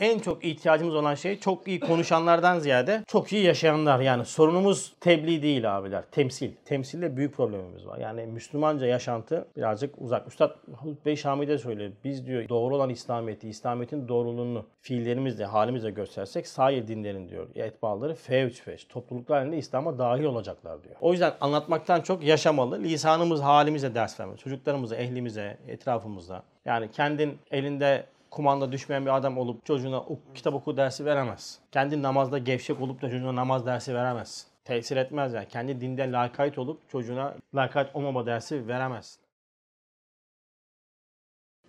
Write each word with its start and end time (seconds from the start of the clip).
en 0.00 0.18
çok 0.18 0.44
ihtiyacımız 0.44 0.94
olan 0.94 1.14
şey 1.14 1.38
çok 1.38 1.68
iyi 1.68 1.80
konuşanlardan 1.80 2.58
ziyade 2.58 3.04
çok 3.06 3.32
iyi 3.32 3.44
yaşayanlar. 3.44 4.00
Yani 4.00 4.24
sorunumuz 4.24 4.92
tebliğ 5.00 5.42
değil 5.42 5.78
abiler. 5.78 6.04
Temsil. 6.10 6.50
Temsilde 6.64 7.16
büyük 7.16 7.34
problemimiz 7.34 7.86
var. 7.86 7.98
Yani 7.98 8.26
Müslümanca 8.26 8.86
yaşantı 8.86 9.46
birazcık 9.56 9.94
uzak. 9.98 10.28
Üstad 10.28 10.56
Halit 10.76 11.06
Bey 11.06 11.16
Şamide 11.16 11.58
söylüyor. 11.58 11.90
Biz 12.04 12.26
diyor 12.26 12.48
doğru 12.48 12.76
olan 12.76 12.90
İslamiyet'i, 12.90 13.48
İslamiyet'in 13.48 14.08
doğruluğunu 14.08 14.64
fiillerimizle, 14.80 15.44
halimizle 15.44 15.90
göstersek 15.90 16.46
sair 16.46 16.88
dinlerin 16.88 17.28
diyor. 17.28 17.46
Etbaları 17.54 18.14
fevç 18.14 18.60
feç. 18.60 18.86
Topluluklar 18.88 19.38
halinde 19.38 19.58
İslam'a 19.58 19.98
dahil 19.98 20.24
olacaklar 20.24 20.82
diyor. 20.82 20.94
O 21.00 21.12
yüzden 21.12 21.32
anlatmaktan 21.40 22.00
çok 22.00 22.24
yaşamalı. 22.24 22.82
Lisanımız 22.82 23.40
halimize 23.40 23.94
ders 23.94 24.20
vermeli. 24.20 24.38
Çocuklarımıza, 24.38 24.96
ehlimize, 24.96 25.58
etrafımızda. 25.68 26.42
Yani 26.64 26.90
kendin 26.90 27.38
elinde 27.50 28.04
kumanda 28.30 28.72
düşmeyen 28.72 29.06
bir 29.06 29.16
adam 29.16 29.38
olup 29.38 29.66
çocuğuna 29.66 30.04
kitap 30.34 30.54
oku 30.54 30.76
dersi 30.76 31.04
veremez. 31.04 31.58
Kendi 31.72 32.02
namazda 32.02 32.38
gevşek 32.38 32.80
olup 32.80 33.02
da 33.02 33.10
çocuğuna 33.10 33.36
namaz 33.36 33.66
dersi 33.66 33.94
veremez. 33.94 34.46
Tesir 34.64 34.96
etmez 34.96 35.34
yani. 35.34 35.48
Kendi 35.48 35.80
dinde 35.80 36.12
lakayt 36.12 36.58
olup 36.58 36.90
çocuğuna 36.90 37.34
lakayt 37.54 37.96
olmama 37.96 38.26
dersi 38.26 38.68
veremez. 38.68 39.18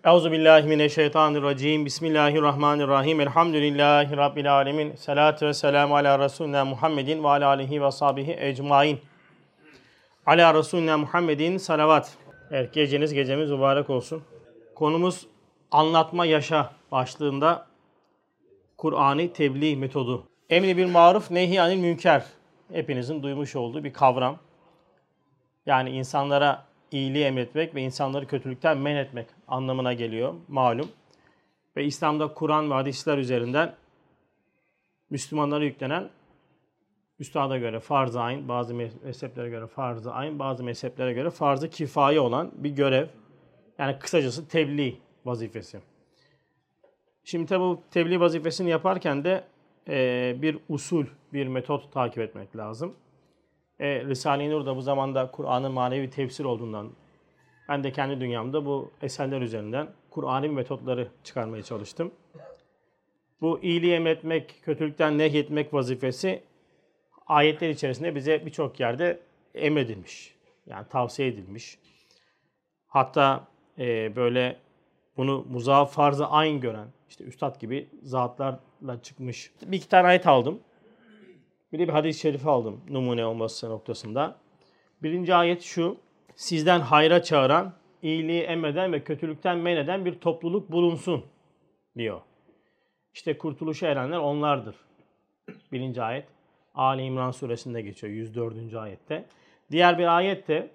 Euzu 0.05 0.31
billahi 0.31 0.67
mineşşeytanirracim. 0.67 1.85
Bismillahirrahmanirrahim. 1.85 3.21
Elhamdülillahi 3.21 4.17
rabbil 4.17 4.53
alamin. 4.55 4.95
Salatu 4.95 5.45
ve 5.45 5.53
selamu 5.53 5.95
ala 5.95 6.19
resulina 6.19 6.65
Muhammedin 6.65 7.23
ve 7.23 7.27
ala 7.27 7.47
alihi 7.47 7.83
ve 7.83 7.91
sahbihi 7.91 8.35
ecmaîn. 8.39 8.99
Ala 10.25 10.53
resulina 10.53 10.97
Muhammedin 10.97 11.57
salavat. 11.57 12.17
Evet 12.51 12.73
geceniz 12.73 13.13
gecemiz 13.13 13.51
mübarek 13.51 13.89
olsun. 13.89 14.23
Konumuz 14.75 15.27
anlatma 15.71 16.25
yaşa 16.25 16.71
başlığında 16.91 17.67
Kur'an'ı 18.77 19.33
tebliğ 19.33 19.75
metodu. 19.75 20.27
Emri 20.49 20.77
bir 20.77 20.85
maruf, 20.85 21.31
nehi 21.31 21.61
anil 21.61 21.77
münker. 21.77 22.25
Hepinizin 22.71 23.23
duymuş 23.23 23.55
olduğu 23.55 23.83
bir 23.83 23.93
kavram. 23.93 24.37
Yani 25.65 25.89
insanlara 25.89 26.65
iyiliği 26.91 27.25
emretmek 27.25 27.75
ve 27.75 27.81
insanları 27.81 28.27
kötülükten 28.27 28.77
men 28.77 28.95
etmek 28.95 29.27
anlamına 29.47 29.93
geliyor 29.93 30.33
malum. 30.47 30.89
Ve 31.77 31.85
İslam'da 31.85 32.33
Kur'an 32.33 32.69
ve 32.69 32.73
hadisler 32.73 33.17
üzerinden 33.17 33.75
Müslümanlara 35.09 35.63
yüklenen 35.63 36.09
Üstada 37.19 37.57
göre 37.57 37.79
farz-ı 37.79 38.21
ayn, 38.21 38.47
bazı 38.47 38.73
mezheplere 38.73 39.49
göre 39.49 39.67
farz-ı 39.67 40.11
ayn, 40.11 40.39
bazı 40.39 40.63
mezheplere 40.63 41.13
göre 41.13 41.29
farz-ı 41.29 41.69
kifaye 41.69 42.19
olan 42.19 42.51
bir 42.55 42.69
görev. 42.69 43.07
Yani 43.77 43.99
kısacası 43.99 44.47
tebliğ 44.47 44.97
vazifesi. 45.25 45.79
Şimdi 47.23 47.45
tabi 47.45 47.59
bu 47.59 47.81
tebliğ 47.91 48.19
vazifesini 48.19 48.69
yaparken 48.69 49.23
de 49.23 49.43
e, 49.87 50.35
bir 50.41 50.57
usul, 50.69 51.05
bir 51.33 51.47
metot 51.47 51.91
takip 51.91 52.19
etmek 52.19 52.55
lazım. 52.55 52.95
E, 53.79 54.05
Risale-i 54.05 54.49
Nur 54.49 54.65
da 54.65 54.75
bu 54.75 54.81
zamanda 54.81 55.31
Kur'an'ın 55.31 55.71
manevi 55.71 56.09
tefsir 56.09 56.45
olduğundan 56.45 56.89
ben 57.69 57.83
de 57.83 57.91
kendi 57.91 58.21
dünyamda 58.21 58.65
bu 58.65 58.91
eserler 59.01 59.41
üzerinden 59.41 59.87
Kur'an'ı 60.09 60.49
metotları 60.49 61.07
çıkarmaya 61.23 61.63
çalıştım. 61.63 62.11
Bu 63.41 63.59
iyiliği 63.59 63.93
emretmek, 63.93 64.55
kötülükten 64.63 65.17
nehyetmek 65.17 65.73
vazifesi 65.73 66.43
ayetler 67.27 67.69
içerisinde 67.69 68.15
bize 68.15 68.45
birçok 68.45 68.79
yerde 68.79 69.19
emredilmiş. 69.55 70.35
Yani 70.67 70.87
tavsiye 70.89 71.27
edilmiş. 71.27 71.79
Hatta 72.87 73.47
e, 73.79 74.15
böyle 74.15 74.57
bunu 75.17 75.45
muzaf 75.49 75.93
farzı 75.93 76.27
aynı 76.27 76.59
gören, 76.59 76.87
işte 77.09 77.23
üstad 77.23 77.61
gibi 77.61 77.89
zatlarla 78.03 79.01
çıkmış. 79.03 79.51
Bir 79.61 79.77
iki 79.77 79.89
tane 79.89 80.07
ayet 80.07 80.27
aldım. 80.27 80.59
Bir 81.73 81.79
de 81.79 81.87
bir 81.87 81.93
hadis-i 81.93 82.19
şerifi 82.19 82.49
aldım 82.49 82.81
numune 82.89 83.25
olması 83.25 83.69
noktasında. 83.69 84.35
Birinci 85.03 85.35
ayet 85.35 85.61
şu. 85.61 85.97
Sizden 86.35 86.79
hayra 86.79 87.23
çağıran, 87.23 87.73
iyiliği 88.01 88.41
emreden 88.41 88.93
ve 88.93 89.03
kötülükten 89.03 89.57
men 89.57 89.77
eden 89.77 90.05
bir 90.05 90.19
topluluk 90.19 90.71
bulunsun 90.71 91.25
diyor. 91.97 92.21
İşte 93.13 93.37
kurtuluşa 93.37 93.87
erenler 93.87 94.17
onlardır. 94.17 94.75
Birinci 95.71 96.01
ayet. 96.01 96.27
Ali 96.75 97.03
İmran 97.03 97.31
suresinde 97.31 97.81
geçiyor 97.81 98.13
104. 98.13 98.73
ayette. 98.73 99.25
Diğer 99.71 99.97
bir 99.97 100.17
ayette 100.17 100.69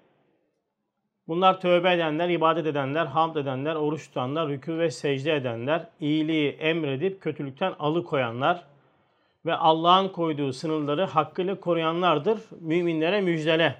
Bunlar 1.27 1.61
tövbe 1.61 1.93
edenler, 1.93 2.29
ibadet 2.29 2.65
edenler, 2.65 3.05
hamd 3.05 3.35
edenler, 3.35 3.75
oruç 3.75 4.07
tutanlar, 4.07 4.49
rükû 4.49 4.79
ve 4.79 4.91
secde 4.91 5.35
edenler, 5.35 5.87
iyiliği 5.99 6.51
emredip 6.51 7.21
kötülükten 7.21 7.73
alıkoyanlar 7.79 8.63
ve 9.45 9.55
Allah'ın 9.55 10.09
koyduğu 10.09 10.53
sınırları 10.53 11.03
hakkıyla 11.03 11.59
koruyanlardır. 11.59 12.39
Müminlere 12.59 13.21
müjdele. 13.21 13.75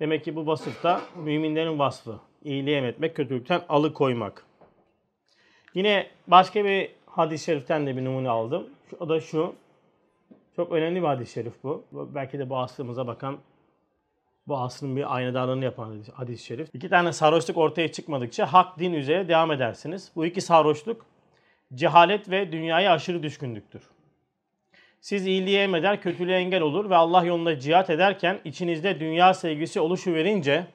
Demek 0.00 0.24
ki 0.24 0.36
bu 0.36 0.46
vasıfta 0.46 1.00
müminlerin 1.16 1.78
vasfı. 1.78 2.14
İyiliği 2.44 2.76
emretmek, 2.76 3.16
kötülükten 3.16 3.62
alıkoymak. 3.68 4.46
Yine 5.74 6.06
başka 6.26 6.64
bir 6.64 6.90
hadis-i 7.06 7.44
şeriften 7.44 7.86
de 7.86 7.96
bir 7.96 8.04
numune 8.04 8.28
aldım. 8.28 8.66
O 9.00 9.08
da 9.08 9.20
şu. 9.20 9.54
Çok 10.56 10.72
önemli 10.72 11.02
bir 11.02 11.06
hadis-i 11.06 11.32
şerif 11.32 11.52
bu. 11.62 11.84
Belki 11.92 12.38
de 12.38 12.50
bu 12.50 12.56
aslımıza 12.56 13.06
bakan 13.06 13.38
bu 14.48 14.58
asrın 14.58 14.96
bir 14.96 15.14
aynadarlığını 15.14 15.64
yapan 15.64 16.02
hadis-i 16.14 16.44
şerif. 16.44 16.68
İki 16.74 16.88
tane 16.88 17.12
sarhoşluk 17.12 17.56
ortaya 17.56 17.92
çıkmadıkça 17.92 18.46
hak 18.52 18.78
din 18.78 18.92
üzere 18.92 19.28
devam 19.28 19.52
edersiniz. 19.52 20.10
Bu 20.16 20.26
iki 20.26 20.40
sarhoşluk 20.40 21.06
cehalet 21.74 22.30
ve 22.30 22.52
dünyaya 22.52 22.92
aşırı 22.92 23.22
düşkünlüktür. 23.22 23.82
Siz 25.00 25.26
iyiliğe 25.26 25.62
emreder, 25.62 26.00
kötülüğe 26.00 26.36
engel 26.36 26.62
olur 26.62 26.90
ve 26.90 26.96
Allah 26.96 27.24
yolunda 27.24 27.58
cihat 27.58 27.90
ederken 27.90 28.40
içinizde 28.44 29.00
dünya 29.00 29.34
sevgisi 29.34 29.80
oluşuverince 29.80 30.66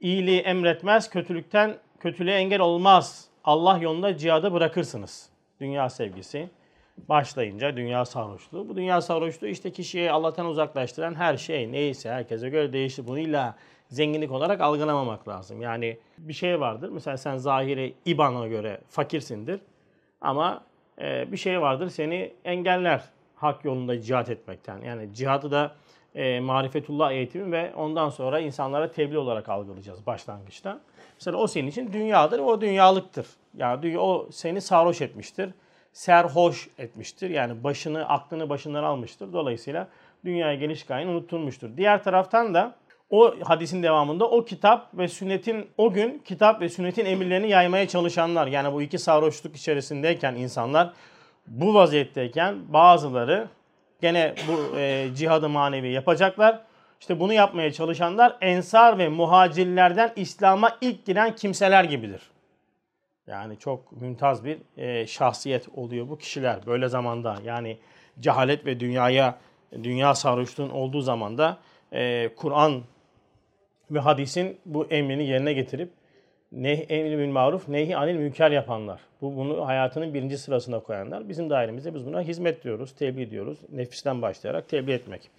iyiliği 0.00 0.40
emretmez, 0.40 1.10
kötülükten 1.10 1.76
kötülüğe 2.00 2.36
engel 2.36 2.60
olmaz. 2.60 3.28
Allah 3.44 3.78
yolunda 3.78 4.16
cihadı 4.16 4.52
bırakırsınız. 4.52 5.30
Dünya 5.60 5.90
sevgisi 5.90 6.48
başlayınca 6.96 7.76
dünya 7.76 8.04
sarhoşluğu. 8.04 8.68
Bu 8.68 8.76
dünya 8.76 9.00
sarhoşluğu 9.00 9.46
işte 9.46 9.72
kişiyi 9.72 10.10
Allah'tan 10.10 10.46
uzaklaştıran 10.46 11.14
her 11.14 11.36
şey 11.36 11.72
neyse 11.72 12.10
herkese 12.10 12.48
göre 12.48 12.72
değişir. 12.72 13.06
Bunu 13.06 13.18
illa 13.18 13.56
zenginlik 13.88 14.32
olarak 14.32 14.60
algılamamak 14.60 15.28
lazım. 15.28 15.62
Yani 15.62 15.98
bir 16.18 16.32
şey 16.32 16.60
vardır. 16.60 16.88
Mesela 16.88 17.16
sen 17.16 17.36
zahiri 17.36 17.94
İBAN'a 18.06 18.46
göre 18.46 18.80
fakirsindir. 18.88 19.60
Ama 20.20 20.64
e, 21.00 21.32
bir 21.32 21.36
şey 21.36 21.60
vardır 21.60 21.88
seni 21.88 22.32
engeller 22.44 23.04
hak 23.34 23.64
yolunda 23.64 24.00
cihat 24.00 24.30
etmekten. 24.30 24.80
Yani 24.80 25.14
cihadı 25.14 25.50
da 25.50 25.74
e, 26.14 26.40
marifetullah 26.40 27.12
eğitimi 27.12 27.52
ve 27.52 27.74
ondan 27.74 28.08
sonra 28.08 28.40
insanlara 28.40 28.90
tebliğ 28.90 29.18
olarak 29.18 29.48
algılayacağız 29.48 30.06
başlangıçta. 30.06 30.80
Mesela 31.14 31.36
o 31.36 31.46
senin 31.46 31.66
için 31.66 31.92
dünyadır, 31.92 32.38
o 32.38 32.60
dünyalıktır. 32.60 33.26
Yani 33.56 33.98
o 33.98 34.28
seni 34.30 34.60
sarhoş 34.60 35.00
etmiştir 35.00 35.50
serhoş 35.94 36.68
etmiştir. 36.78 37.30
Yani 37.30 37.64
başını, 37.64 38.08
aklını 38.08 38.48
başından 38.48 38.84
almıştır. 38.84 39.32
Dolayısıyla 39.32 39.88
dünyaya 40.24 40.54
geliş 40.54 40.86
gayeni 40.86 41.10
unutulmuştur. 41.10 41.76
Diğer 41.76 42.04
taraftan 42.04 42.54
da 42.54 42.74
o 43.10 43.34
hadisin 43.42 43.82
devamında 43.82 44.30
o 44.30 44.44
kitap 44.44 44.98
ve 44.98 45.08
sünnetin 45.08 45.66
o 45.78 45.92
gün 45.92 46.22
kitap 46.24 46.60
ve 46.60 46.68
sünnetin 46.68 47.04
emirlerini 47.04 47.50
yaymaya 47.50 47.88
çalışanlar 47.88 48.46
yani 48.46 48.72
bu 48.72 48.82
iki 48.82 48.98
sarhoşluk 48.98 49.56
içerisindeyken 49.56 50.34
insanlar 50.34 50.92
bu 51.46 51.74
vaziyetteyken 51.74 52.54
bazıları 52.68 53.48
gene 54.00 54.34
bu 54.48 54.78
e, 54.78 55.08
cihadı 55.16 55.48
manevi 55.48 55.92
yapacaklar. 55.92 56.60
İşte 57.00 57.20
bunu 57.20 57.32
yapmaya 57.32 57.72
çalışanlar 57.72 58.36
ensar 58.40 58.98
ve 58.98 59.08
muhacirlerden 59.08 60.12
İslam'a 60.16 60.76
ilk 60.80 61.06
giren 61.06 61.34
kimseler 61.34 61.84
gibidir. 61.84 62.33
Yani 63.26 63.58
çok 63.58 63.92
mümtaz 63.92 64.44
bir 64.44 64.58
e, 64.76 65.06
şahsiyet 65.06 65.68
oluyor 65.74 66.08
bu 66.08 66.18
kişiler 66.18 66.66
böyle 66.66 66.88
zamanda. 66.88 67.36
Yani 67.44 67.78
cehalet 68.20 68.66
ve 68.66 68.80
dünyaya 68.80 69.38
dünya 69.82 70.14
sarhoşluğun 70.14 70.70
olduğu 70.70 71.00
zamanda 71.00 71.58
e, 71.92 72.30
Kur'an 72.36 72.82
ve 73.90 73.98
hadisin 73.98 74.58
bu 74.66 74.86
emrini 74.86 75.26
yerine 75.26 75.52
getirip 75.52 75.90
ne 76.52 76.72
emri 76.72 77.18
bil 77.18 77.28
maruf 77.28 77.68
nehi 77.68 77.96
anil 77.96 78.14
münker 78.14 78.50
yapanlar. 78.50 79.00
Bu 79.20 79.36
bunu 79.36 79.66
hayatının 79.66 80.14
birinci 80.14 80.38
sırasına 80.38 80.80
koyanlar. 80.80 81.28
Bizim 81.28 81.50
dairemizde 81.50 81.94
biz 81.94 82.06
buna 82.06 82.20
hizmet 82.20 82.64
diyoruz, 82.64 82.94
tebliğ 82.94 83.30
diyoruz. 83.30 83.58
Nefisten 83.72 84.22
başlayarak 84.22 84.68
tebliğ 84.68 84.92
etmek. 84.92 85.30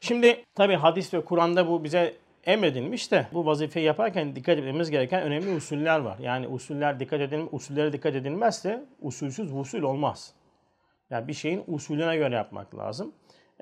Şimdi 0.00 0.44
tabi 0.54 0.74
hadis 0.74 1.14
ve 1.14 1.24
Kur'an'da 1.24 1.68
bu 1.68 1.84
bize 1.84 2.14
emredilmiş 2.44 3.12
de 3.12 3.26
bu 3.32 3.46
vazifeyi 3.46 3.86
yaparken 3.86 4.36
dikkat 4.36 4.58
etmemiz 4.58 4.90
gereken 4.90 5.22
önemli 5.22 5.56
usuller 5.56 5.98
var. 5.98 6.18
Yani 6.18 6.48
usuller 6.48 7.00
dikkat 7.00 7.20
edilme, 7.20 7.48
usullere 7.52 7.92
dikkat 7.92 8.14
edilmezse 8.14 8.84
usulsüz 9.00 9.52
usul 9.52 9.82
olmaz. 9.82 10.34
Yani 11.10 11.28
bir 11.28 11.32
şeyin 11.32 11.64
usulüne 11.66 12.16
göre 12.16 12.34
yapmak 12.34 12.76
lazım. 12.76 13.12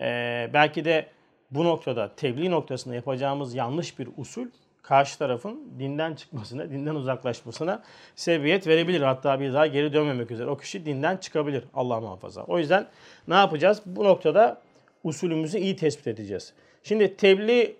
Ee, 0.00 0.50
belki 0.52 0.84
de 0.84 1.06
bu 1.50 1.64
noktada 1.64 2.14
tebliğ 2.16 2.50
noktasında 2.50 2.94
yapacağımız 2.94 3.54
yanlış 3.54 3.98
bir 3.98 4.08
usul 4.16 4.46
karşı 4.82 5.18
tarafın 5.18 5.72
dinden 5.78 6.14
çıkmasına, 6.14 6.70
dinden 6.70 6.94
uzaklaşmasına 6.94 7.82
sebebiyet 8.14 8.66
verebilir. 8.66 9.00
Hatta 9.00 9.40
bir 9.40 9.52
daha 9.52 9.66
geri 9.66 9.92
dönmemek 9.92 10.30
üzere. 10.30 10.50
O 10.50 10.56
kişi 10.56 10.86
dinden 10.86 11.16
çıkabilir 11.16 11.64
Allah 11.74 12.00
muhafaza. 12.00 12.44
O 12.44 12.58
yüzden 12.58 12.86
ne 13.28 13.34
yapacağız? 13.34 13.82
Bu 13.86 14.04
noktada 14.04 14.60
usulümüzü 15.04 15.58
iyi 15.58 15.76
tespit 15.76 16.06
edeceğiz. 16.06 16.52
Şimdi 16.82 17.16
tebliğ 17.16 17.76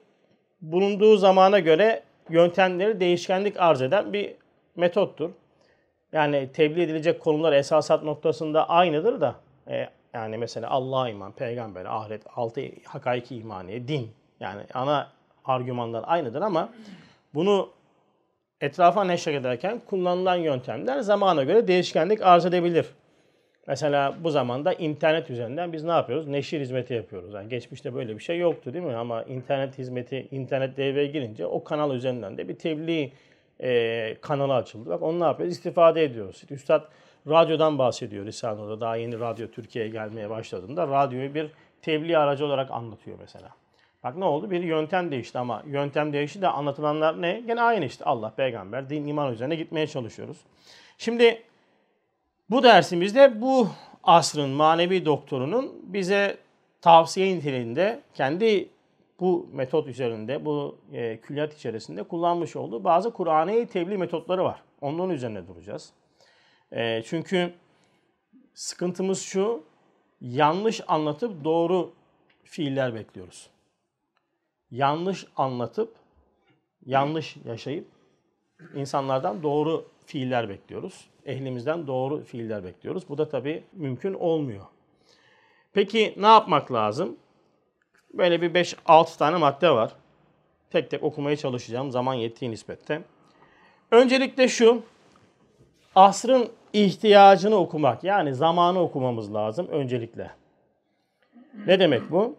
bulunduğu 0.61 1.17
zamana 1.17 1.59
göre 1.59 2.03
yöntemleri 2.31 3.01
değişkenlik 3.01 3.61
arz 3.61 3.83
eden 3.83 4.13
bir 4.13 4.35
metottur. 4.77 5.31
Yani 6.13 6.49
tebliğ 6.53 6.83
edilecek 6.83 7.21
konular 7.21 7.53
esasat 7.53 8.03
noktasında 8.03 8.69
aynıdır 8.69 9.21
da 9.21 9.35
e, 9.69 9.89
yani 10.15 10.39
mesela 10.39 10.71
Allah'a 10.71 11.09
iman, 11.09 11.33
peygamber, 11.33 11.85
ahiret, 11.85 12.23
altı 12.37 12.61
hakaiki 12.85 13.37
imaniye, 13.37 13.89
din 13.89 14.11
yani 14.41 14.63
ana 14.75 15.09
argümanlar 15.45 16.05
aynıdır 16.07 16.43
ama 16.43 16.69
bunu 17.35 17.69
etrafa 18.61 19.05
neşre 19.05 19.35
ederken 19.35 19.81
kullanılan 19.87 20.37
yöntemler 20.37 21.01
zamana 21.01 21.45
göre 21.45 21.69
değişkenlik 21.69 22.23
arz 22.23 22.47
edebilir. 22.47 22.87
Mesela 23.67 24.15
bu 24.25 24.31
zamanda 24.31 24.73
internet 24.73 25.31
üzerinden 25.31 25.73
biz 25.73 25.85
ne 25.85 25.91
yapıyoruz? 25.91 26.27
Neşir 26.27 26.61
hizmeti 26.61 26.95
yapıyoruz. 26.95 27.35
Yani 27.35 27.49
geçmişte 27.49 27.95
böyle 27.95 28.15
bir 28.15 28.23
şey 28.23 28.39
yoktu 28.39 28.73
değil 28.73 28.85
mi? 28.85 28.95
Ama 28.95 29.23
internet 29.23 29.79
hizmeti, 29.79 30.29
internet 30.31 30.77
devreye 30.77 31.07
girince 31.07 31.47
o 31.47 31.65
kanal 31.65 31.95
üzerinden 31.95 32.39
de 32.39 32.49
bir 32.49 32.55
tebliğ 32.55 33.13
e, 33.61 34.17
kanalı 34.21 34.55
açıldı. 34.55 34.91
Bak 34.91 35.03
onu 35.03 35.21
ne 35.21 35.25
yapıyoruz? 35.25 35.55
İstifade 35.55 36.05
ediyoruz. 36.05 36.43
Üstad 36.51 36.85
radyodan 37.29 37.79
bahsediyor 37.79 38.27
Risale'de. 38.27 38.81
Daha 38.81 38.97
yeni 38.97 39.21
radyo 39.21 39.49
Türkiye'ye 39.49 39.91
gelmeye 39.91 40.31
başladığında 40.31 40.89
radyoyu 40.89 41.35
bir 41.35 41.51
tebliğ 41.83 42.19
aracı 42.19 42.47
olarak 42.47 42.71
anlatıyor 42.71 43.17
mesela. 43.21 43.49
Bak 44.05 44.17
ne 44.17 44.25
oldu? 44.25 44.51
Bir 44.51 44.63
yöntem 44.63 45.11
değişti 45.11 45.39
ama 45.39 45.63
yöntem 45.67 46.13
değişti 46.13 46.43
de 46.43 46.49
anlatılanlar 46.49 47.23
ne? 47.23 47.43
Gene 47.47 47.63
aynı 47.63 47.85
işte. 47.85 48.05
Allah, 48.05 48.31
peygamber, 48.37 48.91
din, 48.91 49.07
iman 49.07 49.33
üzerine 49.33 49.57
gitmeye 49.57 49.87
çalışıyoruz. 49.87 50.39
Şimdi 50.99 51.43
bu 52.51 52.63
dersimizde 52.63 53.41
bu 53.41 53.69
asrın 54.03 54.51
manevi 54.51 55.05
doktorunun 55.05 55.73
bize 55.83 56.39
tavsiye 56.81 57.37
niteliğinde 57.37 58.01
kendi 58.15 58.69
bu 59.21 59.49
metot 59.53 59.87
üzerinde, 59.87 60.45
bu 60.45 60.79
e, 60.93 61.21
külliyat 61.21 61.55
içerisinde 61.55 62.03
kullanmış 62.03 62.57
olduğu 62.57 62.85
bazı 62.85 63.13
Kur'an'ı 63.13 63.67
tebliğ 63.67 63.99
metotları 63.99 64.45
var. 64.45 64.63
Onun 64.81 65.11
üzerine 65.11 65.49
duracağız. 65.49 65.93
E, 66.73 67.03
çünkü 67.03 67.55
sıkıntımız 68.55 69.23
şu, 69.23 69.65
yanlış 70.21 70.81
anlatıp 70.89 71.45
doğru 71.45 71.93
fiiller 72.45 72.95
bekliyoruz. 72.95 73.51
Yanlış 74.71 75.27
anlatıp, 75.37 75.95
yanlış 76.87 77.37
yaşayıp 77.45 77.87
insanlardan 78.75 79.43
doğru 79.43 79.89
fiiller 80.07 80.49
bekliyoruz. 80.49 81.07
Ehlimizden 81.27 81.87
doğru 81.87 82.25
fiiller 82.25 82.65
bekliyoruz. 82.65 83.09
Bu 83.09 83.19
da 83.19 83.29
tabii 83.29 83.65
mümkün 83.73 84.15
olmuyor. 84.15 84.65
Peki 85.73 86.15
ne 86.17 86.27
yapmak 86.27 86.73
lazım? 86.73 87.17
Böyle 88.15 88.43
bir 88.43 88.55
5-6 88.55 89.19
tane 89.19 89.37
madde 89.37 89.71
var. 89.71 89.93
Tek 90.71 90.91
tek 90.91 91.03
okumaya 91.03 91.37
çalışacağım 91.37 91.91
zaman 91.91 92.15
yettiği 92.15 92.51
nispette. 92.51 93.03
Öncelikle 93.91 94.49
şu, 94.49 94.83
asrın 95.95 96.49
ihtiyacını 96.73 97.57
okumak. 97.57 98.05
Yani 98.05 98.35
zamanı 98.35 98.81
okumamız 98.81 99.35
lazım 99.35 99.69
öncelikle. 99.69 100.31
Ne 101.67 101.81
demek 101.81 102.11
bu? 102.11 102.37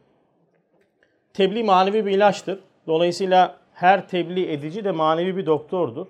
Tebliğ 1.33 1.63
manevi 1.63 2.06
bir 2.06 2.12
ilaçtır. 2.12 2.60
Dolayısıyla 2.88 3.57
her 3.74 4.07
tebliğ 4.07 4.51
edici 4.51 4.83
de 4.83 4.92
manevi 4.92 5.38
bir 5.38 5.45
doktordur. 5.45 6.07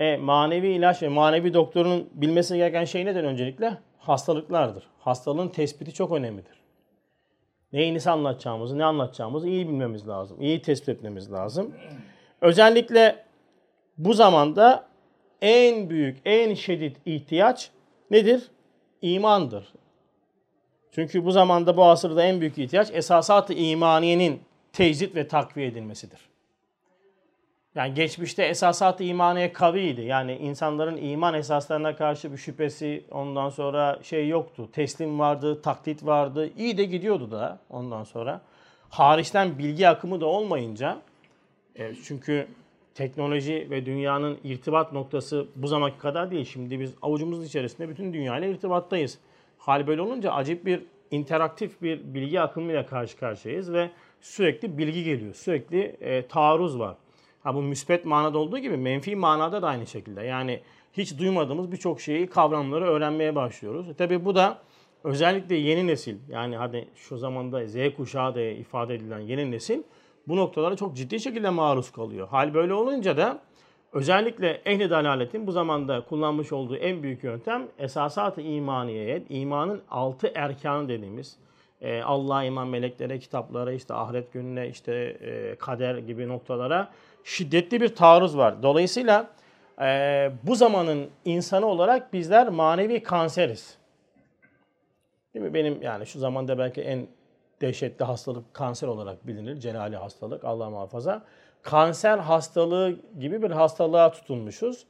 E, 0.00 0.16
manevi 0.16 0.68
ilaç 0.68 1.02
ve 1.02 1.08
manevi 1.08 1.54
doktorun 1.54 2.10
bilmesi 2.14 2.56
gereken 2.56 2.84
şey 2.84 3.06
neden 3.06 3.24
öncelikle? 3.24 3.78
Hastalıklardır. 3.98 4.84
Hastalığın 4.98 5.48
tespiti 5.48 5.92
çok 5.92 6.12
önemlidir. 6.12 6.64
Neyini 7.72 7.98
anlatacağımızı, 8.06 8.78
ne 8.78 8.84
anlatacağımızı 8.84 9.48
iyi 9.48 9.68
bilmemiz 9.68 10.08
lazım. 10.08 10.40
İyi 10.40 10.62
tespit 10.62 10.88
etmemiz 10.88 11.32
lazım. 11.32 11.74
Özellikle 12.40 13.24
bu 13.98 14.14
zamanda 14.14 14.88
en 15.42 15.90
büyük, 15.90 16.18
en 16.24 16.54
şiddet 16.54 16.96
ihtiyaç 17.06 17.70
nedir? 18.10 18.50
İmandır. 19.02 19.72
Çünkü 20.90 21.24
bu 21.24 21.30
zamanda 21.30 21.76
bu 21.76 21.84
asırda 21.84 22.24
en 22.24 22.40
büyük 22.40 22.58
ihtiyaç 22.58 22.90
esasat-ı 22.92 23.52
imaniyenin 23.52 24.40
tecrit 24.72 25.14
ve 25.14 25.28
takviye 25.28 25.66
edilmesidir. 25.66 26.20
Yani 27.74 27.94
geçmişte 27.94 28.44
esasat-ı 28.44 29.04
imaniye 29.04 29.52
kaviydi. 29.52 30.00
Yani 30.00 30.36
insanların 30.36 30.96
iman 30.96 31.34
esaslarına 31.34 31.96
karşı 31.96 32.32
bir 32.32 32.36
şüphesi 32.36 33.04
ondan 33.10 33.48
sonra 33.48 33.98
şey 34.02 34.28
yoktu. 34.28 34.68
Teslim 34.72 35.18
vardı, 35.18 35.62
taklit 35.62 36.06
vardı. 36.06 36.50
İyi 36.56 36.78
de 36.78 36.84
gidiyordu 36.84 37.30
da 37.30 37.58
ondan 37.70 38.04
sonra. 38.04 38.40
Hariçten 38.88 39.58
bilgi 39.58 39.88
akımı 39.88 40.20
da 40.20 40.26
olmayınca 40.26 41.00
e, 41.76 41.94
çünkü 41.94 42.46
teknoloji 42.94 43.66
ve 43.70 43.86
dünyanın 43.86 44.38
irtibat 44.44 44.92
noktası 44.92 45.46
bu 45.56 45.68
zamanki 45.68 45.98
kadar 45.98 46.30
değil. 46.30 46.44
Şimdi 46.44 46.80
biz 46.80 46.94
avucumuzun 47.02 47.44
içerisinde 47.44 47.88
bütün 47.88 48.12
dünyayla 48.12 48.48
irtibattayız. 48.48 49.18
Hal 49.58 49.86
böyle 49.86 50.02
olunca 50.02 50.32
acip 50.32 50.66
bir 50.66 50.82
interaktif 51.10 51.82
bir 51.82 52.14
bilgi 52.14 52.40
akımıyla 52.40 52.86
karşı 52.86 53.18
karşıyayız 53.18 53.72
ve 53.72 53.90
sürekli 54.20 54.78
bilgi 54.78 55.04
geliyor. 55.04 55.34
Sürekli 55.34 55.80
e, 56.00 56.26
taarruz 56.26 56.78
var. 56.78 56.96
Ha 57.44 57.54
bu 57.54 57.62
müspet 57.62 58.04
manada 58.04 58.38
olduğu 58.38 58.58
gibi 58.58 58.76
menfi 58.76 59.16
manada 59.16 59.62
da 59.62 59.68
aynı 59.68 59.86
şekilde. 59.86 60.22
Yani 60.22 60.60
hiç 60.92 61.18
duymadığımız 61.18 61.72
birçok 61.72 62.00
şeyi, 62.00 62.26
kavramları 62.26 62.84
öğrenmeye 62.84 63.34
başlıyoruz. 63.34 63.88
E 63.88 63.94
tabii 63.94 64.24
bu 64.24 64.34
da 64.34 64.58
özellikle 65.04 65.54
yeni 65.54 65.86
nesil 65.86 66.16
yani 66.28 66.56
hadi 66.56 66.88
şu 66.94 67.18
zamanda 67.18 67.66
Z 67.66 67.76
kuşağı 67.96 68.34
diye 68.34 68.56
ifade 68.56 68.94
edilen 68.94 69.18
yeni 69.18 69.50
nesil 69.50 69.82
bu 70.28 70.36
noktalara 70.36 70.76
çok 70.76 70.96
ciddi 70.96 71.20
şekilde 71.20 71.50
maruz 71.50 71.92
kalıyor. 71.92 72.28
Hal 72.28 72.54
böyle 72.54 72.74
olunca 72.74 73.16
da 73.16 73.40
özellikle 73.92 74.62
ehli 74.66 74.90
dalaletin 74.90 75.46
bu 75.46 75.52
zamanda 75.52 76.04
kullanmış 76.04 76.52
olduğu 76.52 76.76
en 76.76 77.02
büyük 77.02 77.24
yöntem 77.24 77.68
esasat-ı 77.78 78.40
imaniyeye, 78.40 79.22
imanın 79.28 79.82
altı 79.90 80.32
erkanı 80.34 80.88
dediğimiz 80.88 81.36
e, 81.80 82.02
Allah'a 82.02 82.44
iman, 82.44 82.68
meleklere, 82.68 83.18
kitaplara, 83.18 83.72
işte 83.72 83.94
ahiret 83.94 84.32
gününe, 84.32 84.68
işte 84.68 84.94
e, 84.94 85.54
kader 85.58 85.98
gibi 85.98 86.28
noktalara 86.28 86.92
şiddetli 87.24 87.80
bir 87.80 87.94
taarruz 87.94 88.36
var. 88.36 88.62
Dolayısıyla 88.62 89.30
e, 89.80 90.30
bu 90.42 90.54
zamanın 90.54 91.10
insanı 91.24 91.66
olarak 91.66 92.12
bizler 92.12 92.48
manevi 92.48 93.02
kanseriz. 93.02 93.78
Değil 95.34 95.44
mi? 95.44 95.54
Benim 95.54 95.82
yani 95.82 96.06
şu 96.06 96.18
zamanda 96.18 96.58
belki 96.58 96.82
en 96.82 97.06
dehşetli 97.60 98.04
hastalık 98.04 98.54
kanser 98.54 98.88
olarak 98.88 99.26
bilinir. 99.26 99.60
Celali 99.60 99.96
hastalık 99.96 100.44
Allah 100.44 100.70
muhafaza. 100.70 101.24
Kanser 101.62 102.18
hastalığı 102.18 102.96
gibi 103.18 103.42
bir 103.42 103.50
hastalığa 103.50 104.10
tutulmuşuz. 104.10 104.86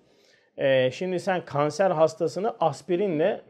Ee, 0.57 0.91
şimdi 0.91 1.21
sen 1.21 1.45
kanser 1.45 1.91
hastasını 1.91 2.57
aspirinle 2.61 3.43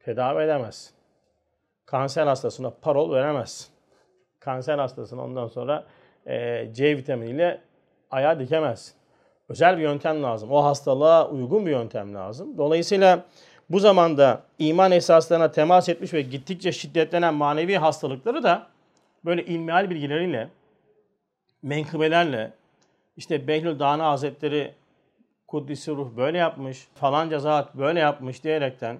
tedavi 0.00 0.42
edemezsin. 0.42 0.94
Kanser 1.86 2.26
hastasına 2.26 2.70
parol 2.70 3.12
veremezsin. 3.12 3.72
Kanser 4.40 4.78
hastasına 4.78 5.24
ondan 5.24 5.46
sonra 5.46 5.86
C 6.72 6.96
vitaminiyle 6.96 7.60
ayağa 8.10 8.38
dikemezsin. 8.38 8.94
Özel 9.48 9.78
bir 9.78 9.82
yöntem 9.82 10.22
lazım. 10.22 10.50
O 10.50 10.64
hastalığa 10.64 11.28
uygun 11.28 11.66
bir 11.66 11.70
yöntem 11.70 12.14
lazım. 12.14 12.58
Dolayısıyla 12.58 13.24
bu 13.70 13.78
zamanda 13.78 14.42
iman 14.58 14.92
esaslarına 14.92 15.50
temas 15.50 15.88
etmiş 15.88 16.14
ve 16.14 16.22
gittikçe 16.22 16.72
şiddetlenen 16.72 17.34
manevi 17.34 17.76
hastalıkları 17.76 18.42
da 18.42 18.66
böyle 19.24 19.44
ilmihal 19.44 19.90
bilgileriyle, 19.90 20.48
menkıbelerle, 21.62 22.52
işte 23.16 23.48
Behlül 23.48 23.78
Dana 23.78 24.10
Hazretleri 24.10 24.74
Kuddisi 25.48 25.90
Ruh 25.90 26.16
böyle 26.16 26.38
yapmış, 26.38 26.88
falanca 26.94 27.38
zat 27.38 27.74
böyle 27.74 28.00
yapmış 28.00 28.44
diyerekten 28.44 28.98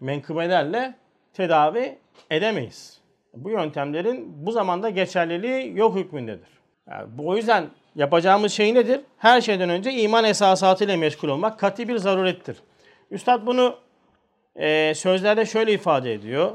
menkıbelerle 0.00 0.94
tedavi 1.32 1.98
edemeyiz. 2.30 3.00
Bu 3.36 3.50
yöntemlerin 3.50 4.46
bu 4.46 4.52
zamanda 4.52 4.90
geçerliliği 4.90 5.78
yok 5.78 5.96
hükmündedir. 5.96 6.48
Yani 6.90 7.08
bu 7.18 7.28
o 7.28 7.36
yüzden 7.36 7.66
yapacağımız 7.94 8.52
şey 8.52 8.74
nedir? 8.74 9.00
Her 9.18 9.40
şeyden 9.40 9.68
önce 9.70 9.92
iman 9.92 10.24
esasatıyla 10.24 10.96
meşgul 10.96 11.28
olmak 11.28 11.58
katı 11.58 11.88
bir 11.88 11.96
zarurettir. 11.96 12.56
Üstad 13.10 13.46
bunu 13.46 13.76
e, 14.56 14.94
sözlerde 14.94 15.46
şöyle 15.46 15.72
ifade 15.72 16.12
ediyor. 16.12 16.50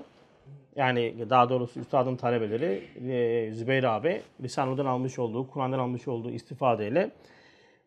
Yani 0.75 1.15
daha 1.29 1.49
doğrusu 1.49 1.79
üstadın 1.79 2.15
talebeleri 2.15 2.83
e, 3.11 3.51
Zübeyir 3.53 3.83
abi 3.83 4.21
Lisanlı'dan 4.41 4.85
almış 4.85 5.19
olduğu, 5.19 5.47
Kur'an'dan 5.47 5.79
almış 5.79 6.07
olduğu 6.07 6.31
istifadeyle 6.31 7.11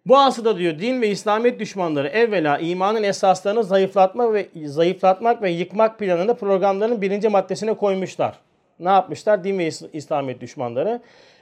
bu 0.06 0.18
asırda 0.18 0.58
diyor 0.58 0.78
din 0.78 1.02
ve 1.02 1.08
İslamiyet 1.08 1.60
düşmanları 1.60 2.08
evvela 2.08 2.58
imanın 2.58 3.02
esaslarını 3.02 3.64
zayıflatmak 3.64 4.32
ve 4.32 4.48
zayıflatmak 4.64 5.42
ve 5.42 5.50
yıkmak 5.50 5.98
planını 5.98 6.36
programlarının 6.36 7.02
birinci 7.02 7.28
maddesine 7.28 7.74
koymuşlar. 7.74 8.38
Ne 8.80 8.88
yapmışlar? 8.88 9.44
Din 9.44 9.58
ve 9.58 9.68
İslamiyet 9.92 10.40
düşmanları. 10.40 11.00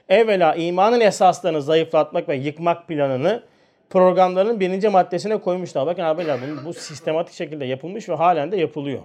evvela 0.09 0.55
imanın 0.55 0.99
esaslarını 0.99 1.61
zayıflatmak 1.61 2.29
ve 2.29 2.35
yıkmak 2.35 2.87
planını 2.87 3.43
programlarının 3.89 4.59
birinci 4.59 4.89
maddesine 4.89 5.37
koymuşlar. 5.37 5.85
Bakın 5.87 6.03
abiler 6.03 6.39
bu, 6.41 6.65
bu 6.65 6.73
sistematik 6.73 7.35
şekilde 7.35 7.65
yapılmış 7.65 8.09
ve 8.09 8.13
halen 8.13 8.51
de 8.51 8.57
yapılıyor. 8.57 9.01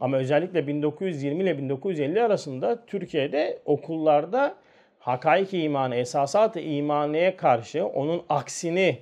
Ama 0.00 0.16
özellikle 0.16 0.66
1920 0.66 1.42
ile 1.42 1.58
1950 1.58 2.22
arasında 2.22 2.86
Türkiye'de 2.86 3.58
okullarda 3.64 4.54
hakaik 4.98 5.54
imanı, 5.54 5.94
esasat-ı 5.96 6.60
imaniye 6.60 7.36
karşı 7.36 7.86
onun 7.86 8.22
aksini 8.28 8.98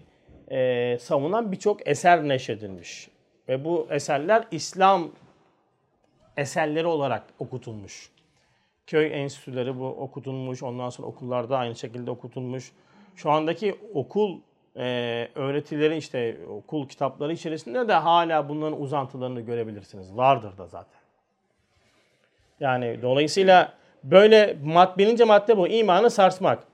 e, 0.50 0.98
savunan 1.00 1.52
birçok 1.52 1.88
eser 1.88 2.28
neşredilmiş. 2.28 3.08
Ve 3.48 3.64
bu 3.64 3.86
eserler 3.90 4.44
İslam 4.50 5.10
eserleri 6.36 6.86
olarak 6.86 7.22
okutulmuş. 7.38 8.11
Köy 8.92 9.22
enstitüleri 9.22 9.78
bu 9.78 9.86
okutulmuş. 9.86 10.62
Ondan 10.62 10.90
sonra 10.90 11.08
okullarda 11.08 11.58
aynı 11.58 11.76
şekilde 11.76 12.10
okutulmuş. 12.10 12.72
Şu 13.16 13.30
andaki 13.30 13.78
okul 13.94 14.38
e, 14.76 14.82
öğretileri 15.34 15.96
işte 15.96 16.36
okul 16.48 16.88
kitapları 16.88 17.32
içerisinde 17.32 17.88
de 17.88 17.92
hala 17.92 18.48
bunların 18.48 18.80
uzantılarını 18.80 19.40
görebilirsiniz. 19.40 20.16
Vardır 20.16 20.58
da 20.58 20.66
zaten. 20.66 21.00
Yani 22.60 22.98
dolayısıyla 23.02 23.72
böyle 24.04 24.56
mad 24.64 24.98
birinci 24.98 25.24
madde 25.24 25.56
bu. 25.56 25.68
imanı 25.68 26.10
sarsmak. 26.10 26.64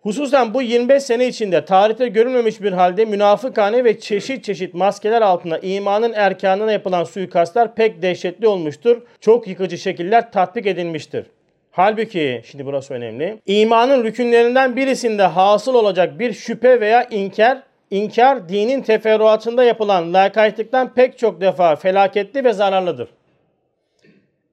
Hususen 0.00 0.54
bu 0.54 0.62
25 0.62 1.02
sene 1.02 1.28
içinde 1.28 1.64
tarihte 1.64 2.08
görülmemiş 2.08 2.62
bir 2.62 2.72
halde 2.72 3.04
münafıkane 3.04 3.84
ve 3.84 4.00
çeşit 4.00 4.44
çeşit 4.44 4.74
maskeler 4.74 5.22
altında 5.22 5.58
imanın 5.58 6.12
erkanına 6.12 6.72
yapılan 6.72 7.04
suikastlar 7.04 7.74
pek 7.74 8.02
dehşetli 8.02 8.46
olmuştur. 8.46 9.02
Çok 9.20 9.48
yıkıcı 9.48 9.78
şekiller 9.78 10.32
tatbik 10.32 10.66
edilmiştir. 10.66 11.26
Halbuki, 11.74 12.42
şimdi 12.44 12.66
burası 12.66 12.94
önemli, 12.94 13.40
imanın 13.46 14.04
rükünlerinden 14.04 14.76
birisinde 14.76 15.22
hasıl 15.22 15.74
olacak 15.74 16.18
bir 16.18 16.32
şüphe 16.32 16.80
veya 16.80 17.04
inkar, 17.04 17.62
inkar 17.90 18.48
dinin 18.48 18.82
teferruatında 18.82 19.64
yapılan 19.64 20.14
lakaytlıktan 20.14 20.94
pek 20.94 21.18
çok 21.18 21.40
defa 21.40 21.76
felaketli 21.76 22.44
ve 22.44 22.52
zararlıdır. 22.52 23.08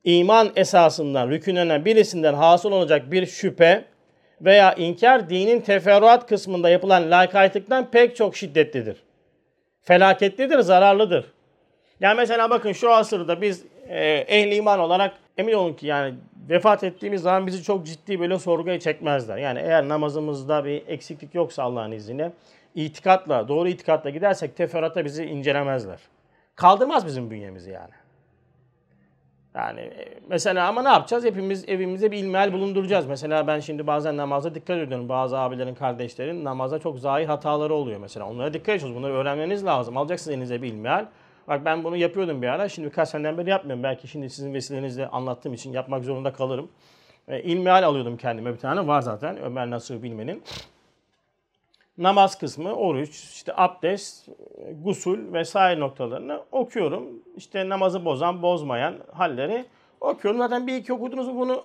İman 0.03 0.49
esasından, 0.55 1.29
rükünlerinden 1.29 1.85
birisinden 1.85 2.33
hasıl 2.33 2.71
olacak 2.71 3.11
bir 3.11 3.25
şüphe 3.25 3.85
veya 4.41 4.73
inkar 4.73 5.29
dinin 5.29 5.61
teferruat 5.61 6.27
kısmında 6.27 6.69
yapılan 6.69 7.11
lakaytlıktan 7.11 7.91
pek 7.91 8.15
çok 8.15 8.35
şiddetlidir. 8.35 8.97
Felaketlidir, 9.81 10.59
zararlıdır. 10.59 11.25
Yani 11.99 12.17
mesela 12.17 12.49
bakın 12.49 12.71
şu 12.71 12.91
asırda 12.91 13.41
biz 13.41 13.65
e, 13.89 14.05
ehli 14.27 14.55
iman 14.55 14.79
olarak 14.79 15.13
emin 15.39 15.53
olun 15.53 15.73
ki 15.73 15.87
yani 15.87 16.15
vefat 16.49 16.83
ettiğimiz 16.83 17.21
zaman 17.21 17.47
bizi 17.47 17.63
çok 17.63 17.85
ciddi 17.85 18.19
böyle 18.19 18.39
sorguya 18.39 18.79
çekmezler. 18.79 19.37
Yani 19.37 19.59
eğer 19.59 19.87
namazımızda 19.87 20.65
bir 20.65 20.87
eksiklik 20.87 21.35
yoksa 21.35 21.63
Allah'ın 21.63 21.91
izniyle 21.91 22.33
itikatla, 22.75 23.47
doğru 23.47 23.69
itikatla 23.69 24.09
gidersek 24.09 24.55
teferruatta 24.55 25.05
bizi 25.05 25.25
incelemezler. 25.25 25.99
Kaldırmaz 26.55 27.05
bizim 27.05 27.31
bünyemizi 27.31 27.71
yani. 27.71 27.93
Yani 29.55 29.79
e, 29.79 30.19
mesela 30.29 30.67
ama 30.67 30.81
ne 30.81 30.89
yapacağız? 30.89 31.25
Hepimiz 31.25 31.69
evimizde 31.69 32.11
bir 32.11 32.17
ilmihal 32.17 32.53
bulunduracağız. 32.53 33.05
Mesela 33.07 33.47
ben 33.47 33.59
şimdi 33.59 33.87
bazen 33.87 34.17
namaza 34.17 34.55
dikkat 34.55 34.77
ediyorum. 34.77 35.09
Bazı 35.09 35.37
abilerin, 35.37 35.75
kardeşlerin 35.75 36.45
namazda 36.45 36.79
çok 36.79 36.99
zahir 36.99 37.25
hataları 37.25 37.73
oluyor 37.73 37.99
mesela. 37.99 38.29
Onlara 38.29 38.53
dikkat 38.53 38.75
ediyoruz. 38.75 38.95
Bunları 38.95 39.13
öğrenmeniz 39.13 39.65
lazım. 39.65 39.97
Alacaksınız 39.97 40.33
elinize 40.33 40.61
bir 40.61 40.67
ilmihal. 40.67 41.05
Bak 41.49 41.65
ben 41.65 41.83
bunu 41.83 41.97
yapıyordum 41.97 42.41
bir 42.41 42.47
ara. 42.47 42.69
Şimdi 42.69 42.87
birkaç 42.87 43.09
seneden 43.09 43.37
beri 43.37 43.49
yapmıyorum. 43.49 43.83
Belki 43.83 44.07
şimdi 44.07 44.29
sizin 44.29 44.53
vesilenizle 44.53 45.07
anlattığım 45.07 45.53
için 45.53 45.73
yapmak 45.73 46.03
zorunda 46.03 46.33
kalırım. 46.33 46.69
E, 47.27 47.43
ilmihal 47.43 47.83
alıyordum 47.83 48.17
kendime 48.17 48.53
bir 48.53 48.59
tane. 48.59 48.87
Var 48.87 49.01
zaten 49.01 49.37
Ömer 49.37 49.69
Nasır 49.69 50.03
Bilmen'in. 50.03 50.43
Namaz 51.97 52.37
kısmı, 52.37 52.73
oruç, 52.73 53.09
işte 53.09 53.53
abdest, 53.55 54.29
gusul 54.83 55.33
vesaire 55.33 55.79
noktalarını 55.79 56.41
okuyorum. 56.51 57.03
İşte 57.37 57.69
namazı 57.69 58.05
bozan, 58.05 58.41
bozmayan 58.41 58.95
halleri 59.13 59.65
okuyorum. 60.01 60.39
Zaten 60.39 60.67
bir 60.67 60.75
iki 60.75 60.93
okudunuz 60.93 61.27
mu 61.27 61.39
bunu 61.39 61.63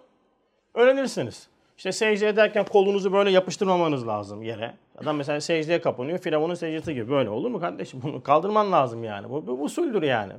öğrenirsiniz. 0.74 1.48
İşte 1.76 1.92
secde 1.92 2.28
ederken 2.28 2.64
kolunuzu 2.64 3.12
böyle 3.12 3.30
yapıştırmamanız 3.30 4.06
lazım 4.06 4.42
yere. 4.42 4.74
Adam 4.98 5.16
mesela 5.16 5.40
secdeye 5.40 5.80
kapanıyor. 5.80 6.18
Firavun'un 6.18 6.54
secdesi 6.54 6.94
gibi. 6.94 7.10
Böyle 7.10 7.30
olur 7.30 7.50
mu 7.50 7.60
kardeşim? 7.60 8.00
Bunu 8.02 8.22
kaldırman 8.22 8.72
lazım 8.72 9.04
yani. 9.04 9.30
Bu, 9.30 9.46
bu 9.46 9.52
usuldür 9.52 10.02
yani. 10.02 10.32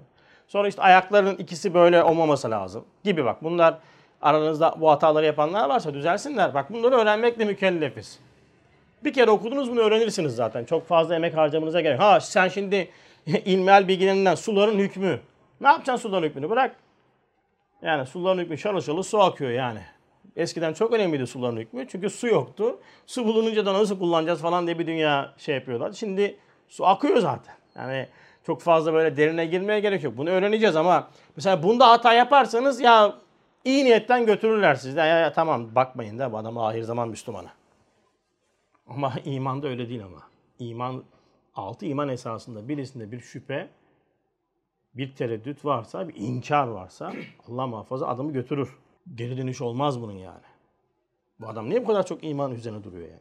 Sonra 0.48 0.68
işte 0.68 0.82
ayakların 0.82 1.36
ikisi 1.36 1.74
böyle 1.74 2.04
olmaması 2.04 2.52
lazım. 2.52 2.86
Gibi 3.04 3.26
bak. 3.26 3.44
Bunlar 3.44 3.78
aranızda 4.22 4.76
bu 4.80 4.92
hataları 4.92 5.26
yapanlar 5.26 5.70
varsa 5.70 5.94
düzelsinler. 5.94 6.54
Bak 6.54 6.74
bunları 6.74 6.96
öğrenmekle 6.96 7.46
mükellefiz. 7.46 8.20
Bir 9.04 9.14
kere 9.14 9.32
okudunuz 9.32 9.72
bunu 9.72 9.80
öğrenirsiniz 9.80 10.36
zaten. 10.36 10.66
Çok 10.66 10.88
fazla 10.88 11.16
emek 11.16 11.38
harcamanıza 11.38 11.82
gerek. 11.82 12.00
Ha 12.00 12.20
sen 12.20 12.48
şimdi 12.48 12.90
ilmihal 13.28 13.88
bilgilerinden 13.88 14.36
suların 14.36 14.80
hükmü. 14.80 15.20
Ne 15.62 15.68
yapacaksın 15.68 16.10
suların 16.10 16.28
hükmünü? 16.28 16.50
Bırak. 16.50 16.76
Yani 17.82 18.06
suların 18.06 18.40
hükmü 18.40 18.58
şalı 18.58 18.82
şalı 18.82 19.04
su 19.04 19.22
akıyor 19.22 19.52
yani. 19.52 19.80
Eskiden 20.36 20.74
çok 20.74 20.94
önemliydi 20.94 21.28
suların 21.28 21.58
hükmü. 21.58 21.88
Çünkü 21.88 22.10
su 22.10 22.28
yoktu. 22.28 22.80
Su 23.06 23.26
bulununca 23.26 23.66
da 23.66 23.74
nasıl 23.74 24.00
kullanacağız 24.00 24.42
falan 24.42 24.66
diye 24.68 24.80
bir 24.80 24.88
dünya 24.88 25.34
şey 25.38 25.56
yapıyorlar. 25.56 25.92
Şimdi 25.92 26.38
su 26.68 26.86
akıyor 26.86 27.18
zaten. 27.18 27.56
Yani 27.76 28.08
çok 28.46 28.62
fazla 28.62 28.94
böyle 28.94 29.18
derine 29.18 29.46
girmeye 29.46 29.80
gerek 29.80 30.04
yok. 30.04 30.18
Bunu 30.18 30.30
öğreneceğiz 30.30 30.76
ama 30.76 31.08
mesela 31.36 31.64
bunda 31.64 31.90
hata 31.90 32.14
yaparsanız 32.14 32.82
ya 32.82 33.16
iyi 33.66 33.86
niyetten 33.86 34.26
götürürler 34.26 34.76
sizi. 34.76 34.98
Ya, 34.98 35.06
ya 35.06 35.34
tamam 35.34 35.76
bakmayın 35.76 36.20
da 36.20 36.32
bu 36.32 36.38
adam 36.38 36.58
ahir 36.58 36.84
zaman 36.84 37.10
Müslümanı. 37.10 37.50
Ama 38.88 39.14
imanda 39.26 39.68
öyle 39.68 39.90
değil 39.90 40.04
ama. 40.04 40.22
İman 40.60 41.04
altı 41.56 41.86
iman 41.86 42.10
esasında 42.10 42.68
birisinde 42.68 43.12
bir 43.12 43.20
şüphe, 43.20 43.70
bir 44.94 45.16
tereddüt 45.16 45.66
varsa, 45.66 46.08
bir 46.08 46.16
inkar 46.16 46.68
varsa 46.68 47.14
Allah 47.50 47.68
muhafaza 47.68 48.08
adamı 48.08 48.34
götürür. 48.34 48.78
Geri 49.16 49.38
dönüş 49.38 49.62
olmaz 49.62 50.02
bunun 50.02 50.18
yani. 50.18 50.46
Bu 51.40 51.48
adam 51.48 51.70
niye 51.70 51.84
bu 51.84 51.88
kadar 51.88 52.06
çok 52.06 52.24
iman 52.24 52.52
üzerine 52.52 52.84
duruyor 52.84 53.08
yani? 53.08 53.20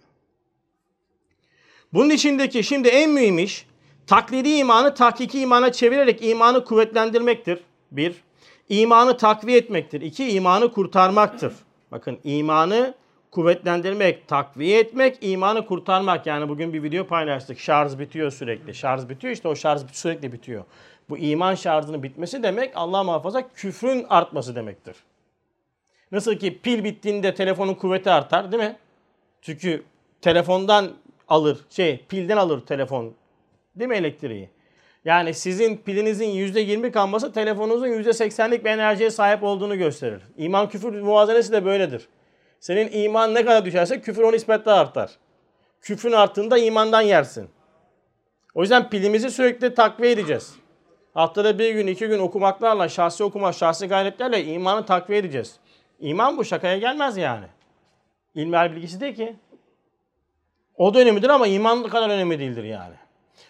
Bunun 1.92 2.10
içindeki 2.10 2.64
şimdi 2.64 2.88
en 2.88 3.10
mühim 3.10 3.38
iş 3.38 3.66
taklidi 4.06 4.48
imanı 4.48 4.94
tahkiki 4.94 5.40
imana 5.40 5.72
çevirerek 5.72 6.24
imanı 6.24 6.64
kuvvetlendirmektir. 6.64 7.60
Bir. 7.90 8.24
imanı 8.68 9.16
takviye 9.16 9.58
etmektir. 9.58 10.00
İki. 10.00 10.30
imanı 10.30 10.72
kurtarmaktır. 10.72 11.54
Bakın 11.92 12.18
imanı 12.24 12.94
kuvvetlendirmek, 13.30 14.28
takviye 14.28 14.78
etmek, 14.80 15.18
imanı 15.20 15.66
kurtarmak. 15.66 16.26
Yani 16.26 16.48
bugün 16.48 16.72
bir 16.72 16.82
video 16.82 17.06
paylaştık. 17.06 17.58
Şarj 17.58 17.98
bitiyor 17.98 18.30
sürekli. 18.30 18.74
Şarj 18.74 19.08
bitiyor 19.08 19.32
işte 19.32 19.48
o 19.48 19.56
şarj 19.56 19.82
sürekli 19.92 20.32
bitiyor. 20.32 20.64
Bu 21.08 21.18
iman 21.18 21.54
şarjının 21.54 22.02
bitmesi 22.02 22.42
demek 22.42 22.72
Allah 22.74 23.04
muhafaza 23.04 23.48
küfrün 23.48 24.06
artması 24.08 24.54
demektir. 24.54 24.96
Nasıl 26.14 26.34
ki 26.34 26.58
pil 26.58 26.84
bittiğinde 26.84 27.34
telefonun 27.34 27.74
kuvveti 27.74 28.10
artar 28.10 28.52
değil 28.52 28.62
mi? 28.62 28.76
Çünkü 29.42 29.82
telefondan 30.20 30.92
alır, 31.28 31.58
şey 31.70 32.04
pilden 32.08 32.36
alır 32.36 32.66
telefon. 32.66 33.14
Değil 33.76 33.88
mi 33.88 33.96
elektriği? 33.96 34.50
Yani 35.04 35.34
sizin 35.34 35.76
pilinizin 35.76 36.28
%20 36.28 36.92
kalması 36.92 37.32
telefonunuzun 37.32 37.86
%80'lik 37.86 38.64
bir 38.64 38.70
enerjiye 38.70 39.10
sahip 39.10 39.42
olduğunu 39.42 39.78
gösterir. 39.78 40.22
İman 40.36 40.68
küfür 40.68 41.00
muvazenesi 41.00 41.52
de 41.52 41.64
böyledir. 41.64 42.08
Senin 42.60 42.92
iman 42.92 43.34
ne 43.34 43.44
kadar 43.44 43.64
düşerse 43.64 44.00
küfür 44.00 44.22
o 44.22 44.32
nispetle 44.32 44.70
artar. 44.70 45.10
Küfrün 45.80 46.12
arttığında 46.12 46.58
imandan 46.58 47.02
yersin. 47.02 47.48
O 48.54 48.60
yüzden 48.60 48.90
pilimizi 48.90 49.30
sürekli 49.30 49.74
takviye 49.74 50.12
edeceğiz. 50.12 50.54
Haftada 51.14 51.58
bir 51.58 51.74
gün, 51.74 51.86
iki 51.86 52.06
gün 52.06 52.18
okumaklarla, 52.18 52.88
şahsi 52.88 53.24
okuma, 53.24 53.52
şahsi 53.52 53.86
gayretlerle 53.86 54.44
imanı 54.44 54.86
takviye 54.86 55.18
edeceğiz. 55.18 55.60
İman 56.00 56.36
bu 56.36 56.44
şakaya 56.44 56.78
gelmez 56.78 57.16
yani. 57.16 57.46
İlmihal 58.34 58.72
bilgisi 58.72 59.00
değil 59.00 59.14
ki. 59.14 59.36
O 60.76 60.94
da 60.94 60.98
önemlidir 60.98 61.28
ama 61.28 61.46
iman 61.46 61.82
kadar 61.82 62.08
önemli 62.08 62.38
değildir 62.38 62.64
yani. 62.64 62.94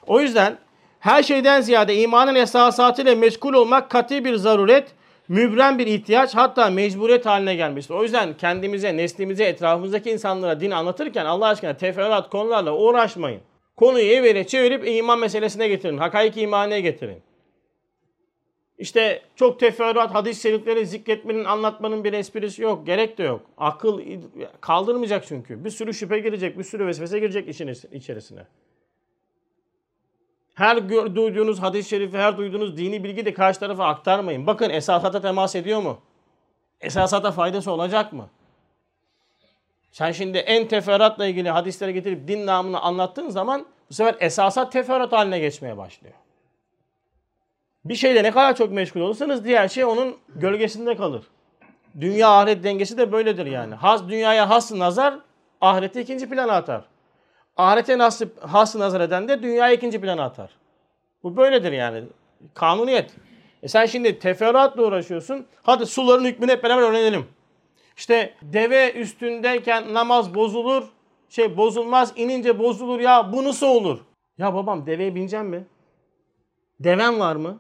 O 0.07 0.21
yüzden 0.21 0.59
her 1.01 1.23
şeyden 1.23 1.61
ziyade 1.61 1.97
imanın 1.97 2.35
esasatıyla 2.35 3.15
meşgul 3.15 3.55
olmak 3.55 3.91
katı 3.91 4.25
bir 4.25 4.35
zaruret, 4.35 4.89
mübrem 5.29 5.79
bir 5.79 5.87
ihtiyaç 5.87 6.35
hatta 6.35 6.71
mecburiyet 6.71 7.27
haline 7.27 7.55
gelmiştir. 7.55 7.95
O 7.95 8.03
yüzden 8.03 8.37
kendimize, 8.37 8.97
neslimize, 8.97 9.45
etrafımızdaki 9.45 10.11
insanlara 10.11 10.61
din 10.61 10.71
anlatırken 10.71 11.25
Allah 11.25 11.47
aşkına 11.47 11.77
teferruat 11.77 12.31
konularla 12.31 12.73
uğraşmayın. 12.73 13.41
Konuyu 13.77 14.05
evire 14.05 14.47
çevirip 14.47 14.89
iman 14.89 15.19
meselesine 15.19 15.69
getirin. 15.69 15.99
Hakaik 15.99 16.37
imaniye 16.37 16.81
getirin. 16.81 17.23
İşte 18.79 19.23
çok 19.37 19.61
teferruat 19.61 20.15
hadis-i 20.15 20.41
şerifleri 20.41 20.87
zikretmenin, 20.87 21.45
anlatmanın 21.45 22.05
bir 22.05 22.13
esprisi 22.13 22.63
yok. 22.63 22.87
Gerek 22.87 23.19
de 23.19 23.23
yok. 23.23 23.41
Akıl 23.59 24.01
kaldırmayacak 24.61 25.27
çünkü. 25.27 25.65
Bir 25.65 25.71
sürü 25.71 25.95
şüphe 25.95 26.19
girecek, 26.19 26.59
bir 26.59 26.65
sürü 26.65 26.87
vesvese 26.87 27.19
girecek 27.19 27.49
işin 27.49 27.75
içerisine. 27.93 28.47
Her 30.55 30.89
duyduğunuz 30.89 31.63
hadis-i 31.63 31.89
şerifi, 31.89 32.19
her 32.19 32.39
duyduğunuz 32.39 32.77
dini 32.77 33.05
bilgi 33.05 33.27
de 33.27 33.35
karşı 33.35 33.61
tarafa 33.61 33.87
aktarmayın. 33.87 34.47
Bakın 34.47 34.71
esasata 34.71 35.21
temas 35.21 35.55
ediyor 35.55 35.83
mu? 35.83 36.01
Esasata 36.81 37.33
faydası 37.33 37.73
olacak 37.73 38.13
mı? 38.13 38.29
Sen 39.93 40.13
şimdi 40.13 40.39
en 40.39 40.69
teferruatla 40.69 41.27
ilgili 41.27 41.51
hadisleri 41.51 41.95
getirip 41.95 42.29
din 42.29 42.47
namını 42.47 42.81
anlattığın 42.81 43.29
zaman 43.29 43.67
bu 43.91 43.95
sefer 43.95 44.17
esasat 44.21 44.73
teferruat 44.73 45.13
haline 45.13 45.39
geçmeye 45.39 45.77
başlıyor. 45.77 46.15
Bir 47.85 47.95
şeyle 47.95 48.23
ne 48.23 48.31
kadar 48.31 48.57
çok 48.57 48.73
meşgul 48.73 49.01
olursanız 49.01 49.45
diğer 49.45 49.69
şey 49.69 49.85
onun 49.85 50.17
gölgesinde 50.37 50.97
kalır. 50.97 51.23
Dünya 52.01 52.29
ahiret 52.29 52.65
dengesi 52.65 52.99
de 52.99 53.13
böyledir 53.13 53.47
yani. 53.47 53.75
Has 53.75 54.09
dünyaya 54.09 54.51
has 54.51 54.73
nazar 54.73 55.15
ahireti 55.61 56.01
ikinci 56.01 56.29
plana 56.31 56.53
atar. 56.53 56.85
Ahirete 57.57 57.99
nasip 57.99 58.43
has 58.43 58.77
nazar 58.77 59.01
eden 59.01 59.29
de 59.29 59.43
dünyayı 59.43 59.77
ikinci 59.77 60.01
plana 60.01 60.25
atar. 60.25 60.51
Bu 61.23 61.37
böyledir 61.37 61.73
yani. 61.73 62.05
Kanuniyet. 62.55 63.11
E 63.63 63.69
sen 63.69 63.87
şimdi 63.87 64.19
teferruatla 64.19 64.83
uğraşıyorsun. 64.83 65.47
Hadi 65.63 65.87
suların 65.87 66.25
hükmünü 66.25 66.53
hep 66.53 66.65
beraber 66.65 66.83
öğrenelim. 66.83 67.27
İşte 67.97 68.35
deve 68.43 68.93
üstündeyken 68.93 69.95
namaz 69.95 70.35
bozulur. 70.35 70.85
Şey 71.29 71.57
bozulmaz 71.57 72.13
inince 72.17 72.59
bozulur 72.59 73.01
ya 73.01 73.33
bu 73.33 73.45
nasıl 73.45 73.67
olur? 73.67 73.99
Ya 74.39 74.55
babam 74.55 74.87
deveye 74.87 75.15
bineceğim 75.15 75.47
mi? 75.47 75.65
Deven 76.81 77.21
var 77.21 77.37
mı? 77.37 77.59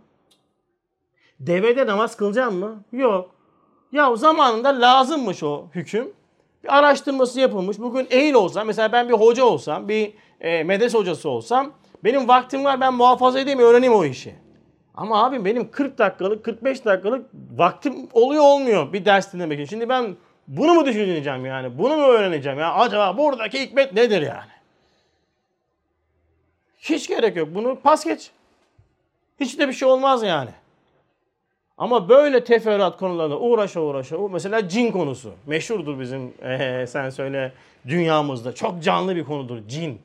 Devede 1.41 1.87
namaz 1.87 2.17
kılacağım 2.17 2.55
mı? 2.55 2.83
Yok. 2.93 3.31
Ya 3.93 4.17
zamanında 4.17 4.81
lazımmış 4.81 5.43
o 5.43 5.67
hüküm. 5.75 6.12
Bir 6.64 6.79
araştırması 6.79 7.41
yapılmış. 7.41 7.79
Bugün 7.79 8.07
eğil 8.11 8.35
olsam, 8.35 8.67
mesela 8.67 8.93
ben 8.93 9.09
bir 9.09 9.14
hoca 9.14 9.45
olsam, 9.45 9.88
bir 9.88 10.14
e, 10.41 10.64
medres 10.64 10.95
hocası 10.95 11.29
olsam, 11.29 11.73
benim 12.05 12.29
vaktim 12.29 12.64
var 12.64 12.81
ben 12.81 12.95
muhafaza 12.95 13.41
edeyim, 13.41 13.59
öğreneyim 13.59 13.95
o 13.95 14.05
işi. 14.05 14.35
Ama 14.95 15.25
abi 15.25 15.45
benim 15.45 15.71
40 15.71 15.99
dakikalık, 15.99 16.45
45 16.45 16.85
dakikalık 16.85 17.31
vaktim 17.57 18.09
oluyor 18.12 18.43
olmuyor 18.43 18.93
bir 18.93 19.05
ders 19.05 19.33
dinlemek 19.33 19.61
için. 19.61 19.71
Şimdi 19.71 19.88
ben 19.88 20.17
bunu 20.49 20.75
mu 20.75 20.87
düşüneceğim 20.87 21.47
yani? 21.47 21.79
Bunu 21.79 21.97
mu 21.97 22.03
öğreneceğim 22.03 22.59
ya? 22.59 22.75
Acaba 22.75 23.19
buradaki 23.19 23.61
hikmet 23.61 23.93
nedir 23.93 24.23
yani? 24.23 24.50
Hiç 26.81 27.09
gerek 27.09 27.37
yok. 27.37 27.49
Bunu 27.55 27.81
pas 27.81 28.05
geç. 28.05 28.31
Hiç 29.41 29.59
de 29.59 29.69
bir 29.69 29.73
şey 29.73 29.88
olmaz 29.88 30.23
yani. 30.23 30.50
Ama 31.78 32.09
böyle 32.09 32.45
teferruat 32.45 32.99
konularla 32.99 33.38
uğraşa 33.38 33.81
uğraşa, 33.81 34.16
mesela 34.19 34.69
cin 34.69 34.93
konusu 34.93 35.33
meşhurdur 35.47 36.00
bizim 36.00 36.35
ee, 36.43 36.85
sen 36.88 37.11
söyle 37.11 37.52
dünyamızda. 37.88 38.54
Çok 38.54 38.83
canlı 38.83 39.16
bir 39.16 39.25
konudur 39.25 39.59
cin. 39.69 40.00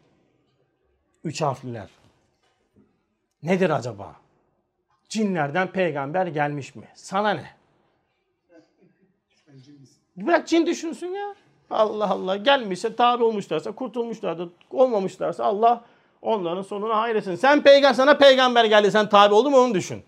Üç 1.24 1.42
harfliler. 1.42 1.90
Nedir 3.44 3.70
acaba? 3.70 4.16
Cinlerden 5.10 5.68
peygamber 5.68 6.28
gelmiş 6.28 6.76
mi? 6.76 6.88
Sana 6.94 7.30
ne? 7.30 7.46
Bırak 10.16 10.48
cin 10.48 10.66
düşünsün 10.66 11.08
ya. 11.08 11.36
Allah 11.70 12.10
Allah 12.10 12.38
gelmişse 12.38 12.96
tabi 12.96 13.24
olmuşlarsa 13.24 13.72
kurtulmuşlardır. 13.72 14.50
Olmamışlarsa 14.72 15.46
Allah 15.46 15.86
onların 16.22 16.62
sonuna 16.62 16.98
hayretsin. 16.98 17.36
Sen 17.36 17.64
peygamber 17.64 17.94
sana 17.94 18.18
peygamber 18.18 18.66
geldi 18.66 18.92
sen 18.92 19.10
tabi 19.10 19.34
oldun 19.34 19.52
mu 19.52 19.58
onu 19.58 19.74
düşün. 19.74 20.04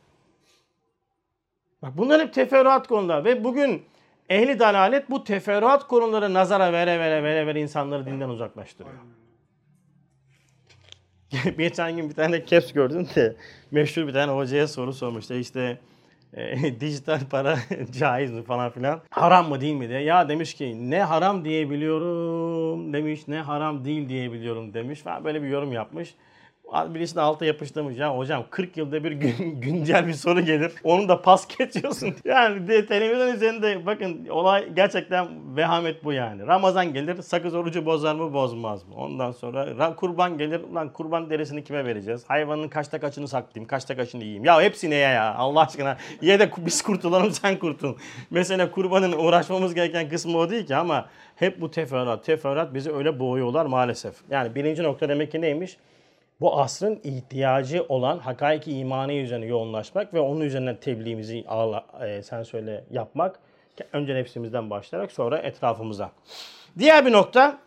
Bak 1.81 1.97
bunlar 1.97 2.21
hep 2.21 2.33
teferruat 2.33 2.87
konular 2.87 3.25
ve 3.25 3.43
bugün 3.43 3.83
ehli 4.29 4.59
dalalet 4.59 5.09
bu 5.09 5.23
teferruat 5.23 5.87
konuları 5.87 6.33
nazara 6.33 6.73
vere 6.73 6.99
vere 6.99 7.23
vere 7.23 7.47
vere 7.47 7.61
insanları 7.61 8.05
dinden 8.05 8.29
uzaklaştırıyor. 8.29 8.95
Geçen 11.57 11.95
gün 11.95 12.09
bir 12.09 12.15
tane 12.15 12.45
caps 12.45 12.73
gördüm 12.73 13.07
de 13.15 13.35
meşhur 13.71 14.07
bir 14.07 14.13
tane 14.13 14.31
hocaya 14.31 14.67
soru 14.67 14.93
sormuştu. 14.93 15.33
İşte 15.33 15.79
e, 16.33 16.79
dijital 16.79 17.19
para 17.29 17.57
caiz 17.99 18.31
mi 18.31 18.43
falan 18.43 18.71
filan. 18.71 19.01
Haram 19.09 19.49
mı 19.49 19.61
değil 19.61 19.75
mi 19.75 19.89
diye. 19.89 20.01
Ya 20.01 20.29
demiş 20.29 20.53
ki 20.53 20.89
ne 20.91 21.03
haram 21.03 21.45
diyebiliyorum 21.45 22.93
demiş 22.93 23.27
ne 23.27 23.41
haram 23.41 23.85
değil 23.85 24.09
diyebiliyorum 24.09 24.73
demiş. 24.73 25.01
Falan 25.01 25.23
böyle 25.25 25.43
bir 25.43 25.47
yorum 25.47 25.71
yapmış. 25.71 26.15
Birisi 26.71 27.15
de 27.15 27.21
alta 27.21 27.45
yapıştırmış 27.45 27.97
ya 27.97 28.17
hocam 28.17 28.43
40 28.49 28.77
yılda 28.77 29.03
bir 29.03 29.11
gün, 29.11 29.61
güncel 29.61 30.07
bir 30.07 30.13
soru 30.13 30.41
gelir. 30.41 30.71
Onu 30.83 31.09
da 31.09 31.21
pas 31.21 31.47
geçiyorsun. 31.57 32.15
Yani 32.25 32.67
de, 32.67 32.85
televizyon 32.85 33.35
üzerinde 33.35 33.85
bakın 33.85 34.27
olay 34.29 34.73
gerçekten 34.73 35.27
vehamet 35.57 36.03
bu 36.03 36.13
yani. 36.13 36.47
Ramazan 36.47 36.93
gelir 36.93 37.21
sakız 37.21 37.55
orucu 37.55 37.85
bozar 37.85 38.15
mı 38.15 38.33
bozmaz 38.33 38.87
mı? 38.87 38.95
Ondan 38.95 39.31
sonra 39.31 39.95
kurban 39.95 40.37
gelir 40.37 40.61
lan 40.73 40.93
kurban 40.93 41.29
derisini 41.29 41.63
kime 41.63 41.85
vereceğiz? 41.85 42.23
Hayvanın 42.27 42.67
kaçta 42.67 42.99
kaçını 42.99 43.27
saklayayım 43.27 43.67
kaçta 43.67 43.95
kaçını 43.95 44.23
yiyeyim? 44.23 44.45
Ya 44.45 44.61
hepsi 44.61 44.89
neye 44.89 45.09
ya 45.09 45.35
Allah 45.35 45.61
aşkına? 45.61 45.97
Ye 46.21 46.39
de 46.39 46.51
biz 46.57 46.81
kurtulalım 46.81 47.31
sen 47.31 47.59
kurtul. 47.59 47.95
Mesela 48.29 48.71
kurbanın 48.71 49.11
uğraşmamız 49.11 49.73
gereken 49.73 50.09
kısmı 50.09 50.37
o 50.37 50.49
değil 50.49 50.65
ki 50.65 50.75
ama 50.75 51.09
hep 51.35 51.61
bu 51.61 51.71
teferruat. 51.71 52.25
Teferruat 52.25 52.73
bizi 52.73 52.91
öyle 52.91 53.19
boğuyorlar 53.19 53.65
maalesef. 53.65 54.15
Yani 54.29 54.55
birinci 54.55 54.83
nokta 54.83 55.09
demek 55.09 55.31
ki 55.31 55.41
neymiş? 55.41 55.77
Bu 56.41 56.59
asrın 56.59 56.99
ihtiyacı 57.03 57.85
olan 57.89 58.19
hakaiki 58.19 58.77
imani 58.77 59.19
üzerine 59.19 59.45
yoğunlaşmak 59.45 60.13
ve 60.13 60.19
onun 60.19 60.41
üzerinden 60.41 60.75
tebliğimizi 60.75 61.45
ağla, 61.47 61.85
e, 62.01 62.23
sen 62.23 62.43
söyle 62.43 62.83
yapmak. 62.91 63.39
Önce 63.93 64.15
nefsimizden 64.15 64.69
başlayarak 64.69 65.11
sonra 65.11 65.37
etrafımıza. 65.37 66.11
Diğer 66.79 67.05
bir 67.05 67.11
nokta 67.11 67.57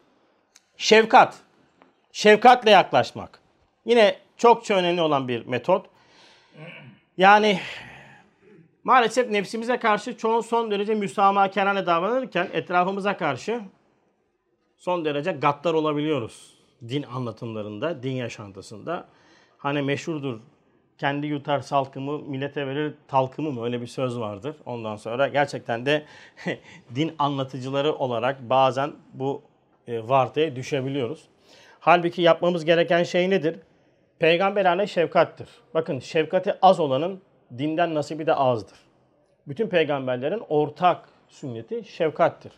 şefkat. 0.77 1.37
Şefkatle 2.13 2.71
yaklaşmak. 2.71 3.41
Yine 3.85 4.17
çok 4.37 4.65
çok 4.65 4.77
önemli 4.77 5.01
olan 5.01 5.29
bir 5.29 5.47
metot. 5.47 5.87
Yani 7.17 7.61
maalesef 8.85 9.31
nefsimize 9.31 9.77
karşı 9.77 10.17
çoğu 10.17 10.43
son 10.43 10.71
derece 10.71 10.95
müsamahakerane 10.95 11.87
davranırken 11.87 12.49
etrafımıza 12.53 13.17
karşı 13.17 13.61
son 14.77 15.05
derece 15.05 15.33
gaddar 15.33 15.75
olabiliyoruz 15.75 16.54
din 16.89 17.03
anlatımlarında, 17.03 18.03
din 18.03 18.13
yaşantısında. 18.13 19.09
Hani 19.59 19.83
meşhurdur 19.83 20.41
kendi 20.99 21.27
yutar 21.27 21.61
salkımı 21.61 22.19
millete 22.19 22.67
verir 22.67 22.95
talkımı 23.09 23.53
mı 23.53 23.65
öyle 23.65 23.81
bir 23.81 23.87
söz 23.87 24.19
vardır. 24.19 24.57
Ondan 24.67 24.97
sonra 24.97 25.29
gerçekten 25.29 25.87
de 25.87 26.05
din 26.95 27.15
anlatıcıları 27.19 27.93
olarak 27.95 28.51
bazen 28.51 28.93
bu 29.15 29.43
e, 29.89 30.09
vartaya 30.09 30.57
düşebiliyoruz. 30.57 31.29
Halbuki 31.81 32.23
yapmamız 32.23 32.65
gereken 32.65 33.03
şey 33.03 33.31
nedir? 33.31 33.59
Peygamberane 34.19 34.87
şefkattir. 34.87 35.49
Bakın 35.75 35.99
şefkati 35.99 36.55
az 36.63 36.81
olanın 36.81 37.21
dinden 37.59 37.95
nasibi 37.95 38.27
de 38.27 38.35
azdır. 38.35 38.79
Bütün 39.47 39.69
peygamberlerin 39.69 40.43
ortak 40.49 41.09
sünneti 41.29 41.85
şefkattir 41.85 42.53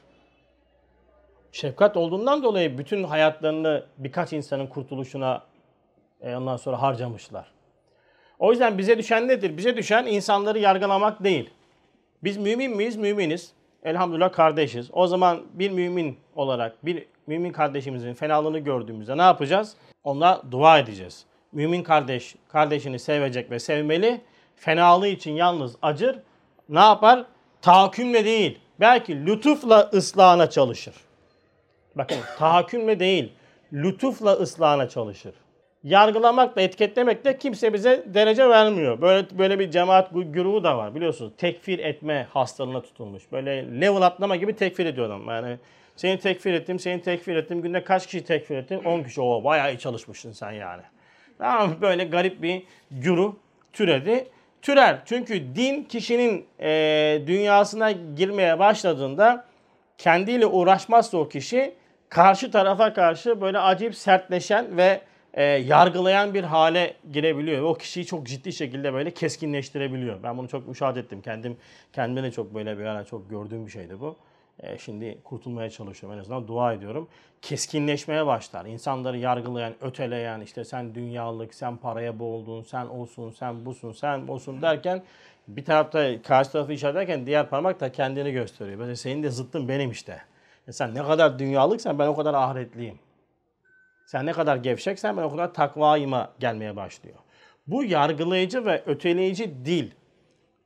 şefkat 1.57 1.97
olduğundan 1.97 2.43
dolayı 2.43 2.79
bütün 2.79 3.05
hayatlarını 3.05 3.85
birkaç 3.99 4.33
insanın 4.33 4.67
kurtuluşuna 4.67 5.43
e, 6.21 6.37
ondan 6.37 6.57
sonra 6.57 6.83
harcamışlar. 6.83 7.47
O 8.39 8.51
yüzden 8.51 8.79
bize 8.79 8.99
düşen 8.99 9.29
nedir? 9.29 9.57
Bize 9.57 9.77
düşen 9.77 10.07
insanları 10.07 10.59
yargılamak 10.59 11.25
değil. 11.25 11.51
Biz 12.25 12.37
mümin 12.37 12.77
miyiz? 12.77 12.97
Müminiz. 12.97 13.53
Elhamdülillah 13.83 14.33
kardeşiz. 14.33 14.91
O 14.93 15.07
zaman 15.07 15.43
bir 15.53 15.71
mümin 15.71 16.19
olarak 16.35 16.87
bir 16.87 17.07
mümin 17.27 17.53
kardeşimizin 17.53 18.15
fenalığını 18.15 18.59
gördüğümüzde 18.59 19.17
ne 19.17 19.23
yapacağız? 19.23 19.77
Ona 20.05 20.43
dua 20.51 20.79
edeceğiz. 20.79 21.25
Mümin 21.53 21.83
kardeş 21.83 22.35
kardeşini 22.49 22.99
sevecek 22.99 23.51
ve 23.51 23.59
sevmeli. 23.59 24.21
Fenalığı 24.57 25.09
için 25.09 25.33
yalnız 25.33 25.77
acır. 25.83 26.19
Ne 26.69 26.81
yapar? 26.81 27.25
Tahakkümle 27.63 28.25
değil. 28.25 28.59
Belki 28.81 29.27
lütufla 29.27 29.91
ıslahına 29.95 30.51
çalışır. 30.51 31.06
Bakın 31.97 32.19
tahakkümle 32.39 33.01
değil, 33.01 33.33
lütufla 33.73 34.33
ıslahına 34.33 34.89
çalışır. 34.89 35.35
Yargılamakla, 35.85 36.63
etiketlemekle 36.63 37.39
kimse 37.39 37.73
bize 37.73 38.05
derece 38.07 38.49
vermiyor. 38.49 39.01
Böyle 39.01 39.27
böyle 39.39 39.59
bir 39.59 39.71
cemaat 39.71 40.11
güruhu 40.15 40.65
da 40.65 40.79
var 40.79 40.95
biliyorsunuz. 40.95 41.33
Tekfir 41.39 41.79
etme 41.79 42.27
hastalığına 42.31 42.83
tutulmuş. 42.83 43.33
Böyle 43.33 43.81
level 43.81 44.03
atlama 44.03 44.37
gibi 44.37 44.57
tekfir 44.57 44.87
ediyor 44.87 45.07
adam. 45.07 45.29
Yani 45.29 45.59
seni 45.97 46.19
tekfir 46.19 46.55
ettim, 46.55 46.79
seni 46.79 47.03
tekfir 47.03 47.37
ettim. 47.37 47.63
Günde 47.63 47.85
kaç 47.85 48.07
kişi 48.07 48.25
tekfir 48.25 48.57
ettim? 48.57 48.81
10 48.85 49.03
kişi. 49.03 49.21
O 49.21 49.45
bayağı 49.45 49.75
iyi 49.75 49.79
çalışmışsın 49.79 50.33
sen 50.33 50.53
yani. 50.53 50.83
Tamam 51.39 51.75
Böyle 51.81 52.05
garip 52.05 52.43
bir 52.43 52.63
güruh 52.91 53.35
türedi. 53.73 54.29
Türer. 54.63 54.99
Çünkü 55.05 55.55
din 55.55 55.83
kişinin 55.83 56.47
e, 56.61 57.23
dünyasına 57.27 57.91
girmeye 57.91 58.59
başladığında 58.59 59.45
kendiyle 59.99 60.47
uğraşmazsa 60.47 61.19
o 61.19 61.29
kişi 61.29 61.75
karşı 62.17 62.51
tarafa 62.51 62.93
karşı 62.93 63.41
böyle 63.41 63.59
acayip 63.59 63.95
sertleşen 63.95 64.77
ve 64.77 65.01
e, 65.35 65.43
yargılayan 65.45 66.35
bir 66.35 66.45
hale 66.45 66.95
girebiliyor. 67.13 67.63
O 67.63 67.75
kişiyi 67.75 68.07
çok 68.07 68.27
ciddi 68.27 68.53
şekilde 68.53 68.93
böyle 68.93 69.11
keskinleştirebiliyor. 69.11 70.23
Ben 70.23 70.39
bunu 70.39 70.49
çok 70.49 70.69
müşahede 70.69 71.01
ettim. 71.01 71.23
Kendim 71.23 71.57
kendime 71.93 72.23
de 72.23 72.31
çok 72.31 72.55
böyle 72.55 72.79
bir 72.79 72.85
ara 72.85 73.05
çok 73.05 73.31
gördüğüm 73.31 73.67
bir 73.67 73.71
şeydi 73.71 74.01
bu. 74.01 74.17
E, 74.61 74.79
şimdi 74.79 75.19
kurtulmaya 75.25 75.71
çalışıyorum 75.71 76.19
en 76.19 76.21
azından 76.21 76.49
dua 76.49 76.73
ediyorum. 76.73 77.09
Keskinleşmeye 77.43 78.27
başlar. 78.27 78.65
İnsanları 78.65 79.19
yargılayan, 79.19 79.75
öteleyen 79.81 80.41
işte 80.41 80.65
sen 80.65 80.95
dünyalık, 80.95 81.55
sen 81.55 81.77
paraya 81.77 82.19
boğuldun, 82.19 82.63
sen 82.63 82.87
olsun, 82.87 83.31
sen 83.31 83.67
busun, 83.67 83.93
sen 83.93 84.29
olsun 84.29 84.63
derken 84.63 85.03
bir 85.49 85.65
tarafta 85.65 86.23
karşı 86.23 86.53
tarafı 86.53 86.73
işaret 86.73 86.97
ederken 86.97 87.27
diğer 87.27 87.49
parmak 87.49 87.81
da 87.81 87.93
kendini 87.93 88.33
gösteriyor. 88.33 88.79
Böyle 88.79 88.97
senin 88.97 89.23
de 89.23 89.31
zıttın 89.31 89.69
benim 89.69 89.91
işte 89.91 90.23
sen 90.73 90.95
ne 90.95 91.03
kadar 91.03 91.39
dünyalıksan 91.39 91.99
ben 91.99 92.07
o 92.07 92.17
kadar 92.17 92.35
ahiretliyim. 92.35 92.99
Sen 94.07 94.27
ne 94.27 94.33
kadar 94.33 94.57
gevşeksen 94.57 95.17
ben 95.17 95.23
o 95.23 95.31
kadar 95.31 95.55
takvayıma 95.55 96.33
gelmeye 96.41 96.77
başlıyor. 96.77 97.17
Bu 97.67 97.85
yargılayıcı 97.85 98.65
ve 98.65 98.83
öteleyici 98.87 99.65
dil 99.65 99.91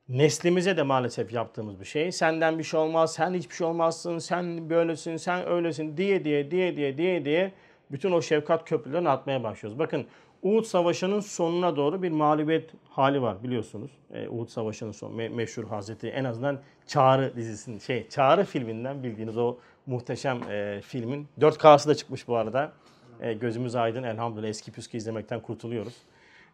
neslimize 0.09 0.77
de 0.77 0.83
maalesef 0.83 1.33
yaptığımız 1.33 1.81
bir 1.81 1.85
şey. 1.85 2.13
Senden 2.13 2.59
bir 2.59 2.65
şey 2.65 2.81
olmaz, 2.81 3.13
sen 3.13 3.35
hiçbir 3.35 3.55
şey 3.55 3.67
olmazsın, 3.67 4.19
sen 4.19 4.71
böylesin, 4.71 5.17
sen 5.17 5.49
öylesin 5.49 5.97
diye 5.97 6.25
diye 6.25 6.51
diye 6.51 6.77
diye 6.77 6.99
diye 6.99 7.25
diye 7.25 7.53
bütün 7.91 8.13
o 8.13 8.23
şefkat 8.23 8.65
köprülerini 8.65 9.09
atmaya 9.09 9.43
başlıyoruz. 9.43 9.79
Bakın 9.79 10.07
Uhud 10.42 10.64
Savaşı'nın 10.64 11.20
sonuna 11.20 11.76
doğru 11.76 12.03
bir 12.03 12.11
mağlubiyet 12.11 12.70
hali 12.90 13.22
var 13.22 13.42
biliyorsunuz. 13.42 13.90
E, 14.14 14.29
Uhud 14.29 14.48
Savaşı'nın 14.48 14.92
son 14.92 15.12
me- 15.12 15.29
meşhur 15.29 15.64
Hazreti 15.64 16.09
en 16.09 16.24
azından 16.24 16.59
Çağrı 16.87 17.37
dizisinin 17.37 17.79
şey 17.79 18.09
Çağrı 18.09 18.44
filminden 18.44 19.03
bildiğiniz 19.03 19.38
o 19.38 19.57
muhteşem 19.87 20.50
e, 20.50 20.81
filmin 20.81 21.29
4K'sı 21.40 21.88
da 21.88 21.94
çıkmış 21.94 22.29
bu 22.29 22.37
arada. 22.37 22.72
E, 23.20 23.33
gözümüz 23.33 23.74
aydın 23.74 24.03
elhamdülillah 24.03 24.48
eski 24.48 24.72
püskü 24.72 24.96
izlemekten 24.96 25.40
kurtuluyoruz. 25.40 25.94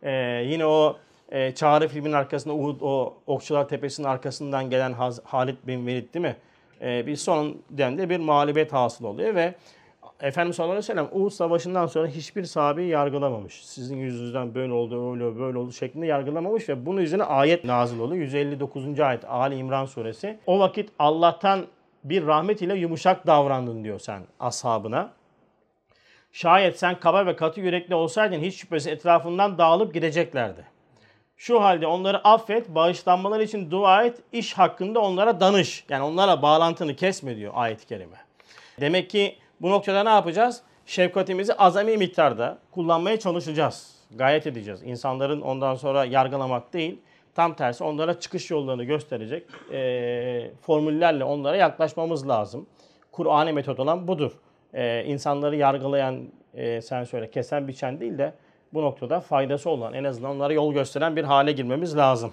E, 0.03 0.13
yine 0.47 0.67
o 0.67 0.97
e, 1.29 1.55
Çağrı 1.55 1.89
filmin 1.89 2.13
arkasında 2.13 2.55
Uhud 2.55 2.81
o 2.81 3.15
Okçular 3.27 3.69
Tepesi'nin 3.69 4.07
arkasından 4.07 4.71
gelen 4.71 4.93
Haz, 4.93 5.21
Halid 5.25 5.57
bin 5.67 5.87
Velid 5.87 6.15
değil 6.15 6.25
mi? 6.25 6.37
E, 6.81 7.07
bir 7.07 7.17
son 7.17 7.57
demde 7.71 8.11
bir 8.11 8.19
mağlubiyet 8.19 8.73
hasıl 8.73 9.05
oluyor 9.05 9.35
ve 9.35 9.55
Efendimiz 10.21 10.57
sallallahu 10.57 10.73
aleyhi 10.73 10.91
ve 10.91 10.95
sellem 10.95 11.09
Uhud 11.13 11.31
Savaşı'ndan 11.31 11.87
sonra 11.87 12.09
hiçbir 12.09 12.45
sahabeyi 12.45 12.89
yargılamamış. 12.89 13.67
Sizin 13.67 13.97
yüzünüzden 13.97 14.55
böyle 14.55 14.73
oldu, 14.73 15.13
öyle 15.13 15.39
böyle 15.39 15.59
oldu 15.59 15.73
şeklinde 15.73 16.07
yargılamamış 16.07 16.69
ve 16.69 16.87
bunun 16.87 17.01
üzerine 17.01 17.25
ayet 17.25 17.65
nazil 17.65 17.99
oluyor. 17.99 18.23
159. 18.23 19.01
ayet 19.01 19.25
Ali 19.25 19.55
İmran 19.55 19.85
suresi. 19.85 20.39
O 20.47 20.59
vakit 20.59 20.91
Allah'tan 20.99 21.67
bir 22.05 22.27
rahmet 22.27 22.63
ile 22.63 22.75
yumuşak 22.75 23.27
davrandın 23.27 23.85
diyor 23.85 23.99
sen 23.99 24.23
ashabına. 24.41 25.13
Şayet 26.33 26.79
sen 26.79 27.01
kaba 27.01 27.27
ve 27.27 27.37
katı 27.37 27.61
yürekli 27.61 27.95
olsaydın 27.95 28.41
hiç 28.41 28.57
şüphesiz 28.57 28.87
etrafından 28.87 29.59
dağılıp 29.59 29.95
gideceklerdi. 29.95 30.65
Şu 31.37 31.63
halde 31.63 31.87
onları 31.87 32.29
affet, 32.29 32.69
bağışlanmaları 32.69 33.43
için 33.43 33.71
dua 33.71 34.05
et, 34.05 34.19
iş 34.33 34.53
hakkında 34.53 35.01
onlara 35.01 35.41
danış. 35.41 35.85
Yani 35.89 36.03
onlara 36.03 36.43
bağlantını 36.43 36.97
kesme 36.97 37.37
diyor 37.37 37.53
ayet-i 37.57 37.87
kerime. 37.87 38.17
Demek 38.81 39.11
ki 39.11 39.37
bu 39.61 39.71
noktada 39.71 40.03
ne 40.03 40.09
yapacağız? 40.09 40.63
Şefkatimizi 40.87 41.55
azami 41.55 41.97
miktarda 41.97 42.59
kullanmaya 42.71 43.19
çalışacağız. 43.19 43.97
Gayet 44.11 44.47
edeceğiz. 44.47 44.83
İnsanların 44.83 45.41
ondan 45.41 45.75
sonra 45.75 46.05
yargılamak 46.05 46.73
değil, 46.73 47.01
tam 47.35 47.55
tersi 47.55 47.85
onlara 47.85 48.21
çıkış 48.21 48.51
yollarını 48.51 48.85
gösterecek 48.85 49.47
e, 49.73 50.51
formüllerle 50.63 51.25
onlara 51.25 51.57
yaklaşmamız 51.57 52.29
lazım. 52.29 52.67
Kur'an'ı 53.13 53.53
metot 53.53 53.81
olan 53.81 54.09
budur. 54.09 54.33
E, 54.75 55.05
insanları 55.05 55.57
yargılayan, 55.57 56.29
e, 56.55 56.83
sen 56.83 57.05
söyle 57.05 57.31
kesen 57.31 57.69
biçen 57.69 58.01
değil 58.01 58.19
de 58.19 58.35
bu 58.75 58.83
noktada 58.83 59.21
faydası 59.21 59.71
olan, 59.71 59.95
en 59.95 60.05
azından 60.05 60.31
onlara 60.31 60.53
yol 60.53 60.73
gösteren 60.73 61.17
bir 61.17 61.25
hale 61.25 61.53
girmemiz 61.53 61.97
lazım. 61.97 62.33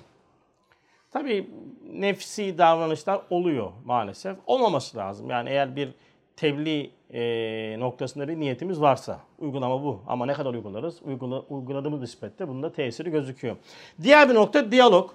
Tabii 1.12 1.50
nefsi 1.94 2.58
davranışlar 2.58 3.22
oluyor 3.30 3.72
maalesef. 3.86 4.38
Olmaması 4.46 4.98
lazım. 4.98 5.30
Yani 5.30 5.50
eğer 5.50 5.76
bir 5.76 5.90
tebliğ 6.36 6.92
e, 7.14 7.76
noktasında 7.80 8.28
bir 8.28 8.40
niyetimiz 8.40 8.82
varsa 8.82 9.20
uygulama 9.40 9.84
bu. 9.84 10.02
Ama 10.08 10.26
ne 10.26 10.34
kadar 10.34 10.54
uygularız? 10.54 11.02
Uygula, 11.04 11.40
uyguladığımız 11.40 12.02
nispette 12.02 12.48
bunda 12.48 12.72
tesiri 12.72 13.12
gözüküyor. 13.12 13.56
Diğer 14.02 14.30
bir 14.30 14.36
nokta 14.36 14.72
diyalog. 14.72 15.12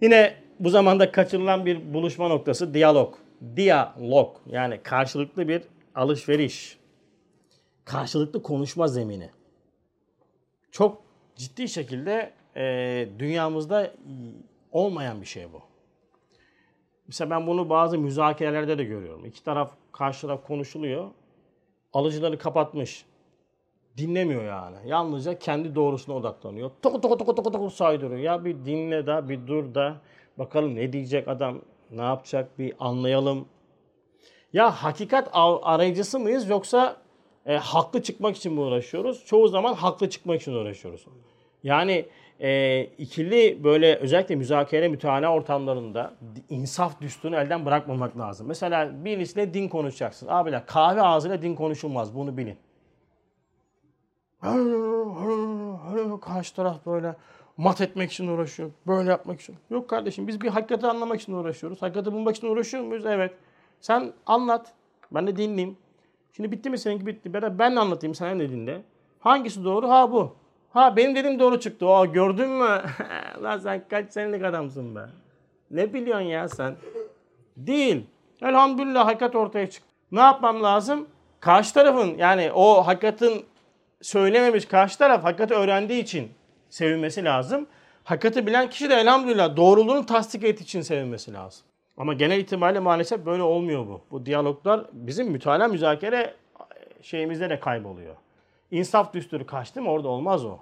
Yine 0.00 0.34
bu 0.60 0.70
zamanda 0.70 1.12
kaçırılan 1.12 1.66
bir 1.66 1.94
buluşma 1.94 2.28
noktası 2.28 2.74
diyalog. 2.74 3.14
Diyalog 3.56 4.36
yani 4.46 4.80
karşılıklı 4.82 5.48
bir 5.48 5.62
alışveriş. 5.94 6.78
Karşılıklı 7.84 8.42
konuşma 8.42 8.88
zemini. 8.88 9.30
Çok 10.70 11.02
ciddi 11.36 11.68
şekilde 11.68 12.32
e, 12.56 13.08
dünyamızda 13.18 13.94
olmayan 14.72 15.20
bir 15.20 15.26
şey 15.26 15.52
bu. 15.52 15.60
Mesela 17.06 17.30
ben 17.30 17.46
bunu 17.46 17.70
bazı 17.70 17.98
müzakerelerde 17.98 18.78
de 18.78 18.84
görüyorum. 18.84 19.24
İki 19.24 19.44
taraf 19.44 19.72
karşı 19.94 20.26
taraf 20.26 20.46
konuşuluyor. 20.46 21.10
Alıcıları 21.92 22.38
kapatmış. 22.38 23.04
Dinlemiyor 23.96 24.44
yani. 24.44 24.76
Yalnızca 24.86 25.38
kendi 25.38 25.74
doğrusuna 25.74 26.16
odaklanıyor. 26.16 26.70
Toku 26.82 27.00
toku 27.00 27.18
toku 27.18 27.34
toku 27.34 27.52
toku 27.52 27.70
saydırıyor. 27.70 28.20
Ya 28.20 28.44
bir 28.44 28.64
dinle 28.64 29.06
da 29.06 29.28
bir 29.28 29.46
dur 29.46 29.74
da 29.74 30.00
bakalım 30.38 30.74
ne 30.74 30.92
diyecek 30.92 31.28
adam 31.28 31.60
ne 31.90 32.02
yapacak 32.02 32.58
bir 32.58 32.74
anlayalım. 32.78 33.48
Ya 34.52 34.70
hakikat 34.70 35.28
arayıcısı 35.62 36.18
mıyız 36.18 36.48
yoksa 36.48 36.96
e, 37.46 37.56
haklı 37.56 38.02
çıkmak 38.02 38.36
için 38.36 38.52
mi 38.52 38.60
uğraşıyoruz? 38.60 39.24
Çoğu 39.24 39.48
zaman 39.48 39.74
haklı 39.74 40.10
çıkmak 40.10 40.40
için 40.40 40.52
uğraşıyoruz. 40.52 41.06
Yani 41.62 42.06
e, 42.40 42.82
ikili 42.98 43.64
böyle 43.64 43.96
özellikle 43.96 44.36
müzakere 44.36 44.88
müteana 44.88 45.34
ortamlarında 45.34 46.14
insaf 46.48 47.00
düsturunu 47.00 47.36
elden 47.36 47.66
bırakmamak 47.66 48.18
lazım. 48.18 48.46
Mesela 48.46 49.04
birisiyle 49.04 49.54
din 49.54 49.68
konuşacaksın. 49.68 50.26
Abiler 50.30 50.66
kahve 50.66 51.02
ağzıyla 51.02 51.42
din 51.42 51.54
konuşulmaz. 51.54 52.14
Bunu 52.14 52.36
bilin. 52.36 52.56
Karşı 56.20 56.54
taraf 56.54 56.86
böyle 56.86 57.14
mat 57.56 57.80
etmek 57.80 58.12
için 58.12 58.28
uğraşıyor. 58.28 58.70
Böyle 58.86 59.10
yapmak 59.10 59.40
için. 59.40 59.56
Yok 59.70 59.90
kardeşim 59.90 60.28
biz 60.28 60.40
bir 60.40 60.48
hakikati 60.48 60.86
anlamak 60.86 61.20
için 61.20 61.32
uğraşıyoruz. 61.32 61.82
Hakikati 61.82 62.12
bulmak 62.12 62.36
için 62.36 62.48
uğraşıyor 62.48 62.82
muyuz? 62.82 63.06
Evet. 63.06 63.34
Sen 63.80 64.12
anlat. 64.26 64.72
Ben 65.12 65.26
de 65.26 65.36
dinleyeyim. 65.36 65.76
Şimdi 66.32 66.52
bitti 66.52 66.70
mi 66.70 66.78
seninki 66.78 67.06
bitti. 67.06 67.34
Ben 67.34 67.76
de 67.76 67.80
anlatayım 67.80 68.14
sen 68.14 68.40
de 68.40 68.50
dinle. 68.50 68.82
Hangisi 69.20 69.64
doğru? 69.64 69.88
Ha 69.88 70.12
bu. 70.12 70.36
Ha 70.74 70.96
benim 70.96 71.14
dediğim 71.14 71.38
doğru 71.38 71.60
çıktı. 71.60 71.88
Aa 71.88 72.04
gördün 72.04 72.50
mü? 72.50 72.82
Lan 73.42 73.58
sen 73.58 73.84
kaç 73.90 74.12
senelik 74.12 74.44
adamsın 74.44 74.96
be. 74.96 75.00
Ne 75.70 75.92
biliyorsun 75.94 76.26
ya 76.26 76.48
sen? 76.48 76.76
Değil. 77.56 78.06
Elhamdülillah 78.42 79.06
hakikat 79.06 79.36
ortaya 79.36 79.70
çıktı. 79.70 79.88
Ne 80.12 80.20
yapmam 80.20 80.62
lazım? 80.62 81.08
Karşı 81.40 81.74
tarafın 81.74 82.18
yani 82.18 82.52
o 82.52 82.86
hakikatin 82.86 83.44
söylememiş 84.02 84.66
karşı 84.66 84.98
taraf 84.98 85.24
hakikati 85.24 85.54
öğrendiği 85.54 86.02
için 86.02 86.30
sevinmesi 86.70 87.24
lazım. 87.24 87.66
Hakikati 88.04 88.46
bilen 88.46 88.70
kişi 88.70 88.90
de 88.90 88.94
elhamdülillah 88.94 89.56
doğruluğunu 89.56 90.06
tasdik 90.06 90.44
ettiği 90.44 90.62
için 90.62 90.80
sevinmesi 90.80 91.32
lazım. 91.32 91.66
Ama 91.96 92.14
genel 92.14 92.38
itibariyle 92.38 92.80
maalesef 92.80 93.26
böyle 93.26 93.42
olmuyor 93.42 93.86
bu. 93.86 94.00
Bu 94.10 94.26
diyaloglar 94.26 94.80
bizim 94.92 95.30
mütalaa 95.30 95.68
müzakere 95.68 96.34
şeyimizde 97.02 97.50
de 97.50 97.60
kayboluyor. 97.60 98.14
İnsaf 98.70 99.14
düsturu 99.14 99.46
kaçtı 99.46 99.82
mı 99.82 99.90
orada 99.90 100.08
olmaz 100.08 100.44
o. 100.44 100.58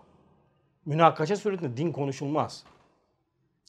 Münakaşa 0.86 1.36
suretinde 1.36 1.76
din 1.76 1.92
konuşulmaz. 1.92 2.64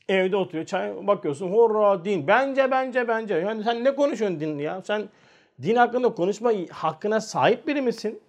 Evde 0.09 0.35
oturuyor 0.35 0.65
çay 0.65 1.07
bakıyorsun 1.07 1.51
horra 1.51 2.05
din. 2.05 2.27
Bence 2.27 2.71
bence 2.71 3.07
bence. 3.07 3.33
Yani 3.33 3.63
sen 3.63 3.83
ne 3.83 3.95
konuşuyorsun 3.95 4.39
din 4.39 4.59
ya? 4.59 4.81
Sen 4.81 5.09
din 5.61 5.75
hakkında 5.75 6.13
konuşma 6.13 6.51
hakkına 6.71 7.21
sahip 7.21 7.67
biri 7.67 7.81
misin? 7.81 8.21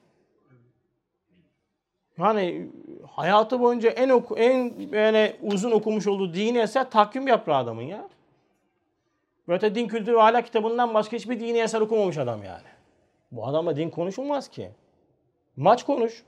Yani 2.18 2.70
hayatı 3.12 3.60
boyunca 3.60 3.90
en 3.90 4.08
oku, 4.08 4.36
en 4.36 4.92
böyle 4.92 5.36
uzun 5.42 5.70
okumuş 5.70 6.06
olduğu 6.06 6.34
dini 6.34 6.58
eser 6.58 6.90
takvim 6.90 7.28
yaprağı 7.28 7.58
adamın 7.58 7.82
ya. 7.82 8.08
Böyle 9.48 9.74
din 9.74 9.88
kültürü 9.88 10.16
ve 10.16 10.22
ahlak 10.22 10.46
kitabından 10.46 10.94
başka 10.94 11.16
hiçbir 11.16 11.40
dini 11.40 11.58
eser 11.58 11.80
okumamış 11.80 12.18
adam 12.18 12.42
yani. 12.42 12.66
Bu 13.32 13.46
adamla 13.46 13.76
din 13.76 13.90
konuşulmaz 13.90 14.48
ki. 14.48 14.70
Maç 15.56 15.84
konuş. 15.84 16.22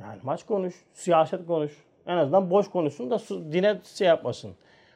Yani 0.00 0.18
maç 0.22 0.46
konuş, 0.46 0.74
siyaset 0.92 1.46
konuş. 1.46 1.72
En 2.06 2.16
azından 2.16 2.50
boş 2.50 2.70
konuşsun 2.70 3.10
da 3.10 3.18
dine 3.52 3.78
şey 3.96 4.06
yapmasın. 4.06 4.50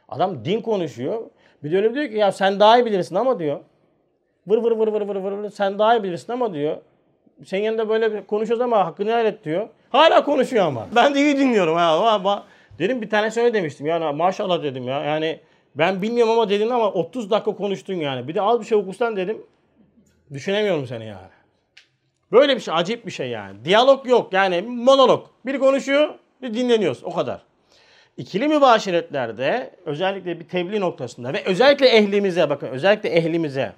Adam 0.08 0.44
din 0.44 0.60
konuşuyor. 0.60 1.22
Bir 1.64 1.72
de 1.72 1.76
öyle 1.76 1.94
diyor 1.94 2.08
ki 2.08 2.14
ya 2.14 2.32
sen 2.32 2.60
daha 2.60 2.78
iyi 2.78 2.84
bilirsin 2.86 3.14
ama 3.14 3.38
diyor. 3.38 3.60
Vır 4.46 4.58
vır 4.58 4.72
vır 4.72 4.88
vır 4.88 5.00
vır 5.00 5.16
vır 5.16 5.32
vır 5.32 5.50
sen 5.50 5.78
daha 5.78 5.96
iyi 5.96 6.02
bilirsin 6.02 6.32
ama 6.32 6.54
diyor. 6.54 6.76
Senin 7.44 7.62
yanında 7.62 7.88
böyle 7.88 8.26
konuşuyoruz 8.26 8.60
ama 8.60 8.86
hakkını 8.86 9.08
helal 9.08 9.26
et 9.26 9.44
diyor. 9.44 9.68
Hala 9.90 10.24
konuşuyor 10.24 10.66
ama. 10.66 10.86
Ben 10.96 11.14
de 11.14 11.20
iyi 11.20 11.38
dinliyorum 11.38 11.76
ha. 11.76 12.08
Ama 12.14 12.44
dedim 12.78 13.02
bir 13.02 13.10
tane 13.10 13.30
söyle 13.30 13.54
demiştim. 13.54 13.86
Yani 13.86 14.16
maşallah 14.16 14.62
dedim 14.62 14.84
ya. 14.88 15.04
Yani 15.04 15.40
ben 15.74 16.02
bilmiyorum 16.02 16.32
ama 16.32 16.48
dedin 16.48 16.70
ama 16.70 16.92
30 16.92 17.30
dakika 17.30 17.56
konuştun 17.56 17.94
yani. 17.94 18.28
Bir 18.28 18.34
de 18.34 18.42
az 18.42 18.60
bir 18.60 18.64
şey 18.64 18.78
okursan 18.78 19.16
dedim. 19.16 19.42
Düşünemiyorum 20.32 20.86
seni 20.86 21.06
yani. 21.06 21.28
Böyle 22.32 22.56
bir 22.56 22.60
şey, 22.60 22.74
acayip 22.74 23.06
bir 23.06 23.10
şey 23.10 23.28
yani. 23.28 23.64
Diyalog 23.64 24.08
yok 24.08 24.32
yani 24.32 24.62
monolog. 24.62 25.26
Biri 25.46 25.58
konuşuyor, 25.58 26.14
bir 26.42 26.54
dinleniyoruz. 26.54 27.04
O 27.04 27.14
kadar. 27.14 27.42
İkili 28.16 28.48
mübaşiretlerde 28.48 29.70
özellikle 29.84 30.40
bir 30.40 30.48
tebliğ 30.48 30.80
noktasında 30.80 31.32
ve 31.32 31.44
özellikle 31.44 31.88
ehlimize 31.88 32.50
bakın 32.50 32.66
özellikle 32.66 33.08
ehlimize 33.08 33.72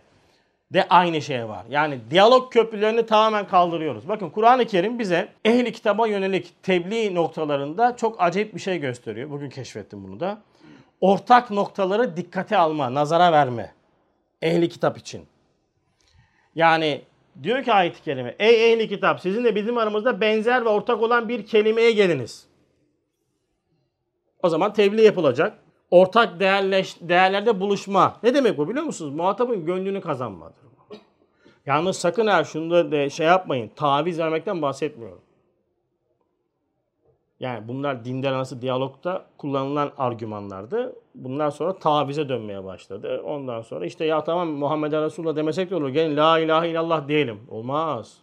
de 0.73 0.87
aynı 0.89 1.23
şey 1.23 1.49
var. 1.49 1.65
Yani 1.71 1.99
diyalog 2.11 2.53
köprülerini 2.53 3.07
tamamen 3.07 3.47
kaldırıyoruz. 3.49 4.09
Bakın 4.09 4.31
Kur'an-ı 4.31 4.65
Kerim 4.65 4.99
bize 4.99 5.29
ehli 5.45 5.73
kitaba 5.73 6.07
yönelik 6.07 6.63
tebliğ 6.63 7.15
noktalarında 7.15 7.97
çok 7.97 8.23
acayip 8.23 8.55
bir 8.55 8.61
şey 8.61 8.79
gösteriyor. 8.79 9.31
Bugün 9.31 9.51
keşfettim 9.51 10.05
bunu 10.05 10.21
da. 10.21 10.39
Ortak 11.01 11.51
noktaları 11.51 12.17
dikkate 12.17 12.57
alma, 12.57 12.95
nazara 12.95 13.33
verme. 13.33 13.73
Ehli 14.43 14.69
kitap 14.69 14.99
için. 14.99 15.27
Yani 16.57 17.03
diyor 17.43 17.63
ki 17.63 17.73
ayet-i 17.73 18.03
kerime, 18.03 18.37
ey 18.39 18.73
ehli 18.73 18.89
kitap 18.89 19.21
sizin 19.21 19.45
de 19.45 19.55
bizim 19.55 19.79
aramızda 19.79 20.21
benzer 20.21 20.65
ve 20.65 20.69
ortak 20.69 21.03
olan 21.03 21.29
bir 21.29 21.47
kelimeye 21.47 21.93
geliniz. 21.93 22.47
O 24.43 24.49
zaman 24.49 24.73
tebliğ 24.73 25.03
yapılacak. 25.03 25.59
Ortak 25.91 26.41
değerleş, 26.41 26.97
değerlerde 27.01 27.61
buluşma. 27.61 28.17
Ne 28.23 28.35
demek 28.35 28.59
bu 28.59 28.69
biliyor 28.69 28.85
musunuz? 28.85 29.15
Muhatabın 29.15 29.67
gönlünü 29.67 30.01
kazanmadır. 30.01 30.57
Yalnız 31.67 31.97
sakın 31.97 32.27
ha 32.27 32.45
şunu 32.45 32.93
da 32.93 33.11
şey 33.11 33.27
yapmayın. 33.27 33.71
Taviz 33.77 34.19
vermekten 34.19 34.63
bahsetmiyorum. 34.63 35.21
Yani 37.41 37.69
bunlar 37.69 38.05
dinden 38.05 38.33
arası 38.33 38.63
diyalogda 38.63 39.27
kullanılan 39.39 39.93
argümanlardı. 39.99 40.97
Bundan 41.15 41.51
sonra 41.51 41.79
tavize 41.79 42.29
dönmeye 42.29 42.65
başladı. 42.65 43.23
Ondan 43.25 43.63
sonra 43.63 43.87
işte 43.87 44.05
ya 44.05 44.25
tamam 44.25 44.49
Muhammed 44.49 44.93
Resulullah 44.93 45.37
demesek 45.37 45.71
de 45.71 45.77
olur. 45.77 45.89
Gelin 45.89 46.17
la 46.17 46.39
ilahe 46.39 46.69
illallah 46.71 47.09
diyelim. 47.09 47.41
Olmaz. 47.49 48.19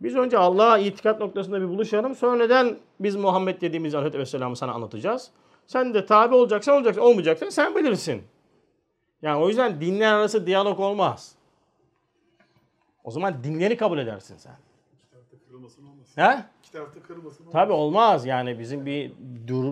Biz 0.00 0.16
önce 0.16 0.38
Allah'a 0.38 0.78
itikat 0.78 1.20
noktasında 1.20 1.60
bir 1.60 1.68
buluşalım. 1.68 2.14
Sonra 2.14 2.36
neden 2.36 2.78
biz 3.00 3.16
Muhammed 3.16 3.60
dediğimiz 3.60 3.94
Aleyhisselam'ı 3.94 4.56
sana 4.56 4.72
anlatacağız. 4.72 5.30
Sen 5.66 5.94
de 5.94 6.06
tabi 6.06 6.34
olacaksan 6.34 6.76
olacaksın, 6.76 7.02
olmayacaksan 7.02 7.48
sen 7.48 7.74
bilirsin. 7.74 8.22
Yani 9.22 9.42
o 9.42 9.48
yüzden 9.48 9.80
dinler 9.80 10.12
arası 10.12 10.46
diyalog 10.46 10.80
olmaz. 10.80 11.34
O 13.04 13.10
zaman 13.10 13.44
dinleri 13.44 13.76
kabul 13.76 13.98
edersin 13.98 14.36
sen. 14.36 14.56
Olmaz. 15.54 16.16
He? 16.16 16.44
İki 16.70 16.78
tarafta 16.78 17.14
olmaz. 17.14 17.52
Tabi 17.52 17.72
olmaz 17.72 18.26
yani 18.26 18.58
bizim 18.58 18.86
bir 18.86 19.10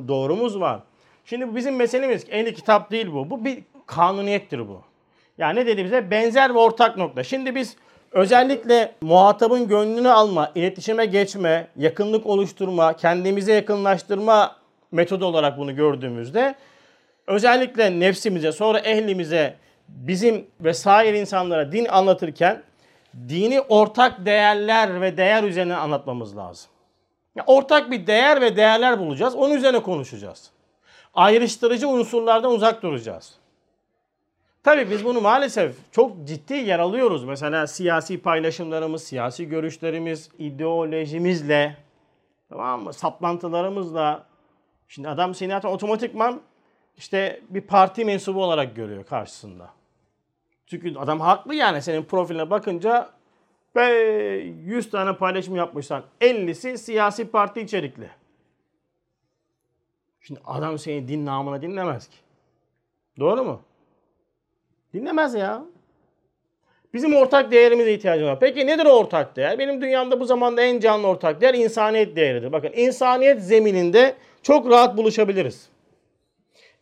doğrumuz 0.08 0.60
var. 0.60 0.80
Şimdi 1.24 1.56
bizim 1.56 1.76
meselemiz 1.76 2.26
ehli 2.30 2.54
kitap 2.54 2.90
değil 2.90 3.12
bu. 3.12 3.30
Bu 3.30 3.44
bir 3.44 3.64
kanuniyettir 3.86 4.68
bu. 4.68 4.82
Yani 5.38 5.60
ne 5.60 5.66
dedi 5.66 5.84
bize? 5.84 6.10
Benzer 6.10 6.54
ve 6.54 6.58
ortak 6.58 6.96
nokta. 6.96 7.24
Şimdi 7.24 7.54
biz 7.54 7.76
özellikle 8.12 8.94
muhatabın 9.00 9.68
gönlünü 9.68 10.08
alma, 10.08 10.52
iletişime 10.54 11.06
geçme, 11.06 11.68
yakınlık 11.76 12.26
oluşturma, 12.26 12.96
kendimize 12.96 13.52
yakınlaştırma 13.52 14.56
metodu 14.92 15.26
olarak 15.26 15.58
bunu 15.58 15.76
gördüğümüzde 15.76 16.54
özellikle 17.26 18.00
nefsimize 18.00 18.52
sonra 18.52 18.78
ehlimize 18.78 19.56
bizim 19.88 20.46
vesaire 20.60 21.20
insanlara 21.20 21.72
din 21.72 21.84
anlatırken 21.84 22.62
dini 23.28 23.60
ortak 23.60 24.26
değerler 24.26 25.00
ve 25.00 25.16
değer 25.16 25.44
üzerine 25.44 25.76
anlatmamız 25.76 26.36
lazım. 26.36 26.70
Ortak 27.46 27.90
bir 27.90 28.06
değer 28.06 28.40
ve 28.40 28.56
değerler 28.56 28.98
bulacağız. 28.98 29.34
Onun 29.34 29.54
üzerine 29.54 29.82
konuşacağız. 29.82 30.50
Ayrıştırıcı 31.14 31.88
unsurlardan 31.88 32.52
uzak 32.52 32.82
duracağız. 32.82 33.34
Tabii 34.64 34.90
biz 34.90 35.04
bunu 35.04 35.20
maalesef 35.20 35.76
çok 35.92 36.24
ciddi 36.24 36.54
yer 36.54 36.78
alıyoruz. 36.78 37.24
Mesela 37.24 37.66
siyasi 37.66 38.20
paylaşımlarımız, 38.20 39.02
siyasi 39.02 39.48
görüşlerimiz, 39.48 40.30
ideolojimizle, 40.38 41.76
tamam 42.48 42.82
mı? 42.82 42.92
Saplantılarımızla. 42.92 44.26
Şimdi 44.88 45.08
adam 45.08 45.34
seni 45.34 45.50
zaten 45.50 45.68
otomatikman 45.68 46.40
işte 46.96 47.40
bir 47.48 47.60
parti 47.60 48.04
mensubu 48.04 48.44
olarak 48.44 48.76
görüyor 48.76 49.04
karşısında. 49.04 49.70
Çünkü 50.66 50.98
adam 50.98 51.20
haklı 51.20 51.54
yani 51.54 51.82
senin 51.82 52.02
profiline 52.02 52.50
bakınca 52.50 53.08
100 53.76 54.90
tane 54.90 55.16
paylaşım 55.16 55.56
yapmışsan 55.56 56.02
50'si 56.20 56.78
siyasi 56.78 57.30
parti 57.30 57.60
içerikli. 57.60 58.10
Şimdi 60.20 60.40
adam 60.44 60.78
seni 60.78 61.08
din 61.08 61.26
namına 61.26 61.62
dinlemez 61.62 62.08
ki. 62.08 62.16
Doğru 63.18 63.44
mu? 63.44 63.60
Dinlemez 64.94 65.34
ya. 65.34 65.64
Bizim 66.94 67.14
ortak 67.14 67.52
değerimize 67.52 67.92
ihtiyacımız 67.92 68.30
var. 68.30 68.40
Peki 68.40 68.66
nedir 68.66 68.86
o 68.86 68.90
ortak 68.90 69.36
değer? 69.36 69.58
Benim 69.58 69.82
dünyamda 69.82 70.20
bu 70.20 70.24
zamanda 70.24 70.62
en 70.62 70.80
canlı 70.80 71.06
ortak 71.06 71.40
değer 71.40 71.54
insaniyet 71.54 72.16
değeridir. 72.16 72.52
Bakın 72.52 72.72
insaniyet 72.76 73.42
zemininde 73.42 74.14
çok 74.42 74.70
rahat 74.70 74.96
buluşabiliriz. 74.96 75.68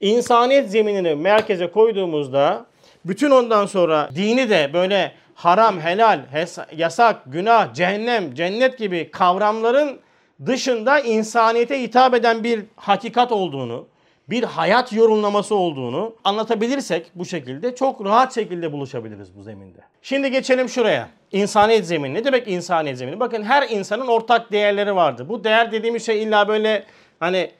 İnsaniyet 0.00 0.70
zeminini 0.70 1.14
merkeze 1.14 1.70
koyduğumuzda 1.70 2.66
bütün 3.04 3.30
ondan 3.30 3.66
sonra 3.66 4.10
dini 4.14 4.50
de 4.50 4.70
böyle 4.72 5.12
haram, 5.36 5.80
helal, 5.80 6.20
yasak, 6.76 7.22
günah, 7.26 7.74
cehennem, 7.74 8.34
cennet 8.34 8.78
gibi 8.78 9.10
kavramların 9.10 9.98
dışında 10.46 11.00
insaniyete 11.00 11.82
hitap 11.82 12.14
eden 12.14 12.44
bir 12.44 12.64
hakikat 12.76 13.32
olduğunu, 13.32 13.86
bir 14.30 14.42
hayat 14.42 14.92
yorumlaması 14.92 15.54
olduğunu 15.54 16.14
anlatabilirsek 16.24 17.10
bu 17.14 17.24
şekilde 17.24 17.74
çok 17.74 18.04
rahat 18.04 18.34
şekilde 18.34 18.72
buluşabiliriz 18.72 19.36
bu 19.36 19.42
zeminde. 19.42 19.78
Şimdi 20.02 20.30
geçelim 20.30 20.68
şuraya. 20.68 21.08
İnsaniyet 21.32 21.86
zemini. 21.86 22.14
Ne 22.14 22.24
demek 22.24 22.48
insaniyet 22.48 22.98
zemini? 22.98 23.20
Bakın 23.20 23.42
her 23.42 23.68
insanın 23.68 24.06
ortak 24.06 24.52
değerleri 24.52 24.96
vardır. 24.96 25.28
Bu 25.28 25.44
değer 25.44 25.72
dediğimiz 25.72 26.06
şey 26.06 26.22
illa 26.22 26.48
böyle 26.48 26.84
hani 27.20 27.50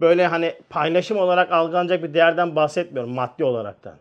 böyle 0.00 0.26
hani 0.26 0.54
paylaşım 0.70 1.18
olarak 1.18 1.52
algılanacak 1.52 2.02
bir 2.02 2.14
değerden 2.14 2.56
bahsetmiyorum 2.56 3.14
maddi 3.14 3.44
olaraktan. 3.44 3.94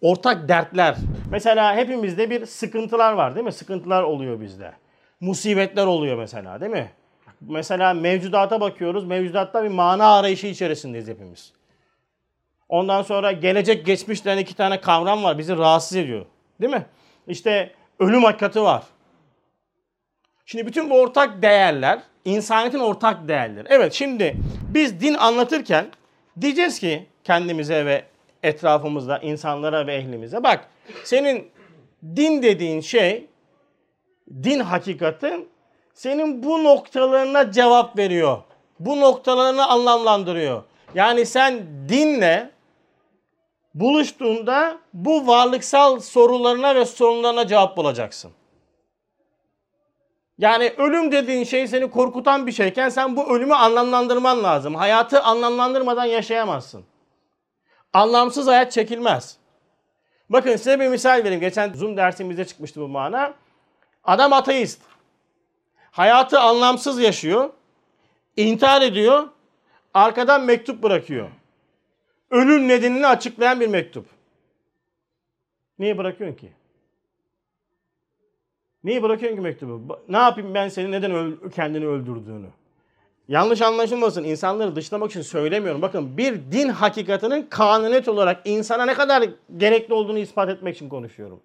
Ortak 0.00 0.48
dertler. 0.48 0.96
Mesela 1.30 1.76
hepimizde 1.76 2.30
bir 2.30 2.46
sıkıntılar 2.46 3.12
var 3.12 3.34
değil 3.34 3.46
mi? 3.46 3.52
Sıkıntılar 3.52 4.02
oluyor 4.02 4.40
bizde. 4.40 4.72
Musibetler 5.20 5.86
oluyor 5.86 6.18
mesela 6.18 6.60
değil 6.60 6.72
mi? 6.72 6.90
Mesela 7.40 7.94
mevcudata 7.94 8.60
bakıyoruz. 8.60 9.04
Mevcudatta 9.04 9.64
bir 9.64 9.68
mana 9.68 10.14
arayışı 10.14 10.46
içerisindeyiz 10.46 11.08
hepimiz. 11.08 11.52
Ondan 12.68 13.02
sonra 13.02 13.32
gelecek 13.32 13.86
geçmiş 13.86 14.24
denen 14.24 14.38
iki 14.38 14.56
tane 14.56 14.80
kavram 14.80 15.24
var. 15.24 15.38
Bizi 15.38 15.56
rahatsız 15.56 15.96
ediyor. 15.96 16.26
Değil 16.60 16.72
mi? 16.72 16.86
İşte 17.28 17.74
ölüm 17.98 18.24
hakikati 18.24 18.62
var. 18.62 18.82
Şimdi 20.46 20.66
bütün 20.66 20.90
bu 20.90 21.00
ortak 21.00 21.42
değerler 21.42 21.98
insaniyetin 22.24 22.78
ortak 22.78 23.28
değerleri. 23.28 23.66
Evet 23.70 23.92
şimdi 23.92 24.36
biz 24.74 25.00
din 25.00 25.14
anlatırken 25.14 25.86
diyeceğiz 26.40 26.78
ki 26.80 27.06
kendimize 27.24 27.86
ve 27.86 28.04
etrafımızda 28.44 29.18
insanlara 29.18 29.86
ve 29.86 29.94
ehlimize 29.94 30.42
bak 30.42 30.68
senin 31.04 31.50
din 32.16 32.42
dediğin 32.42 32.80
şey 32.80 33.26
din 34.42 34.60
hakikatin 34.60 35.48
senin 35.94 36.42
bu 36.42 36.64
noktalarına 36.64 37.52
cevap 37.52 37.98
veriyor. 37.98 38.38
Bu 38.80 39.00
noktalarını 39.00 39.68
anlamlandırıyor. 39.68 40.62
Yani 40.94 41.26
sen 41.26 41.66
dinle 41.88 42.50
buluştuğunda 43.74 44.78
bu 44.94 45.26
varlıksal 45.26 46.00
sorularına 46.00 46.74
ve 46.74 46.84
sorunlarına 46.84 47.46
cevap 47.46 47.76
bulacaksın. 47.76 48.30
Yani 50.38 50.72
ölüm 50.76 51.12
dediğin 51.12 51.44
şey 51.44 51.68
seni 51.68 51.90
korkutan 51.90 52.46
bir 52.46 52.52
şeyken 52.52 52.88
sen 52.88 53.16
bu 53.16 53.36
ölümü 53.36 53.54
anlamlandırman 53.54 54.44
lazım. 54.44 54.74
Hayatı 54.74 55.22
anlamlandırmadan 55.22 56.04
yaşayamazsın. 56.04 56.84
Anlamsız 57.94 58.46
hayat 58.46 58.72
çekilmez. 58.72 59.36
Bakın 60.30 60.56
size 60.56 60.80
bir 60.80 60.88
misal 60.88 61.18
vereyim. 61.24 61.40
Geçen 61.40 61.72
Zoom 61.72 61.96
dersimizde 61.96 62.44
çıkmıştı 62.44 62.80
bu 62.80 62.88
mana. 62.88 63.34
Adam 64.04 64.32
ateist. 64.32 64.82
Hayatı 65.90 66.40
anlamsız 66.40 67.00
yaşıyor. 67.00 67.50
intihar 68.36 68.82
ediyor. 68.82 69.28
Arkadan 69.94 70.42
mektup 70.44 70.82
bırakıyor. 70.82 71.28
Ölüm 72.30 72.68
nedenini 72.68 73.06
açıklayan 73.06 73.60
bir 73.60 73.66
mektup. 73.68 74.06
Niye 75.78 75.98
bırakıyorsun 75.98 76.36
ki? 76.36 76.52
Niye 78.84 79.02
bırakıyorsun 79.02 79.36
ki 79.36 79.42
mektubu? 79.42 80.00
Ne 80.08 80.16
yapayım 80.16 80.54
ben 80.54 80.68
senin 80.68 80.92
neden 80.92 81.10
öl- 81.10 81.50
kendini 81.50 81.86
öldürdüğünü? 81.86 82.46
Yanlış 83.28 83.62
anlaşılmasın. 83.62 84.24
insanları 84.24 84.76
dışlamak 84.76 85.10
için 85.10 85.22
söylemiyorum. 85.22 85.82
Bakın 85.82 86.16
bir 86.16 86.34
din 86.52 86.68
hakikatinin 86.68 87.46
kanuniyet 87.50 88.08
olarak 88.08 88.40
insana 88.44 88.84
ne 88.84 88.94
kadar 88.94 89.24
gerekli 89.56 89.94
olduğunu 89.94 90.18
ispat 90.18 90.48
etmek 90.48 90.76
için 90.76 90.88
konuşuyorum. 90.88 91.40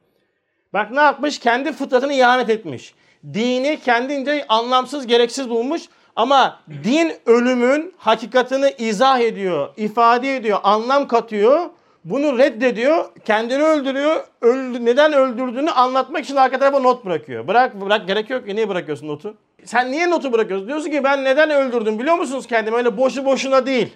Bak 0.73 0.91
ne 0.91 0.99
yapmış? 0.99 1.39
Kendi 1.39 1.71
fıtratını 1.71 2.13
ihanet 2.13 2.49
etmiş. 2.49 2.93
Dini 3.33 3.79
kendince 3.85 4.45
anlamsız, 4.49 5.07
gereksiz 5.07 5.49
bulmuş. 5.49 5.81
Ama 6.15 6.59
din 6.83 7.13
ölümün 7.25 7.93
hakikatini 7.97 8.73
izah 8.77 9.19
ediyor, 9.19 9.69
ifade 9.77 10.35
ediyor, 10.35 10.59
anlam 10.63 11.07
katıyor. 11.07 11.59
Bunu 12.05 12.37
reddediyor, 12.37 13.05
kendini 13.25 13.63
öldürüyor. 13.63 14.23
Öldü, 14.41 14.85
neden 14.85 15.13
öldürdüğünü 15.13 15.71
anlatmak 15.71 16.23
için 16.23 16.35
arka 16.35 16.59
tarafa 16.59 16.79
not 16.79 17.05
bırakıyor. 17.05 17.47
Bırak, 17.47 17.81
bırak 17.81 18.07
gerek 18.07 18.29
yok. 18.29 18.47
Niye 18.47 18.69
bırakıyorsun 18.69 19.07
notu? 19.07 19.37
Sen 19.65 19.91
niye 19.91 20.09
notu 20.09 20.33
bırakıyorsun? 20.33 20.67
Diyorsun 20.67 20.91
ki 20.91 21.03
ben 21.03 21.23
neden 21.23 21.49
öldürdüm 21.49 21.99
biliyor 21.99 22.15
musunuz 22.15 22.47
kendimi? 22.47 22.77
Öyle 22.77 22.97
boşu 22.97 23.25
boşuna 23.25 23.65
değil. 23.65 23.93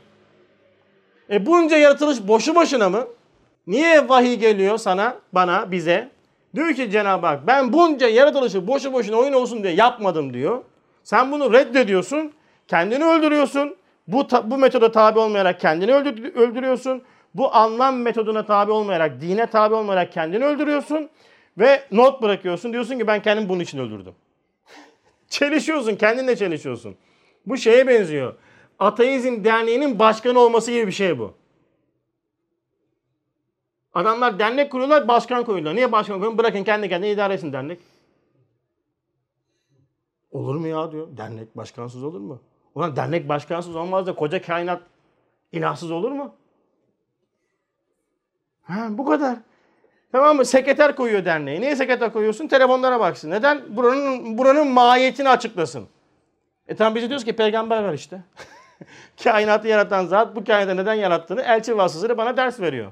E 1.30 1.46
bunca 1.46 1.78
yaratılış 1.78 2.28
boşu 2.28 2.56
boşuna 2.56 2.90
mı? 2.90 3.08
Niye 3.68 4.10
vahiy 4.10 4.36
geliyor 4.36 4.78
sana, 4.78 5.16
bana, 5.34 5.72
bize? 5.72 6.10
Diyor 6.56 6.74
ki 6.74 6.92
Cenab-ı 6.92 7.28
Hak 7.28 7.48
ben 7.48 7.74
bunca 7.74 8.08
yaratılışı 8.08 8.68
boşu 8.68 8.94
boşuna 8.94 9.16
oyun 9.16 9.34
olsun 9.34 9.64
diye 9.64 9.74
yapmadım 9.74 10.34
diyor. 10.34 10.62
Sen 11.04 11.32
bunu 11.32 11.54
reddediyorsun. 11.54 12.34
Kendini 12.68 13.06
öldürüyorsun. 13.06 13.76
Bu, 14.08 14.28
bu 14.44 14.58
metoda 14.58 14.92
tabi 14.92 15.20
olmayarak 15.20 15.60
kendini 15.60 15.92
öldür- 15.92 16.36
öldürüyorsun. 16.36 17.02
Bu 17.36 17.56
anlam 17.56 18.02
metoduna 18.02 18.46
tabi 18.46 18.72
olmayarak, 18.72 19.22
dine 19.22 19.46
tabi 19.46 19.76
olmayarak 19.76 20.12
kendini 20.12 20.46
öldürüyorsun. 20.46 21.10
Ve 21.58 21.84
not 21.92 22.22
bırakıyorsun. 22.22 22.74
Diyorsun 22.74 22.98
ki 23.00 23.08
ben 23.08 23.22
kendimi 23.22 23.50
bunun 23.50 23.60
için 23.60 23.78
öldürdüm. 23.78 24.14
Çelişiyorsun, 25.34 25.96
kendinle 25.96 26.36
çelişiyorsun. 26.36 26.96
Bu 27.46 27.58
şeye 27.58 27.88
benziyor. 27.88 28.36
Ateizm 28.80 29.44
Derneği'nin 29.44 30.00
başkanı 30.00 30.40
olması 30.40 30.72
gibi 30.72 30.88
bir 30.88 30.92
şey 30.92 31.20
bu. 31.20 31.34
Adamlar 33.94 34.40
dernek 34.40 34.72
kuruyorlar, 34.72 35.08
başkan 35.08 35.46
koyuyorlar. 35.46 35.76
Niye 35.76 35.92
başkan 35.92 36.16
koyuyorlar? 36.16 36.38
Bırakın 36.38 36.64
kendi 36.64 36.90
kendine 36.90 37.12
idare 37.12 37.34
etsin 37.34 37.54
dernek. 37.54 37.80
Olur 40.32 40.56
mu 40.56 40.68
ya 40.68 40.92
diyor. 40.92 41.08
Dernek 41.18 41.58
başkansız 41.58 42.04
olur 42.04 42.20
mu? 42.20 42.42
Ulan 42.76 42.96
dernek 42.96 43.30
başkansız 43.30 43.76
olmaz 43.76 44.08
da 44.08 44.16
koca 44.16 44.42
kainat 44.42 44.82
ilahsız 45.52 45.92
olur 45.92 46.12
mu? 46.12 46.36
Ha, 48.62 48.88
bu 48.92 49.06
kadar. 49.06 49.38
Tamam 50.14 50.36
mı? 50.36 50.46
Sekreter 50.46 50.96
koyuyor 50.96 51.26
derneğe. 51.26 51.62
Niye 51.62 51.76
sekreter 51.76 52.14
koyuyorsun? 52.14 52.48
Telefonlara 52.48 53.00
baksın. 53.00 53.32
Neden? 53.32 53.62
Buranın 53.70 54.38
buranın 54.38 54.68
mahiyetini 54.68 55.30
açıklasın. 55.30 55.88
E 56.68 56.76
tamam 56.76 56.96
biz 56.96 57.10
diyoruz 57.10 57.26
ki 57.26 57.36
peygamber 57.36 57.84
var 57.84 57.94
işte. 57.94 58.22
Kainatı 59.24 59.68
yaratan 59.68 60.06
zat 60.06 60.36
bu 60.36 60.44
kainatı 60.44 60.78
neden 60.78 60.94
yarattığını 60.94 61.42
elçi 61.42 61.78
vasıtasıyla 61.78 62.18
bana 62.18 62.38
ders 62.38 62.60
veriyor. 62.60 62.92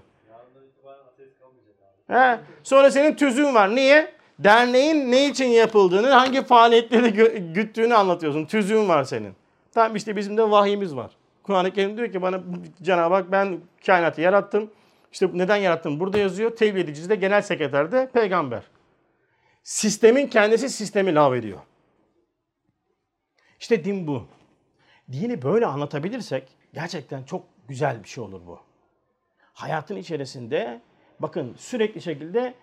He. 2.07 2.39
Sonra 2.63 2.91
senin 2.91 3.15
tüzüğün 3.15 3.55
var. 3.55 3.75
Niye? 3.75 4.13
Derneğin 4.39 5.11
ne 5.11 5.27
için 5.27 5.47
yapıldığını, 5.47 6.09
hangi 6.09 6.43
faaliyetleri 6.43 7.07
gö- 7.07 7.53
güttüğünü 7.53 7.95
anlatıyorsun. 7.95 8.45
Tüzüğün 8.45 8.89
var 8.89 9.03
senin. 9.03 9.33
Tamam 9.73 9.95
işte 9.95 10.15
bizim 10.15 10.37
de 10.37 10.51
vahyimiz 10.51 10.95
var. 10.95 11.11
Kur'an-ı 11.43 11.71
Kerim 11.71 11.97
diyor 11.97 12.11
ki 12.11 12.21
bana 12.21 12.39
Cenab-ı 12.81 13.13
Hak 13.15 13.31
ben 13.31 13.59
kainatı 13.85 14.21
yarattım. 14.21 14.71
İşte 15.11 15.29
neden 15.33 15.55
yarattım 15.55 15.99
burada 15.99 16.17
yazıyor. 16.17 16.55
Tebliğ 16.55 16.79
edicisi 16.79 17.09
de 17.09 17.15
genel 17.15 17.41
sekreter 17.41 17.91
de 17.91 18.09
peygamber. 18.13 18.63
Sistemin 19.63 20.27
kendisi 20.27 20.69
sistemi 20.69 21.15
lağvediyor. 21.15 21.59
İşte 23.59 23.83
din 23.83 24.07
bu. 24.07 24.27
Dini 25.11 25.41
böyle 25.41 25.65
anlatabilirsek 25.65 26.49
gerçekten 26.73 27.23
çok 27.23 27.45
güzel 27.67 28.03
bir 28.03 28.07
şey 28.09 28.23
olur 28.23 28.41
bu. 28.45 28.59
Hayatın 29.53 29.95
içerisinde 29.95 30.81
bakın 31.19 31.55
sürekli 31.57 32.01
şekilde 32.01 32.53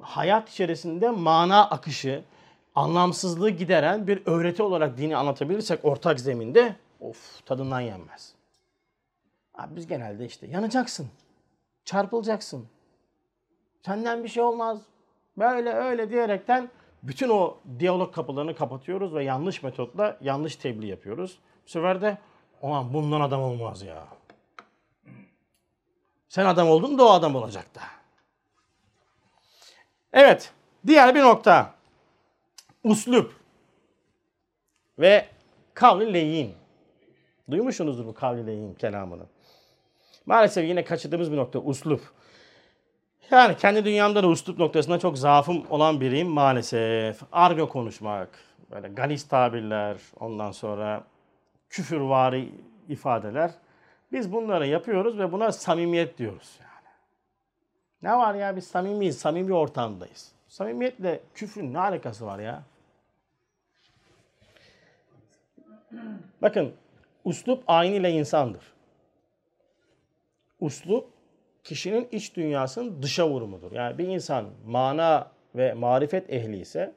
hayat 0.00 0.48
içerisinde 0.48 1.10
mana 1.10 1.70
akışı, 1.70 2.24
anlamsızlığı 2.74 3.50
gideren 3.50 4.06
bir 4.06 4.22
öğreti 4.26 4.62
olarak 4.62 4.98
dini 4.98 5.16
anlatabilirsek 5.16 5.84
ortak 5.84 6.20
zeminde 6.20 6.76
of 7.00 7.46
tadından 7.46 7.80
yenmez. 7.80 8.34
Abi 9.54 9.76
biz 9.76 9.86
genelde 9.86 10.26
işte 10.26 10.46
yanacaksın, 10.46 11.08
çarpılacaksın. 11.88 12.68
Senden 13.86 14.24
bir 14.24 14.28
şey 14.28 14.42
olmaz. 14.42 14.78
Böyle 15.38 15.72
öyle 15.72 16.10
diyerekten 16.10 16.70
bütün 17.02 17.28
o 17.28 17.58
diyalog 17.78 18.14
kapılarını 18.14 18.54
kapatıyoruz 18.54 19.14
ve 19.14 19.24
yanlış 19.24 19.62
metotla 19.62 20.18
yanlış 20.20 20.56
tebliğ 20.56 20.86
yapıyoruz. 20.86 21.38
Bu 21.66 21.70
sefer 21.70 22.02
de 22.02 22.18
aman 22.62 22.94
bundan 22.94 23.20
adam 23.20 23.42
olmaz 23.42 23.82
ya. 23.82 24.08
Sen 26.28 26.46
adam 26.46 26.68
oldun 26.68 26.98
da 26.98 27.04
o 27.04 27.10
adam 27.10 27.36
olacak 27.36 27.74
da. 27.74 27.80
Evet. 30.12 30.52
Diğer 30.86 31.14
bir 31.14 31.22
nokta. 31.22 31.74
Uslup. 32.84 33.36
Ve 34.98 35.28
kavli 35.74 36.12
leyin. 36.12 36.54
Duymuşsunuzdur 37.50 38.06
bu 38.06 38.14
kavli 38.14 38.46
leyin 38.46 38.74
kelamını. 38.74 39.26
Maalesef 40.28 40.68
yine 40.68 40.84
kaçırdığımız 40.84 41.32
bir 41.32 41.36
nokta 41.36 41.58
uslup. 41.58 42.00
Yani 43.30 43.56
kendi 43.56 43.84
dünyamda 43.84 44.22
da 44.22 44.28
uslup 44.28 44.58
noktasında 44.58 44.98
çok 44.98 45.18
zaafım 45.18 45.66
olan 45.70 46.00
biriyim 46.00 46.28
maalesef. 46.28 47.22
Argo 47.32 47.68
konuşmak, 47.68 48.28
böyle 48.70 48.88
galis 48.88 49.28
tabirler, 49.28 49.96
ondan 50.20 50.52
sonra 50.52 51.04
küfürvari 51.70 52.48
ifadeler. 52.88 53.50
Biz 54.12 54.32
bunları 54.32 54.66
yapıyoruz 54.66 55.18
ve 55.18 55.32
buna 55.32 55.52
samimiyet 55.52 56.18
diyoruz 56.18 56.58
yani. 56.60 56.94
Ne 58.02 58.18
var 58.18 58.34
ya 58.34 58.56
biz 58.56 58.66
samimiyiz, 58.66 59.18
samimi 59.18 59.54
ortamdayız. 59.54 60.32
Samimiyetle 60.48 61.20
küfrün 61.34 61.74
ne 61.74 61.78
alakası 61.78 62.26
var 62.26 62.38
ya? 62.38 62.62
Bakın, 66.42 66.72
uslup 67.24 67.62
aynıyla 67.66 68.08
insandır. 68.08 68.77
Uslup 70.60 71.08
kişinin 71.64 72.08
iç 72.12 72.36
dünyasının 72.36 73.02
dışa 73.02 73.28
vurumudur. 73.28 73.72
Yani 73.72 73.98
bir 73.98 74.08
insan 74.08 74.46
mana 74.66 75.30
ve 75.54 75.74
marifet 75.74 76.30
ehli 76.32 76.60
ise 76.60 76.94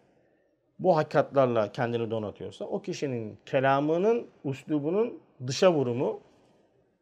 bu 0.80 0.98
hakikatlarla 0.98 1.72
kendini 1.72 2.12
donatıyorsa 2.12 2.66
o 2.66 2.82
kişinin 2.82 3.38
kelamının, 3.46 4.28
uslubunun 4.44 5.20
dışa 5.48 5.74
vurumu 5.74 6.20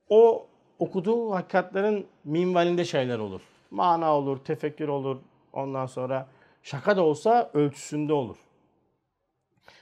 o 0.09 0.47
okuduğu 0.79 1.31
hakikatlerin 1.31 2.07
minvalinde 2.23 2.85
şeyler 2.85 3.19
olur. 3.19 3.41
Mana 3.71 4.15
olur, 4.15 4.37
tefekkür 4.37 4.87
olur. 4.87 5.17
Ondan 5.53 5.85
sonra 5.85 6.27
şaka 6.63 6.97
da 6.97 7.03
olsa 7.03 7.49
ölçüsünde 7.53 8.13
olur. 8.13 8.37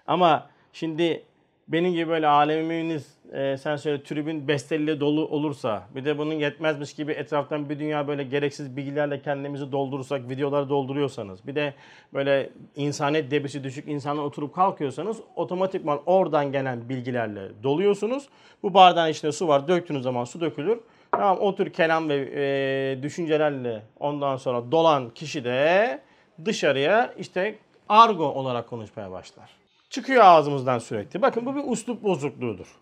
Ama 0.07 0.49
şimdi 0.73 1.25
benim 1.67 1.93
gibi 1.93 2.09
böyle 2.09 2.27
alemimiz 2.27 3.17
e, 3.33 3.57
sen 3.57 3.75
söyle 3.75 4.03
tribün 4.03 4.47
besteliyle 4.47 4.99
dolu 4.99 5.27
olursa 5.27 5.83
bir 5.95 6.05
de 6.05 6.17
bunun 6.17 6.33
yetmezmiş 6.33 6.93
gibi 6.93 7.11
etraftan 7.11 7.69
bir 7.69 7.79
dünya 7.79 8.07
böyle 8.07 8.23
gereksiz 8.23 8.77
bilgilerle 8.77 9.21
kendimizi 9.21 9.71
doldurursak 9.71 10.29
videoları 10.29 10.69
dolduruyorsanız 10.69 11.47
bir 11.47 11.55
de 11.55 11.73
böyle 12.13 12.49
insaniyet 12.75 13.31
debisi 13.31 13.63
düşük 13.63 13.87
insanlar 13.87 14.23
oturup 14.23 14.55
kalkıyorsanız 14.55 15.17
otomatikman 15.35 15.99
oradan 16.05 16.51
gelen 16.51 16.89
bilgilerle 16.89 17.63
doluyorsunuz. 17.63 18.29
Bu 18.63 18.73
bardağın 18.73 19.09
içinde 19.09 19.31
su 19.31 19.47
var 19.47 19.67
döktüğünüz 19.67 20.03
zaman 20.03 20.23
su 20.23 20.41
dökülür. 20.41 20.79
Tamam 21.11 21.37
o 21.39 21.55
tür 21.55 21.69
kelam 21.73 22.09
ve 22.09 22.15
e, 22.35 23.03
düşüncelerle 23.03 23.81
ondan 23.99 24.37
sonra 24.37 24.71
dolan 24.71 25.09
kişi 25.09 25.43
de 25.43 25.99
dışarıya 26.45 27.13
işte 27.17 27.55
argo 27.89 28.25
olarak 28.25 28.69
konuşmaya 28.69 29.11
başlar. 29.11 29.66
Çıkıyor 29.89 30.23
ağzımızdan 30.23 30.79
sürekli. 30.79 31.21
Bakın 31.21 31.45
bu 31.45 31.55
bir 31.55 31.63
uslup 31.65 32.03
bozukluğudur. 32.03 32.75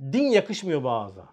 Din 0.00 0.24
yakışmıyor 0.24 0.84
ağza. 0.84 1.24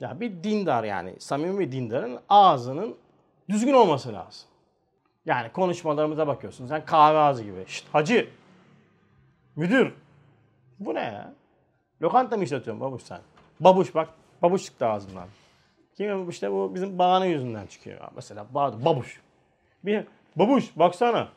Ya 0.00 0.20
bir 0.20 0.42
dindar 0.42 0.84
yani 0.84 1.14
samimi 1.18 1.58
bir 1.58 1.72
dindarın 1.72 2.20
ağzının 2.28 2.96
düzgün 3.48 3.72
olması 3.72 4.12
lazım. 4.12 4.48
Yani 5.26 5.52
konuşmalarımıza 5.52 6.26
bakıyorsun. 6.26 6.66
Sen 6.66 6.84
kahve 6.84 7.18
ağzı 7.18 7.44
gibi. 7.44 7.64
Şşt 7.66 7.86
hacı. 7.92 8.30
Müdür. 9.56 9.94
Bu 10.78 10.94
ne 10.94 11.00
ya? 11.00 11.34
Lokanta 12.02 12.36
mı 12.36 12.44
işletiyorsun 12.44 12.80
babuş 12.80 13.02
sen? 13.02 13.20
Babuş 13.60 13.94
bak. 13.94 14.08
Babuş 14.42 14.64
çıktı 14.64 14.86
ağzından. 14.86 15.28
Kim 15.96 16.28
işte 16.28 16.52
bu 16.52 16.74
bizim 16.74 16.98
bağını 16.98 17.26
yüzünden 17.26 17.66
çıkıyor. 17.66 18.08
Mesela 18.16 18.46
babuş. 18.54 19.20
Bir 19.84 20.04
babuş 20.36 20.76
baksana. 20.76 21.28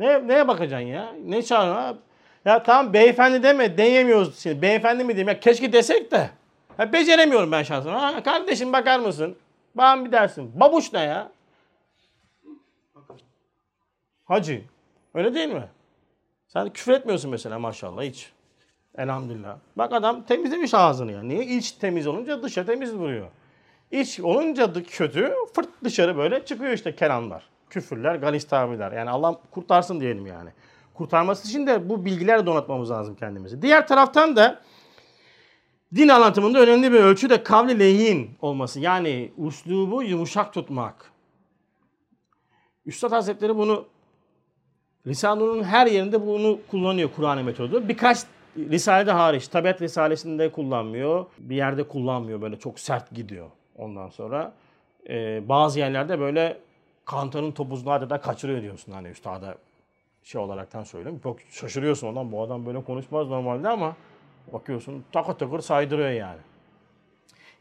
Ne, 0.00 0.28
neye 0.28 0.48
bakacaksın 0.48 0.86
ya? 0.86 1.12
Ne 1.24 1.42
çağırıyorsun 1.42 1.82
abi? 1.82 1.98
Ya 2.44 2.62
tamam 2.62 2.92
beyefendi 2.92 3.42
deme 3.42 3.76
diyemiyoruz 3.78 4.38
şimdi. 4.38 4.62
Beyefendi 4.62 5.04
mi 5.04 5.08
diyeyim 5.08 5.28
ya? 5.28 5.40
Keşke 5.40 5.72
desek 5.72 6.10
de. 6.10 6.30
Ya 6.78 6.92
beceremiyorum 6.92 7.52
ben 7.52 7.62
şahsen. 7.62 7.90
Ha, 7.90 8.22
kardeşim 8.22 8.72
bakar 8.72 8.98
mısın? 8.98 9.36
Bana 9.74 10.04
bir 10.04 10.12
dersin. 10.12 10.60
Babuş 10.60 10.92
ne 10.92 11.00
ya? 11.00 11.32
Hacı. 14.24 14.62
Öyle 15.14 15.34
değil 15.34 15.48
mi? 15.48 15.68
Sen 16.48 16.70
küfür 16.70 16.92
etmiyorsun 16.92 17.30
mesela 17.30 17.58
maşallah 17.58 18.02
hiç. 18.02 18.32
Elhamdülillah. 18.98 19.56
Bak 19.76 19.92
adam 19.92 20.22
temizlemiş 20.22 20.74
ağzını 20.74 21.12
ya. 21.12 21.22
Niye? 21.22 21.44
İç 21.44 21.72
temiz 21.72 22.06
olunca 22.06 22.42
dışa 22.42 22.66
temiz 22.66 22.92
duruyor. 22.94 23.28
İç 23.90 24.20
olunca 24.20 24.72
kötü 24.72 25.34
fırt 25.54 25.68
dışarı 25.84 26.16
böyle 26.16 26.44
çıkıyor 26.44 26.72
işte 26.72 26.94
kelamlar. 26.94 27.42
Küfürler, 27.70 28.14
galis 28.14 28.46
tabirler. 28.46 28.92
Yani 28.92 29.10
Allah 29.10 29.40
kurtarsın 29.50 30.00
diyelim 30.00 30.26
yani. 30.26 30.50
Kurtarması 30.94 31.48
için 31.48 31.66
de 31.66 31.88
bu 31.88 32.04
bilgilerle 32.04 32.46
donatmamız 32.46 32.90
lazım 32.90 33.14
kendimizi. 33.14 33.62
Diğer 33.62 33.86
taraftan 33.86 34.36
da 34.36 34.60
din 35.94 36.08
anlatımında 36.08 36.60
önemli 36.60 36.92
bir 36.92 37.00
ölçü 37.00 37.30
de 37.30 37.42
kavli 37.42 37.78
leyin 37.78 38.30
olması. 38.42 38.80
Yani 38.80 39.32
uslubu 39.36 40.02
yumuşak 40.02 40.52
tutmak. 40.52 41.10
Üstad 42.86 43.12
Hazretleri 43.12 43.56
bunu 43.56 43.84
Risale-i 45.06 45.64
her 45.64 45.86
yerinde 45.86 46.26
bunu 46.26 46.58
kullanıyor 46.70 47.10
Kur'an 47.16 47.44
metodu. 47.44 47.88
Birkaç 47.88 48.18
Risale'de 48.56 49.12
hariç, 49.12 49.48
Tabiat 49.48 49.82
Risalesi'nde 49.82 50.52
kullanmıyor. 50.52 51.26
Bir 51.38 51.56
yerde 51.56 51.82
kullanmıyor 51.82 52.42
böyle 52.42 52.58
çok 52.58 52.80
sert 52.80 53.10
gidiyor. 53.10 53.50
Ondan 53.76 54.08
sonra 54.08 54.52
e, 55.08 55.48
bazı 55.48 55.78
yerlerde 55.78 56.20
böyle 56.20 56.58
kantarın 57.04 57.52
topuzunu 57.52 57.92
adeta 57.92 58.20
kaçırıyor 58.20 58.62
diyorsun 58.62 58.92
hani 58.92 59.08
üstada 59.08 59.54
şey 60.22 60.40
olaraktan 60.40 60.84
söyleyeyim. 60.84 61.20
Çok 61.22 61.40
şaşırıyorsun 61.50 62.06
ondan 62.06 62.32
bu 62.32 62.42
adam 62.42 62.66
böyle 62.66 62.84
konuşmaz 62.84 63.28
normalde 63.28 63.68
ama 63.68 63.96
bakıyorsun 64.52 65.04
takır 65.12 65.32
takır 65.32 65.60
saydırıyor 65.60 66.10
yani. 66.10 66.40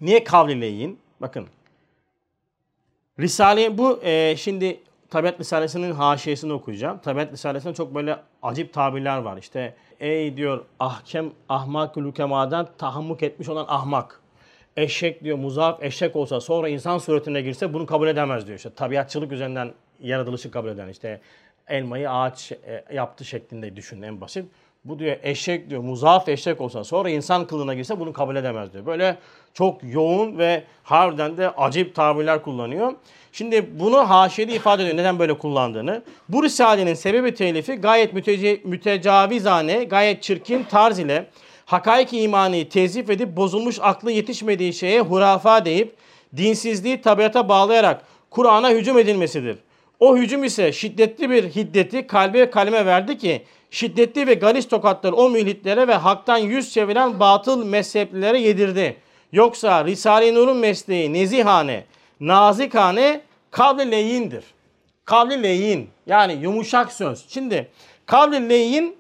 Niye 0.02 0.24
kavlileyin? 0.24 1.00
Bakın 1.22 1.48
Risale 3.20 3.78
bu 3.78 4.04
e, 4.04 4.36
şimdi 4.38 4.80
Tabiat 5.10 5.40
Risalesi'nin 5.40 5.92
haşiyesini 5.92 6.54
okuyacağım. 6.54 7.00
Tabiat 7.00 7.34
Risalesi'nde 7.34 7.74
çok 7.74 7.96
böyle 7.96 8.20
acip 8.42 8.74
tabirler 8.74 9.18
var. 9.18 9.38
İşte 9.38 9.76
ey 10.00 10.38
diyor 10.38 10.66
ahkem 10.80 11.32
ahmak 11.50 11.98
lükemadan 11.98 12.68
tahammuk 12.78 13.24
etmiş 13.24 13.50
olan 13.50 13.66
ahmak. 13.68 14.19
Eşek 14.80 15.24
diyor 15.24 15.38
muzaf 15.38 15.84
eşek 15.84 16.16
olsa 16.16 16.42
sonra 16.42 16.70
insan 16.70 16.98
suretine 16.98 17.42
girse 17.42 17.74
bunu 17.74 17.86
kabul 17.86 18.08
edemez 18.08 18.48
diyor. 18.48 18.58
İşte 18.58 18.70
tabiatçılık 18.74 19.32
üzerinden 19.32 19.74
yaratılışı 20.02 20.52
kabul 20.52 20.70
eden 20.70 20.90
işte 20.90 21.22
elmayı 21.68 22.12
ağaç 22.12 22.52
e, 22.52 22.84
yaptı 22.94 23.26
şeklinde 23.26 23.76
düşün 23.76 24.02
en 24.02 24.22
basit. 24.22 24.46
Bu 24.86 25.00
diyor 25.00 25.18
eşek 25.24 25.70
diyor 25.70 25.82
muzaf 25.82 26.30
eşek 26.30 26.62
olsa 26.62 26.84
sonra 26.84 27.10
insan 27.10 27.48
kılığına 27.48 27.74
girse 27.74 28.00
bunu 28.00 28.14
kabul 28.14 28.36
edemez 28.36 28.74
diyor. 28.74 28.86
Böyle 28.86 29.18
çok 29.54 29.84
yoğun 29.84 30.38
ve 30.38 30.64
harbiden 30.84 31.38
de 31.38 31.50
acayip 31.50 31.96
tabirler 31.96 32.42
kullanıyor. 32.42 32.94
Şimdi 33.32 33.80
bunu 33.80 34.10
haşiyede 34.10 34.54
ifade 34.54 34.84
ediyor 34.84 34.98
neden 34.98 35.20
böyle 35.20 35.38
kullandığını. 35.38 36.04
Bu 36.30 36.44
risalenin 36.44 36.94
sebebi 36.94 37.34
telifi 37.34 37.76
gayet 37.76 38.14
mütece, 38.14 38.62
mütecavizane, 38.64 39.84
gayet 39.84 40.24
çirkin 40.24 40.64
tarz 40.64 41.00
ile 41.00 41.26
hakaik 41.70 42.14
imanı 42.14 42.70
tezif 42.70 43.10
edip 43.10 43.38
bozulmuş 43.38 43.80
aklı 43.82 44.12
yetişmediği 44.12 44.74
şeye 44.74 45.02
hurafa 45.02 45.66
deyip 45.66 45.96
dinsizliği 46.38 47.02
tabiata 47.02 47.50
bağlayarak 47.50 48.04
Kur'an'a 48.30 48.70
hücum 48.70 48.98
edilmesidir. 48.98 49.58
O 50.00 50.18
hücum 50.18 50.44
ise 50.44 50.74
şiddetli 50.74 51.30
bir 51.30 51.44
hiddeti 51.44 52.08
kalbe 52.08 52.50
kaleme 52.50 52.86
verdi 52.86 53.18
ki 53.18 53.44
şiddetli 53.72 54.28
ve 54.28 54.34
galis 54.34 54.68
tokatları 54.68 55.16
o 55.16 55.30
mühlitlere 55.30 55.88
ve 55.88 55.94
haktan 55.94 56.38
yüz 56.38 56.74
çeviren 56.74 57.20
batıl 57.20 57.66
mezheplilere 57.66 58.40
yedirdi. 58.40 58.98
Yoksa 59.32 59.86
Risale-i 59.86 60.36
Nur'un 60.36 60.58
mesleği 60.58 61.14
nezihane, 61.14 61.84
nazikane 62.20 63.22
kavli 63.52 63.92
leyindir. 63.92 64.44
Kavli 65.06 65.44
leyin 65.44 65.90
yani 66.08 66.34
yumuşak 66.34 66.92
söz. 66.92 67.26
Şimdi 67.28 67.72
kavli 68.06 68.50
leyin 68.50 68.96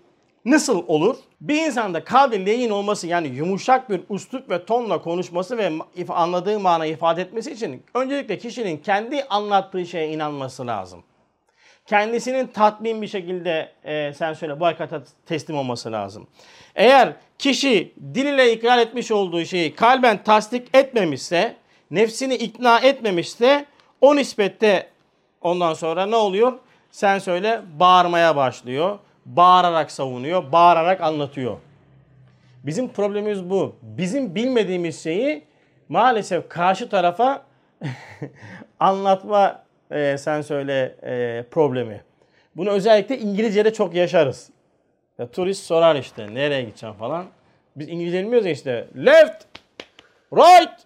nasıl 0.45 0.83
olur? 0.87 1.15
Bir 1.41 1.65
insanda 1.65 2.03
kavli 2.03 2.45
leyin 2.45 2.69
olması 2.69 3.07
yani 3.07 3.27
yumuşak 3.27 3.89
bir 3.89 4.01
üslup 4.09 4.49
ve 4.49 4.65
tonla 4.65 5.01
konuşması 5.01 5.57
ve 5.57 5.71
anladığı 6.09 6.59
mana 6.59 6.85
ifade 6.85 7.21
etmesi 7.21 7.51
için 7.51 7.83
öncelikle 7.93 8.37
kişinin 8.37 8.77
kendi 8.77 9.23
anlattığı 9.23 9.85
şeye 9.85 10.09
inanması 10.09 10.67
lazım. 10.67 11.03
Kendisinin 11.85 12.47
tatmin 12.47 13.01
bir 13.01 13.07
şekilde 13.07 13.71
e, 13.83 14.13
sen 14.13 14.33
söyle 14.33 14.59
bu 14.59 14.65
hakikate 14.65 14.99
teslim 15.25 15.57
olması 15.57 15.91
lazım. 15.91 16.27
Eğer 16.75 17.13
kişi 17.37 17.93
dil 18.13 18.25
ile 18.25 18.53
ikrar 18.53 18.77
etmiş 18.77 19.11
olduğu 19.11 19.45
şeyi 19.45 19.75
kalben 19.75 20.23
tasdik 20.23 20.67
etmemişse, 20.75 21.55
nefsini 21.91 22.35
ikna 22.35 22.79
etmemişse 22.79 23.65
o 24.01 24.15
nispette 24.15 24.89
ondan 25.41 25.73
sonra 25.73 26.05
ne 26.05 26.15
oluyor? 26.15 26.53
Sen 26.91 27.19
söyle 27.19 27.61
bağırmaya 27.79 28.35
başlıyor. 28.35 28.99
Bağırarak 29.25 29.91
savunuyor, 29.91 30.51
bağırarak 30.51 31.01
anlatıyor. 31.01 31.57
Bizim 32.63 32.89
problemimiz 32.89 33.49
bu. 33.49 33.75
Bizim 33.81 34.35
bilmediğimiz 34.35 35.03
şeyi 35.03 35.43
maalesef 35.89 36.49
karşı 36.49 36.89
tarafa 36.89 37.45
anlatma 38.79 39.63
e, 39.91 40.17
sen 40.17 40.41
söyle 40.41 40.95
e, 41.03 41.43
problemi. 41.51 42.01
Bunu 42.55 42.69
özellikle 42.69 43.17
İngilizce'de 43.17 43.73
çok 43.73 43.95
yaşarız. 43.95 44.49
Ya, 45.19 45.31
turist 45.31 45.65
sorar 45.65 45.95
işte 45.95 46.33
nereye 46.33 46.61
gideceğim 46.61 46.95
falan. 46.95 47.25
Biz 47.75 47.89
İngilizce 47.89 48.23
bilmiyoruz 48.23 48.45
ya 48.45 48.51
işte 48.51 48.87
left, 49.05 49.45
right, 50.33 50.79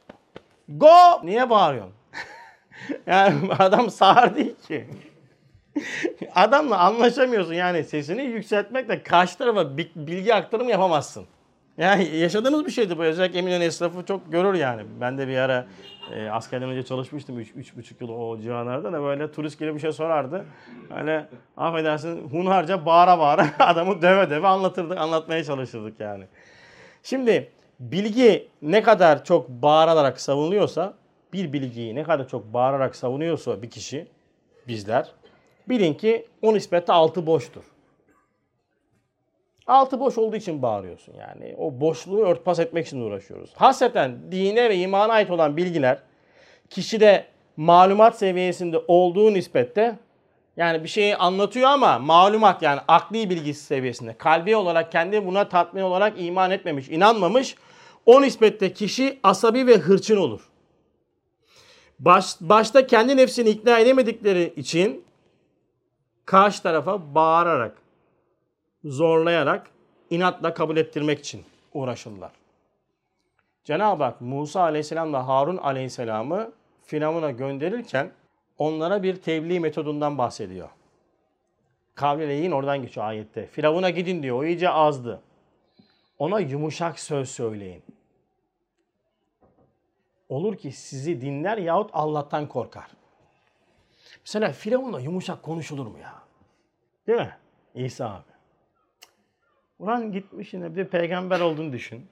go. 0.67 0.88
Niye 1.23 1.49
bağırıyorsun? 1.49 1.93
yani 3.07 3.53
adam 3.59 3.89
sağır 3.89 4.36
değil 4.36 4.55
ki. 4.67 4.88
Adamla 6.36 6.78
anlaşamıyorsun 6.80 7.53
yani 7.53 7.84
sesini 7.84 8.21
yükseltmekle 8.21 9.03
karşı 9.03 9.38
tarafa 9.38 9.78
bilgi 9.78 10.36
aktarımı 10.36 10.71
yapamazsın. 10.71 11.26
Yani 11.78 12.15
yaşadığımız 12.15 12.65
bir 12.65 12.71
şeydi 12.71 12.97
bu. 12.97 13.03
Özellikle 13.03 13.39
Eminönü 13.39 13.63
esnafı 13.63 14.05
çok 14.05 14.32
görür 14.32 14.53
yani. 14.53 14.82
Ben 15.01 15.17
de 15.17 15.28
bir 15.28 15.38
ara 15.38 15.65
e, 16.15 16.30
askerden 16.30 16.69
önce 16.69 16.84
çalışmıştım 16.84 17.39
3,5 17.39 17.93
yıl 17.99 18.09
o 18.09 18.39
civarlarda 18.39 18.93
da 18.93 19.01
böyle 19.01 19.32
turist 19.32 19.59
gelip 19.59 19.76
bir 19.76 19.80
şey 19.80 19.91
sorardı. 19.91 20.45
Öyle 20.97 21.28
affedersin 21.57 22.30
hunharca 22.30 22.86
bağıra 22.86 23.19
bağıra 23.19 23.47
adamı 23.59 24.01
döve 24.01 24.30
döve 24.30 24.47
anlatırdık, 24.47 24.97
anlatmaya 24.97 25.43
çalışırdık 25.43 25.99
yani. 25.99 26.24
Şimdi 27.03 27.51
bilgi 27.80 28.47
ne 28.61 28.84
kadar 28.84 29.26
çok 29.26 29.49
bağırarak 29.49 30.21
savunuyorsa, 30.21 30.93
bir 31.34 31.53
bilgiyi 31.53 31.95
ne 31.95 32.03
kadar 32.03 32.28
çok 32.28 32.53
bağırarak 32.53 32.95
savunuyorsa 32.95 33.61
bir 33.61 33.69
kişi, 33.69 34.07
bizler, 34.67 35.11
bilin 35.70 35.93
ki 35.93 36.26
o 36.41 36.53
nispette 36.53 36.93
altı 36.93 37.28
boştur. 37.28 37.64
Altı 39.68 39.99
boş 39.99 40.18
olduğu 40.18 40.36
için 40.36 40.61
bağırıyorsun 40.61 41.14
yani. 41.14 41.55
O 41.57 41.80
boşluğu 41.82 42.26
örtbas 42.26 42.59
etmek 42.59 42.88
için 42.88 43.01
uğraşıyoruz. 43.01 43.53
Hasreten 43.55 44.32
dine 44.32 44.70
ve 44.70 44.78
imana 44.78 45.14
ait 45.14 45.32
olan 45.32 45.57
bilgiler 45.57 45.99
kişide 46.70 47.26
malumat 47.57 48.18
seviyesinde 48.18 48.78
olduğu 48.88 49.34
nispette 49.34 49.95
yani 50.57 50.84
bir 50.84 50.89
şeyi 50.89 51.16
anlatıyor 51.16 51.70
ama 51.70 51.99
malumat 51.99 52.61
yani 52.61 52.80
akli 52.88 53.30
bilgisi 53.30 53.64
seviyesinde. 53.64 54.14
Kalbi 54.18 54.55
olarak 54.55 54.91
kendi 54.91 55.26
buna 55.26 55.49
tatmin 55.49 55.82
olarak 55.82 56.14
iman 56.18 56.51
etmemiş, 56.51 56.89
inanmamış. 56.89 57.55
O 58.05 58.22
nispette 58.22 58.74
kişi 58.74 59.20
asabi 59.24 59.68
ve 59.68 59.78
hırçın 59.78 60.18
olur. 60.18 60.49
Baş, 61.99 62.26
başta 62.41 62.88
kendi 62.88 63.18
nefsini 63.18 63.49
ikna 63.49 63.80
edemedikleri 63.80 64.53
için 64.55 65.03
karşı 66.26 66.63
tarafa 66.63 67.15
bağırarak, 67.15 67.78
zorlayarak, 68.84 69.69
inatla 70.09 70.53
kabul 70.53 70.78
ettirmek 70.78 71.19
için 71.19 71.43
uğraşırlar. 71.74 72.32
Cenab-ı 73.63 74.03
Hak 74.03 74.21
Musa 74.21 74.61
aleyhisselam 74.61 75.13
ve 75.13 75.17
Harun 75.17 75.57
aleyhisselamı 75.57 76.51
Firavun'a 76.86 77.32
gönderirken 77.32 78.11
onlara 78.57 79.03
bir 79.03 79.15
tebliğ 79.15 79.59
metodundan 79.59 80.17
bahsediyor. 80.17 80.69
Kavlileyin 81.95 82.51
oradan 82.51 82.82
geçiyor 82.82 83.05
ayette. 83.05 83.47
Firavun'a 83.47 83.89
gidin 83.89 84.24
diyor. 84.24 84.38
O 84.38 84.45
iyice 84.45 84.69
azdı. 84.69 85.21
Ona 86.19 86.39
yumuşak 86.39 86.99
söz 86.99 87.30
söyleyin. 87.30 87.84
Olur 90.30 90.57
ki 90.57 90.71
sizi 90.71 91.21
dinler 91.21 91.57
yahut 91.57 91.89
Allah'tan 91.93 92.47
korkar. 92.47 92.88
Mesela 94.22 94.51
Firavun'la 94.51 94.99
yumuşak 94.99 95.43
konuşulur 95.43 95.88
mu 95.88 95.97
ya? 95.99 96.14
Değil 97.07 97.20
mi? 97.20 97.36
İsa 97.76 98.09
abi. 98.09 98.34
Ulan 99.80 100.11
gitmiş 100.11 100.53
yine 100.53 100.76
bir 100.76 100.86
peygamber 100.86 101.39
olduğunu 101.39 101.74
düşün. 101.74 102.07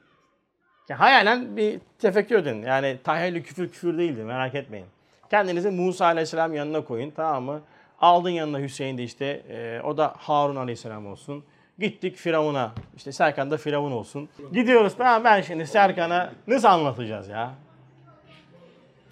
Ya 0.89 0.99
hayalen 0.99 1.57
bir 1.57 1.79
tefekkür 1.99 2.35
edin. 2.35 2.61
Yani 2.61 2.97
tahayyülü 3.03 3.43
küfür 3.43 3.69
küfür 3.71 3.97
değildi 3.97 4.23
merak 4.23 4.55
etmeyin. 4.55 4.87
Kendinizi 5.29 5.69
Musa 5.69 6.05
Aleyhisselam 6.05 6.53
yanına 6.53 6.83
koyun 6.83 7.11
tamam 7.11 7.43
mı? 7.43 7.61
Aldın 7.99 8.29
yanına 8.29 8.59
Hüseyin 8.59 8.97
de 8.97 9.03
işte 9.03 9.25
e, 9.25 9.81
o 9.83 9.97
da 9.97 10.13
Harun 10.17 10.55
Aleyhisselam 10.55 11.07
olsun. 11.07 11.43
Gittik 11.79 12.15
Firavun'a. 12.15 12.71
İşte 12.97 13.11
Serkan 13.11 13.51
da 13.51 13.57
Firavun 13.57 13.91
olsun. 13.91 14.29
Gidiyoruz 14.53 14.95
tamam 14.97 15.23
ben 15.23 15.41
şimdi 15.41 15.67
Serkan'a 15.67 16.33
nasıl 16.47 16.67
anlatacağız 16.67 17.29
ya? 17.29 17.53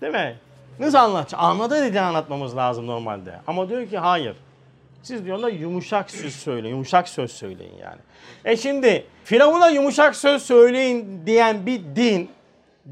Değil 0.01 0.13
mi? 0.13 0.37
Nasıl 0.79 0.97
anlatacağız? 0.97 1.43
Anladığı 1.43 1.85
dilden 1.85 2.03
anlatmamız 2.03 2.57
lazım 2.57 2.87
normalde. 2.87 3.39
Ama 3.47 3.69
diyor 3.69 3.87
ki 3.87 3.97
hayır. 3.97 4.35
Siz 5.03 5.25
diyor 5.25 5.37
ona 5.37 5.49
yumuşak 5.49 6.11
söz 6.11 6.35
söyleyin. 6.35 6.73
Yumuşak 6.75 7.09
söz 7.09 7.31
söyleyin 7.31 7.77
yani. 7.77 7.99
E 8.45 8.57
şimdi 8.57 9.05
Firavun'a 9.23 9.69
yumuşak 9.69 10.15
söz 10.15 10.43
söyleyin 10.43 11.25
diyen 11.25 11.65
bir 11.65 11.81
din, 11.95 12.31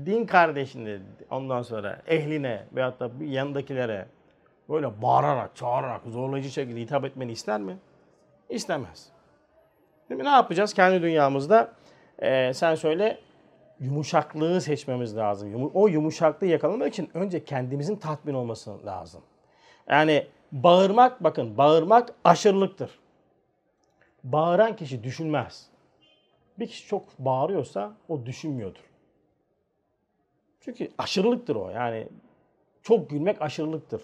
din 0.05 0.25
kardeşine 0.25 0.97
ondan 1.29 1.61
sonra 1.61 2.01
ehline 2.07 2.63
veyahut 2.75 2.99
da 2.99 3.09
yanındakilere 3.21 4.05
böyle 4.69 5.01
bağırarak, 5.01 5.55
çağırarak, 5.55 6.01
zorlayıcı 6.07 6.49
şekilde 6.49 6.79
hitap 6.79 7.05
etmeni 7.05 7.31
ister 7.31 7.59
mi? 7.59 7.77
İstemez. 8.49 9.09
Değil 10.09 10.21
mi? 10.21 10.25
Ne 10.25 10.29
yapacağız? 10.29 10.73
Kendi 10.73 11.01
dünyamızda 11.01 11.71
e, 12.19 12.53
sen 12.53 12.75
söyle 12.75 13.19
yumuşaklığı 13.79 14.61
seçmemiz 14.61 15.17
lazım. 15.17 15.71
O 15.73 15.87
yumuşaklığı 15.87 16.47
yakalamak 16.47 16.87
için 16.93 17.09
önce 17.13 17.43
kendimizin 17.43 17.95
tatmin 17.95 18.33
olması 18.33 18.85
lazım. 18.85 19.21
Yani 19.89 20.27
bağırmak 20.51 21.23
bakın 21.23 21.57
bağırmak 21.57 22.13
aşırılıktır. 22.23 22.99
Bağıran 24.23 24.75
kişi 24.75 25.03
düşünmez. 25.03 25.67
Bir 26.59 26.67
kişi 26.67 26.87
çok 26.87 27.19
bağırıyorsa 27.19 27.93
o 28.09 28.25
düşünmüyordur. 28.25 28.83
Çünkü 30.59 30.91
aşırılıktır 30.97 31.55
o. 31.55 31.69
Yani 31.69 32.07
çok 32.83 33.09
gülmek 33.09 33.41
aşırılıktır. 33.41 34.01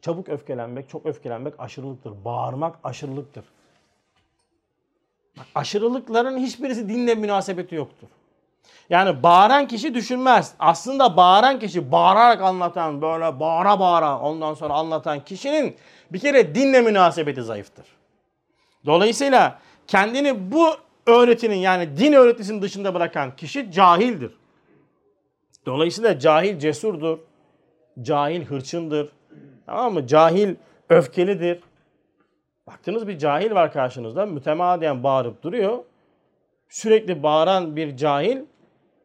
Çabuk 0.00 0.28
öfkelenmek, 0.28 0.88
çok 0.88 1.06
öfkelenmek 1.06 1.54
aşırılıktır. 1.58 2.24
Bağırmak 2.24 2.78
aşırılıktır. 2.84 3.44
Bak, 5.38 5.46
aşırılıkların 5.54 6.38
hiçbirisi 6.38 6.88
dinle 6.88 7.14
münasebeti 7.14 7.74
yoktur. 7.74 8.08
Yani 8.90 9.22
bağıran 9.22 9.66
kişi 9.66 9.94
düşünmez. 9.94 10.54
Aslında 10.58 11.16
bağıran 11.16 11.58
kişi 11.58 11.92
bağırarak 11.92 12.42
anlatan, 12.42 13.02
böyle 13.02 13.40
bağıra 13.40 13.80
bağıra 13.80 14.18
ondan 14.18 14.54
sonra 14.54 14.74
anlatan 14.74 15.24
kişinin 15.24 15.76
bir 16.12 16.18
kere 16.18 16.54
dinle 16.54 16.80
münasebeti 16.80 17.42
zayıftır. 17.42 17.86
Dolayısıyla 18.86 19.58
kendini 19.86 20.52
bu 20.52 20.76
öğretinin 21.06 21.56
yani 21.56 21.96
din 21.96 22.12
öğretisinin 22.12 22.62
dışında 22.62 22.94
bırakan 22.94 23.36
kişi 23.36 23.72
cahildir. 23.72 24.32
Dolayısıyla 25.66 26.18
cahil 26.18 26.58
cesurdur. 26.58 27.18
Cahil 28.02 28.44
hırçındır. 28.44 29.12
Tamam 29.66 29.94
mı? 29.94 30.06
Cahil 30.06 30.54
öfkelidir. 30.88 31.60
Baktınız 32.66 33.08
bir 33.08 33.18
cahil 33.18 33.50
var 33.54 33.72
karşınızda 33.72 34.26
mütemadiyen 34.26 35.02
bağırıp 35.02 35.42
duruyor. 35.42 35.78
Sürekli 36.68 37.22
bağıran 37.22 37.76
bir 37.76 37.96
cahil 37.96 38.38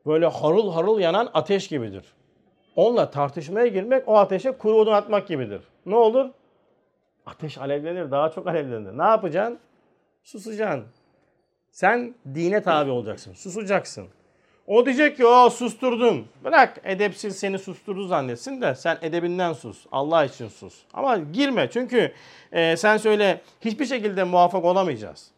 böyle 0.08 0.28
harıl 0.28 0.72
harıl 0.72 1.00
yanan 1.00 1.30
ateş 1.34 1.68
gibidir. 1.68 2.06
Onunla 2.76 3.10
tartışmaya 3.10 3.68
girmek 3.68 4.08
o 4.08 4.18
ateşe 4.18 4.52
kuru 4.52 4.76
odun 4.76 4.92
atmak 4.92 5.28
gibidir. 5.28 5.62
Ne 5.86 5.96
olur? 5.96 6.30
Ateş 7.26 7.58
alevlenir, 7.58 8.12
daha 8.12 8.30
çok 8.30 8.48
alevlenir. 8.48 8.98
Ne 8.98 9.04
yapacaksın? 9.04 9.60
Susacaksın. 10.24 10.86
Sen 11.72 12.16
dine 12.36 12.64
tabi 12.64 12.92
olacaksın. 12.92 13.34
Susacaksın. 13.34 14.08
O 14.68 14.86
diyecek 14.86 15.18
ki 15.18 15.26
o 15.26 15.50
susturdum. 15.50 16.28
Bırak 16.44 16.82
edepsiz 16.84 17.40
seni 17.40 17.60
susturdu 17.60 18.08
zannetsin 18.08 18.62
de 18.62 18.76
sen 18.76 18.98
edebinden 19.02 19.54
sus. 19.54 19.86
Allah 19.92 20.26
için 20.26 20.48
sus. 20.48 20.84
Ama 20.94 21.18
girme 21.18 21.70
çünkü 21.70 22.14
e, 22.52 22.78
sen 22.78 22.98
söyle 22.98 23.42
hiçbir 23.62 23.86
şekilde 23.86 24.24
muvaffak 24.24 24.66
olamayacağız. 24.66 25.32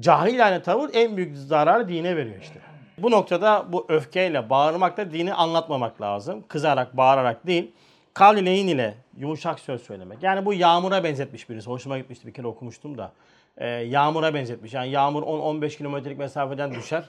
Cahilane 0.00 0.62
tavır 0.62 0.90
en 0.92 1.16
büyük 1.16 1.36
zararı 1.36 1.88
dine 1.88 2.16
veriyor 2.16 2.40
işte. 2.40 2.69
Bu 3.02 3.10
noktada 3.10 3.66
bu 3.72 3.86
öfkeyle, 3.88 4.50
bağırmakla 4.50 5.12
dini 5.12 5.34
anlatmamak 5.34 6.00
lazım. 6.00 6.44
Kızarak, 6.48 6.96
bağırarak 6.96 7.46
değil. 7.46 7.70
Kavli 8.14 8.46
leyin 8.46 8.68
ile 8.68 8.94
yumuşak 9.16 9.60
söz 9.60 9.82
söylemek. 9.82 10.22
Yani 10.22 10.46
bu 10.46 10.54
yağmura 10.54 11.04
benzetmiş 11.04 11.50
birisi. 11.50 11.70
Hoşuma 11.70 11.98
gitmişti 11.98 12.26
bir 12.26 12.32
kere 12.32 12.46
okumuştum 12.46 12.98
da. 12.98 13.12
Ee, 13.58 13.66
yağmura 13.66 14.34
benzetmiş. 14.34 14.74
Yani 14.74 14.90
yağmur 14.90 15.22
10-15 15.22 15.76
kilometrelik 15.76 16.18
mesafeden 16.18 16.74
düşer. 16.74 17.04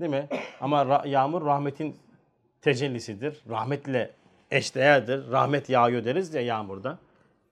Değil 0.00 0.10
mi? 0.10 0.28
Ama 0.60 0.82
ra- 0.82 1.08
yağmur 1.08 1.46
rahmetin 1.46 1.96
tecellisidir. 2.60 3.40
Rahmetle 3.50 4.10
eşdeğerdir. 4.50 5.30
Rahmet 5.30 5.70
yağıyor 5.70 6.04
deriz 6.04 6.34
ya 6.34 6.40
yağmurda. 6.40 6.98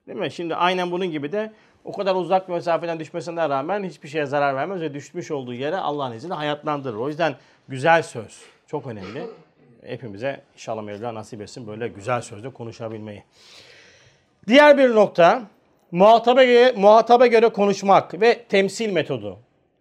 Değil 0.07 0.18
mi? 0.18 0.31
Şimdi 0.31 0.55
aynen 0.55 0.91
bunun 0.91 1.11
gibi 1.11 1.33
de 1.33 1.53
o 1.85 1.93
kadar 1.93 2.14
uzak 2.14 2.49
bir 2.49 2.53
mesafeden 2.53 3.01
düşmesine 3.01 3.49
rağmen 3.49 3.85
hiçbir 3.85 4.09
şeye 4.09 4.26
zarar 4.26 4.57
vermez 4.57 4.81
ve 4.81 4.95
düşmüş 4.95 5.31
olduğu 5.31 5.55
yere 5.55 5.76
Allah'ın 5.76 6.12
izniyle 6.12 6.35
hayatlandırır. 6.35 6.97
O 6.97 7.09
yüzden 7.09 7.35
güzel 7.70 8.02
söz 8.02 8.42
çok 8.66 8.86
önemli. 8.86 9.26
Hepimize 9.86 10.40
inşallah 10.54 10.82
Mevla 10.82 11.14
nasip 11.14 11.40
etsin 11.40 11.66
böyle 11.66 11.88
güzel 11.88 12.20
sözle 12.20 12.50
konuşabilmeyi. 12.50 13.24
Diğer 14.46 14.78
bir 14.78 14.94
nokta 14.94 15.42
muhataba 15.90 16.44
göre, 16.44 16.72
muhataba 16.76 17.26
göre 17.26 17.48
konuşmak 17.48 18.20
ve 18.20 18.44
temsil 18.44 18.92
metodu. 18.92 19.38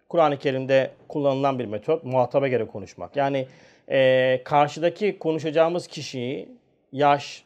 Kur'an-ı 0.08 0.38
Kerim'de 0.38 0.90
kullanılan 1.08 1.58
bir 1.58 1.64
metot 1.64 2.04
muhataba 2.04 2.48
göre 2.48 2.66
konuşmak. 2.66 3.16
Yani 3.16 3.48
e, 3.88 4.40
karşıdaki 4.44 5.18
konuşacağımız 5.18 5.86
kişiyi 5.86 6.48
yaş, 6.92 7.44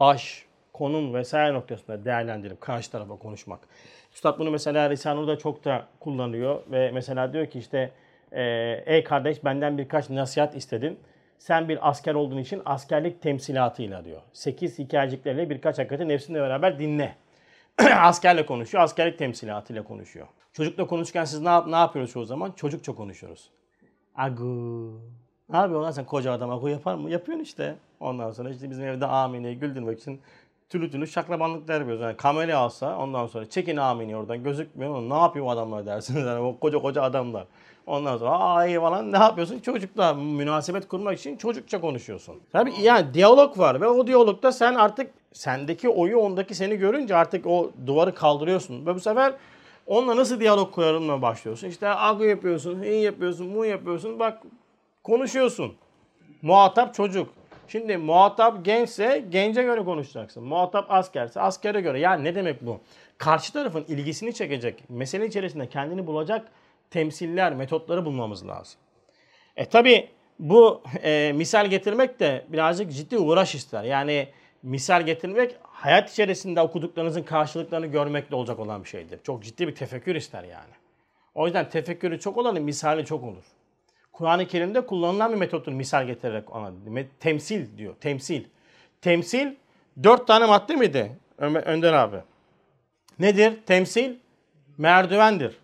baş, 0.00 0.44
konum 0.72 1.14
vesaire 1.14 1.54
noktasında 1.54 2.04
değerlendirip 2.04 2.60
karşı 2.60 2.90
tarafa 2.90 3.16
konuşmak. 3.16 3.60
Üstad 4.14 4.38
bunu 4.38 4.50
mesela 4.50 4.90
Risale'de 4.90 5.38
çok 5.38 5.64
da 5.64 5.86
kullanıyor 6.00 6.62
ve 6.70 6.90
mesela 6.90 7.32
diyor 7.32 7.46
ki 7.46 7.58
işte 7.58 7.90
e, 8.32 8.42
ey 8.86 9.04
kardeş 9.04 9.44
benden 9.44 9.78
birkaç 9.78 10.10
nasihat 10.10 10.56
istedin. 10.56 10.98
Sen 11.38 11.68
bir 11.68 11.88
asker 11.88 12.14
olduğun 12.14 12.38
için 12.38 12.62
askerlik 12.64 13.22
temsilatıyla 13.22 14.04
diyor. 14.04 14.20
Sekiz 14.32 14.78
hikayecikleriyle 14.78 15.50
birkaç 15.50 15.78
hakikati 15.78 16.08
nefsinle 16.08 16.40
beraber 16.40 16.78
dinle. 16.78 17.16
Askerle 17.96 18.46
konuşuyor, 18.46 18.84
askerlik 18.84 19.18
temsilatıyla 19.18 19.84
konuşuyor. 19.84 20.26
Çocukla 20.52 20.86
konuşurken 20.86 21.24
siz 21.24 21.40
ne, 21.40 21.70
ne 21.70 21.76
yapıyoruz 21.76 22.12
çoğu 22.12 22.24
zaman? 22.24 22.52
Çocukça 22.52 22.94
konuşuyoruz. 22.94 23.50
Agu. 24.14 25.00
Ne 25.48 25.56
yapıyorsun 25.56 25.84
lan 25.84 25.90
sen 25.90 26.04
koca 26.04 26.32
adam 26.32 26.50
agu 26.50 26.68
yapar 26.68 26.94
mı? 26.94 27.10
Yapıyorsun 27.10 27.44
işte. 27.44 27.74
Ondan 28.00 28.30
sonra 28.30 28.50
işte 28.50 28.70
bizim 28.70 28.84
evde 28.84 29.06
Amine'yi 29.06 29.58
güldürmek 29.58 30.00
için 30.00 30.20
türlü 30.68 30.90
türlü 30.90 31.06
şaklabanlıklar 31.06 31.74
yapıyoruz. 31.74 32.02
Yani 32.02 32.16
kamera 32.16 32.58
alsa 32.58 32.98
ondan 32.98 33.26
sonra 33.26 33.48
çekin 33.48 33.76
Amine'yi 33.76 34.16
oradan 34.16 34.42
gözükmüyor. 34.42 35.02
Ne 35.02 35.14
yapıyor 35.14 35.46
adamlar 35.48 35.86
dersiniz. 35.86 36.24
Yani 36.26 36.40
o 36.40 36.58
koca 36.58 36.78
koca 36.78 37.02
adamlar. 37.02 37.46
Ondan 37.90 38.16
sonra 38.16 38.66
iyi 38.66 38.80
falan 38.80 39.12
ne 39.12 39.18
yapıyorsun? 39.18 39.58
Çocukla 39.58 40.14
münasebet 40.14 40.88
kurmak 40.88 41.18
için 41.18 41.36
çocukça 41.36 41.80
konuşuyorsun. 41.80 42.40
Tabii 42.52 42.72
yani 42.82 43.14
diyalog 43.14 43.58
var 43.58 43.80
ve 43.80 43.88
o 43.88 44.06
diyalogda 44.06 44.52
sen 44.52 44.74
artık 44.74 45.10
sendeki 45.32 45.88
oyu 45.88 46.18
ondaki 46.18 46.54
seni 46.54 46.76
görünce 46.76 47.16
artık 47.16 47.46
o 47.46 47.70
duvarı 47.86 48.14
kaldırıyorsun. 48.14 48.86
Ve 48.86 48.94
bu 48.94 49.00
sefer 49.00 49.32
onunla 49.86 50.16
nasıl 50.16 50.40
diyalog 50.40 50.74
kurarımla 50.74 51.22
başlıyorsun. 51.22 51.68
İşte 51.68 51.88
agu 51.88 52.24
yapıyorsun, 52.24 52.82
iyi 52.82 53.02
yapıyorsun, 53.02 53.54
bu 53.54 53.64
yapıyorsun. 53.64 54.18
Bak 54.18 54.42
konuşuyorsun. 55.04 55.74
Muhatap 56.42 56.94
çocuk. 56.94 57.28
Şimdi 57.68 57.96
muhatap 57.96 58.64
gençse 58.64 59.24
gence 59.30 59.62
göre 59.62 59.84
konuşacaksın. 59.84 60.44
Muhatap 60.44 60.86
askerse 60.88 61.40
askere 61.40 61.80
göre. 61.80 62.00
Yani 62.00 62.24
ne 62.24 62.34
demek 62.34 62.66
bu? 62.66 62.80
Karşı 63.18 63.52
tarafın 63.52 63.84
ilgisini 63.88 64.34
çekecek, 64.34 64.84
mesele 64.88 65.26
içerisinde 65.26 65.68
kendini 65.68 66.06
bulacak 66.06 66.48
temsiller, 66.90 67.54
metotları 67.54 68.04
bulmamız 68.04 68.46
lazım. 68.46 68.80
E 69.56 69.64
tabi 69.64 70.08
bu 70.38 70.82
e, 71.02 71.32
misal 71.34 71.66
getirmek 71.66 72.20
de 72.20 72.44
birazcık 72.48 72.92
ciddi 72.92 73.18
uğraş 73.18 73.54
ister. 73.54 73.84
Yani 73.84 74.28
misal 74.62 75.02
getirmek 75.02 75.56
hayat 75.62 76.12
içerisinde 76.12 76.60
okuduklarınızın 76.60 77.22
karşılıklarını 77.22 77.86
görmekle 77.86 78.36
olacak 78.36 78.58
olan 78.58 78.84
bir 78.84 78.88
şeydir. 78.88 79.20
Çok 79.22 79.42
ciddi 79.42 79.68
bir 79.68 79.74
tefekkür 79.74 80.14
ister 80.14 80.42
yani. 80.44 80.72
O 81.34 81.46
yüzden 81.46 81.68
tefekkürü 81.68 82.20
çok 82.20 82.38
olanın 82.38 82.62
misali 82.62 83.04
çok 83.04 83.24
olur. 83.24 83.44
Kur'an-ı 84.12 84.46
Kerim'de 84.46 84.86
kullanılan 84.86 85.32
bir 85.32 85.36
metottur 85.36 85.72
misal 85.72 86.06
getirerek 86.06 86.56
ona. 86.56 86.72
Temsil 87.20 87.78
diyor. 87.78 87.94
Temsil. 88.00 88.44
Temsil 89.00 89.54
dört 90.02 90.26
tane 90.26 90.46
madde 90.46 90.76
miydi 90.76 91.16
Önder 91.38 91.92
abi? 91.92 92.16
Nedir? 93.18 93.58
Temsil 93.66 94.16
merdivendir. 94.78 95.56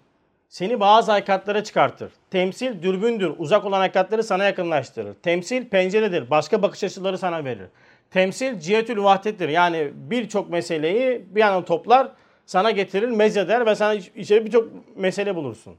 Seni 0.56 0.80
bazı 0.80 1.12
hakikatlara 1.12 1.64
çıkartır. 1.64 2.12
Temsil 2.30 2.82
dürbündür. 2.82 3.32
Uzak 3.38 3.64
olan 3.64 3.80
hakikatleri 3.80 4.22
sana 4.22 4.44
yakınlaştırır. 4.44 5.14
Temsil 5.14 5.68
penceredir. 5.68 6.30
Başka 6.30 6.62
bakış 6.62 6.84
açıları 6.84 7.18
sana 7.18 7.44
verir. 7.44 7.66
Temsil 8.10 8.60
cihetül 8.60 9.02
vahdettir. 9.02 9.48
Yani 9.48 9.92
birçok 9.94 10.50
meseleyi 10.50 11.26
bir 11.30 11.40
yana 11.40 11.64
toplar, 11.64 12.08
sana 12.46 12.70
getirir, 12.70 13.08
mezeder 13.08 13.66
ve 13.66 13.74
sana 13.74 13.94
iç- 13.94 14.10
içeri 14.16 14.46
birçok 14.46 14.68
mesele 14.96 15.34
bulursun. 15.34 15.76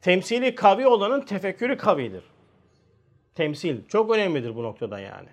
Temsili 0.00 0.54
kavi 0.54 0.86
olanın 0.86 1.20
tefekkürü 1.20 1.76
kavidir. 1.76 2.24
Temsil 3.34 3.76
çok 3.88 4.10
önemlidir 4.10 4.56
bu 4.56 4.62
noktada 4.62 4.98
yani. 4.98 5.28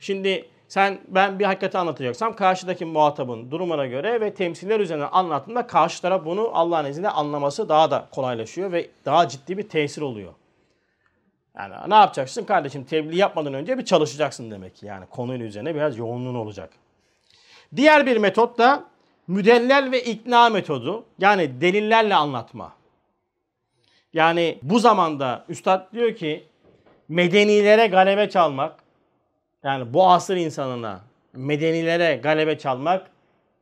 Şimdi 0.00 0.48
sen 0.68 0.98
ben 1.08 1.38
bir 1.38 1.44
hakikati 1.44 1.78
anlatacaksam 1.78 2.36
karşıdaki 2.36 2.84
muhatabın 2.84 3.50
durumuna 3.50 3.86
göre 3.86 4.20
ve 4.20 4.34
temsiller 4.34 4.80
üzerinden 4.80 5.08
anlattığında 5.12 5.66
karşı 5.66 6.02
taraf 6.02 6.24
bunu 6.24 6.50
Allah'ın 6.54 6.84
izniyle 6.84 7.10
anlaması 7.10 7.68
daha 7.68 7.90
da 7.90 8.08
kolaylaşıyor 8.10 8.72
ve 8.72 8.90
daha 9.04 9.28
ciddi 9.28 9.58
bir 9.58 9.68
tesir 9.68 10.02
oluyor. 10.02 10.32
Yani 11.58 11.74
ne 11.88 11.94
yapacaksın 11.94 12.44
kardeşim? 12.44 12.84
Tebliğ 12.84 13.16
yapmadan 13.16 13.54
önce 13.54 13.78
bir 13.78 13.84
çalışacaksın 13.84 14.50
demek 14.50 14.76
ki. 14.76 14.86
Yani 14.86 15.06
konuyla 15.06 15.46
üzerine 15.46 15.74
biraz 15.74 15.98
yoğunluğun 15.98 16.34
olacak. 16.34 16.70
Diğer 17.76 18.06
bir 18.06 18.16
metot 18.16 18.58
da 18.58 18.84
müdellel 19.26 19.90
ve 19.90 20.02
ikna 20.02 20.48
metodu. 20.48 21.04
Yani 21.18 21.60
delillerle 21.60 22.14
anlatma. 22.14 22.72
Yani 24.12 24.58
bu 24.62 24.78
zamanda 24.78 25.44
üstad 25.48 25.92
diyor 25.92 26.14
ki 26.14 26.44
medenilere 27.08 27.86
galebe 27.86 28.30
çalmak 28.30 28.85
yani 29.66 29.94
bu 29.94 30.08
asır 30.08 30.36
insanına 30.36 31.00
medenilere 31.32 32.16
galebe 32.16 32.58
çalmak 32.58 33.10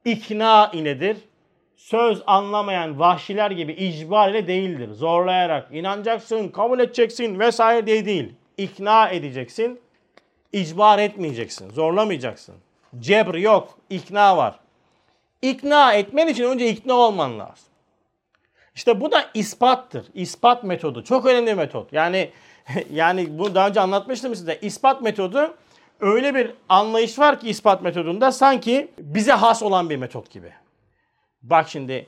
ikna 0.05 0.70
iledir. 0.72 1.16
Söz 1.76 2.22
anlamayan 2.26 2.98
vahşiler 2.98 3.50
gibi 3.50 3.72
icbar 3.72 4.30
ile 4.30 4.46
değildir. 4.46 4.92
Zorlayarak 4.92 5.68
inanacaksın, 5.72 6.48
kabul 6.48 6.80
edeceksin 6.80 7.38
vesaire 7.38 7.86
diye 7.86 8.05
değil. 8.05 8.32
İkna 8.57 9.09
edeceksin, 9.09 9.80
icbar 10.52 10.98
etmeyeceksin, 10.98 11.70
zorlamayacaksın. 11.70 12.55
Cebr 12.98 13.34
yok, 13.34 13.78
ikna 13.90 14.36
var. 14.36 14.59
İkna 15.42 15.92
etmen 15.92 16.28
için 16.28 16.44
önce 16.44 16.68
ikna 16.68 16.94
olman 16.94 17.38
lazım. 17.38 17.68
İşte 18.74 19.00
bu 19.00 19.12
da 19.12 19.24
ispattır. 19.34 20.07
İspat 20.14 20.64
metodu. 20.64 21.05
Çok 21.05 21.26
önemli 21.26 21.46
bir 21.46 21.55
metot. 21.55 21.92
Yani 21.92 22.30
yani 22.92 23.38
bunu 23.38 23.55
daha 23.55 23.68
önce 23.68 23.80
anlatmıştım 23.80 24.34
size. 24.34 24.59
İspat 24.62 25.02
metodu 25.02 25.55
öyle 26.05 26.34
bir 26.34 26.50
anlayış 26.68 27.18
var 27.18 27.40
ki 27.40 27.48
ispat 27.48 27.82
metodunda 27.82 28.32
sanki 28.32 28.88
bize 28.98 29.32
has 29.32 29.62
olan 29.62 29.90
bir 29.90 29.96
metot 29.96 30.30
gibi. 30.30 30.52
Bak 31.42 31.68
şimdi 31.68 32.07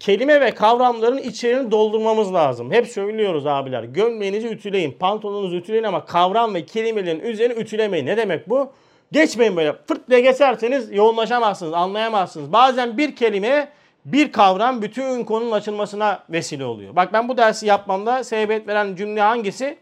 kelime 0.00 0.40
ve 0.40 0.54
kavramların 0.54 1.18
içeriğini 1.18 1.70
doldurmamız 1.70 2.34
lazım. 2.34 2.72
Hep 2.72 2.86
söylüyoruz 2.86 3.46
abiler. 3.46 3.82
Gömleğinizi 3.84 4.48
ütüleyin, 4.48 4.92
pantolonunuzu 4.92 5.56
ütüleyin 5.56 5.84
ama 5.84 6.04
kavram 6.06 6.54
ve 6.54 6.66
kelimelerin 6.66 7.20
üzerine 7.20 7.54
ütülemeyin. 7.54 8.06
Ne 8.06 8.16
demek 8.16 8.48
bu? 8.48 8.72
Geçmeyin 9.12 9.56
böyle. 9.56 9.76
Fırt 9.88 10.10
diye 10.10 10.20
geçerseniz 10.20 10.92
yoğunlaşamazsınız, 10.92 11.72
anlayamazsınız. 11.72 12.52
Bazen 12.52 12.98
bir 12.98 13.16
kelime, 13.16 13.68
bir 14.04 14.32
kavram 14.32 14.82
bütün 14.82 15.24
konunun 15.24 15.50
açılmasına 15.50 16.22
vesile 16.30 16.64
oluyor. 16.64 16.96
Bak 16.96 17.12
ben 17.12 17.28
bu 17.28 17.36
dersi 17.36 17.66
yapmamda 17.66 18.24
sebebiyet 18.24 18.68
veren 18.68 18.96
cümle 18.96 19.20
hangisi? 19.20 19.78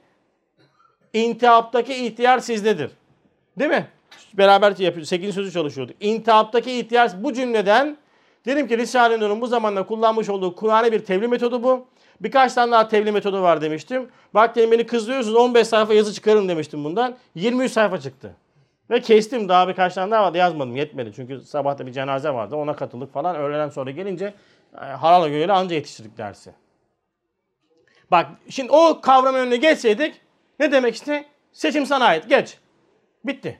İntihaptaki 1.13 1.95
ihtiyar 1.95 2.39
sizdedir. 2.39 2.91
Değil 3.59 3.71
mi? 3.71 3.87
Beraber 4.35 4.71
yapıyoruz. 4.71 5.09
8. 5.09 5.35
sözü 5.35 5.53
çalışıyorduk. 5.53 5.97
İntihaptaki 6.01 6.73
ihtiyar 6.73 7.11
bu 7.19 7.33
cümleden 7.33 7.97
dedim 8.47 8.69
ki 8.69 8.79
Risale-i 8.79 9.21
Nur'un 9.21 9.41
bu 9.41 9.47
zamanda 9.47 9.87
kullanmış 9.87 10.29
olduğu 10.29 10.55
Kur'an'a 10.55 10.93
bir 10.93 11.05
tebliğ 11.05 11.29
metodu 11.29 11.63
bu. 11.63 11.87
Birkaç 12.21 12.55
tane 12.55 12.73
daha 12.73 12.89
tebliğ 12.89 13.13
metodu 13.13 13.43
var 13.43 13.61
demiştim. 13.61 14.09
Bak 14.35 14.57
dedim 14.57 14.71
beni 14.71 14.87
kızıyorsunuz 14.87 15.37
15 15.37 15.67
sayfa 15.67 15.95
yazı 15.95 16.15
çıkarın 16.15 16.49
demiştim 16.49 16.85
bundan. 16.85 17.17
23 17.35 17.73
sayfa 17.73 18.01
çıktı. 18.01 18.37
Ve 18.91 19.01
kestim 19.01 19.49
daha 19.49 19.69
birkaç 19.69 19.95
tane 19.95 20.11
daha 20.11 20.23
vardı 20.23 20.39
yazmadım 20.39 20.77
yetmedi. 20.77 21.13
Çünkü 21.17 21.41
sabahta 21.41 21.87
bir 21.87 21.93
cenaze 21.93 22.31
vardı 22.31 22.57
ona 22.57 22.77
katıldık 22.77 23.13
falan. 23.13 23.37
Öğleden 23.37 23.69
sonra 23.69 23.91
gelince 23.91 24.35
e, 24.75 24.85
halala 24.85 25.29
göre 25.29 25.53
anca 25.53 25.75
yetiştirdik 25.75 26.19
dersi. 26.19 26.51
Bak 28.11 28.27
şimdi 28.49 28.73
o 28.73 29.01
kavramın 29.01 29.39
önüne 29.39 29.57
geçseydik 29.57 30.21
ne 30.61 30.73
demek 30.73 30.95
işte? 30.95 31.25
Seçim 31.53 31.87
sana 31.87 32.05
ait 32.05 32.29
geç. 32.29 32.59
Bitti. 33.25 33.59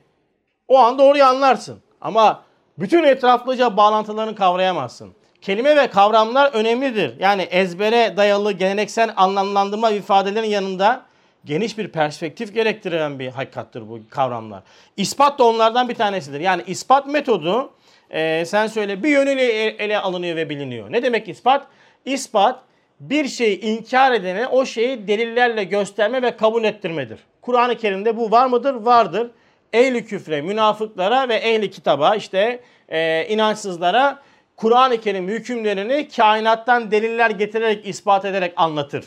O 0.67 0.77
an 0.77 0.99
doğruyu 0.99 1.23
anlarsın. 1.23 1.79
Ama 2.01 2.43
bütün 2.79 3.03
etraflıca 3.03 3.77
bağlantılarını 3.77 4.35
kavrayamazsın. 4.35 5.13
Kelime 5.41 5.75
ve 5.75 5.87
kavramlar 5.87 6.53
önemlidir. 6.53 7.19
Yani 7.19 7.41
ezbere 7.41 8.17
dayalı 8.17 8.51
geleneksel 8.51 9.13
anlamlandırma 9.15 9.91
ifadelerin 9.91 10.47
yanında 10.47 11.05
geniş 11.45 11.77
bir 11.77 11.87
perspektif 11.87 12.53
gerektiren 12.53 13.19
bir 13.19 13.27
hakikattır 13.27 13.89
bu 13.89 13.99
kavramlar. 14.09 14.63
İspat 14.97 15.39
da 15.39 15.43
onlardan 15.43 15.89
bir 15.89 15.95
tanesidir. 15.95 16.39
Yani 16.39 16.63
ispat 16.67 17.07
metodu 17.07 17.71
e, 18.09 18.45
sen 18.45 18.67
söyle 18.67 19.03
bir 19.03 19.09
yönüyle 19.09 19.43
ele 19.67 19.99
alınıyor 19.99 20.35
ve 20.35 20.49
biliniyor. 20.49 20.91
Ne 20.91 21.03
demek 21.03 21.29
ispat? 21.29 21.67
İspat 22.05 22.59
bir 22.99 23.27
şeyi 23.27 23.61
inkar 23.61 24.11
edene 24.11 24.47
o 24.47 24.65
şeyi 24.65 25.07
delillerle 25.07 25.63
gösterme 25.63 26.21
ve 26.21 26.37
kabul 26.37 26.63
ettirmedir. 26.63 27.19
Kur'an-ı 27.41 27.77
Kerim'de 27.77 28.17
bu 28.17 28.31
var 28.31 28.45
mıdır? 28.45 28.73
Vardır. 28.73 29.31
Ehli 29.73 30.05
küfre, 30.05 30.41
münafıklara 30.41 31.29
ve 31.29 31.35
ehli 31.35 31.71
kitaba 31.71 32.15
işte 32.15 32.63
e, 32.89 33.27
inançsızlara 33.27 34.19
Kur'an-ı 34.55 35.01
Kerim 35.01 35.27
hükümlerini 35.27 36.07
kainattan 36.15 36.91
deliller 36.91 37.29
getirerek 37.29 37.87
ispat 37.87 38.25
ederek 38.25 38.53
anlatır. 38.55 39.05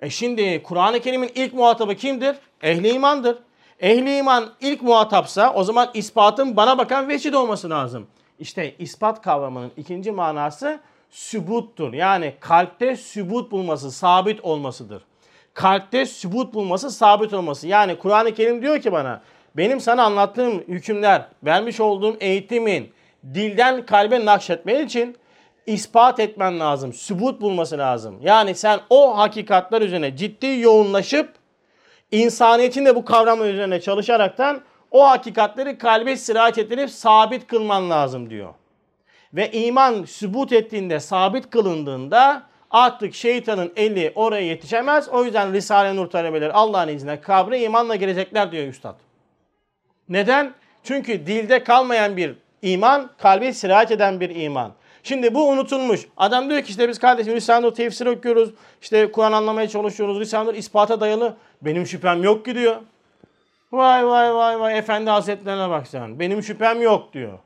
E 0.00 0.10
şimdi 0.10 0.62
Kur'an-ı 0.62 1.00
Kerim'in 1.00 1.30
ilk 1.34 1.54
muhatabı 1.54 1.94
kimdir? 1.94 2.36
Ehli 2.62 2.88
imandır. 2.88 3.38
Ehli 3.80 4.16
iman 4.16 4.52
ilk 4.60 4.82
muhatapsa 4.82 5.52
o 5.54 5.64
zaman 5.64 5.90
ispatın 5.94 6.56
bana 6.56 6.78
bakan 6.78 7.08
veçid 7.08 7.34
olması 7.34 7.70
lazım. 7.70 8.06
İşte 8.38 8.74
ispat 8.78 9.22
kavramının 9.22 9.72
ikinci 9.76 10.12
manası 10.12 10.80
sübuttur. 11.10 11.92
Yani 11.92 12.34
kalpte 12.40 12.96
sübut 12.96 13.50
bulması, 13.50 13.90
sabit 13.90 14.40
olmasıdır. 14.40 15.02
Kalpte 15.60 16.06
sübut 16.06 16.54
bulması, 16.54 16.90
sabit 16.90 17.34
olması. 17.34 17.68
Yani 17.68 17.98
Kur'an-ı 17.98 18.34
Kerim 18.34 18.62
diyor 18.62 18.80
ki 18.80 18.92
bana 18.92 19.20
benim 19.56 19.80
sana 19.80 20.02
anlattığım 20.02 20.60
hükümler, 20.68 21.26
vermiş 21.42 21.80
olduğum 21.80 22.16
eğitimin 22.20 22.92
dilden 23.34 23.86
kalbe 23.86 24.24
nakşetmen 24.24 24.86
için 24.86 25.16
ispat 25.66 26.20
etmen 26.20 26.60
lazım. 26.60 26.92
Sübut 26.92 27.40
bulması 27.40 27.78
lazım. 27.78 28.18
Yani 28.22 28.54
sen 28.54 28.80
o 28.90 29.18
hakikatler 29.18 29.82
üzerine 29.82 30.16
ciddi 30.16 30.46
yoğunlaşıp 30.46 31.34
insaniyetin 32.12 32.86
de 32.86 32.96
bu 32.96 33.04
kavramın 33.04 33.46
üzerine 33.46 33.80
çalışaraktan 33.80 34.60
o 34.90 35.08
hakikatleri 35.08 35.78
kalbe 35.78 36.16
sirayet 36.16 36.58
ettirip 36.58 36.90
sabit 36.90 37.46
kılman 37.46 37.90
lazım 37.90 38.30
diyor. 38.30 38.54
Ve 39.34 39.50
iman 39.52 40.04
sübut 40.04 40.52
ettiğinde, 40.52 41.00
sabit 41.00 41.50
kılındığında 41.50 42.49
artık 42.70 43.14
şeytanın 43.14 43.72
eli 43.76 44.12
oraya 44.14 44.46
yetişemez. 44.46 45.08
O 45.08 45.24
yüzden 45.24 45.52
Risale-i 45.52 45.96
Nur 45.96 46.06
talebeleri 46.06 46.52
Allah'ın 46.52 46.88
izniyle 46.88 47.20
kabre 47.20 47.60
imanla 47.60 47.96
gelecekler 47.96 48.52
diyor 48.52 48.66
Üstad. 48.66 48.94
Neden? 50.08 50.54
Çünkü 50.82 51.26
dilde 51.26 51.64
kalmayan 51.64 52.16
bir 52.16 52.34
iman, 52.62 53.10
kalbe 53.18 53.52
sirayet 53.52 53.90
eden 53.90 54.20
bir 54.20 54.36
iman. 54.36 54.72
Şimdi 55.02 55.34
bu 55.34 55.48
unutulmuş. 55.48 56.00
Adam 56.16 56.50
diyor 56.50 56.62
ki 56.62 56.70
işte 56.70 56.88
biz 56.88 56.98
kardeşim 56.98 57.34
Risale-i 57.34 57.62
Nur 57.62 57.74
tefsir 57.74 58.06
okuyoruz. 58.06 58.50
İşte 58.82 59.12
Kur'an 59.12 59.32
anlamaya 59.32 59.68
çalışıyoruz. 59.68 60.20
Risale-i 60.20 60.46
Nur 60.46 60.54
ispata 60.54 61.00
dayalı. 61.00 61.36
Benim 61.62 61.86
şüphem 61.86 62.22
yok 62.22 62.44
ki 62.44 62.54
diyor. 62.54 62.76
Vay 63.72 64.06
vay 64.06 64.34
vay 64.34 64.60
vay 64.60 64.78
efendi 64.78 65.10
hazretlerine 65.10 65.70
bak 65.70 65.86
sen. 65.86 66.20
Benim 66.20 66.42
şüphem 66.42 66.82
yok 66.82 67.12
diyor. 67.12 67.38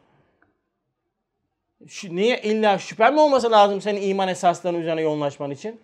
Şu, 1.89 2.17
niye 2.17 2.41
illa 2.43 2.79
şüphem 2.79 3.15
mi 3.15 3.21
olması 3.21 3.51
lazım 3.51 3.81
senin 3.81 4.09
iman 4.09 4.29
esaslarının 4.29 4.81
üzerine 4.81 5.01
yoğunlaşman 5.01 5.51
için? 5.51 5.81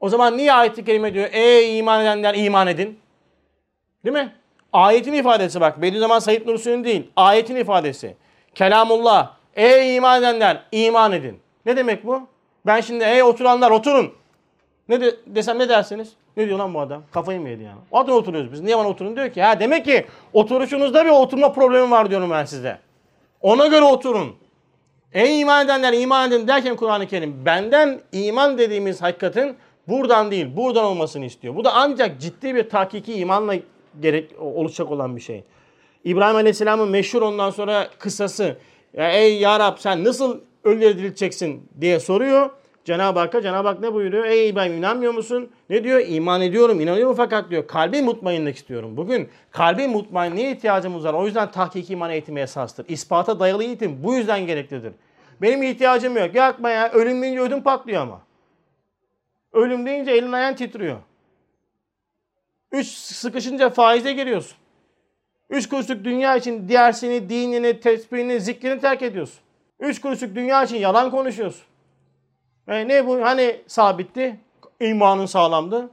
O 0.00 0.08
zaman 0.08 0.36
niye 0.36 0.52
ayet-i 0.52 0.84
kerime 0.84 1.14
diyor? 1.14 1.28
Ey 1.32 1.78
iman 1.78 2.02
edenler 2.02 2.34
iman 2.34 2.66
edin. 2.66 2.98
Değil 4.04 4.16
mi? 4.16 4.32
Ayetin 4.72 5.12
ifadesi 5.12 5.60
bak. 5.60 5.82
Bediüzzaman 5.82 6.18
Said 6.18 6.46
Nursi'nin 6.46 6.84
değil. 6.84 7.10
Ayetin 7.16 7.56
ifadesi. 7.56 8.16
Kelamullah. 8.54 9.32
Ey 9.54 9.96
iman 9.96 10.22
edenler 10.22 10.62
iman 10.72 11.12
edin. 11.12 11.40
Ne 11.66 11.76
demek 11.76 12.06
bu? 12.06 12.28
Ben 12.66 12.80
şimdi 12.80 13.04
ey 13.04 13.22
oturanlar 13.22 13.70
oturun. 13.70 14.12
Ne 14.88 15.00
de, 15.00 15.16
desem 15.26 15.58
ne 15.58 15.68
dersiniz? 15.68 16.12
Ne 16.36 16.46
diyor 16.46 16.58
lan 16.58 16.74
bu 16.74 16.80
adam? 16.80 17.02
Kafayı 17.12 17.40
mı 17.40 17.48
yedi 17.48 17.62
yani? 17.62 17.78
O 17.90 17.98
adam 17.98 18.16
oturuyoruz 18.16 18.52
biz. 18.52 18.60
Niye 18.60 18.78
bana 18.78 18.88
oturun 18.88 19.16
diyor 19.16 19.30
ki. 19.30 19.42
Ha 19.42 19.60
demek 19.60 19.84
ki 19.84 20.06
oturuşunuzda 20.32 21.04
bir 21.04 21.10
oturma 21.10 21.52
problemi 21.52 21.90
var 21.90 22.10
diyorum 22.10 22.30
ben 22.30 22.44
size. 22.44 22.78
Ona 23.40 23.66
göre 23.66 23.84
oturun. 23.84 24.36
Ey 25.14 25.40
iman 25.40 25.64
edenler 25.64 25.92
iman 25.92 26.32
edin 26.32 26.48
derken 26.48 26.76
Kur'an-ı 26.76 27.06
Kerim 27.06 27.44
benden 27.44 28.00
iman 28.12 28.58
dediğimiz 28.58 29.02
hakikatin 29.02 29.56
buradan 29.88 30.30
değil 30.30 30.56
buradan 30.56 30.84
olmasını 30.84 31.24
istiyor. 31.24 31.56
Bu 31.56 31.64
da 31.64 31.72
ancak 31.74 32.20
ciddi 32.20 32.54
bir 32.54 32.68
tahkiki 32.68 33.14
imanla 33.14 33.54
gerek 34.00 34.30
oluşacak 34.40 34.90
olan 34.90 35.16
bir 35.16 35.20
şey. 35.20 35.44
İbrahim 36.04 36.36
Aleyhisselam'ın 36.36 36.88
meşhur 36.88 37.22
ondan 37.22 37.50
sonra 37.50 37.88
kısası. 37.98 38.56
Ey 38.94 39.38
ya 39.38 39.58
Rab 39.58 39.78
sen 39.78 40.04
nasıl 40.04 40.40
ölüleri 40.64 40.98
dirilteceksin 40.98 41.68
diye 41.80 42.00
soruyor. 42.00 42.50
Cenab-ı 42.90 43.18
Hakk'a 43.18 43.42
Cenab-ı 43.42 43.68
Hak 43.68 43.80
ne 43.80 43.94
buyuruyor? 43.94 44.24
Ey 44.24 44.48
İbrahim 44.48 44.72
inanmıyor 44.72 45.14
musun? 45.14 45.50
Ne 45.70 45.84
diyor? 45.84 46.00
İman 46.06 46.42
ediyorum, 46.42 46.80
inanıyorum 46.80 47.16
fakat 47.16 47.50
diyor 47.50 47.66
kalbi 47.66 48.02
mutmainlik 48.02 48.56
istiyorum. 48.56 48.96
Bugün 48.96 49.28
kalbi 49.50 49.88
mutmainliğe 49.88 50.52
ihtiyacımız 50.52 51.04
var. 51.04 51.14
O 51.14 51.26
yüzden 51.26 51.50
tahkik 51.50 51.90
iman 51.90 52.10
eğitimi 52.10 52.40
esastır. 52.40 52.88
İspata 52.88 53.40
dayalı 53.40 53.64
eğitim 53.64 54.04
bu 54.04 54.14
yüzden 54.14 54.46
gereklidir. 54.46 54.92
Benim 55.42 55.62
ihtiyacım 55.62 56.16
yok. 56.16 56.34
Yakma 56.34 56.70
ya. 56.70 56.90
Ölüm 56.92 57.22
deyince 57.22 57.40
ödüm 57.40 57.62
patlıyor 57.62 58.02
ama. 58.02 58.20
Ölüm 59.52 59.86
deyince 59.86 60.10
elin 60.10 60.32
ayağın 60.32 60.54
titriyor. 60.54 60.96
Üç 62.72 62.86
sıkışınca 62.86 63.70
faize 63.70 64.12
giriyorsun. 64.12 64.56
Üç 65.50 65.68
kuruşluk 65.68 66.04
dünya 66.04 66.36
için 66.36 66.68
diğersini, 66.68 67.28
dinini, 67.28 67.80
tesbihini, 67.80 68.40
zikrini 68.40 68.80
terk 68.80 69.02
ediyorsun. 69.02 69.40
Üç 69.80 70.00
kuruşluk 70.00 70.34
dünya 70.34 70.64
için 70.64 70.76
yalan 70.76 71.10
konuşuyorsun. 71.10 71.69
E 72.70 72.88
ne 72.88 73.06
bu? 73.06 73.22
Hani 73.24 73.60
sabitti? 73.66 74.36
İmanın 74.80 75.26
sağlamdı. 75.26 75.90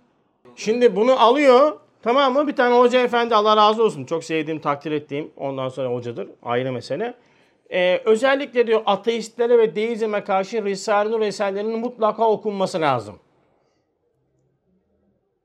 Şimdi 0.56 0.96
bunu 0.96 1.20
alıyor. 1.20 1.80
Tamam 2.02 2.34
mı? 2.34 2.48
Bir 2.48 2.56
tane 2.56 2.78
hoca 2.78 3.02
efendi 3.02 3.36
Allah 3.36 3.58
razı 3.58 3.84
olsun. 3.84 4.06
Çok 4.06 4.24
sevdiğim, 4.24 4.60
takdir 4.60 4.92
ettiğim. 4.92 5.32
Ondan 5.38 5.70
sonra 5.70 5.90
hocadır. 5.90 6.30
Ayrı 6.44 6.72
mesele. 6.72 7.14
Ee, 7.72 8.02
özellikle 8.06 8.68
diyor 8.68 8.82
ateistlere 8.86 9.58
ve 9.58 9.76
deizme 9.76 10.24
karşı 10.24 10.66
Risale-i 10.66 11.12
Nur 11.12 11.22
eserlerinin 11.22 11.80
mutlaka 11.80 12.30
okunması 12.30 12.82
lazım. 12.82 13.20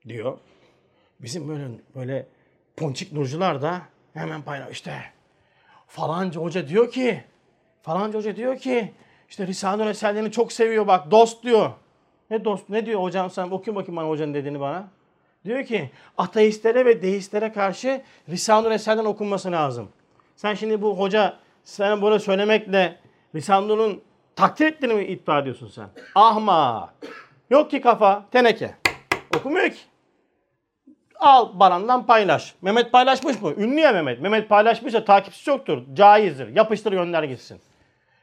Diyor. 0.09 0.39
Bizim 1.21 1.49
böyle 1.49 1.65
böyle 1.95 2.27
ponçik 2.77 3.13
nurcular 3.13 3.63
da 3.63 3.83
hemen 4.15 4.43
paylaş 4.43 4.73
işte 4.73 4.93
falanca 5.87 6.41
hoca 6.41 6.69
diyor 6.69 6.91
ki 6.91 7.25
falanca 7.83 8.19
hoca 8.19 8.37
diyor 8.37 8.59
ki 8.59 8.93
işte 9.33 9.47
Risale-i 9.47 9.89
eserlerini 9.89 10.33
çok 10.33 10.53
seviyor 10.53 10.87
bak 10.87 11.11
dost 11.11 11.43
diyor. 11.43 11.71
Ne 12.31 12.45
dost 12.45 12.69
ne 12.69 12.87
diyor 12.87 13.03
hocam 13.03 13.31
sen 13.31 13.51
okuyun 13.51 13.77
bakayım 13.77 13.97
bana 13.97 14.09
hocanın 14.09 14.35
dediğini 14.35 14.61
bana. 14.61 14.89
Diyor 15.45 15.65
ki 15.65 15.91
ateistlere 16.19 16.85
ve 16.85 17.03
deistlere 17.03 17.53
karşı 17.53 18.03
Risale-i 18.29 18.65
Nur 18.65 18.71
eserlerin 18.71 19.07
okunması 19.07 19.53
lazım. 19.53 19.89
Sen 20.37 20.55
şimdi 20.55 20.83
bu 20.83 20.99
hoca 20.99 21.37
sen 21.65 22.03
bunu 22.03 22.21
söylemekle 22.21 22.97
Risale-i 23.35 23.69
Nur'un 23.69 24.03
takdir 24.37 24.67
ettiğini 24.67 24.95
mi 24.95 25.05
iddia 25.05 25.39
ediyorsun 25.39 25.69
sen? 25.69 25.89
Ahmak. 26.15 26.95
Yok 27.51 27.71
ki 27.71 27.81
kafa, 27.81 28.27
teneke. 28.31 28.75
Okumuyor 29.37 29.71
ki. 29.71 29.81
Al 31.21 31.61
barandan 31.61 32.07
paylaş. 32.07 32.55
Mehmet 32.63 32.93
paylaşmış 32.93 33.43
mı? 33.43 33.53
Ünlü 33.57 33.81
ya 33.81 33.93
Mehmet. 33.93 34.21
Mehmet 34.21 34.49
paylaşmışsa 34.49 35.05
takipçisi 35.05 35.45
çoktur. 35.45 35.83
Caizdir. 35.95 36.57
Yapıştır 36.57 36.93
gönder 36.93 37.23
gitsin. 37.23 37.61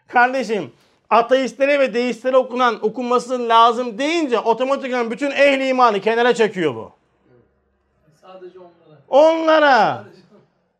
Kardeşim 0.07 0.71
ateistlere 1.09 1.79
ve 1.79 1.93
deistlere 1.93 2.37
okunan 2.37 2.85
okunması 2.85 3.49
lazım 3.49 3.97
deyince 3.97 4.39
otomatikman 4.39 5.11
bütün 5.11 5.31
ehli 5.31 5.67
imanı 5.67 6.01
kenara 6.01 6.33
çekiyor 6.33 6.75
bu. 6.75 6.91
Sadece 8.21 8.59
onlara. 8.59 8.99
Onlara. 9.09 10.03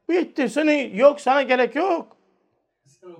Bitti. 0.09 0.49
Seni 0.49 0.91
yok 0.93 1.21
sana 1.21 1.41
gerek 1.41 1.75
yok. 1.75 2.07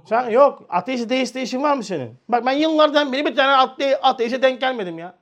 Sen 0.06 0.30
yok. 0.30 0.64
Ateist 0.70 1.10
deist 1.10 1.36
işin 1.36 1.64
var 1.64 1.74
mı 1.74 1.84
senin? 1.84 2.16
Bak 2.30 2.46
ben 2.46 2.52
yıllardan 2.52 3.14
beri 3.14 3.26
bir 3.26 3.36
tane 3.36 3.56
ate 3.56 4.02
ateiste 4.02 4.42
denk 4.42 4.62
gelmedim 4.62 5.00
ya. 5.00 5.14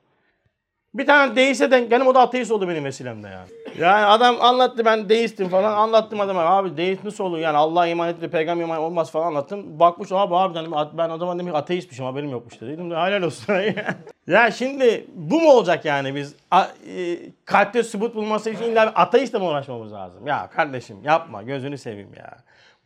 Bir 0.93 1.05
tane 1.05 1.35
deiste 1.35 1.71
denk 1.71 1.89
geldim 1.89 2.07
o 2.07 2.15
da 2.15 2.19
ateist 2.19 2.51
oldu 2.51 2.67
benim 2.69 2.85
vesilemde 2.85 3.27
yani. 3.27 3.49
Yani 3.79 4.05
adam 4.05 4.41
anlattı 4.41 4.85
ben 4.85 5.09
deistim 5.09 5.49
falan 5.49 5.73
anlattım 5.73 6.19
adama 6.19 6.41
abi 6.41 6.77
deist 6.77 7.03
nasıl 7.03 7.23
olur 7.23 7.37
yani 7.37 7.57
Allah'a 7.57 7.87
iman 7.87 8.09
etti 8.09 8.29
peygamber 8.29 8.63
iman 8.63 8.79
olmaz 8.79 9.11
falan 9.11 9.27
anlattım. 9.27 9.79
Bakmış 9.79 10.11
abi 10.11 10.33
harbiden 10.35 10.71
ben 10.97 11.09
adama 11.09 11.39
demek 11.39 11.55
ateistmişim 11.55 12.05
haberim 12.05 12.29
yokmuş 12.29 12.61
dedim 12.61 12.91
de 12.91 12.95
helal 12.95 13.21
olsun. 13.21 13.53
ya 14.27 14.51
şimdi 14.51 15.07
bu 15.15 15.41
mu 15.41 15.51
olacak 15.51 15.85
yani 15.85 16.15
biz 16.15 16.35
a, 16.51 16.63
e, 16.87 17.17
kalpte 17.45 17.83
sübut 17.83 18.15
bulması 18.15 18.49
için 18.49 18.63
illa 18.63 18.87
bir 18.87 19.01
ateistle 19.01 19.39
mi 19.39 19.45
uğraşmamız 19.45 19.93
lazım? 19.93 20.27
Ya 20.27 20.49
kardeşim 20.49 20.97
yapma 21.03 21.43
gözünü 21.43 21.77
seveyim 21.77 22.13
ya. 22.17 22.37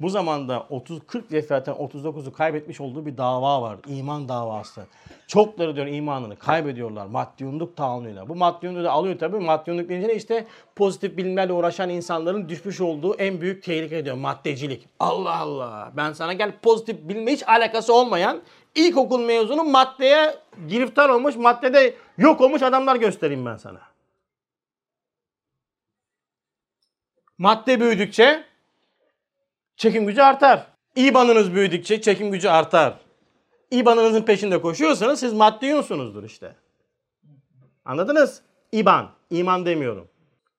Bu 0.02 0.10
zamanda 0.10 0.68
30-40 0.70 1.32
defaten 1.32 1.74
39'u 1.74 2.34
kaybetmiş 2.34 2.82
olduğu 2.82 3.06
bir 3.06 3.18
dava 3.18 3.62
var. 3.62 3.78
İman 3.88 4.30
davası. 4.30 4.82
Çokları 5.28 5.76
diyor 5.76 5.88
imanını 5.88 6.36
kaybediyorlar 6.36 7.06
maddiyunluk 7.06 7.78
tahammülüyle. 7.78 8.30
Bu 8.30 8.36
maddiyunluğu 8.36 8.84
da 8.84 8.91
alıyor 8.91 9.20
tabii. 9.20 9.39
Maddiyunluk 9.39 9.89
deyince 9.89 10.08
de 10.08 10.16
işte 10.16 10.47
pozitif 10.76 11.18
bilimlerle 11.18 11.54
uğraşan 11.54 11.89
insanların 11.89 12.49
düşmüş 12.49 12.82
olduğu 12.82 13.16
en 13.16 13.41
büyük 13.41 13.64
tehlike 13.64 14.06
diyor. 14.06 14.16
Maddecilik. 14.16 14.88
Allah 14.99 15.38
Allah. 15.38 15.91
Ben 15.97 16.14
sana 16.14 16.34
gel 16.34 16.52
pozitif 16.62 17.10
bilimle 17.10 17.32
hiç 17.32 17.47
alakası 17.47 17.93
olmayan 17.93 18.41
ilkokul 18.76 19.26
mezunu 19.26 19.64
maddeye 19.64 20.36
giriftar 20.68 21.10
olmuş, 21.10 21.36
maddede 21.36 21.95
yok 22.18 22.41
olmuş 22.41 22.62
adamlar 22.62 22.95
göstereyim 22.95 23.45
ben 23.45 23.58
sana. 23.58 23.80
Madde 27.38 27.80
büyüdükçe 27.80 28.51
çekim 29.82 30.05
gücü 30.05 30.21
artar. 30.21 30.67
İbanınız 30.95 31.53
büyüdükçe 31.53 32.01
çekim 32.01 32.32
gücü 32.32 32.49
artar. 32.49 32.93
İbanınızın 33.71 34.21
peşinde 34.21 34.61
koşuyorsanız 34.61 35.19
siz 35.19 35.34
maddiyunsunuzdur 35.34 36.23
işte. 36.23 36.55
Anladınız? 37.86 38.41
İban. 38.71 39.09
iman 39.29 39.65
demiyorum. 39.65 40.07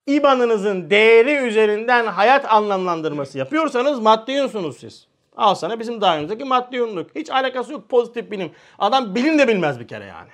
İbanınızın 0.07 0.91
değeri 0.91 1.33
üzerinden 1.33 2.07
hayat 2.07 2.53
anlamlandırması 2.53 3.39
yapıyorsanız 3.39 4.01
maddiyunsunuz 4.01 4.77
siz. 4.77 5.07
Al 5.37 5.55
sana 5.55 5.81
bizim 5.81 6.01
dahilimizdeki 6.01 6.45
maddiyunluk. 6.45 7.11
Hiç 7.15 7.31
alakası 7.31 7.73
yok 7.73 7.89
pozitif 7.89 8.31
bilim. 8.31 8.53
Adam 8.79 9.15
bilim 9.15 9.39
de 9.39 9.49
bilmez 9.49 9.81
bir 9.81 9.89
kere 9.89 10.05
yani. 10.05 10.31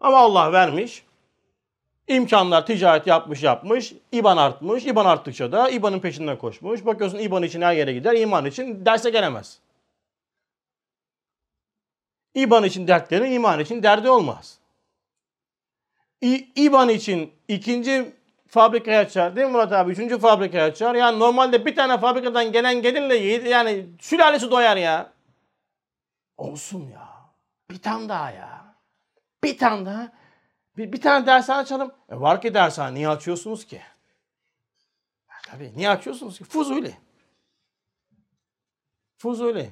Ama 0.00 0.18
Allah 0.18 0.52
vermiş. 0.52 1.02
İmkanlar 2.08 2.66
ticaret 2.66 3.06
yapmış 3.06 3.42
yapmış. 3.42 3.92
İban 4.12 4.36
artmış. 4.36 4.86
İban 4.86 5.04
arttıkça 5.04 5.52
da 5.52 5.70
İban'ın 5.70 6.00
peşinden 6.00 6.38
koşmuş. 6.38 6.86
Bakıyorsun 6.86 7.18
İban 7.18 7.42
için 7.42 7.62
her 7.62 7.72
yere 7.74 7.92
gider. 7.92 8.14
iman 8.16 8.46
için 8.46 8.86
derse 8.86 9.10
gelemez. 9.10 9.58
İban 12.34 12.64
için 12.64 12.88
dertleri 12.88 13.34
iman 13.34 13.60
için 13.60 13.82
derdi 13.82 14.10
olmaz. 14.10 14.58
İ, 16.22 16.48
İban 16.56 16.88
için 16.88 17.32
ikinci 17.48 18.12
fabrikaya 18.48 19.00
açar 19.00 19.36
değil 19.36 19.46
mi 19.46 19.52
Murat 19.52 19.72
abi? 19.72 19.92
Üçüncü 19.92 20.18
fabrikaya 20.18 20.64
açar. 20.64 20.94
Yani 20.94 21.18
normalde 21.18 21.66
bir 21.66 21.76
tane 21.76 21.98
fabrikadan 21.98 22.52
gelen 22.52 22.82
gelinle 22.82 23.16
yani 23.48 23.86
sülalesi 24.00 24.50
doyar 24.50 24.76
ya. 24.76 25.12
Olsun 26.36 26.88
ya. 26.92 27.08
Bir 27.70 27.82
tane 27.82 28.08
daha 28.08 28.30
ya. 28.30 28.74
Bir 29.44 29.58
tane 29.58 29.86
daha. 29.86 30.17
Bir, 30.78 30.92
bir 30.92 31.00
tane 31.00 31.26
dershane 31.26 31.60
açalım. 31.60 31.92
E 32.10 32.20
var 32.20 32.42
ki 32.42 32.54
dershane. 32.54 32.94
Niye 32.94 33.08
açıyorsunuz 33.08 33.66
ki? 33.66 33.80
Ya 35.28 35.34
tabii. 35.46 35.72
Niye 35.76 35.90
açıyorsunuz 35.90 36.38
ki? 36.38 36.44
Fuzuli. 36.44 36.94
Fuzuli. 39.16 39.70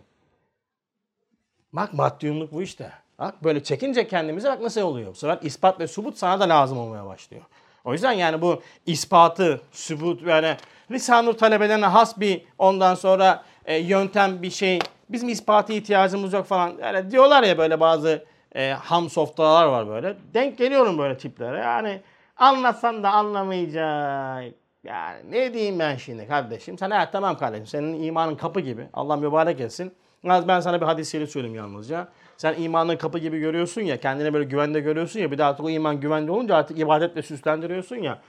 Bak 1.72 1.92
maddiyumluk 1.92 2.52
bu 2.52 2.62
işte. 2.62 2.92
Bak 3.18 3.44
böyle 3.44 3.62
çekince 3.62 4.08
kendimize 4.08 4.48
bak 4.48 4.60
nasıl 4.60 4.80
oluyor. 4.80 5.10
Bu 5.10 5.14
sefer 5.14 5.38
ispat 5.42 5.80
ve 5.80 5.86
subut 5.86 6.18
sana 6.18 6.40
da 6.40 6.48
lazım 6.48 6.78
olmaya 6.78 7.06
başlıyor. 7.06 7.42
O 7.84 7.92
yüzden 7.92 8.12
yani 8.12 8.40
bu 8.42 8.62
ispatı, 8.86 9.60
subut 9.72 10.22
yani 10.22 10.56
Lisanur 10.90 11.34
talebelerine 11.34 11.86
has 11.86 12.20
bir 12.20 12.44
ondan 12.58 12.94
sonra 12.94 13.44
e, 13.64 13.76
yöntem 13.76 14.42
bir 14.42 14.50
şey. 14.50 14.78
Bizim 15.08 15.28
ispatı 15.28 15.72
ihtiyacımız 15.72 16.32
yok 16.32 16.46
falan. 16.46 16.78
Yani 16.82 17.10
diyorlar 17.10 17.42
ya 17.42 17.58
böyle 17.58 17.80
bazı 17.80 18.24
e, 18.56 18.70
ham 18.70 19.10
softalar 19.10 19.66
var 19.66 19.88
böyle. 19.88 20.16
Denk 20.34 20.58
geliyorum 20.58 20.98
böyle 20.98 21.18
tiplere. 21.18 21.58
Yani 21.58 22.00
anlatsan 22.36 23.02
da 23.02 23.10
anlamayacak. 23.10 24.54
Yani 24.84 25.30
ne 25.30 25.54
diyeyim 25.54 25.78
ben 25.78 25.96
şimdi 25.96 26.26
kardeşim? 26.26 26.78
Sen 26.78 26.90
evet 26.90 27.08
tamam 27.12 27.38
kardeşim. 27.38 27.66
Senin 27.66 28.02
imanın 28.02 28.34
kapı 28.34 28.60
gibi. 28.60 28.88
Allah 28.92 29.16
mübarek 29.16 29.60
etsin. 29.60 29.92
Ben 30.24 30.60
sana 30.60 30.80
bir 30.80 30.86
hadis 30.86 31.12
şerif 31.12 31.30
söyleyeyim 31.30 31.56
yalnızca. 31.56 32.08
Sen 32.36 32.62
imanın 32.62 32.96
kapı 32.96 33.18
gibi 33.18 33.38
görüyorsun 33.38 33.80
ya, 33.80 34.00
kendine 34.00 34.34
böyle 34.34 34.44
güvende 34.44 34.80
görüyorsun 34.80 35.20
ya, 35.20 35.30
bir 35.30 35.38
de 35.38 35.44
artık 35.44 35.64
o 35.64 35.70
iman 35.70 36.00
güvende 36.00 36.30
olunca 36.30 36.56
artık 36.56 36.78
ibadetle 36.78 37.22
süslendiriyorsun 37.22 37.96
ya. 37.96 38.22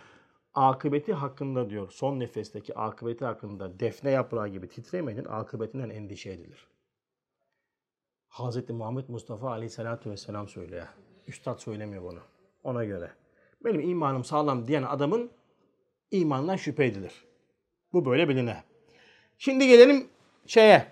Akıbeti 0.53 1.13
hakkında 1.13 1.69
diyor, 1.69 1.91
son 1.91 2.19
nefesteki 2.19 2.75
akıbeti 2.75 3.25
hakkında 3.25 3.79
defne 3.79 4.11
yaprağı 4.11 4.47
gibi 4.47 4.69
titremenin 4.69 5.25
akıbetinden 5.25 5.89
endişe 5.89 6.29
edilir. 6.29 6.67
Hz. 8.29 8.69
Muhammed 8.69 9.09
Mustafa 9.09 9.51
Aleyhisselatü 9.51 10.11
Vesselam 10.11 10.47
söylüyor. 10.47 10.87
Üstad 11.27 11.57
söylemiyor 11.57 12.03
bunu. 12.03 12.19
Ona 12.63 12.83
göre. 12.83 13.11
Benim 13.65 13.81
imanım 13.81 14.23
sağlam 14.23 14.67
diyen 14.67 14.83
adamın 14.83 15.31
imandan 16.11 16.55
şüphe 16.55 16.85
edilir. 16.85 17.11
Bu 17.93 18.05
böyle 18.05 18.29
biline. 18.29 18.63
Şimdi 19.37 19.67
gelelim 19.67 20.07
şeye. 20.47 20.85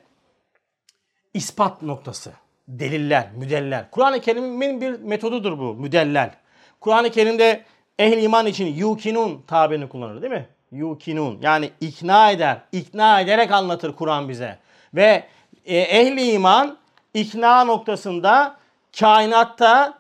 İspat 1.34 1.82
noktası. 1.82 2.34
Deliller, 2.68 3.32
müdeller. 3.36 3.92
Kur'an-ı 3.92 4.22
Kerim'in 4.22 4.82
bir 4.82 5.00
metodudur 5.00 5.60
bu 5.60 5.74
müdeller. 5.74 6.38
Kur'an-ı 6.80 7.12
Kerim'de 7.12 7.66
ehl 8.00 8.24
iman 8.24 8.46
için 8.46 8.66
yukinun 8.66 9.42
tabirini 9.48 9.90
kullanır 9.90 10.22
değil 10.22 10.34
mi? 10.34 10.48
Yukinun 10.72 11.42
yani 11.42 11.70
ikna 11.82 12.32
eder, 12.32 12.62
ikna 12.72 13.22
ederek 13.22 13.52
anlatır 13.52 13.96
Kur'an 13.96 14.30
bize. 14.30 14.60
Ve 14.94 15.24
e, 15.66 15.78
ehli 15.78 16.32
iman 16.32 16.78
ikna 17.16 17.64
noktasında 17.64 18.56
kainatta 19.00 19.94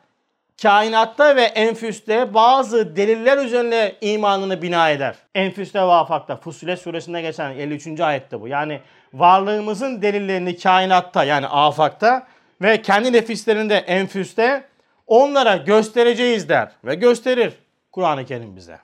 kainatta 0.62 1.36
ve 1.36 1.42
enfüste 1.42 2.34
bazı 2.34 2.96
deliller 2.96 3.38
üzerine 3.38 3.96
imanını 4.02 4.62
bina 4.62 4.90
eder. 4.90 5.16
Enfüste 5.36 5.80
ve 5.80 5.92
afakta. 5.92 6.36
Fussilet 6.36 6.80
suresinde 6.80 7.22
geçen 7.22 7.52
53. 7.52 8.00
ayette 8.00 8.42
bu. 8.42 8.48
Yani 8.48 8.82
varlığımızın 9.14 10.02
delillerini 10.02 10.58
kainatta 10.58 11.24
yani 11.24 11.48
afakta 11.48 12.28
ve 12.62 12.82
kendi 12.82 13.14
nefislerinde 13.14 13.78
enfüste 13.78 14.64
onlara 15.08 15.56
göstereceğiz 15.56 16.50
der 16.50 16.72
ve 16.84 16.96
gösterir 16.96 17.54
Kur'an-ı 17.92 18.26
Kerim 18.26 18.56
bize. 18.56 18.80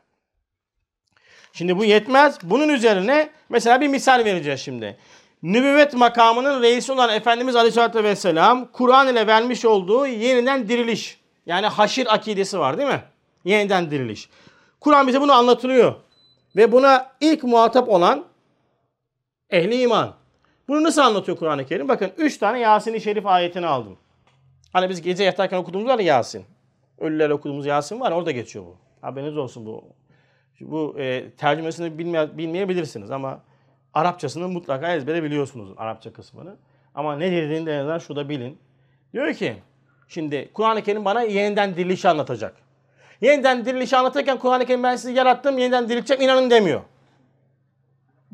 Şimdi 1.53 1.77
bu 1.77 1.85
yetmez. 1.85 2.37
Bunun 2.43 2.69
üzerine 2.69 3.29
mesela 3.49 3.81
bir 3.81 3.87
misal 3.87 4.25
vereceğiz 4.25 4.59
şimdi. 4.59 4.97
Nübüvvet 5.43 5.93
makamının 5.93 6.61
reisi 6.61 6.91
olan 6.91 7.09
Efendimiz 7.09 7.55
Aleyhisselatü 7.55 8.03
Vesselam 8.03 8.71
Kur'an 8.71 9.07
ile 9.07 9.27
vermiş 9.27 9.65
olduğu 9.65 10.07
yeniden 10.07 10.69
diriliş. 10.69 11.19
Yani 11.45 11.67
haşir 11.67 12.13
akidesi 12.13 12.59
var 12.59 12.77
değil 12.77 12.89
mi? 12.89 13.03
Yeniden 13.45 13.91
diriliş. 13.91 14.29
Kur'an 14.79 15.07
bize 15.07 15.21
bunu 15.21 15.33
anlatılıyor. 15.33 15.95
Ve 16.55 16.71
buna 16.71 17.11
ilk 17.21 17.43
muhatap 17.43 17.89
olan 17.89 18.25
ehli 19.49 19.81
iman. 19.81 20.13
Bunu 20.67 20.83
nasıl 20.83 21.01
anlatıyor 21.01 21.37
Kur'an-ı 21.37 21.65
Kerim? 21.65 21.87
Bakın 21.87 22.11
3 22.17 22.37
tane 22.37 22.59
Yasin-i 22.59 23.01
Şerif 23.01 23.25
ayetini 23.25 23.67
aldım. 23.67 23.97
Hani 24.73 24.89
biz 24.89 25.01
gece 25.01 25.23
yatarken 25.23 25.57
okuduğumuz 25.57 25.87
var 25.87 25.99
ya 25.99 26.05
Yasin. 26.05 26.45
Ölüler 26.99 27.29
okuduğumuz 27.29 27.65
Yasin 27.65 27.99
var 27.99 28.11
orada 28.11 28.31
geçiyor 28.31 28.65
bu. 28.65 28.77
Haberiniz 29.01 29.37
olsun 29.37 29.65
bu. 29.65 29.83
Bu 30.61 30.95
e, 30.99 31.31
tercümesini 31.31 31.97
bilmeye, 31.97 32.37
bilmeyebilirsiniz 32.37 33.11
ama 33.11 33.41
Arapçasını 33.93 34.47
mutlaka 34.47 34.95
ezbere 34.95 35.23
biliyorsunuz 35.23 35.69
Arapça 35.77 36.13
kısmını. 36.13 36.55
Ama 36.95 37.15
ne 37.15 37.31
dediğini 37.31 37.65
de 37.65 37.79
en 37.79 37.97
şurada 37.97 38.29
bilin. 38.29 38.57
Diyor 39.13 39.33
ki 39.33 39.55
şimdi 40.07 40.49
Kur'an-ı 40.53 40.83
Kerim 40.83 41.05
bana 41.05 41.21
yeniden 41.21 41.75
dirilişi 41.75 42.09
anlatacak. 42.09 42.55
Yeniden 43.21 43.65
dirilişi 43.65 43.97
anlatırken 43.97 44.39
Kur'an-ı 44.39 44.65
Kerim 44.65 44.83
ben 44.83 44.95
sizi 44.95 45.13
yarattım 45.13 45.57
yeniden 45.57 45.89
diriltecek 45.89 46.21
inanın 46.21 46.49
demiyor. 46.49 46.81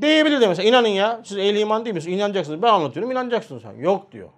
Diyebilir 0.02 0.42
de 0.42 0.48
mesela 0.48 0.70
inanın 0.70 0.88
ya 0.88 1.22
siz 1.24 1.38
ehli 1.38 1.60
iman 1.60 1.86
değil 1.86 1.96
misiniz? 1.96 2.18
İnanacaksınız. 2.18 2.62
Ben 2.62 2.68
anlatıyorum 2.68 3.12
inanacaksınız. 3.12 3.64
Yok 3.80 4.12
diyor. 4.12 4.30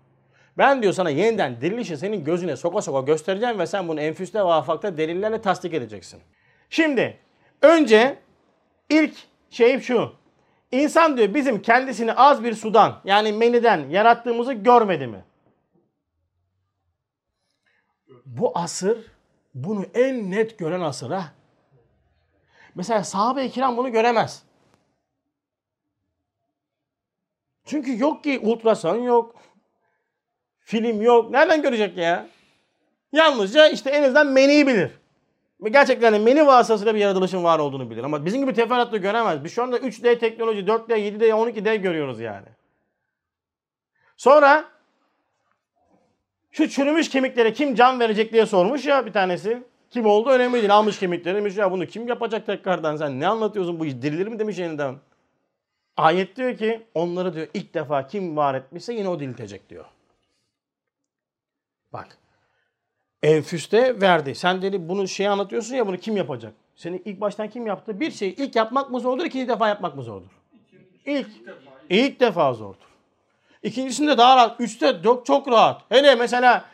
Ben 0.57 0.81
diyor 0.81 0.93
sana 0.93 1.09
yeniden 1.09 1.61
dirilişi 1.61 1.97
senin 1.97 2.23
gözüne 2.23 2.55
soka 2.55 2.81
soka 2.81 3.01
göstereceğim 3.01 3.59
ve 3.59 3.67
sen 3.67 3.87
bunu 3.87 4.01
enfüste 4.01 4.39
ve 4.39 4.53
afakta 4.53 4.97
delillerle 4.97 5.41
tasdik 5.41 5.73
edeceksin. 5.73 6.19
Şimdi 6.69 7.17
önce 7.61 8.17
ilk 8.89 9.13
şeyim 9.49 9.81
şu. 9.81 10.18
İnsan 10.71 11.17
diyor 11.17 11.33
bizim 11.33 11.61
kendisini 11.61 12.13
az 12.13 12.43
bir 12.43 12.53
sudan 12.53 13.01
yani 13.03 13.31
meniden 13.31 13.89
yarattığımızı 13.89 14.53
görmedi 14.53 15.07
mi? 15.07 15.23
Bu 18.25 18.57
asır 18.57 18.97
bunu 19.53 19.85
en 19.93 20.31
net 20.31 20.59
gören 20.59 20.81
asır 20.81 21.11
ha. 21.11 21.33
Mesela 22.75 23.03
sahabe-i 23.03 23.51
kiram 23.51 23.77
bunu 23.77 23.91
göremez. 23.91 24.43
Çünkü 27.65 27.99
yok 27.99 28.23
ki 28.23 28.39
ultrason 28.39 28.95
yok. 28.95 29.35
Film 30.59 31.01
yok. 31.01 31.31
Nereden 31.31 31.61
görecek 31.61 31.97
ya? 31.97 32.27
Yalnızca 33.11 33.67
işte 33.67 33.89
en 33.89 34.03
azından 34.03 34.27
meniyi 34.27 34.67
bilir. 34.67 34.98
Gerçekten 35.63 36.13
de 36.13 36.19
meni 36.19 36.47
vasıtasıyla 36.47 36.95
bir 36.95 36.99
yaratılışın 36.99 37.43
var 37.43 37.59
olduğunu 37.59 37.89
bilir. 37.89 38.03
Ama 38.03 38.25
bizim 38.25 38.41
gibi 38.41 38.53
teferruatlı 38.53 38.97
göremez. 38.97 39.43
Biz 39.43 39.53
şu 39.53 39.63
anda 39.63 39.77
3D 39.77 40.19
teknoloji, 40.19 40.61
4D, 40.61 40.93
7D, 40.93 41.29
12D 41.29 41.75
görüyoruz 41.75 42.19
yani. 42.19 42.47
Sonra 44.17 44.65
şu 46.51 46.69
çürümüş 46.69 47.09
kemiklere 47.09 47.53
kim 47.53 47.75
can 47.75 47.99
verecek 47.99 48.33
diye 48.33 48.45
sormuş 48.45 48.85
ya 48.85 49.05
bir 49.05 49.13
tanesi. 49.13 49.63
Kim 49.89 50.05
oldu 50.05 50.29
önemli 50.29 50.53
değil. 50.53 50.75
Almış 50.75 50.99
kemikleri 50.99 51.37
demiş 51.37 51.57
ya 51.57 51.71
bunu 51.71 51.85
kim 51.85 52.07
yapacak 52.07 52.45
tekrardan 52.45 52.95
sen 52.95 53.19
ne 53.19 53.27
anlatıyorsun 53.27 53.79
bu 53.79 53.85
dirilir 53.85 54.27
mi 54.27 54.39
demiş 54.39 54.57
yeniden. 54.57 54.95
Ayet 55.97 56.35
diyor 56.35 56.57
ki 56.57 56.87
onları 56.93 57.33
diyor 57.33 57.47
ilk 57.53 57.73
defa 57.73 58.07
kim 58.07 58.37
var 58.37 58.55
etmişse 58.55 58.93
yine 58.93 59.09
o 59.09 59.19
diriltecek 59.19 59.69
diyor. 59.69 59.85
Bak. 61.93 62.18
Enfüste 63.23 64.01
verdi. 64.01 64.35
Sen 64.35 64.61
dedi 64.61 64.89
bunu 64.89 65.07
şey 65.07 65.27
anlatıyorsun 65.27 65.75
ya 65.75 65.87
bunu 65.87 65.97
kim 65.97 66.17
yapacak? 66.17 66.53
Seni 66.75 67.01
ilk 67.05 67.21
baştan 67.21 67.49
kim 67.49 67.67
yaptı? 67.67 67.99
Bir 67.99 68.11
şeyi 68.11 68.35
ilk 68.35 68.55
yapmak 68.55 68.91
mı 68.91 68.99
zordur, 68.99 69.25
ikinci 69.25 69.47
defa 69.47 69.67
yapmak 69.67 69.95
mı 69.95 70.03
zordur? 70.03 70.29
İlk. 71.05 71.27
İlk 71.89 72.19
defa 72.19 72.53
zordur. 72.53 72.89
İkincisinde 73.63 74.17
daha 74.17 74.35
rahat. 74.35 74.61
Üçte 74.61 74.99
çok, 75.03 75.25
çok 75.25 75.47
rahat. 75.47 75.81
Hele 75.89 76.15
mesela 76.15 76.65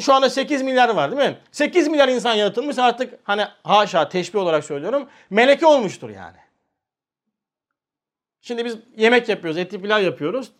şu 0.00 0.14
anda 0.14 0.30
8 0.30 0.62
milyar 0.62 0.88
var 0.88 1.10
değil 1.10 1.30
mi? 1.30 1.38
8 1.52 1.88
milyar 1.88 2.08
insan 2.08 2.34
yaratılmış 2.34 2.78
artık 2.78 3.18
hani 3.24 3.44
haşa 3.64 4.08
teşbih 4.08 4.38
olarak 4.38 4.64
söylüyorum. 4.64 5.08
Meleke 5.30 5.66
olmuştur 5.66 6.10
yani. 6.10 6.36
Şimdi 8.40 8.64
biz 8.64 8.76
yemek 8.96 9.28
yapıyoruz, 9.28 9.58
etli 9.58 9.82
pilav 9.82 10.02
yapıyoruz. 10.02 10.52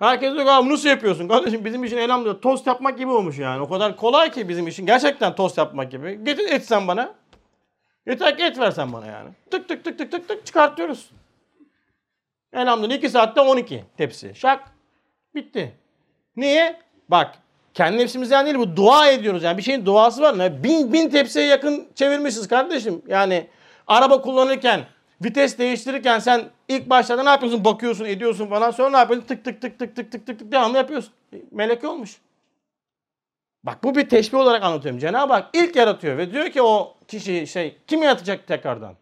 Herkes 0.00 0.34
diyor 0.34 0.46
abi 0.46 0.68
nasıl 0.68 0.88
yapıyorsun? 0.88 1.28
Kardeşim 1.28 1.64
bizim 1.64 1.84
için 1.84 1.96
elhamdülillah 1.96 2.40
tost 2.40 2.66
yapmak 2.66 2.98
gibi 2.98 3.10
olmuş 3.10 3.38
yani. 3.38 3.62
O 3.62 3.68
kadar 3.68 3.96
kolay 3.96 4.30
ki 4.30 4.48
bizim 4.48 4.68
için. 4.68 4.86
Gerçekten 4.86 5.34
tost 5.34 5.58
yapmak 5.58 5.90
gibi. 5.90 6.24
Getir 6.24 6.52
et 6.52 6.64
sen 6.64 6.88
bana. 6.88 7.14
Yeter 8.06 8.36
ki 8.36 8.42
et 8.44 8.58
versen 8.58 8.92
bana 8.92 9.06
yani. 9.06 9.28
Tık 9.50 9.68
tık 9.68 9.84
tık 9.84 9.98
tık 9.98 10.12
tık 10.12 10.28
tık 10.28 10.46
çıkartıyoruz. 10.46 11.10
Elhamdülillah 12.52 12.94
2 12.94 13.08
saatte 13.08 13.40
12 13.40 13.84
tepsi. 13.96 14.34
Şak. 14.34 14.62
Bitti. 15.34 15.72
Niye? 16.36 16.80
Bak 17.08 17.34
kendi 17.74 17.98
nefsimizden 17.98 18.46
değil 18.46 18.58
bu 18.58 18.76
dua 18.76 19.08
ediyoruz 19.08 19.42
yani 19.42 19.58
bir 19.58 19.62
şeyin 19.62 19.86
duası 19.86 20.22
var. 20.22 20.38
Ne? 20.38 20.64
Bin, 20.64 20.92
bin 20.92 21.08
tepsiye 21.08 21.46
yakın 21.46 21.88
çevirmişiz 21.94 22.48
kardeşim. 22.48 23.02
Yani 23.08 23.46
araba 23.86 24.20
kullanırken 24.20 24.80
vites 25.24 25.58
değiştirirken 25.58 26.18
sen 26.18 26.50
ilk 26.68 26.90
başlarda 26.90 27.22
ne 27.22 27.30
yapıyorsun? 27.30 27.64
Bakıyorsun, 27.64 28.04
ediyorsun 28.04 28.46
falan. 28.46 28.70
Sonra 28.70 28.90
ne 28.90 28.96
yapıyorsun? 28.96 29.26
Tık 29.26 29.44
tık 29.44 29.60
tık 29.62 29.78
tık 29.78 29.96
tık 29.96 30.12
tık 30.12 30.26
tık 30.26 30.38
tık 30.38 30.52
devamlı 30.52 30.76
yapıyorsun. 30.76 31.12
Meleke 31.50 31.86
olmuş. 31.86 32.20
Bak 33.64 33.84
bu 33.84 33.94
bir 33.94 34.08
teşbih 34.08 34.38
olarak 34.38 34.62
anlatıyorum. 34.62 35.00
Cenab-ı 35.00 35.32
Hak 35.32 35.50
ilk 35.52 35.76
yaratıyor 35.76 36.18
ve 36.18 36.32
diyor 36.32 36.50
ki 36.50 36.62
o 36.62 36.96
kişi 37.08 37.46
şey 37.46 37.78
kim 37.86 38.02
yaratacak 38.02 38.46
tekrardan? 38.46 38.94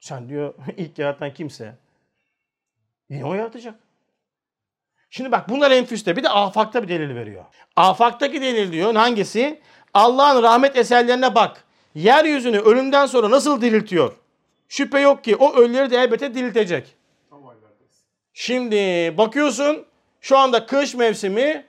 Sen 0.00 0.28
diyor 0.28 0.54
ilk 0.76 0.98
yaratan 0.98 1.34
kimse. 1.34 1.74
Yine 3.10 3.24
o 3.24 3.34
yaratacak. 3.34 3.74
Şimdi 5.10 5.32
bak 5.32 5.48
bunlar 5.48 5.70
enfüste 5.70 6.16
bir 6.16 6.22
de 6.22 6.28
afakta 6.28 6.82
bir 6.82 6.88
delil 6.88 7.14
veriyor. 7.14 7.44
Afaktaki 7.76 8.42
delil 8.42 8.72
diyor 8.72 8.94
hangisi? 8.94 9.60
Allah'ın 9.94 10.42
rahmet 10.42 10.76
eserlerine 10.76 11.34
bak. 11.34 11.64
Yeryüzünü 11.94 12.58
ölümden 12.58 13.06
sonra 13.06 13.30
nasıl 13.30 13.60
diriltiyor? 13.60 14.12
Şüphe 14.68 15.00
yok 15.00 15.24
ki 15.24 15.36
o 15.36 15.56
ölüleri 15.56 15.90
de 15.90 15.96
elbette 15.96 16.34
diriltecek. 16.34 16.96
Şimdi 18.32 18.76
bakıyorsun 19.18 19.86
şu 20.20 20.38
anda 20.38 20.66
kış 20.66 20.94
mevsimi 20.94 21.66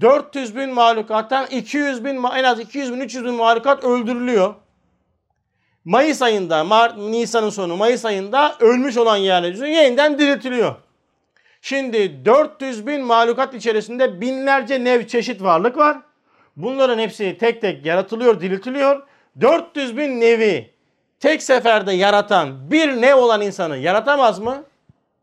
400 0.00 0.56
bin 0.56 0.70
mahlukattan 0.70 1.46
200 1.46 2.04
bin 2.04 2.24
en 2.24 2.44
az 2.44 2.60
200 2.60 2.92
bin 2.92 3.00
300 3.00 3.24
bin 3.24 3.34
mahlukat 3.34 3.84
öldürülüyor. 3.84 4.54
Mayıs 5.84 6.22
ayında, 6.22 6.64
Mart, 6.64 6.96
Nisan'ın 6.98 7.50
sonu 7.50 7.76
Mayıs 7.76 8.04
ayında 8.04 8.56
ölmüş 8.60 8.96
olan 8.96 9.16
yeryüzü 9.16 9.66
yeniden 9.66 10.18
diriltiliyor. 10.18 10.74
Şimdi 11.62 12.24
400 12.24 12.86
bin 12.86 13.04
mahlukat 13.04 13.54
içerisinde 13.54 14.20
binlerce 14.20 14.84
nev 14.84 15.06
çeşit 15.06 15.42
varlık 15.42 15.76
var. 15.76 15.98
Bunların 16.56 16.98
hepsi 16.98 17.38
tek 17.38 17.60
tek 17.60 17.86
yaratılıyor, 17.86 18.40
diriltiliyor. 18.40 19.02
400 19.40 19.96
bin 19.96 20.20
nevi 20.20 20.77
tek 21.20 21.42
seferde 21.42 21.92
yaratan 21.92 22.70
bir 22.70 22.88
nev 22.88 23.14
olan 23.16 23.40
insanı 23.40 23.76
yaratamaz 23.76 24.38
mı? 24.38 24.64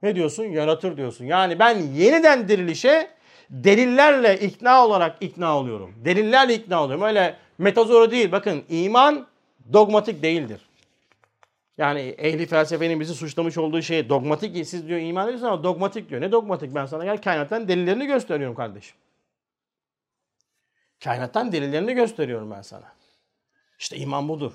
Ne 0.04 0.16
diyorsun? 0.16 0.44
Yaratır 0.44 0.98
diyorsun. 0.98 1.26
Yani 1.26 1.60
ben 1.60 1.78
yeniden 1.78 2.48
dirilişe 2.48 3.10
delillerle 3.50 4.40
ikna 4.40 4.86
olarak 4.86 5.18
ikna 5.22 5.58
oluyorum. 5.58 5.94
Delillerle 6.06 6.54
ikna 6.56 6.84
oluyorum. 6.84 7.04
Öyle 7.06 7.36
metazoru 7.58 8.12
değil. 8.12 8.32
Bakın 8.32 8.64
iman 8.70 9.28
dogmatik 9.74 10.24
değildir. 10.24 10.62
Yani 11.78 12.00
ehli 12.00 12.46
felsefenin 12.46 13.00
bizi 13.00 13.14
suçlamış 13.14 13.58
olduğu 13.58 13.82
şey 13.82 14.10
dogmatik. 14.10 14.68
Siz 14.68 14.88
diyor 14.88 15.00
iman 15.00 15.26
ediyorsunuz 15.26 15.54
ama 15.54 15.64
dogmatik 15.64 16.10
diyor. 16.10 16.22
Ne 16.22 16.32
dogmatik? 16.32 16.76
Ben 16.76 16.86
sana 16.86 17.06
gel 17.06 17.22
kainattan 17.22 17.68
delillerini 17.68 18.06
gösteriyorum 18.06 18.56
kardeşim. 18.56 18.98
Kainattan 21.04 21.52
delillerini 21.52 21.94
gösteriyorum 21.94 22.52
ben 22.52 22.62
sana. 22.62 22.94
İşte 23.80 23.98
iman 23.98 24.30
budur. 24.30 24.54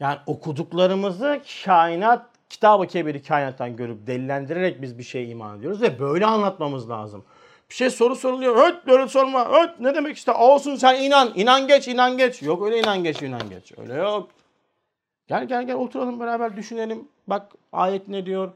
Yani 0.00 0.18
okuduklarımızı 0.26 1.40
kainat, 1.64 2.26
kitabı 2.48 2.86
kebiri 2.86 3.22
kainattan 3.22 3.76
görüp 3.76 4.06
delillendirerek 4.06 4.82
biz 4.82 4.98
bir 4.98 5.02
şeye 5.02 5.26
iman 5.26 5.58
ediyoruz 5.58 5.82
ve 5.82 6.00
böyle 6.00 6.26
anlatmamız 6.26 6.90
lazım. 6.90 7.24
Bir 7.70 7.74
şey 7.74 7.90
soru 7.90 8.16
soruluyor. 8.16 8.56
Öt 8.56 8.86
böyle 8.86 9.08
sorma. 9.08 9.62
Öt 9.62 9.80
ne 9.80 9.94
demek 9.94 10.16
işte 10.16 10.32
olsun 10.32 10.76
sen 10.76 11.02
inan. 11.02 11.32
İnan 11.34 11.66
geç 11.68 11.88
inan 11.88 12.18
geç. 12.18 12.42
Yok 12.42 12.62
öyle 12.66 12.78
inan 12.80 13.04
geç 13.04 13.22
inan 13.22 13.50
geç. 13.50 13.72
Öyle 13.78 13.94
yok. 13.94 14.30
Gel 15.26 15.48
gel 15.48 15.66
gel 15.66 15.76
oturalım 15.76 16.20
beraber 16.20 16.56
düşünelim. 16.56 17.08
Bak 17.26 17.52
ayet 17.72 18.08
ne 18.08 18.26
diyor? 18.26 18.52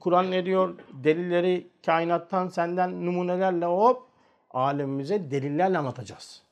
Kur'an 0.00 0.30
ne 0.30 0.46
diyor? 0.46 0.74
Delilleri 0.92 1.66
kainattan 1.86 2.48
senden 2.48 3.06
numunelerle 3.06 3.66
hop 3.66 4.02
alemimize 4.50 5.30
delillerle 5.30 5.78
anlatacağız. 5.78 6.42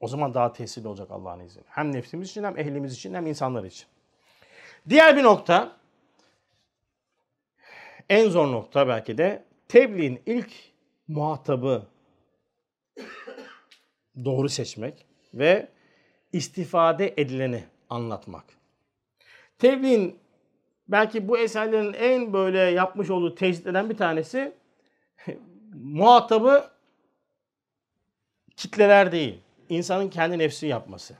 O 0.00 0.08
zaman 0.08 0.34
daha 0.34 0.52
tesirli 0.52 0.88
olacak 0.88 1.10
Allah'ın 1.10 1.40
izniyle. 1.40 1.68
Hem 1.70 1.92
nefsimiz 1.92 2.30
için 2.30 2.44
hem 2.44 2.58
ehlimiz 2.58 2.94
için 2.94 3.14
hem 3.14 3.26
insanlar 3.26 3.64
için. 3.64 3.86
Diğer 4.88 5.16
bir 5.16 5.22
nokta 5.22 5.76
en 8.08 8.28
zor 8.28 8.52
nokta 8.52 8.88
belki 8.88 9.18
de 9.18 9.44
tebliğin 9.68 10.22
ilk 10.26 10.52
muhatabı 11.08 11.86
doğru 14.24 14.48
seçmek 14.48 15.06
ve 15.34 15.68
istifade 16.32 17.14
edileni 17.16 17.64
anlatmak. 17.90 18.44
Tebliğin 19.58 20.18
belki 20.88 21.28
bu 21.28 21.38
eserlerin 21.38 21.92
en 21.92 22.32
böyle 22.32 22.58
yapmış 22.58 23.10
olduğu 23.10 23.34
tecritlerden 23.34 23.90
bir 23.90 23.96
tanesi 23.96 24.52
muhatabı 25.74 26.70
kitleler 28.56 29.12
değil, 29.12 29.40
insanın 29.68 30.08
kendi 30.08 30.38
nefsi 30.38 30.66
yapması. 30.66 31.14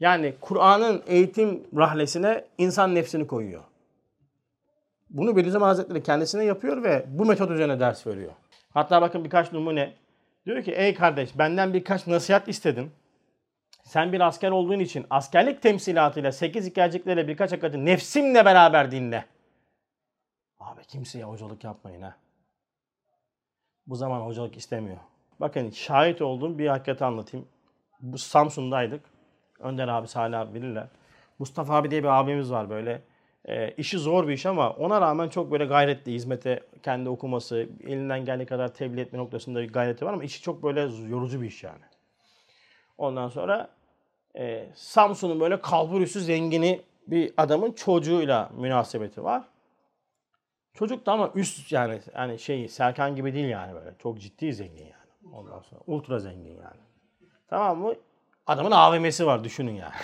Yani 0.00 0.34
Kur'an'ın 0.40 1.02
eğitim 1.06 1.66
rahlesine 1.76 2.44
insan 2.58 2.94
nefsini 2.94 3.26
koyuyor. 3.26 3.62
Bunu 5.10 5.36
Bediüzzaman 5.36 5.66
Hazretleri 5.66 6.02
kendisine 6.02 6.44
yapıyor 6.44 6.82
ve 6.82 7.04
bu 7.08 7.24
metot 7.24 7.50
üzerine 7.50 7.80
ders 7.80 8.06
veriyor. 8.06 8.32
Hatta 8.70 9.02
bakın 9.02 9.24
birkaç 9.24 9.52
numune. 9.52 9.94
Diyor 10.46 10.62
ki 10.62 10.72
ey 10.72 10.94
kardeş 10.94 11.38
benden 11.38 11.74
birkaç 11.74 12.06
nasihat 12.06 12.48
istedin. 12.48 12.90
Sen 13.84 14.12
bir 14.12 14.20
asker 14.20 14.50
olduğun 14.50 14.78
için 14.78 15.06
askerlik 15.10 15.62
temsilatıyla 15.62 16.32
8 16.32 16.66
hikayeciklerle 16.66 17.28
birkaç 17.28 17.52
hakikati 17.52 17.84
nefsimle 17.84 18.44
beraber 18.44 18.90
dinle. 18.90 19.24
Abi 20.58 20.84
kimseye 20.84 21.24
hocalık 21.24 21.64
yapmayın 21.64 22.02
ha. 22.02 22.16
Bu 23.86 23.96
zaman 23.96 24.20
hocalık 24.20 24.56
istemiyor. 24.56 24.98
Bakın 25.40 25.70
şahit 25.70 26.22
olduğum 26.22 26.58
bir 26.58 26.66
hakikati 26.66 27.04
anlatayım. 27.04 27.46
Bu 28.00 28.18
Samsun'daydık. 28.18 29.00
Önder 29.58 29.88
abi, 29.88 30.08
Salih 30.08 30.40
abi 30.40 30.54
bilirler. 30.54 30.86
Mustafa 31.38 31.74
abi 31.74 31.90
diye 31.90 32.02
bir 32.02 32.08
abimiz 32.08 32.52
var 32.52 32.70
böyle. 32.70 33.02
E, 33.44 33.70
işi 33.70 33.98
zor 33.98 34.28
bir 34.28 34.32
iş 34.32 34.46
ama 34.46 34.70
ona 34.70 35.00
rağmen 35.00 35.28
çok 35.28 35.50
böyle 35.50 35.64
gayretli 35.64 36.12
hizmete 36.12 36.60
kendi 36.82 37.08
okuması, 37.08 37.68
elinden 37.84 38.24
geldiği 38.24 38.46
kadar 38.46 38.74
tebliğ 38.74 39.00
etme 39.00 39.18
noktasında 39.18 39.62
bir 39.62 39.72
gayreti 39.72 40.06
var 40.06 40.12
ama 40.12 40.24
işi 40.24 40.42
çok 40.42 40.62
böyle 40.62 40.80
yorucu 41.08 41.42
bir 41.42 41.46
iş 41.46 41.64
yani. 41.64 41.84
Ondan 42.98 43.28
sonra 43.28 43.70
e, 44.38 44.66
Samsun'un 44.74 45.40
böyle 45.40 45.60
kalburüsü 45.60 46.20
zengini 46.20 46.82
bir 47.06 47.32
adamın 47.36 47.72
çocuğuyla 47.72 48.50
münasebeti 48.56 49.24
var. 49.24 49.44
Çocuk 50.74 51.06
da 51.06 51.12
ama 51.12 51.30
üst 51.34 51.72
yani 51.72 52.00
yani 52.16 52.38
şey 52.38 52.68
Serkan 52.68 53.16
gibi 53.16 53.34
değil 53.34 53.48
yani 53.48 53.74
böyle. 53.74 53.94
Çok 53.98 54.20
ciddi 54.20 54.52
zengin 54.52 54.84
yani. 54.84 54.99
Ondan 55.32 55.60
sonra 55.60 55.80
ultra 55.86 56.18
zengin 56.18 56.54
yani. 56.54 56.80
Tamam 57.48 57.78
mı? 57.78 57.94
Adamın 58.46 58.70
AVM'si 58.70 59.26
var 59.26 59.44
düşünün 59.44 59.74
yani. 59.74 59.94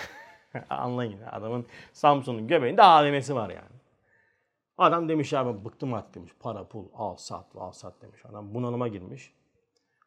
Anlayın. 0.69 1.21
Adamın 1.31 1.65
Samsun'un 1.93 2.47
göbeğinde 2.47 2.83
AVM'si 2.83 3.35
var 3.35 3.49
yani. 3.49 3.77
Adam 4.77 5.09
demiş 5.09 5.33
ya 5.33 5.45
ben 5.45 5.65
bıktım 5.65 5.93
artık 5.93 6.15
demiş. 6.15 6.31
Para 6.39 6.63
pul 6.63 6.85
al 6.93 7.15
sat 7.15 7.45
al 7.55 7.71
sat 7.71 8.01
demiş. 8.01 8.25
Adam 8.25 8.53
bunalıma 8.53 8.87
girmiş. 8.87 9.33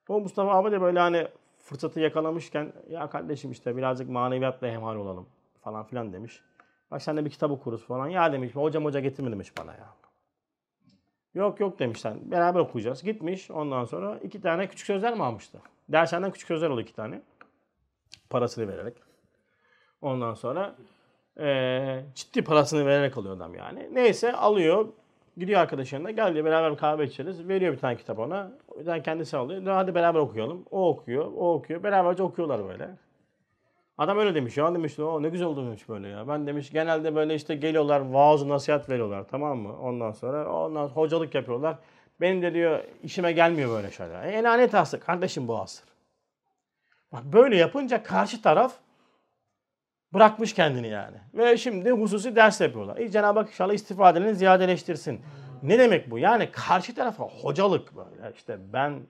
O 0.09 0.21
Mustafa 0.21 0.51
abi 0.51 0.73
de 0.73 0.81
böyle 0.81 0.99
hani 0.99 1.29
fırsatı 1.59 2.01
yakalamışken 2.01 2.73
ya 2.89 3.11
kardeşim 3.11 3.51
işte 3.51 3.77
birazcık 3.77 4.09
maneviyatla 4.09 4.66
hemhal 4.66 4.97
olalım 4.97 5.29
falan 5.61 5.85
filan 5.87 6.12
demiş. 6.12 6.43
Bak 6.91 7.03
sen 7.03 7.16
de 7.16 7.25
bir 7.25 7.31
kitap 7.31 7.51
okuruz 7.51 7.87
falan. 7.87 8.09
Ya 8.09 8.33
demiş 8.33 8.55
hocam 8.55 8.85
hoca 8.85 9.01
getirme 9.01 9.33
demiş 9.33 9.53
bana 9.59 9.73
ya. 9.73 9.89
Yok 11.35 11.61
yok 11.61 11.78
demişler. 11.78 12.14
Beraber 12.31 12.61
okuyacağız. 12.61 13.03
Gitmiş 13.03 13.51
ondan 13.51 13.85
sonra 13.85 14.18
iki 14.22 14.41
tane 14.41 14.68
küçük 14.68 14.87
sözler 14.87 15.14
mi 15.14 15.22
almıştı? 15.24 15.59
Dershaneden 15.89 16.33
küçük 16.33 16.49
sözler 16.49 16.70
oldu 16.70 16.81
iki 16.81 16.95
tane. 16.95 17.22
Parasını 18.31 18.68
vererek. 18.68 18.95
Ondan 20.03 20.35
sonra 20.35 20.74
eee, 21.39 22.05
ciddi 22.14 22.45
parasını 22.45 22.87
vererek 22.87 23.18
alıyor 23.18 23.37
adam 23.37 23.55
yani. 23.55 23.89
Neyse 23.93 24.33
alıyor. 24.33 24.89
Gidiyor 25.37 25.61
arkadaşlarına. 25.61 26.11
Gel 26.11 26.35
diyor 26.35 26.45
beraber 26.45 26.76
kahve 26.76 27.05
içeriz. 27.05 27.49
Veriyor 27.49 27.72
bir 27.72 27.78
tane 27.78 27.97
kitap 27.97 28.18
ona. 28.18 28.53
Bir 28.78 28.85
tane 28.85 29.03
kendisi 29.03 29.37
alıyor. 29.37 29.62
Hadi 29.66 29.95
beraber 29.95 30.20
okuyalım. 30.20 30.64
O 30.70 30.89
okuyor. 30.89 31.24
O 31.37 31.55
okuyor. 31.55 31.83
Beraberce 31.83 32.22
okuyorlar 32.22 32.68
böyle. 32.68 32.91
Adam 34.01 34.19
öyle 34.19 34.35
demiş 34.35 34.57
ya 34.57 34.75
demiş 34.75 34.99
o 34.99 35.23
ne 35.23 35.29
güzel 35.29 35.47
oldu 35.47 35.67
demiş 35.67 35.89
böyle 35.89 36.09
ya. 36.09 36.29
Ben 36.29 36.47
demiş 36.47 36.71
genelde 36.73 37.15
böyle 37.15 37.35
işte 37.35 37.55
geliyorlar 37.55 38.01
vaaz 38.01 38.47
nasihat 38.47 38.89
veriyorlar 38.89 39.25
tamam 39.31 39.59
mı? 39.59 39.79
Ondan 39.81 40.13
sonra 40.13 40.53
ondan 40.53 40.87
sonra 40.87 40.97
hocalık 40.97 41.35
yapıyorlar. 41.35 41.79
Benim 42.21 42.43
de 42.43 42.55
diyor 42.55 42.85
işime 43.03 43.33
gelmiyor 43.33 43.71
böyle 43.71 43.91
şeyler. 43.91 44.25
E 44.25 44.43
lanet 44.43 44.75
hasta 44.75 45.01
kardeşim 45.01 45.49
bu 45.49 45.59
asır. 45.59 45.85
Bak 47.13 47.25
böyle 47.25 47.57
yapınca 47.57 48.03
karşı 48.03 48.43
taraf 48.43 48.73
bırakmış 50.15 50.55
kendini 50.55 50.89
yani. 50.89 51.17
Ve 51.35 51.57
şimdi 51.57 51.91
hususi 51.91 52.37
ders 52.37 52.61
yapıyorlar. 52.61 52.97
E, 52.97 53.09
Cenab-ı 53.09 53.39
Hak 53.39 53.49
inşallah 53.49 53.75
istifadelerini 53.75 54.35
ziyadeleştirsin. 54.35 55.21
Ne 55.63 55.79
demek 55.79 56.11
bu? 56.11 56.19
Yani 56.19 56.51
karşı 56.53 56.95
tarafa 56.95 57.25
hocalık 57.25 57.97
böyle. 57.97 58.33
İşte 58.35 58.59
ben 58.73 59.01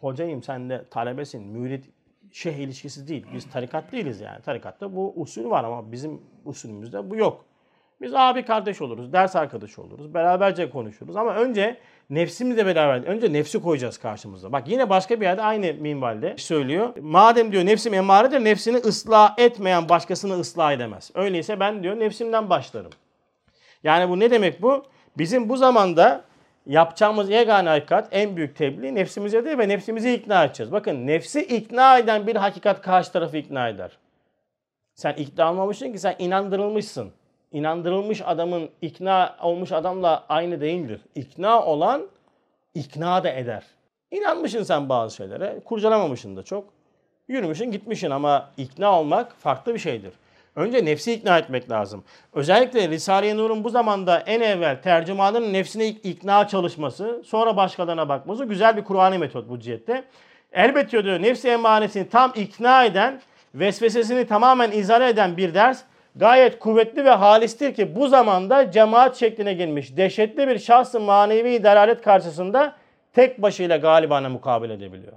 hocayım 0.00 0.42
sen 0.42 0.70
de 0.70 0.84
talebesin. 0.90 1.42
Mürit 1.46 1.97
şeyh 2.32 2.56
ilişkisi 2.56 3.08
değil. 3.08 3.26
Biz 3.34 3.50
tarikat 3.50 3.92
değiliz 3.92 4.20
yani. 4.20 4.42
Tarikatta 4.42 4.96
bu 4.96 5.12
usul 5.16 5.50
var 5.50 5.64
ama 5.64 5.92
bizim 5.92 6.22
usulümüzde 6.44 7.10
bu 7.10 7.16
yok. 7.16 7.44
Biz 8.00 8.14
abi 8.14 8.44
kardeş 8.44 8.80
oluruz, 8.80 9.12
ders 9.12 9.36
arkadaşı 9.36 9.82
oluruz, 9.82 10.14
beraberce 10.14 10.70
konuşuruz 10.70 11.16
ama 11.16 11.34
önce 11.34 11.78
nefsimizle 12.10 12.66
beraber, 12.66 13.06
önce 13.06 13.32
nefsi 13.32 13.62
koyacağız 13.62 13.98
karşımıza. 13.98 14.52
Bak 14.52 14.68
yine 14.68 14.90
başka 14.90 15.20
bir 15.20 15.26
yerde 15.26 15.42
aynı 15.42 15.74
minvalde 15.74 16.34
söylüyor. 16.38 16.94
Madem 17.00 17.52
diyor 17.52 17.66
nefsim 17.66 17.94
emaredir, 17.94 18.44
nefsini 18.44 18.76
ıslah 18.76 19.34
etmeyen 19.38 19.88
başkasını 19.88 20.40
ıslah 20.40 20.72
edemez. 20.72 21.10
Öyleyse 21.14 21.60
ben 21.60 21.82
diyor 21.82 21.98
nefsimden 21.98 22.50
başlarım. 22.50 22.90
Yani 23.82 24.10
bu 24.10 24.20
ne 24.20 24.30
demek 24.30 24.62
bu? 24.62 24.84
Bizim 25.18 25.48
bu 25.48 25.56
zamanda 25.56 26.24
yapacağımız 26.68 27.30
yegane 27.30 27.68
hakikat, 27.68 28.08
en 28.10 28.36
büyük 28.36 28.56
tebliğ 28.56 28.94
nefsimize 28.94 29.44
değil 29.44 29.58
ve 29.58 29.68
nefsimizi 29.68 30.14
ikna 30.14 30.44
edeceğiz. 30.44 30.72
Bakın 30.72 31.06
nefsi 31.06 31.40
ikna 31.40 31.98
eden 31.98 32.26
bir 32.26 32.36
hakikat 32.36 32.82
karşı 32.82 33.12
tarafı 33.12 33.36
ikna 33.36 33.68
eder. 33.68 33.98
Sen 34.94 35.12
ikna 35.12 35.50
olmamışsın 35.50 35.92
ki 35.92 35.98
sen 35.98 36.16
inandırılmışsın. 36.18 37.12
İnandırılmış 37.52 38.22
adamın 38.24 38.70
ikna 38.82 39.36
olmuş 39.42 39.72
adamla 39.72 40.24
aynı 40.28 40.60
değildir. 40.60 41.00
İkna 41.14 41.64
olan 41.64 42.08
ikna 42.74 43.24
da 43.24 43.30
eder. 43.30 43.62
İnanmışsın 44.10 44.62
sen 44.62 44.88
bazı 44.88 45.16
şeylere, 45.16 45.60
kurcalamamışsın 45.64 46.36
da 46.36 46.42
çok. 46.42 46.64
Yürümüşsün 47.28 47.70
gitmişsin 47.72 48.10
ama 48.10 48.50
ikna 48.56 49.00
olmak 49.00 49.32
farklı 49.36 49.74
bir 49.74 49.78
şeydir. 49.78 50.12
Önce 50.58 50.84
nefsi 50.84 51.12
ikna 51.12 51.38
etmek 51.38 51.70
lazım. 51.70 52.04
Özellikle 52.32 52.88
Risale-i 52.88 53.36
Nur'un 53.36 53.64
bu 53.64 53.70
zamanda 53.70 54.20
en 54.20 54.40
evvel 54.40 54.82
tercümanın 54.82 55.52
nefsine 55.52 55.86
ikna 55.86 56.48
çalışması, 56.48 57.22
sonra 57.26 57.56
başkalarına 57.56 58.08
bakması 58.08 58.44
güzel 58.44 58.76
bir 58.76 58.84
Kur'an'ı 58.84 59.18
metot 59.18 59.48
bu 59.48 59.60
cihette. 59.60 60.04
Elbette 60.52 61.04
diyor 61.04 61.22
nefsi 61.22 61.48
emanesini 61.48 62.08
tam 62.08 62.32
ikna 62.36 62.84
eden, 62.84 63.20
vesvesesini 63.54 64.26
tamamen 64.26 64.70
izale 64.72 65.08
eden 65.08 65.36
bir 65.36 65.54
ders 65.54 65.82
gayet 66.16 66.58
kuvvetli 66.58 67.04
ve 67.04 67.10
halistir 67.10 67.74
ki 67.74 67.96
bu 67.96 68.08
zamanda 68.08 68.70
cemaat 68.70 69.16
şekline 69.16 69.54
girmiş 69.54 69.96
dehşetli 69.96 70.48
bir 70.48 70.58
şahsı 70.58 71.00
manevi 71.00 71.62
delalet 71.62 72.02
karşısında 72.02 72.76
tek 73.12 73.42
başıyla 73.42 73.76
galibane 73.76 74.28
mukabele 74.28 74.72
edebiliyor. 74.72 75.12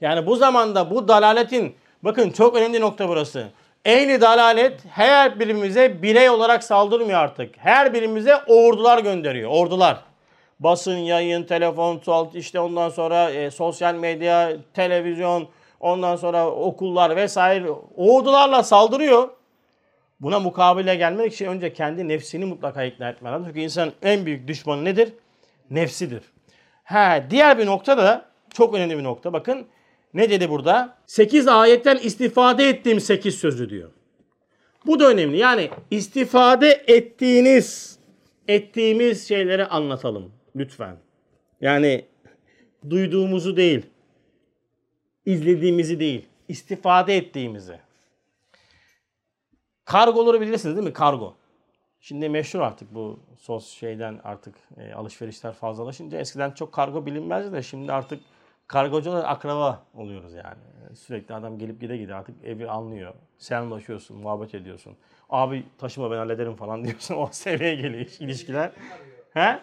Yani 0.00 0.26
bu 0.26 0.36
zamanda 0.36 0.90
bu 0.90 1.08
dalaletin 1.08 1.74
bakın 2.02 2.30
çok 2.30 2.56
önemli 2.56 2.80
nokta 2.80 3.08
burası. 3.08 3.48
Ehli 3.84 4.20
dalalet 4.20 4.80
her 4.90 5.40
birimize 5.40 6.02
birey 6.02 6.30
olarak 6.30 6.64
saldırmıyor 6.64 7.18
artık. 7.18 7.54
Her 7.58 7.94
birimize 7.94 8.36
ordular 8.36 8.98
gönderiyor. 8.98 9.50
Ordular. 9.50 10.04
Basın, 10.60 10.96
yayın, 10.96 11.44
telefon, 11.44 12.00
işte 12.34 12.60
ondan 12.60 12.88
sonra 12.88 13.30
e, 13.30 13.50
sosyal 13.50 13.94
medya, 13.94 14.52
televizyon, 14.74 15.48
ondan 15.80 16.16
sonra 16.16 16.50
okullar 16.50 17.16
vesaire 17.16 17.70
ordularla 17.96 18.62
saldırıyor. 18.62 19.28
Buna 20.20 20.40
mukabele 20.40 20.94
gelmek 20.94 21.32
için 21.32 21.46
önce 21.46 21.72
kendi 21.72 22.08
nefsini 22.08 22.44
mutlaka 22.44 22.84
ikna 22.84 23.08
etmen 23.08 23.32
lazım. 23.32 23.46
Çünkü 23.46 23.60
insanın 23.60 23.92
en 24.02 24.26
büyük 24.26 24.48
düşmanı 24.48 24.84
nedir? 24.84 25.12
Nefsidir. 25.70 26.22
Ha, 26.84 27.22
diğer 27.30 27.58
bir 27.58 27.66
nokta 27.66 27.98
da 27.98 28.24
çok 28.54 28.74
önemli 28.74 28.98
bir 28.98 29.04
nokta. 29.04 29.32
Bakın 29.32 29.66
ne 30.14 30.30
dedi 30.30 30.50
burada? 30.50 30.98
8 31.06 31.48
ayetten 31.48 31.96
istifade 31.96 32.68
ettiğim 32.68 33.00
8 33.00 33.34
sözü 33.34 33.70
diyor. 33.70 33.90
Bu 34.86 35.00
da 35.00 35.08
önemli. 35.08 35.38
Yani 35.38 35.70
istifade 35.90 36.84
ettiğiniz, 36.86 37.98
ettiğimiz 38.48 39.28
şeyleri 39.28 39.66
anlatalım 39.66 40.32
lütfen. 40.56 40.96
Yani 41.60 42.04
duyduğumuzu 42.90 43.56
değil, 43.56 43.86
izlediğimizi 45.26 46.00
değil, 46.00 46.26
istifade 46.48 47.16
ettiğimizi. 47.16 47.78
Kargoları 49.84 50.40
bilirsiniz 50.40 50.76
değil 50.76 50.86
mi? 50.86 50.92
Kargo. 50.92 51.34
Şimdi 52.00 52.28
meşhur 52.28 52.60
artık 52.60 52.94
bu 52.94 53.20
sos 53.38 53.68
şeyden 53.68 54.20
artık 54.24 54.54
e, 54.76 54.92
alışverişler 54.92 55.52
fazlalaşınca 55.52 56.18
eskiden 56.18 56.50
çok 56.50 56.72
kargo 56.72 57.06
bilinmezdi 57.06 57.52
de 57.52 57.62
şimdi 57.62 57.92
artık 57.92 58.20
kargocular 58.70 59.24
akraba 59.24 59.82
oluyoruz 59.94 60.32
yani. 60.32 60.96
Sürekli 60.96 61.34
adam 61.34 61.58
gelip 61.58 61.80
gide 61.80 61.96
gide 61.96 62.14
artık 62.14 62.44
evi 62.44 62.70
anlıyor. 62.70 63.14
Selamlaşıyorsun, 63.38 64.16
muhabbet 64.16 64.54
ediyorsun. 64.54 64.96
Abi 65.30 65.64
taşıma 65.78 66.10
ben 66.10 66.16
hallederim 66.16 66.56
falan 66.56 66.84
diyorsun. 66.84 67.14
O 67.14 67.28
seviyeye 67.32 67.74
geliyor 67.74 68.06
ilişkiler. 68.20 68.70
He? 69.34 69.58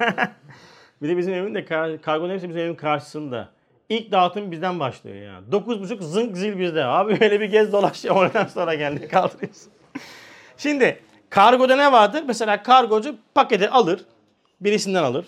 bir 1.03 1.09
de 1.09 1.17
bizim 1.17 1.35
evin 1.35 1.55
de 1.55 1.65
kar- 1.65 2.03
kargonun 2.03 2.33
hepsi 2.33 2.49
bizim 2.49 2.63
evin 2.63 2.75
karşısında. 2.75 3.49
İlk 3.89 4.13
dağıtım 4.13 4.51
bizden 4.51 4.81
başlıyor 4.81 5.17
yani. 5.17 5.47
9.30 5.49 6.03
zınk 6.03 6.37
zil 6.37 6.59
bizde. 6.59 6.85
Abi 6.85 7.13
öyle 7.21 7.41
bir 7.41 7.51
gez 7.51 7.73
dolaş 7.73 8.05
ya 8.05 8.13
oradan 8.13 8.47
sonra 8.47 8.75
geldi 8.75 9.09
kaldırıyorsun. 9.13 9.73
Şimdi 10.57 11.01
kargoda 11.31 11.77
ne 11.77 11.93
vardır? 11.93 12.25
Mesela 12.27 12.63
kargocu 12.63 13.17
paketi 13.35 13.71
alır. 13.71 14.05
Birisinden 14.61 15.03
alır. 15.03 15.27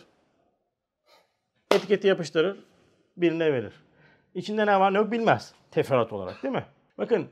Etiketi 1.75 2.09
yapıştırır. 2.09 2.57
Birine 3.17 3.53
verir. 3.53 3.73
İçinde 4.35 4.67
ne 4.67 4.81
var 4.81 4.95
ne 4.95 4.99
yok 4.99 5.13
bilmez. 5.13 5.55
Teferruat 5.71 6.13
olarak 6.13 6.43
değil 6.43 6.55
mi? 6.55 6.67
Bakın 6.99 7.29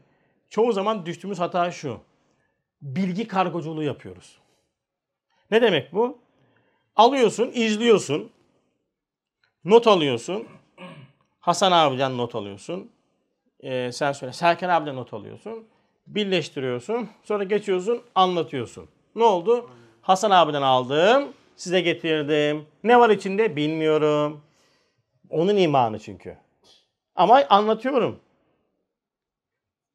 çoğu 0.51 0.73
zaman 0.73 1.07
düştüğümüz 1.07 1.39
hata 1.39 1.71
şu. 1.71 2.01
Bilgi 2.83 3.29
kargoculuğu 3.29 3.83
yapıyoruz. 3.83 4.39
Ne 5.51 5.63
demek 5.63 5.93
bu? 5.93 6.19
Alıyorsun, 6.97 7.51
izliyorsun. 7.55 8.31
Not 9.65 9.87
alıyorsun. 9.87 10.49
Hasan 11.41 11.73
abiden 11.73 12.19
not 12.19 12.35
alıyorsun. 12.35 12.91
Ee, 13.61 13.93
sen 13.93 14.13
söyle. 14.13 14.33
Serkan 14.33 14.69
abiden 14.69 14.97
not 14.97 15.15
alıyorsun. 15.15 15.67
Birleştiriyorsun. 16.07 17.09
Sonra 17.23 17.45
geçiyorsun, 17.45 18.03
anlatıyorsun. 18.15 18.89
Ne 19.15 19.25
oldu? 19.25 19.71
Hasan 20.03 20.31
abiden 20.31 20.63
aldım. 20.63 21.33
Size 21.59 21.81
getirdim. 21.81 22.67
Ne 22.85 23.01
var 23.01 23.11
içinde? 23.11 23.57
Bilmiyorum. 23.57 24.41
Onun 25.31 25.57
imanı 25.57 25.99
çünkü. 25.99 26.37
Ama 27.15 27.45
anlatıyorum. 27.51 28.21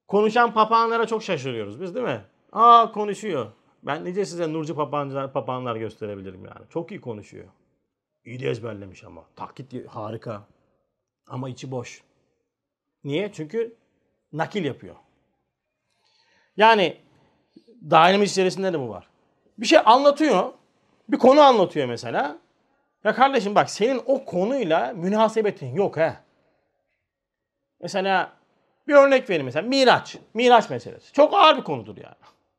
Konuşan 0.08 0.54
papağanlara 0.54 1.08
çok 1.08 1.24
şaşırıyoruz 1.24 1.82
biz 1.82 1.96
değil 1.96 2.06
mi? 2.06 2.22
Aa 2.52 2.92
konuşuyor. 2.92 3.52
Ben 3.84 4.06
nice 4.06 4.26
size 4.26 4.54
Nurcu 4.54 4.76
papağanlar, 4.76 5.34
papağanlar 5.34 5.76
gösterebilirim 5.76 6.46
yani. 6.46 6.70
Çok 6.70 6.92
iyi 6.92 7.02
konuşuyor. 7.02 7.48
İyi 8.26 8.40
de 8.40 8.50
ezberlemiş 8.50 9.04
ama. 9.04 9.24
Taklit 9.36 9.88
harika. 9.88 10.48
Ama 11.28 11.50
içi 11.50 11.72
boş. 11.72 12.04
Niye? 13.04 13.32
Çünkü 13.34 13.76
nakil 14.34 14.66
yapıyor. 14.66 14.96
Yani 16.58 16.98
dairemiz 17.92 18.32
içerisinde 18.32 18.74
de 18.74 18.80
bu 18.80 18.90
var. 18.90 19.08
Bir 19.58 19.66
şey 19.66 19.80
anlatıyor. 19.86 20.54
Bir 21.10 21.18
konu 21.18 21.42
anlatıyor 21.42 21.88
mesela. 21.88 22.38
Ya 23.04 23.16
kardeşim 23.16 23.56
bak 23.56 23.70
senin 23.70 24.02
o 24.06 24.26
konuyla 24.26 24.94
münasebetin 24.94 25.76
yok 25.76 25.98
ha. 25.98 26.16
Mesela 27.82 28.32
bir 28.88 28.94
örnek 28.94 29.30
vereyim 29.30 29.46
mesela 29.46 29.68
Miraç. 29.68 30.18
Miraç 30.34 30.70
meselesi. 30.70 31.14
Çok 31.14 31.34
ağır 31.34 31.58
bir 31.58 31.64
konudur 31.64 31.98
yani. 31.98 32.16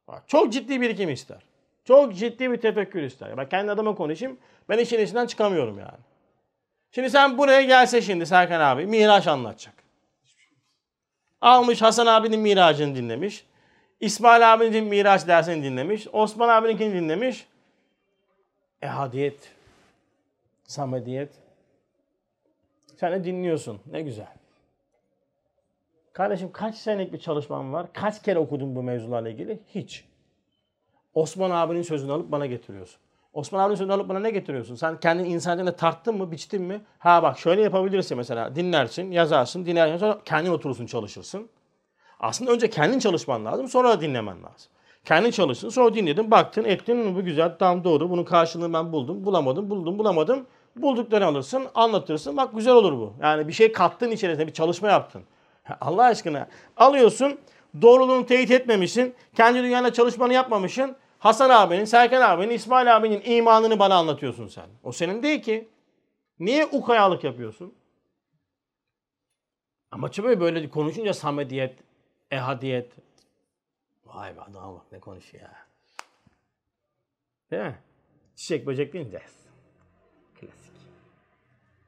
Bak, 0.08 0.22
Çok 0.26 0.52
ciddi 0.52 0.80
birikim 0.80 1.10
ister. 1.10 1.38
Çok 1.84 2.14
ciddi 2.14 2.50
bir 2.50 2.56
tefekkür 2.56 3.02
ister. 3.02 3.36
Bak 3.36 3.50
kendi 3.50 3.72
adıma 3.72 3.94
konuşayım. 3.94 4.38
Ben 4.68 4.78
işin 4.78 5.00
içinden 5.00 5.26
çıkamıyorum 5.26 5.78
yani. 5.78 5.98
Şimdi 6.90 7.10
sen 7.10 7.38
buraya 7.38 7.62
gelse 7.62 8.02
şimdi 8.02 8.26
Serkan 8.26 8.60
abi 8.60 8.86
Miraç 8.86 9.26
anlatacak. 9.26 9.74
Almış 11.40 11.82
Hasan 11.82 12.06
abinin 12.06 12.40
Miraç'ını 12.40 12.96
dinlemiş. 12.96 13.46
İsmail 14.00 14.54
abinin 14.54 14.84
Miraç 14.84 15.26
dersini 15.26 15.64
dinlemiş. 15.64 16.06
Osman 16.12 16.48
abininkini 16.48 16.94
dinlemiş. 16.94 17.46
Ehadiyet. 18.84 19.52
Samediyet. 20.64 21.30
Sen 22.96 23.12
de 23.12 23.24
dinliyorsun. 23.24 23.80
Ne 23.92 24.02
güzel. 24.02 24.32
Kardeşim 26.12 26.52
kaç 26.52 26.76
senelik 26.76 27.12
bir 27.12 27.18
çalışman 27.18 27.72
var? 27.72 27.86
Kaç 27.92 28.22
kere 28.22 28.38
okudun 28.38 28.76
bu 28.76 28.82
mevzularla 28.82 29.28
ilgili? 29.28 29.60
Hiç. 29.74 30.04
Osman 31.14 31.50
abinin 31.50 31.82
sözünü 31.82 32.12
alıp 32.12 32.32
bana 32.32 32.46
getiriyorsun. 32.46 33.00
Osman 33.32 33.60
abinin 33.60 33.76
sözünü 33.76 33.92
alıp 33.92 34.08
bana 34.08 34.18
ne 34.18 34.30
getiriyorsun? 34.30 34.74
Sen 34.74 35.00
kendini 35.00 35.28
insan 35.28 35.58
üzerinde 35.58 35.76
tarttın 35.76 36.16
mı, 36.16 36.30
biçtin 36.30 36.62
mi? 36.62 36.80
Ha 36.98 37.22
bak 37.22 37.38
şöyle 37.38 37.62
yapabilirsin 37.62 38.16
mesela. 38.16 38.56
Dinlersin, 38.56 39.10
yazarsın, 39.10 39.66
dinlersin 39.66 39.96
sonra 39.96 40.20
kendin 40.24 40.50
oturursun, 40.50 40.86
çalışırsın. 40.86 41.48
Aslında 42.20 42.52
önce 42.52 42.70
kendin 42.70 42.98
çalışman 42.98 43.44
lazım, 43.44 43.68
sonra 43.68 44.00
dinlemen 44.00 44.42
lazım. 44.42 44.72
Kendin 45.04 45.30
çalıştın, 45.30 45.68
sonra 45.68 45.94
dinledin, 45.94 46.30
baktın, 46.30 46.64
ettin, 46.64 47.14
bu 47.16 47.24
güzel, 47.24 47.58
tam 47.58 47.84
doğru, 47.84 48.10
bunun 48.10 48.24
karşılığını 48.24 48.72
ben 48.72 48.92
buldum, 48.92 49.24
bulamadım, 49.24 49.70
buldum, 49.70 49.98
bulamadım. 49.98 50.46
Bulduklarını 50.76 51.26
alırsın, 51.26 51.66
anlatırsın, 51.74 52.36
bak 52.36 52.54
güzel 52.54 52.74
olur 52.74 52.92
bu. 52.92 53.12
Yani 53.22 53.48
bir 53.48 53.52
şey 53.52 53.72
kattın 53.72 54.10
içerisine, 54.10 54.46
bir 54.46 54.52
çalışma 54.52 54.88
yaptın. 54.88 55.22
Allah 55.80 56.04
aşkına 56.04 56.48
alıyorsun, 56.76 57.38
doğruluğunu 57.82 58.26
teyit 58.26 58.50
etmemişsin, 58.50 59.14
kendi 59.36 59.62
dünyanda 59.62 59.92
çalışmanı 59.92 60.32
yapmamışsın. 60.32 60.96
Hasan 61.18 61.50
abinin, 61.50 61.84
Serkan 61.84 62.20
abinin, 62.20 62.50
İsmail 62.50 62.96
abinin 62.96 63.22
imanını 63.24 63.78
bana 63.78 63.94
anlatıyorsun 63.94 64.48
sen. 64.48 64.66
O 64.82 64.92
senin 64.92 65.22
değil 65.22 65.42
ki. 65.42 65.68
Niye 66.40 66.66
ukayalık 66.66 67.24
yapıyorsun? 67.24 67.74
Ama 69.90 70.10
böyle 70.22 70.40
böyle 70.40 70.68
konuşunca 70.68 71.14
samediyet, 71.14 71.78
ehadiyet. 72.30 72.92
Vay 74.14 74.36
be 74.36 74.40
adama 74.40 74.74
bak 74.74 74.92
ne 74.92 75.00
konuşuyor 75.00 75.44
ya. 75.44 75.66
Değil 77.50 77.62
mi? 77.62 77.78
Çiçek 78.36 78.66
böcek 78.66 78.92
deyince. 78.92 79.22
Klasik. 80.40 80.72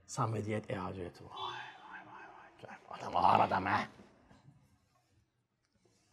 Samediyet, 0.06 0.70
ehadiyet. 0.70 1.22
Vay 1.22 1.30
vay 1.90 2.00
vay 2.06 2.68
vay. 2.68 2.98
Adam 3.00 3.16
ağır 3.16 3.40
adam 3.40 3.64
ha. 3.64 3.80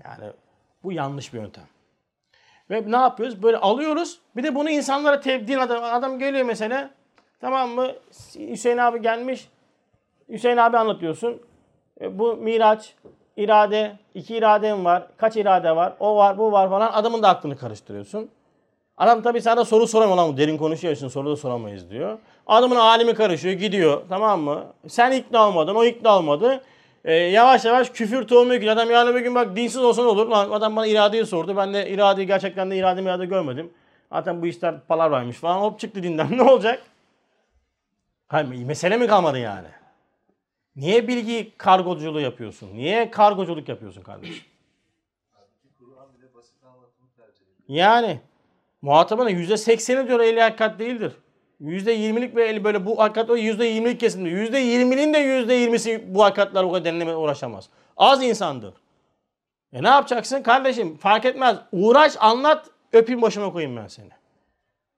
Yani 0.04 0.34
bu 0.84 0.92
yanlış 0.92 1.34
bir 1.34 1.40
yöntem. 1.40 1.68
Ve 2.70 2.92
ne 2.92 2.96
yapıyoruz? 2.96 3.44
Böyle 3.44 3.58
alıyoruz. 3.58 4.22
Bir 4.36 4.44
de 4.44 4.56
bunu 4.56 4.70
insanlara 4.70 5.20
tebdil 5.20 5.64
adam, 5.64 5.84
adam 5.84 6.20
geliyor 6.20 6.46
mesela. 6.46 6.94
Tamam 7.40 7.70
mı? 7.70 7.92
Hüseyin 8.36 8.78
abi 8.78 9.02
gelmiş. 9.02 9.50
Hüseyin 10.30 10.58
abi 10.58 10.78
anlatıyorsun. 10.78 11.42
E, 12.02 12.20
bu 12.20 12.38
miraç, 12.38 12.96
irade, 13.38 13.98
iki 14.14 14.36
iradem 14.36 14.86
var. 14.86 15.04
Kaç 15.18 15.36
irade 15.36 15.76
var? 15.76 15.94
O 16.00 16.16
var, 16.16 16.38
bu 16.38 16.52
var 16.52 16.70
falan. 16.70 16.92
Adamın 16.94 17.24
da 17.24 17.30
aklını 17.30 17.58
karıştırıyorsun. 17.58 18.30
Adam 18.98 19.22
tabii 19.22 19.42
sana 19.42 19.66
soru 19.66 19.88
soramıyor 19.88 20.18
lan 20.18 20.38
derin 20.38 20.58
konuşuyor 20.58 20.96
için 20.96 21.08
soru 21.08 21.32
da 21.32 21.36
soramayız 21.36 21.90
diyor. 21.90 22.18
Adamın 22.48 22.76
alimi 22.76 23.14
karışıyor 23.14 23.54
gidiyor 23.54 24.02
tamam 24.10 24.42
mı? 24.42 24.64
Sen 24.88 25.12
ikna 25.12 25.48
olmadın 25.48 25.76
o 25.76 25.84
ikna 25.84 26.18
olmadı. 26.18 26.62
Ee, 27.06 27.14
yavaş 27.14 27.66
yavaş 27.66 27.90
küfür 27.90 28.28
tohumu 28.28 28.54
ekiyor. 28.54 28.74
Adam 28.74 28.92
yani 28.92 29.16
bir 29.16 29.20
gün 29.20 29.36
bak 29.36 29.56
dinsiz 29.56 29.82
olsa 29.84 30.02
ne 30.02 30.08
olur? 30.08 30.28
Lan 30.28 30.52
adam 30.52 30.76
bana 30.76 30.88
iradeyi 30.88 31.26
sordu. 31.26 31.58
Ben 31.58 31.74
de 31.74 31.90
iradeyi 31.90 32.28
gerçekten 32.28 32.72
de 32.72 32.78
irade 32.78 33.02
irade 33.02 33.26
görmedim. 33.26 33.74
Zaten 34.14 34.42
bu 34.42 34.46
işler 34.48 34.80
palavraymış 34.80 35.38
falan. 35.38 35.60
Hop 35.62 35.80
çıktı 35.80 36.04
dinden. 36.04 36.28
Ne 36.38 36.42
olacak? 36.44 36.82
Hayır, 38.28 38.66
mesele 38.66 38.98
mi 38.98 39.08
kalmadı 39.08 39.40
yani? 39.40 39.68
Niye 40.76 41.08
bilgi 41.08 41.58
kargoculuğu 41.58 42.20
yapıyorsun? 42.20 42.70
Niye 42.74 43.12
kargoculuk 43.12 43.70
yapıyorsun 43.70 44.04
kardeşim? 44.04 44.46
Yani 47.68 48.20
muhatabına 48.82 49.30
yüzde 49.30 49.58
sekseni 49.58 50.08
diyor 50.08 50.20
ehli 50.20 50.42
hakikat 50.42 50.80
değildir. 50.80 51.14
Yüzde 51.60 51.92
yirmilik 51.92 52.36
ve 52.36 52.48
eli 52.48 52.64
böyle 52.64 52.86
bu 52.86 53.00
hakikat 53.00 53.30
o 53.30 53.36
yüzde 53.38 53.66
yirmilik 53.66 54.00
kesimde. 54.00 54.30
Yüzde 54.30 54.58
yirminin 54.58 55.14
de 55.14 55.18
yüzde 55.18 55.54
yirmisi 55.54 56.04
bu 56.16 56.24
hakikatler 56.24 56.64
o 56.64 56.72
kadar 56.72 56.86
derinlemeye 56.86 57.18
uğraşamaz. 57.18 57.70
Az 57.98 58.24
insandır. 58.24 58.74
E 59.74 59.84
ne 59.84 59.88
yapacaksın 59.88 60.44
kardeşim? 60.44 60.98
Fark 60.98 61.26
etmez. 61.26 61.58
Uğraş 61.72 62.14
anlat 62.20 62.70
öpeyim 62.92 63.22
başıma 63.22 63.52
koyayım 63.52 63.78
ben 63.78 63.88
seni. 63.88 64.10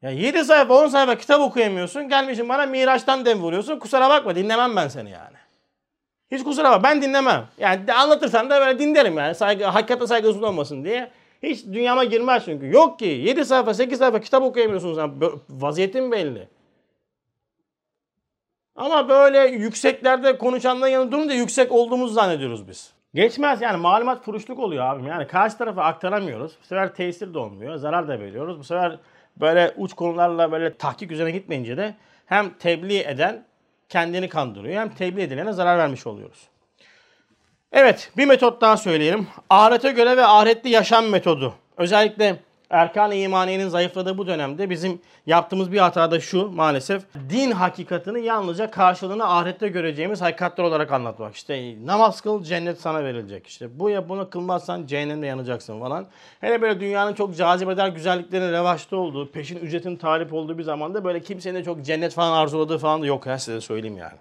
Ya 0.02 0.10
7 0.10 0.46
sayfa 0.46 0.74
10 0.84 0.88
sayfa 0.88 1.18
kitap 1.18 1.42
okuyamıyorsun. 1.42 2.10
Gelmişsin 2.10 2.50
bana 2.50 2.66
Miraç'tan 2.66 3.26
dem 3.26 3.42
vuruyorsun. 3.42 3.80
Kusura 3.80 4.10
bakma 4.10 4.36
dinlemem 4.36 4.76
ben 4.76 4.88
seni 4.88 5.10
yani. 5.12 5.38
Hiç 6.32 6.44
kusura 6.44 6.72
bakma 6.72 6.84
ben 6.84 7.02
dinlemem. 7.02 7.48
Yani 7.58 7.94
anlatırsan 7.94 8.50
da 8.50 8.62
böyle 8.62 8.80
dinlerim 8.80 9.18
yani. 9.18 9.36
Saygı, 9.36 9.66
hakikate 9.66 10.08
saygısız 10.08 10.44
olmasın 10.44 10.86
diye. 10.86 11.12
Hiç 11.44 11.66
dünyama 11.66 12.04
girmez 12.04 12.46
çünkü. 12.46 12.72
Yok 12.72 13.00
ki 13.00 13.06
7 13.06 13.46
sayfa 13.46 13.74
8 13.74 14.00
sayfa 14.00 14.20
kitap 14.22 14.44
okuyamıyorsun 14.44 14.96
sen. 14.96 15.10
Bö- 15.10 15.40
Vaziyetin 15.50 16.12
belli. 16.12 16.48
Ama 18.76 19.10
böyle 19.10 19.40
yükseklerde 19.40 20.38
konuşanların 20.38 20.92
yanında 20.92 21.12
durunca 21.12 21.36
yüksek 21.36 21.72
olduğumuzu 21.72 22.14
zannediyoruz 22.14 22.68
biz. 22.68 22.94
Geçmez 23.14 23.62
yani 23.62 23.78
malumat 23.78 24.24
furuşluk 24.24 24.60
oluyor 24.60 24.86
abim. 24.86 25.08
Yani 25.08 25.28
karşı 25.28 25.58
tarafa 25.58 25.84
aktaramıyoruz. 25.84 26.58
Bu 26.62 26.66
sefer 26.66 26.94
tesir 26.96 27.34
de 27.34 27.40
olmuyor. 27.40 27.76
Zarar 27.76 28.08
da 28.08 28.20
veriyoruz. 28.20 28.60
Bu 28.60 28.64
sefer 28.64 29.00
böyle 29.38 29.74
uç 29.78 29.94
konularla 29.94 30.52
böyle 30.52 30.78
tahkik 30.78 31.12
üzerine 31.12 31.32
gitmeyince 31.32 31.78
de 31.78 31.96
hem 32.26 32.50
tebliğ 32.54 33.00
eden 33.00 33.46
kendini 33.90 34.30
kandırıyor 34.30 34.82
hem 34.82 34.90
tebliğ 34.90 35.22
edilene 35.22 35.54
zarar 35.54 35.78
vermiş 35.78 36.08
oluyoruz. 36.08 36.50
Evet 37.72 38.12
bir 38.18 38.26
metot 38.26 38.62
daha 38.62 38.78
söyleyelim. 38.78 39.28
Ahirete 39.50 39.92
göre 39.92 40.18
ve 40.18 40.26
ahiretli 40.26 40.70
yaşam 40.70 41.06
metodu. 41.06 41.54
Özellikle 41.78 42.36
Erkan-ı 42.70 43.16
İmaniye'nin 43.16 43.68
zayıfladığı 43.68 44.18
bu 44.18 44.28
dönemde 44.28 44.70
bizim 44.70 45.02
yaptığımız 45.26 45.72
bir 45.72 45.78
hata 45.78 46.12
da 46.12 46.20
şu 46.20 46.52
maalesef. 46.52 47.04
Din 47.30 47.52
hakikatini 47.52 48.26
yalnızca 48.26 48.72
karşılığını 48.72 49.28
ahirette 49.28 49.68
göreceğimiz 49.68 50.22
hakikatler 50.22 50.64
olarak 50.64 50.92
anlatmak. 50.92 51.36
İşte 51.36 51.76
namaz 51.86 52.22
kıl 52.22 52.44
cennet 52.44 52.82
sana 52.82 53.04
verilecek. 53.04 53.48
İşte 53.48 53.80
bu 53.80 53.90
ya 53.90 54.10
bunu 54.10 54.30
kılmazsan 54.30 54.86
cehennemde 54.86 55.28
yanacaksın 55.28 55.80
falan. 55.80 56.06
Hele 56.42 56.62
böyle 56.62 56.80
dünyanın 56.80 57.14
çok 57.14 57.38
cazibeder 57.38 57.88
güzelliklerin 57.88 58.52
revaçta 58.52 58.98
olduğu, 58.98 59.32
peşin 59.32 59.58
ücretin 59.58 59.96
talip 59.96 60.34
olduğu 60.34 60.58
bir 60.58 60.64
zamanda 60.64 61.04
böyle 61.04 61.22
kimsenin 61.22 61.60
de 61.60 61.64
çok 61.64 61.86
cennet 61.86 62.14
falan 62.14 62.38
arzuladığı 62.38 62.78
falan 62.78 63.02
da 63.02 63.06
yok 63.06 63.26
ya 63.26 63.40
size 63.40 63.62
söyleyeyim 63.62 63.98
yani. 63.98 64.18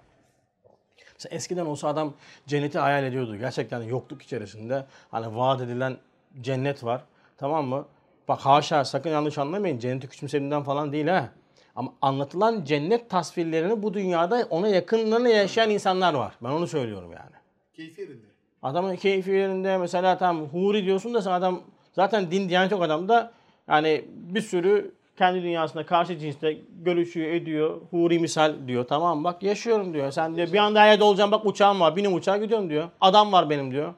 Mesela 1.13 1.35
eskiden 1.35 1.65
olsa 1.65 1.87
adam 1.87 2.13
cenneti 2.47 2.79
hayal 2.79 3.03
ediyordu. 3.03 3.35
Gerçekten 3.35 3.81
yokluk 3.81 4.21
içerisinde 4.21 4.85
hani 5.11 5.37
vaat 5.37 5.61
edilen 5.61 5.97
cennet 6.41 6.83
var. 6.83 7.01
Tamam 7.37 7.65
mı? 7.65 7.85
Bak 8.27 8.39
haşa 8.39 8.85
sakın 8.85 9.09
yanlış 9.09 9.37
anlamayın. 9.37 9.79
Cenneti 9.79 10.07
küçümsediğimden 10.07 10.63
falan 10.63 10.91
değil 10.91 11.07
ha. 11.07 11.29
Ama 11.75 11.93
anlatılan 12.01 12.63
cennet 12.63 13.09
tasvirlerini 13.09 13.83
bu 13.83 13.93
dünyada 13.93 14.47
ona 14.49 14.67
yakınlarını 14.67 15.29
yaşayan 15.29 15.69
insanlar 15.69 16.13
var. 16.13 16.33
Ben 16.43 16.49
onu 16.49 16.67
söylüyorum 16.67 17.11
yani. 17.11 17.35
Keyfi 17.73 18.01
yerinde. 18.01 18.25
Adamın 18.63 18.95
keyfi 18.95 19.31
yerinde 19.31 19.77
mesela 19.77 20.17
tam 20.17 20.45
huri 20.45 20.85
diyorsun 20.85 21.13
da 21.13 21.21
sen 21.21 21.31
adam 21.31 21.61
zaten 21.93 22.31
din 22.31 22.49
diyen 22.49 22.69
çok 22.69 22.83
adam 22.83 23.09
da 23.09 23.31
yani 23.67 24.05
bir 24.09 24.41
sürü 24.41 24.91
kendi 25.17 25.43
dünyasında 25.43 25.85
karşı 25.85 26.19
cinsle 26.19 26.57
görüşüyor, 26.83 27.27
ediyor. 27.27 27.81
Huri 27.91 28.19
misal 28.19 28.53
diyor. 28.67 28.85
Tamam 28.87 29.23
bak 29.23 29.43
yaşıyorum 29.43 29.93
diyor. 29.93 30.11
Sen 30.11 30.35
diyor 30.35 30.53
bir 30.53 30.57
anda 30.57 30.81
her 30.81 30.91
yerde 30.91 31.03
olacağım 31.03 31.31
bak 31.31 31.45
uçağım 31.45 31.79
var. 31.79 31.95
Binim 31.95 32.13
uçağa 32.13 32.37
gidiyorum 32.37 32.69
diyor. 32.69 32.89
Adam 33.01 33.31
var 33.31 33.49
benim 33.49 33.71
diyor. 33.71 33.93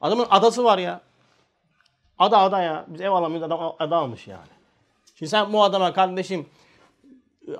Adamın 0.00 0.26
adası 0.30 0.64
var 0.64 0.78
ya. 0.78 1.00
Ada 2.18 2.38
ada 2.38 2.62
ya. 2.62 2.84
Biz 2.88 3.00
ev 3.00 3.10
alamıyoruz 3.10 3.46
adam 3.52 3.74
ada 3.78 3.96
almış 3.96 4.26
yani. 4.28 4.48
Şimdi 5.14 5.30
sen 5.30 5.52
bu 5.52 5.64
adama 5.64 5.92
kardeşim 5.92 6.46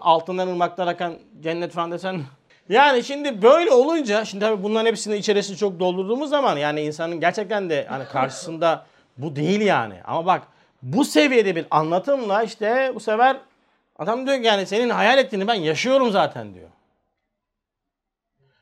altından 0.01 0.49
ırmaklar 0.49 0.87
akan 0.87 1.15
cennet 1.41 1.73
falan 1.73 1.93
desen 1.93 2.23
yani 2.69 3.05
şimdi 3.05 3.43
böyle 3.43 3.71
olunca 3.71 4.25
şimdi 4.25 4.45
tabii 4.45 4.63
bunların 4.63 4.87
hepsini 4.87 5.17
içerisini 5.17 5.57
çok 5.57 5.81
doldurduğumuz 5.81 6.31
zaman 6.31 6.57
yani 6.57 6.81
insanın 6.81 7.21
gerçekten 7.21 7.71
de 7.71 7.87
hani 7.89 8.05
karşısında 8.05 8.87
bu 9.17 9.37
değil 9.37 9.61
yani. 9.61 9.95
Ama 10.05 10.27
bak 10.27 10.43
Bu 10.83 11.05
seviyede 11.05 11.57
bir 11.57 11.67
anlatımla 11.71 12.43
işte 12.43 12.93
bu 12.95 13.01
sefer 13.01 13.37
adam 13.99 14.27
diyor 14.27 14.39
ki 14.39 14.47
yani 14.47 14.67
senin 14.67 14.91
hayal 14.91 15.19
ettiğini 15.19 15.47
ben 15.47 15.55
yaşıyorum 15.55 16.11
zaten 16.11 16.55
diyor. 16.55 16.69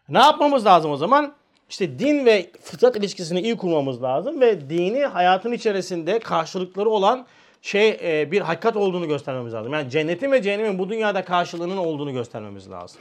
Ne 0.09 0.19
yapmamız 0.19 0.67
lazım 0.67 0.91
o 0.91 0.97
zaman? 0.97 1.33
İşte 1.71 1.99
din 1.99 2.27
ve 2.27 2.51
fıtrat 2.63 2.97
ilişkisini 2.97 3.41
iyi 3.41 3.57
kurmamız 3.57 4.03
lazım 4.03 4.41
ve 4.41 4.71
dini 4.71 5.01
hayatın 5.01 5.53
içerisinde 5.53 6.19
karşılıkları 6.19 6.89
olan 6.89 7.27
şey 7.63 7.89
e, 8.03 8.31
bir 8.31 8.41
hakikat 8.41 8.77
olduğunu 8.77 9.09
göstermemiz 9.09 9.55
lazım. 9.55 9.73
Yani 9.73 9.91
cennetin 9.91 10.33
ve 10.33 10.43
cehennemin 10.43 10.79
bu 10.79 10.89
dünyada 10.89 11.25
karşılığının 11.25 11.77
olduğunu 11.77 12.13
göstermemiz 12.13 12.71
lazım. 12.71 13.01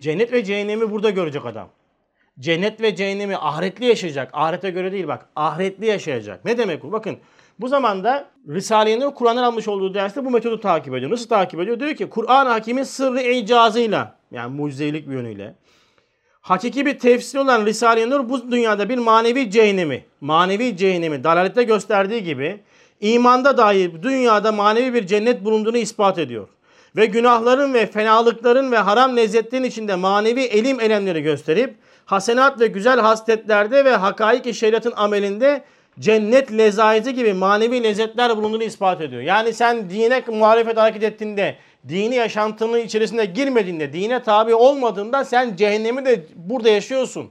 Cennet 0.00 0.32
ve 0.32 0.44
cehennemi 0.44 0.90
burada 0.90 1.10
görecek 1.10 1.46
adam. 1.46 1.68
Cennet 2.40 2.80
ve 2.80 2.96
cehennemi 2.96 3.36
ahiretli 3.36 3.84
yaşayacak. 3.84 4.30
Ahirete 4.32 4.70
göre 4.70 4.92
değil 4.92 5.08
bak. 5.08 5.28
Ahiretli 5.36 5.86
yaşayacak. 5.86 6.44
Ne 6.44 6.58
demek 6.58 6.82
bu? 6.82 6.92
Bakın 6.92 7.16
bu 7.60 7.68
zamanda 7.68 8.28
Risale-i 8.48 9.00
Nur 9.00 9.14
Kur'an'dan 9.14 9.42
almış 9.42 9.68
olduğu 9.68 9.94
derste 9.94 10.24
bu 10.24 10.30
metodu 10.30 10.60
takip 10.60 10.94
ediyor. 10.94 11.10
Nasıl 11.10 11.28
takip 11.28 11.60
ediyor? 11.60 11.80
Diyor 11.80 11.94
ki 11.94 12.08
Kur'an 12.08 12.46
hakimin 12.46 12.82
sırrı 12.82 13.22
icazıyla 13.22 14.16
yani 14.30 14.56
mucizelik 14.56 15.08
bir 15.08 15.14
yönüyle 15.14 15.54
hakiki 16.46 16.86
bir 16.86 16.98
tefsir 16.98 17.38
olan 17.38 17.66
Risale-i 17.66 18.10
Nur 18.10 18.28
bu 18.28 18.50
dünyada 18.50 18.88
bir 18.88 18.98
manevi 18.98 19.50
cehennemi, 19.50 20.04
manevi 20.20 20.76
cehennemi 20.76 21.24
dalalette 21.24 21.62
gösterdiği 21.62 22.24
gibi 22.24 22.60
imanda 23.00 23.58
dahi 23.58 24.02
dünyada 24.02 24.52
manevi 24.52 24.94
bir 24.94 25.06
cennet 25.06 25.44
bulunduğunu 25.44 25.76
ispat 25.76 26.18
ediyor. 26.18 26.48
Ve 26.96 27.06
günahların 27.06 27.74
ve 27.74 27.86
fenalıkların 27.86 28.72
ve 28.72 28.78
haram 28.78 29.16
lezzetlerin 29.16 29.64
içinde 29.64 29.94
manevi 29.94 30.42
elim 30.42 30.80
elemleri 30.80 31.22
gösterip 31.22 31.74
hasenat 32.04 32.60
ve 32.60 32.66
güzel 32.66 33.00
hasletlerde 33.00 33.84
ve 33.84 33.96
hakaik-i 33.96 34.54
şeriatın 34.54 34.92
amelinde 34.96 35.64
cennet 35.98 36.52
lezayeti 36.52 37.14
gibi 37.14 37.32
manevi 37.32 37.82
lezzetler 37.82 38.36
bulunduğunu 38.36 38.62
ispat 38.62 39.00
ediyor. 39.00 39.22
Yani 39.22 39.52
sen 39.52 39.90
dine 39.90 40.22
muhalefet 40.28 40.76
hareket 40.76 41.02
ettiğinde, 41.02 41.56
dini 41.88 42.14
yaşantının 42.14 42.80
içerisinde 42.80 43.24
girmediğinde, 43.24 43.92
dine 43.92 44.22
tabi 44.22 44.54
olmadığında 44.54 45.24
sen 45.24 45.56
cehennemi 45.56 46.04
de 46.04 46.26
burada 46.36 46.68
yaşıyorsun. 46.68 47.30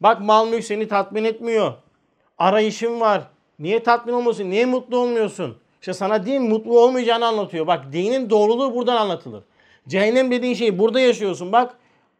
Bak 0.00 0.20
mal 0.20 0.48
mülk 0.48 0.64
seni 0.64 0.88
tatmin 0.88 1.24
etmiyor. 1.24 1.72
Arayışın 2.38 3.00
var. 3.00 3.22
Niye 3.58 3.82
tatmin 3.82 4.12
olmuyorsun? 4.12 4.50
Niye 4.50 4.66
mutlu 4.66 4.98
olmuyorsun? 4.98 5.58
İşte 5.80 5.92
sana 5.92 6.26
din 6.26 6.42
mutlu 6.42 6.80
olmayacağını 6.80 7.26
anlatıyor. 7.26 7.66
Bak 7.66 7.92
dinin 7.92 8.30
doğruluğu 8.30 8.74
buradan 8.74 8.96
anlatılır. 8.96 9.42
Cehennem 9.88 10.30
dediğin 10.30 10.54
şeyi 10.54 10.78
burada 10.78 11.00
yaşıyorsun. 11.00 11.52
Bak 11.52 11.74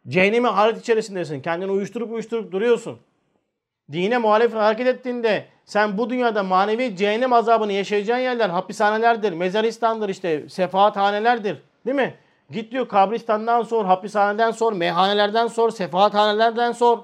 cehenneme 0.07 0.49
halet 0.49 0.79
içerisindesin. 0.79 1.41
Kendini 1.41 1.71
uyuşturup 1.71 2.11
uyuşturup 2.11 2.51
duruyorsun. 2.51 2.97
Dine 3.91 4.17
muhalefet 4.17 4.59
hareket 4.59 4.87
ettiğinde 4.87 5.45
sen 5.65 5.97
bu 5.97 6.09
dünyada 6.09 6.43
manevi 6.43 6.95
cehennem 6.95 7.33
azabını 7.33 7.73
yaşayacağın 7.73 8.19
yerler 8.19 8.49
hapishanelerdir, 8.49 9.33
mezaristandır 9.33 10.09
işte, 10.09 10.49
sefahathanelerdir. 10.49 11.57
Değil 11.85 11.95
mi? 11.95 12.15
Git 12.51 12.71
diyor 12.71 12.87
kabristandan 12.87 13.63
sor, 13.63 13.85
hapishaneden 13.85 14.51
sor, 14.51 14.73
meyhanelerden 14.73 15.47
sor, 15.47 15.71
sefahathanelerden 15.71 16.71
sor. 16.71 16.99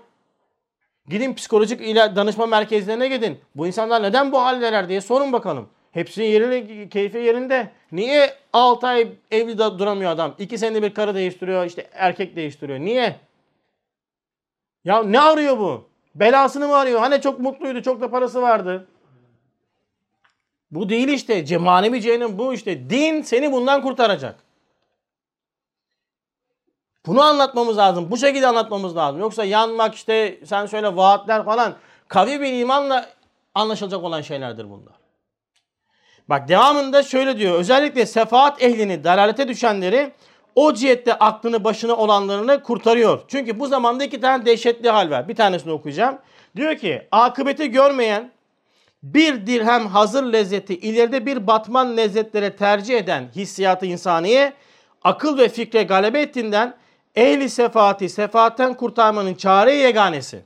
Gidin 1.07 1.33
psikolojik 1.33 1.95
danışma 1.95 2.45
merkezlerine 2.45 3.07
gidin. 3.07 3.39
Bu 3.55 3.67
insanlar 3.67 4.03
neden 4.03 4.31
bu 4.31 4.41
haldeler 4.41 4.89
diye 4.89 5.01
sorun 5.01 5.33
bakalım. 5.33 5.69
Hepsinin 5.91 6.25
yerine, 6.25 6.89
keyfi 6.89 7.17
yerinde. 7.17 7.71
Niye 7.91 8.33
6 8.53 8.87
ay 8.87 9.07
evli 9.31 9.57
duramıyor 9.57 10.11
adam? 10.11 10.35
2 10.39 10.57
senede 10.57 10.83
bir 10.83 10.93
karı 10.93 11.15
değiştiriyor, 11.15 11.65
işte 11.65 11.89
erkek 11.93 12.35
değiştiriyor. 12.35 12.79
Niye? 12.79 13.15
Ya 14.83 15.03
ne 15.03 15.19
arıyor 15.19 15.57
bu? 15.57 15.89
Belasını 16.15 16.67
mı 16.67 16.75
arıyor? 16.75 16.99
Hani 16.99 17.21
çok 17.21 17.39
mutluydu, 17.39 17.81
çok 17.81 18.01
da 18.01 18.09
parası 18.09 18.41
vardı. 18.41 18.87
Bu 20.71 20.89
değil 20.89 21.07
işte. 21.07 21.57
Manevi 21.57 22.01
cehennem 22.01 22.37
bu 22.37 22.53
işte. 22.53 22.89
Din 22.89 23.21
seni 23.21 23.51
bundan 23.51 23.81
kurtaracak. 23.81 24.46
Bunu 27.07 27.21
anlatmamız 27.21 27.77
lazım. 27.77 28.11
Bu 28.11 28.17
şekilde 28.17 28.47
anlatmamız 28.47 28.95
lazım. 28.95 29.19
Yoksa 29.19 29.43
yanmak 29.43 29.95
işte 29.95 30.39
sen 30.45 30.65
söyle 30.65 30.95
vaatler 30.95 31.45
falan 31.45 31.75
kavi 32.07 32.41
bir 32.41 32.53
imanla 32.53 33.09
anlaşılacak 33.55 34.03
olan 34.03 34.21
şeylerdir 34.21 34.69
bunlar. 34.69 34.93
Bak 36.29 36.47
devamında 36.47 37.03
şöyle 37.03 37.37
diyor. 37.37 37.59
Özellikle 37.59 38.05
sefaat 38.05 38.63
ehlini, 38.63 39.03
dalalete 39.03 39.47
düşenleri 39.47 40.11
o 40.55 40.73
cihette 40.73 41.13
aklını 41.13 41.63
başına 41.63 41.95
olanlarını 41.95 42.63
kurtarıyor. 42.63 43.21
Çünkü 43.27 43.59
bu 43.59 43.67
zamanda 43.67 44.03
iki 44.03 44.21
tane 44.21 44.45
dehşetli 44.45 44.89
hal 44.89 45.09
var. 45.09 45.27
Bir 45.27 45.35
tanesini 45.35 45.71
okuyacağım. 45.71 46.17
Diyor 46.55 46.77
ki 46.77 47.07
akıbeti 47.11 47.71
görmeyen 47.71 48.31
bir 49.03 49.47
dirhem 49.47 49.87
hazır 49.87 50.23
lezzeti 50.23 50.77
ileride 50.77 51.25
bir 51.25 51.47
batman 51.47 51.97
lezzetlere 51.97 52.55
tercih 52.55 52.97
eden 52.97 53.29
hissiyatı 53.35 53.85
insaniye 53.85 54.53
akıl 55.03 55.37
ve 55.37 55.49
fikre 55.49 55.83
galebe 55.83 56.21
ettiğinden 56.21 56.75
ehli 57.17 57.49
sefaati 57.49 58.09
sefaatten 58.09 58.73
kurtarmanın 58.73 59.33
çare 59.33 59.73
yeganesi. 59.73 60.41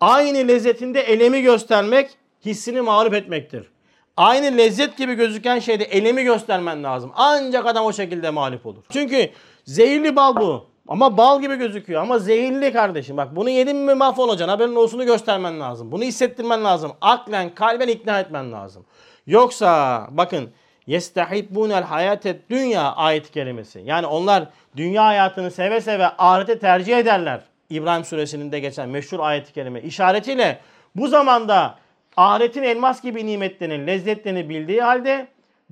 Aynı 0.00 0.48
lezzetinde 0.48 1.00
elemi 1.00 1.42
göstermek 1.42 2.10
hissini 2.44 2.80
mağlup 2.80 3.14
etmektir. 3.14 3.70
Aynı 4.16 4.56
lezzet 4.56 4.96
gibi 4.96 5.14
gözüken 5.14 5.58
şeyde 5.58 5.84
elemi 5.84 6.24
göstermen 6.24 6.84
lazım. 6.84 7.12
Ancak 7.14 7.66
adam 7.66 7.84
o 7.84 7.92
şekilde 7.92 8.30
mağlup 8.30 8.66
olur. 8.66 8.82
Çünkü 8.90 9.30
zehirli 9.64 10.16
bal 10.16 10.36
bu. 10.36 10.66
Ama 10.88 11.16
bal 11.16 11.40
gibi 11.40 11.56
gözüküyor 11.56 12.02
ama 12.02 12.18
zehirli 12.18 12.72
kardeşim. 12.72 13.16
Bak 13.16 13.36
bunu 13.36 13.50
yedin 13.50 13.76
mi 13.76 13.94
mahvolacaksın. 13.94 14.48
Haberin 14.48 14.74
olsunu 14.74 15.04
göstermen 15.06 15.60
lazım. 15.60 15.92
Bunu 15.92 16.02
hissettirmen 16.02 16.64
lazım. 16.64 16.92
Aklen, 17.00 17.54
kalben 17.54 17.88
ikna 17.88 18.20
etmen 18.20 18.52
lazım. 18.52 18.84
Yoksa 19.26 20.06
bakın 20.10 20.50
yestehibbunel 20.86 21.82
hayatet 21.82 22.50
dünya 22.50 22.92
ayet 22.92 23.30
kelimesi. 23.30 23.82
Yani 23.84 24.06
onlar 24.06 24.44
dünya 24.76 25.04
hayatını 25.04 25.50
seve 25.50 25.80
seve 25.80 26.06
ahirete 26.06 26.58
tercih 26.58 26.98
ederler. 26.98 27.40
İbrahim 27.70 28.04
suresinin 28.04 28.52
de 28.52 28.60
geçen 28.60 28.88
meşhur 28.88 29.20
ayet-i 29.20 29.80
işaretiyle 29.86 30.58
bu 30.96 31.08
zamanda 31.08 31.74
ahiretin 32.16 32.62
elmas 32.62 33.02
gibi 33.02 33.26
nimetlerini, 33.26 33.86
lezzetlerini 33.86 34.48
bildiği 34.48 34.82
halde 34.82 35.26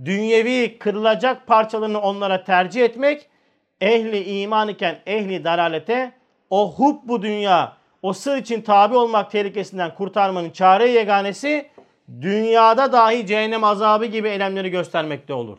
dünyevi 0.05 0.78
kırılacak 0.78 1.47
parçalarını 1.47 2.01
onlara 2.01 2.44
tercih 2.44 2.84
etmek 2.84 3.28
ehli 3.80 4.40
iman 4.40 4.68
iken 4.68 4.98
ehli 5.06 5.44
dalalete 5.44 6.12
o 6.51 6.72
hub 6.72 6.97
bu 7.05 7.22
dünya 7.22 7.72
o 8.02 8.12
sır 8.12 8.36
için 8.36 8.62
tabi 8.62 8.97
olmak 8.97 9.30
tehlikesinden 9.30 9.94
kurtarmanın 9.94 10.51
çare 10.51 10.89
yeganesi 10.89 11.68
dünyada 12.20 12.93
dahi 12.93 13.27
cehennem 13.27 13.65
azabı 13.65 14.07
gibi 14.07 14.29
elemleri 14.29 14.70
göstermekte 14.70 15.35
olur. 15.35 15.59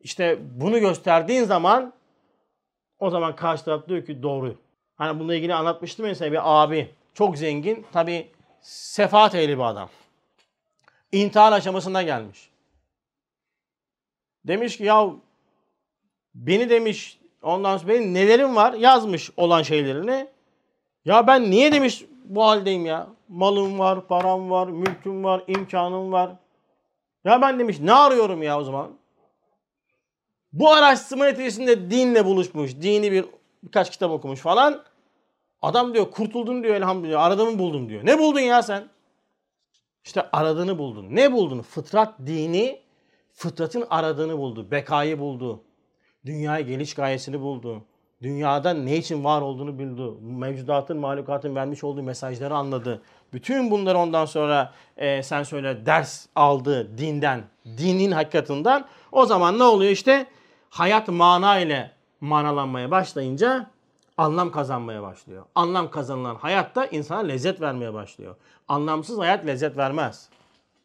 İşte 0.00 0.38
bunu 0.60 0.78
gösterdiğin 0.78 1.44
zaman 1.44 1.92
o 2.98 3.10
zaman 3.10 3.36
karşı 3.36 3.64
taraf 3.64 3.88
diyor 3.88 4.06
ki 4.06 4.22
doğru. 4.22 4.56
Hani 4.96 5.18
bununla 5.18 5.34
ilgili 5.34 5.54
anlatmıştım 5.54 6.06
mesela 6.06 6.32
bir 6.32 6.62
abi 6.62 6.94
çok 7.14 7.38
zengin 7.38 7.86
tabi 7.92 8.30
sefaat 8.60 9.34
ehli 9.34 9.58
bir 9.58 9.62
adam. 9.62 9.88
İntihar 11.12 11.52
aşamasında 11.52 12.02
gelmiş. 12.02 12.50
Demiş 14.44 14.76
ki 14.76 14.84
ya 14.84 15.10
beni 16.34 16.70
demiş 16.70 17.18
ondan 17.42 17.76
sonra 17.76 17.92
benim 17.92 18.14
nelerim 18.14 18.56
var 18.56 18.72
yazmış 18.72 19.30
olan 19.36 19.62
şeylerini. 19.62 20.28
Ya 21.04 21.26
ben 21.26 21.50
niye 21.50 21.72
demiş 21.72 22.04
bu 22.24 22.44
haldeyim 22.44 22.86
ya. 22.86 23.06
Malım 23.30 23.78
var, 23.78 24.06
param 24.06 24.50
var, 24.50 24.68
mülküm 24.68 25.24
var, 25.24 25.44
imkanım 25.46 26.12
var. 26.12 26.36
Ya 27.24 27.42
ben 27.42 27.58
demiş 27.58 27.80
ne 27.80 27.92
arıyorum 27.92 28.42
ya 28.42 28.58
o 28.58 28.64
zaman? 28.64 28.90
Bu 30.52 30.72
araştırma 30.72 31.24
neticesinde 31.24 31.90
dinle 31.90 32.24
buluşmuş. 32.24 32.80
Dini 32.80 33.12
bir 33.12 33.24
birkaç 33.62 33.90
kitap 33.90 34.10
okumuş 34.10 34.40
falan. 34.40 34.82
Adam 35.62 35.94
diyor 35.94 36.10
kurtuldun 36.10 36.62
diyor 36.62 36.74
elhamdülillah. 36.74 37.22
Aradığımı 37.22 37.58
buldum 37.58 37.88
diyor. 37.88 38.06
Ne 38.06 38.18
buldun 38.18 38.40
ya 38.40 38.62
sen? 38.62 38.88
İşte 40.04 40.30
aradığını 40.32 40.78
buldun. 40.78 41.06
Ne 41.10 41.32
buldun? 41.32 41.62
Fıtrat 41.62 42.18
dini 42.26 42.80
fıtratın 43.32 43.86
aradığını 43.90 44.38
buldu. 44.38 44.70
Bekayı 44.70 45.18
buldu. 45.18 45.62
Dünyaya 46.26 46.60
geliş 46.60 46.94
gayesini 46.94 47.40
buldu. 47.40 47.84
Dünyada 48.22 48.74
ne 48.74 48.96
için 48.96 49.24
var 49.24 49.42
olduğunu 49.42 49.78
bildi. 49.78 50.02
Mevcudatın, 50.20 50.96
mahlukatın 50.96 51.54
vermiş 51.54 51.84
olduğu 51.84 52.02
mesajları 52.02 52.54
anladı. 52.54 53.02
Bütün 53.32 53.70
bunları 53.70 53.98
ondan 53.98 54.24
sonra 54.24 54.72
e, 54.96 55.22
sen 55.22 55.42
söyle 55.42 55.86
ders 55.86 56.26
aldı 56.36 56.98
dinden, 56.98 57.44
dinin 57.66 58.10
hakikatinden. 58.10 58.84
O 59.12 59.26
zaman 59.26 59.58
ne 59.58 59.64
oluyor 59.64 59.90
işte? 59.90 60.26
Hayat 60.70 61.08
mana 61.08 61.58
ile 61.58 61.90
manalanmaya 62.20 62.90
başlayınca 62.90 63.70
anlam 64.16 64.52
kazanmaya 64.52 65.02
başlıyor. 65.02 65.44
Anlam 65.54 65.90
kazanılan 65.90 66.34
hayatta 66.34 66.86
insana 66.86 67.18
lezzet 67.18 67.60
vermeye 67.60 67.94
başlıyor. 67.94 68.36
Anlamsız 68.68 69.18
hayat 69.18 69.46
lezzet 69.46 69.76
vermez. 69.76 70.28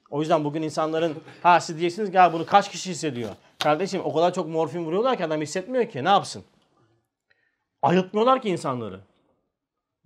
O 0.10 0.20
yüzden 0.20 0.44
bugün 0.44 0.62
insanların 0.62 1.16
ha 1.44 1.60
siz 1.60 1.80
diyeceksiniz 1.80 2.12
ki 2.12 2.34
bunu 2.34 2.46
kaç 2.46 2.72
kişi 2.72 2.90
hissediyor? 2.90 3.30
Kardeşim 3.60 4.02
o 4.04 4.14
kadar 4.14 4.34
çok 4.34 4.48
morfin 4.48 4.86
vuruyorlar 4.86 5.18
ki 5.18 5.26
adam 5.26 5.42
hissetmiyor 5.42 5.90
ki 5.90 6.04
ne 6.04 6.10
yapsın? 6.10 6.44
Ayıltmıyorlar 7.82 8.42
ki 8.42 8.50
insanları. 8.50 9.00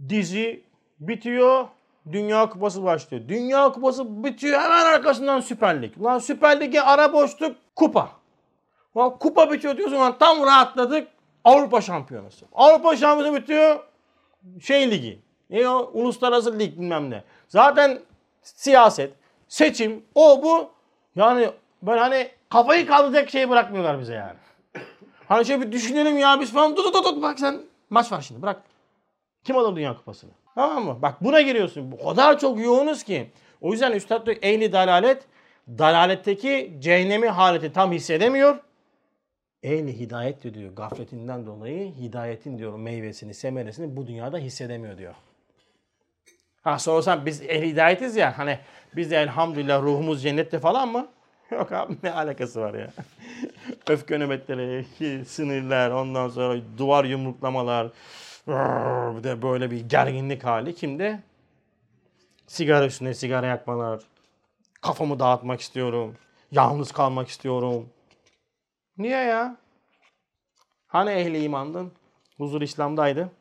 Dizi 0.10 0.64
bitiyor, 1.00 1.68
Dünya 2.12 2.50
Kupası 2.50 2.84
başlıyor. 2.84 3.24
Dünya 3.28 3.72
Kupası 3.72 4.24
bitiyor 4.24 4.62
hemen 4.62 4.86
arkasından 4.86 5.40
Süper 5.40 5.82
Lig. 5.82 6.04
Lan 6.04 6.20
Süper 6.20 6.60
Lig'e 6.60 6.82
ara 6.82 7.14
boşluk 7.14 7.56
kupa. 7.76 8.10
Lan 8.98 9.20
kupa 9.20 9.52
bitiyor 9.52 9.78
diyorsun 9.78 9.98
lan 9.98 10.16
tam 10.20 10.46
rahatladık. 10.46 11.08
Avrupa 11.44 11.82
Şampiyonası. 11.82 12.46
Avrupa 12.54 12.96
Şampiyonası 12.96 13.42
bitiyor. 13.42 13.80
Şey 14.62 14.92
ligi. 14.92 15.20
Ne 15.50 15.70
o? 15.70 15.92
Uluslararası 15.94 16.60
lig 16.60 16.78
bilmem 16.78 17.10
ne. 17.10 17.24
Zaten 17.48 18.00
siyaset, 18.42 19.14
seçim, 19.48 20.04
o 20.16 20.44
bu. 20.44 20.70
Yani 21.16 21.50
böyle 21.82 22.00
hani 22.00 22.32
kafayı 22.50 22.88
kaldıracak 22.88 23.30
şey 23.30 23.50
bırakmıyorlar 23.50 24.00
bize 24.00 24.14
yani. 24.14 24.38
Hani 25.28 25.46
şöyle 25.46 25.62
bir 25.62 25.72
düşünelim 25.72 26.18
ya 26.18 26.40
biz 26.40 26.54
falan. 26.54 26.76
Tut 26.76 26.94
tut 26.94 27.06
tut 27.06 27.22
bak 27.24 27.40
sen 27.40 27.62
maç 27.90 28.12
var 28.12 28.22
şimdi 28.22 28.42
bırak. 28.42 28.62
Kim 29.44 29.58
alır 29.58 29.76
Dünya 29.76 29.98
Kupası'nı? 29.98 30.32
Tamam 30.56 30.86
mı? 30.86 31.02
Bak 31.02 31.24
buna 31.24 31.42
giriyorsun. 31.42 31.96
O 32.02 32.10
kadar 32.10 32.40
çok 32.40 32.60
yoğunuz 32.60 33.04
ki. 33.04 33.30
O 33.62 33.72
yüzden 33.72 33.92
Üstad 33.92 34.26
diyor 34.26 34.38
ehli 34.42 34.72
dalalet, 34.72 35.24
dalaletteki 35.68 36.74
cehennemi 36.80 37.28
haleti 37.28 37.74
tam 37.74 37.92
hissedemiyor. 37.92 38.58
Ehli 39.64 40.00
hidayet 40.00 40.44
de 40.44 40.54
diyor 40.54 40.76
gafletinden 40.76 41.46
dolayı 41.46 41.94
hidayetin 41.94 42.58
diyor 42.58 42.78
meyvesini, 42.78 43.34
semeresini 43.34 43.98
bu 43.98 44.08
dünyada 44.08 44.38
hissedemiyor 44.38 44.98
diyor. 44.98 45.16
Ha 46.62 46.80
sorsan 46.80 47.26
biz 47.26 47.42
ehli 47.42 47.68
hidayetiz 47.68 48.16
ya 48.16 48.38
hani 48.38 48.60
biz 48.96 49.12
de 49.12 49.18
elhamdülillah 49.18 49.82
ruhumuz 49.82 50.24
cennette 50.24 50.60
falan 50.60 50.88
mı? 50.90 51.08
Yok 51.52 51.72
abi 51.72 51.94
ne 52.04 52.12
alakası 52.12 52.62
var 52.62 52.74
ya. 52.74 52.90
Öfke 53.90 54.20
nöbetleri, 54.20 54.86
sinirler, 55.26 55.90
ondan 55.90 56.30
sonra 56.30 56.60
duvar 56.78 57.06
yumruklamalar, 57.06 57.88
bir 58.48 59.24
de 59.24 59.42
böyle 59.42 59.72
bir 59.72 59.90
gerginlik 59.90 60.44
hali 60.44 60.76
kimde? 60.76 61.24
Sigara 62.48 62.86
üstüne 62.86 63.14
sigara 63.14 63.48
yakmalar, 63.48 64.04
kafamı 64.82 65.20
dağıtmak 65.20 65.62
istiyorum, 65.62 66.16
yalnız 66.52 66.92
kalmak 66.92 67.28
istiyorum. 67.28 67.90
Niye 68.98 69.18
ya? 69.18 69.58
Hani 70.88 71.10
ehli 71.10 71.44
imandın? 71.44 71.92
Huzur 72.38 72.62
İslam'daydı. 72.62 73.32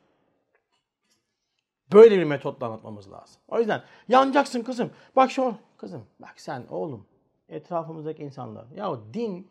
Böyle 1.93 2.19
bir 2.19 2.25
metotla 2.25 2.67
anlatmamız 2.67 3.13
lazım. 3.13 3.41
O 3.49 3.59
yüzden 3.59 3.83
yanacaksın 4.09 4.63
kızım. 4.63 4.91
Bak 5.17 5.31
şu 5.31 5.55
kızım. 5.77 6.07
Bak 6.19 6.35
sen 6.37 6.67
oğlum. 6.71 7.07
Etrafımızdaki 7.49 8.23
insanlar. 8.23 8.67
Ya 8.75 8.97
din 9.15 9.51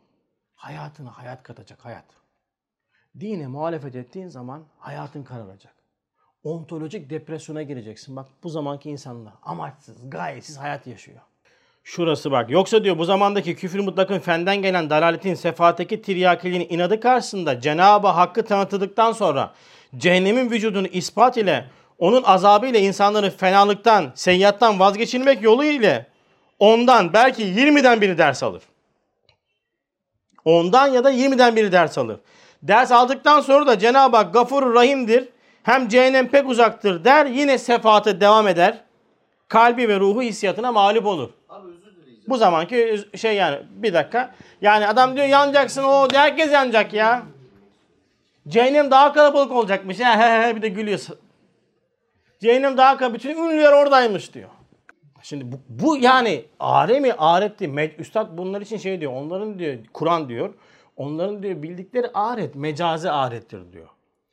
hayatına 0.55 1.17
hayat 1.17 1.43
katacak 1.43 1.85
hayat. 1.85 2.05
Dine 3.19 3.47
muhalefet 3.47 3.95
ettiğin 3.95 4.27
zaman 4.27 4.63
hayatın 4.79 5.23
kararacak. 5.23 5.73
Ontolojik 6.43 7.09
depresyona 7.09 7.63
gireceksin. 7.63 8.15
Bak 8.15 8.25
bu 8.43 8.49
zamanki 8.49 8.89
insanlar 8.89 9.33
amaçsız, 9.43 10.09
gayetsiz 10.09 10.57
hayat 10.57 10.87
yaşıyor. 10.87 11.19
Şurası 11.83 12.31
bak. 12.31 12.49
Yoksa 12.49 12.83
diyor 12.83 12.97
bu 12.97 13.05
zamandaki 13.05 13.55
küfür 13.55 13.79
mutlakın 13.79 14.19
fenden 14.19 14.61
gelen 14.61 14.89
dalaletin 14.89 15.33
sefatteki 15.33 16.01
tiryakiliğin 16.01 16.67
inadı 16.69 16.99
karşısında 16.99 17.61
Cenab-ı 17.61 18.07
Hakk'ı 18.07 18.45
tanıtıldıktan 18.45 19.11
sonra 19.11 19.53
cehennemin 19.97 20.51
vücudunu 20.51 20.87
ispat 20.87 21.37
ile 21.37 21.69
onun 21.99 22.23
azabı 22.23 22.67
ile 22.67 22.79
insanları 22.79 23.31
fenalıktan, 23.31 24.11
seyyattan 24.15 24.79
vazgeçirmek 24.79 25.41
yolu 25.41 25.65
ile 25.65 26.07
ondan 26.59 27.13
belki 27.13 27.43
20'den 27.43 28.01
biri 28.01 28.17
ders 28.17 28.43
alır. 28.43 28.63
Ondan 30.45 30.87
ya 30.87 31.03
da 31.03 31.11
20'den 31.11 31.55
biri 31.55 31.71
ders 31.71 31.97
alır. 31.97 32.19
Ders 32.63 32.91
aldıktan 32.91 33.39
sonra 33.41 33.67
da 33.67 33.79
Cenab-ı 33.79 34.17
Hak 34.17 34.33
gafur 34.33 34.73
rahimdir. 34.73 35.29
Hem 35.63 35.87
cehennem 35.87 36.27
pek 36.27 36.49
uzaktır 36.49 37.03
der. 37.05 37.25
Yine 37.25 37.57
sefatı 37.57 38.21
devam 38.21 38.47
eder. 38.47 38.81
Kalbi 39.47 39.89
ve 39.89 39.99
ruhu 39.99 40.21
hissiyatına 40.21 40.71
mağlup 40.71 41.05
olur. 41.05 41.29
Abi 41.49 41.67
özür 41.67 41.95
dileyeceğim. 41.95 42.23
Bu 42.27 42.37
zamanki 42.37 42.97
şey 43.15 43.35
yani 43.35 43.59
bir 43.69 43.93
dakika. 43.93 44.35
Yani 44.61 44.87
adam 44.87 45.15
diyor 45.15 45.27
yanacaksın 45.27 45.83
o 45.83 46.07
herkes 46.13 46.51
yanacak 46.51 46.93
ya. 46.93 47.23
Cehennem 48.47 48.91
daha 48.91 49.13
kalabalık 49.13 49.51
olacakmış. 49.51 49.99
Ya, 49.99 50.19
he, 50.19 50.47
he, 50.47 50.55
bir 50.55 50.61
de 50.61 50.69
gülüyor. 50.69 50.99
Cehennem 52.41 52.77
daha 52.77 52.97
kalabalık. 52.97 53.19
Bütün 53.23 53.37
ünlüler 53.37 53.71
oradaymış 53.71 54.33
diyor. 54.33 54.49
Şimdi 55.21 55.51
bu, 55.51 55.55
bu 55.69 55.97
yani 55.97 56.45
aremi 56.59 57.13
aretti. 57.13 57.65
Med- 57.65 57.97
Üstad 57.97 58.37
bunlar 58.37 58.61
için 58.61 58.77
şey 58.77 59.01
diyor. 59.01 59.13
Onların 59.13 59.59
diyor 59.59 59.77
Kur'an 59.93 60.29
diyor. 60.29 60.53
Onların 60.97 61.43
diyor 61.43 61.63
bildikleri 61.63 62.07
aret 62.13 62.55
mecazi 62.55 63.11
arettir 63.11 63.73
diyor. 63.73 63.87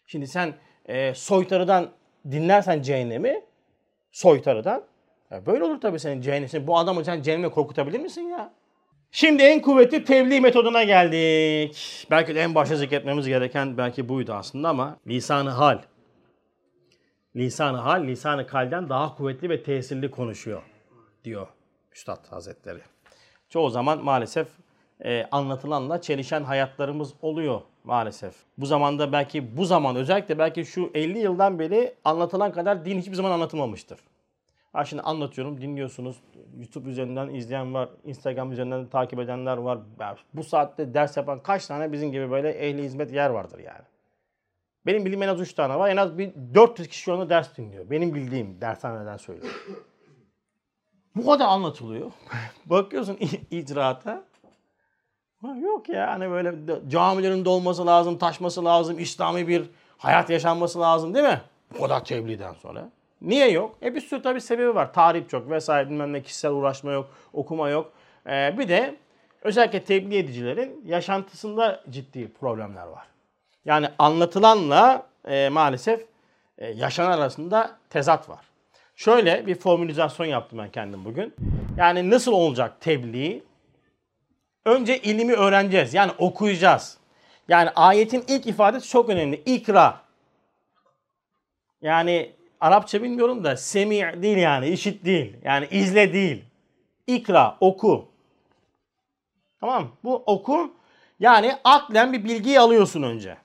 Şimdi 0.07 0.27
sen 0.27 0.55
e, 0.87 1.15
soytarıdan 1.15 1.91
dinlersen 2.31 2.83
cehennemi 2.83 3.45
soytarıdan 4.13 4.85
ya 5.31 5.47
böyle 5.47 5.65
olur 5.65 5.81
tabii 5.81 6.01
senin 6.01 6.21
cehennem. 6.21 6.49
Şimdi 6.49 6.67
bu 6.67 6.79
adamı 6.79 7.05
sen 7.05 7.23
cehenneme 7.23 7.51
korkutabilir 7.51 8.01
misin 8.01 8.23
ya? 8.23 8.53
Şimdi 9.11 9.43
en 9.43 9.63
kuvvetli 9.63 10.05
tebliğ 10.05 10.41
metoduna 10.41 10.83
geldik. 10.83 12.07
Belki 12.11 12.35
de 12.35 12.41
en 12.41 12.55
başta 12.55 12.77
zikretmemiz 12.77 13.29
gereken 13.29 13.79
belki 13.79 14.09
buydu 14.09 14.33
aslında 14.33 14.69
ama 14.69 14.97
lisan-ı 15.07 15.51
hal. 15.51 15.79
Lisan-ı 17.37 17.77
hal, 17.77 18.05
lisan-ı 18.05 18.47
kalden 18.47 18.89
daha 18.89 19.15
kuvvetli 19.15 19.51
ve 19.51 19.63
tesirli 19.63 20.11
konuşuyor 20.11 20.63
diyor 21.25 21.47
Üstad 21.93 22.33
Hazretleri. 22.33 22.81
Çoğu 23.49 23.71
zaman 23.71 24.05
maalesef 24.05 24.49
e, 25.05 25.27
anlatılanla 25.31 26.01
çelişen 26.01 26.43
hayatlarımız 26.43 27.15
oluyor 27.23 27.61
maalesef. 27.85 28.35
Bu 28.59 28.67
zamanda 28.67 29.13
belki 29.13 29.57
bu 29.57 29.65
zaman 29.65 29.97
özellikle 29.97 30.39
belki 30.39 30.65
şu 30.65 30.91
50 30.95 31.19
yıldan 31.19 31.59
beri 31.59 31.95
anlatılan 32.05 32.53
kadar 32.53 32.85
din 32.85 32.99
hiçbir 32.99 33.15
zaman 33.15 33.31
anlatılmamıştır. 33.31 33.99
Ha 34.73 34.85
şimdi 34.85 35.03
anlatıyorum, 35.03 35.61
dinliyorsunuz. 35.61 36.17
YouTube 36.59 36.91
üzerinden 36.91 37.29
izleyen 37.29 37.75
var, 37.75 37.89
Instagram 38.05 38.53
üzerinden 38.53 38.87
takip 38.87 39.19
edenler 39.21 39.57
var. 39.57 40.25
Bu 40.35 40.45
saatte 40.45 40.95
ders 40.95 41.17
yapan 41.17 41.43
kaç 41.43 41.67
tane 41.67 41.93
bizim 41.93 42.13
gibi 42.13 42.31
böyle 42.31 42.51
ehli 42.51 42.83
hizmet 42.83 43.13
yer 43.13 43.31
vardır 43.31 43.59
yani. 43.59 43.85
Benim 44.87 45.05
bildiğim 45.05 45.23
en 45.23 45.29
az 45.29 45.41
3 45.41 45.55
tane 45.55 45.79
var. 45.79 45.91
En 45.91 45.97
az 45.97 46.19
bir 46.19 46.33
400 46.55 46.89
kişi 46.89 47.03
şu 47.03 47.13
anda 47.13 47.29
ders 47.31 47.57
dinliyor. 47.57 47.91
Benim 47.91 48.15
bildiğim 48.15 48.61
dershaneden 48.61 49.17
söylüyorum. 49.17 49.61
Bu 51.17 51.27
kadar 51.27 51.47
anlatılıyor. 51.47 52.13
Bakıyorsun 52.67 53.19
icraata. 53.51 54.25
Yok 55.53 55.89
ya 55.89 56.11
hani 56.11 56.31
böyle 56.31 56.55
camilerin 56.89 57.45
dolması 57.45 57.87
lazım, 57.87 58.19
taşması 58.19 58.65
lazım, 58.65 58.99
İslami 58.99 59.49
bir 59.49 59.71
hayat 59.99 60.31
yaşanması 60.31 60.81
lazım 60.81 61.15
değil 61.15 61.25
mi? 61.27 61.41
Bu 61.79 61.83
kadar 61.83 62.05
tebliğden 62.05 62.53
sonra. 62.53 62.91
Niye 63.23 63.51
yok? 63.51 63.77
E 63.83 63.95
bir 63.95 64.01
sürü 64.01 64.23
tabii 64.23 64.41
sebebi 64.41 64.75
var. 64.75 64.93
Tarih 64.93 65.29
çok 65.29 65.51
vesaire 65.51 65.91
bilmem 65.91 66.13
ne 66.13 66.23
kişisel 66.23 66.53
uğraşma 66.53 66.93
yok, 66.93 67.11
okuma 67.33 67.69
yok. 67.69 67.93
Ee, 68.27 68.55
bir 68.59 68.69
de 68.69 68.97
özellikle 69.43 69.85
tebliğ 69.85 70.19
edicilerin 70.19 70.83
yaşantısında 70.87 71.83
ciddi 71.91 72.33
problemler 72.33 72.87
var. 72.87 73.07
Yani 73.65 73.89
anlatılanla 73.99 75.07
e, 75.29 75.49
maalesef 75.49 76.07
e, 76.59 76.67
yaşanan 76.67 77.19
arasında 77.19 77.77
tezat 77.91 78.29
var. 78.29 78.41
Şöyle 78.97 79.47
bir 79.47 79.55
formülizasyon 79.55 80.27
yaptım 80.27 80.59
ben 80.59 80.71
kendim 80.71 81.05
bugün. 81.05 81.35
Yani 81.77 82.11
nasıl 82.11 82.33
olacak 82.33 82.81
tebliğ? 82.81 83.43
Önce 84.65 84.99
ilmi 84.99 85.33
öğreneceğiz. 85.33 85.95
Yani 85.95 86.13
okuyacağız. 86.19 86.99
Yani 87.49 87.71
ayetin 87.71 88.25
ilk 88.29 88.47
ifadesi 88.47 88.89
çok 88.89 89.09
önemli. 89.09 89.43
İkra. 89.47 90.01
Yani 91.83 92.33
Arapça 92.61 93.03
bilmiyorum 93.03 93.45
da 93.45 93.57
semi 93.57 94.23
değil 94.23 94.37
yani 94.37 94.69
işit 94.69 95.05
değil. 95.05 95.37
Yani 95.45 95.69
izle 95.71 96.13
değil. 96.13 96.45
İkra, 97.07 97.57
oku. 97.61 98.09
Tamam 99.61 99.89
Bu 100.05 100.23
oku 100.27 100.73
yani 101.21 101.57
aklen 101.65 102.13
bir 102.13 102.25
bilgiyi 102.25 102.61
alıyorsun 102.61 103.03
önce. 103.03 103.37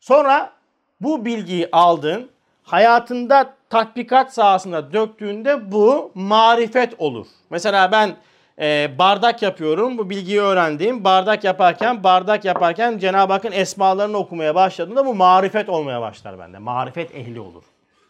Sonra 0.00 0.52
bu 1.00 1.24
bilgiyi 1.24 1.68
aldın, 1.72 2.30
hayatında 2.62 3.54
tatbikat 3.70 4.34
sahasında 4.34 4.92
döktüğünde 4.92 5.72
bu 5.72 6.12
marifet 6.14 6.94
olur. 6.98 7.26
Mesela 7.50 7.92
ben 7.92 8.16
e, 8.60 8.90
bardak 8.98 9.42
yapıyorum, 9.42 9.98
bu 9.98 10.10
bilgiyi 10.10 10.40
öğrendiğim 10.40 11.04
bardak 11.04 11.44
yaparken, 11.44 12.04
bardak 12.04 12.44
yaparken 12.44 12.98
Cenab-ı 12.98 13.32
Hakk'ın 13.32 13.52
esmalarını 13.52 14.16
okumaya 14.16 14.54
başladığımda 14.54 15.06
bu 15.06 15.14
marifet 15.14 15.68
olmaya 15.68 16.00
başlar 16.00 16.38
bende. 16.38 16.58
Marifet 16.58 17.14
ehli 17.14 17.40
olur 17.40 17.64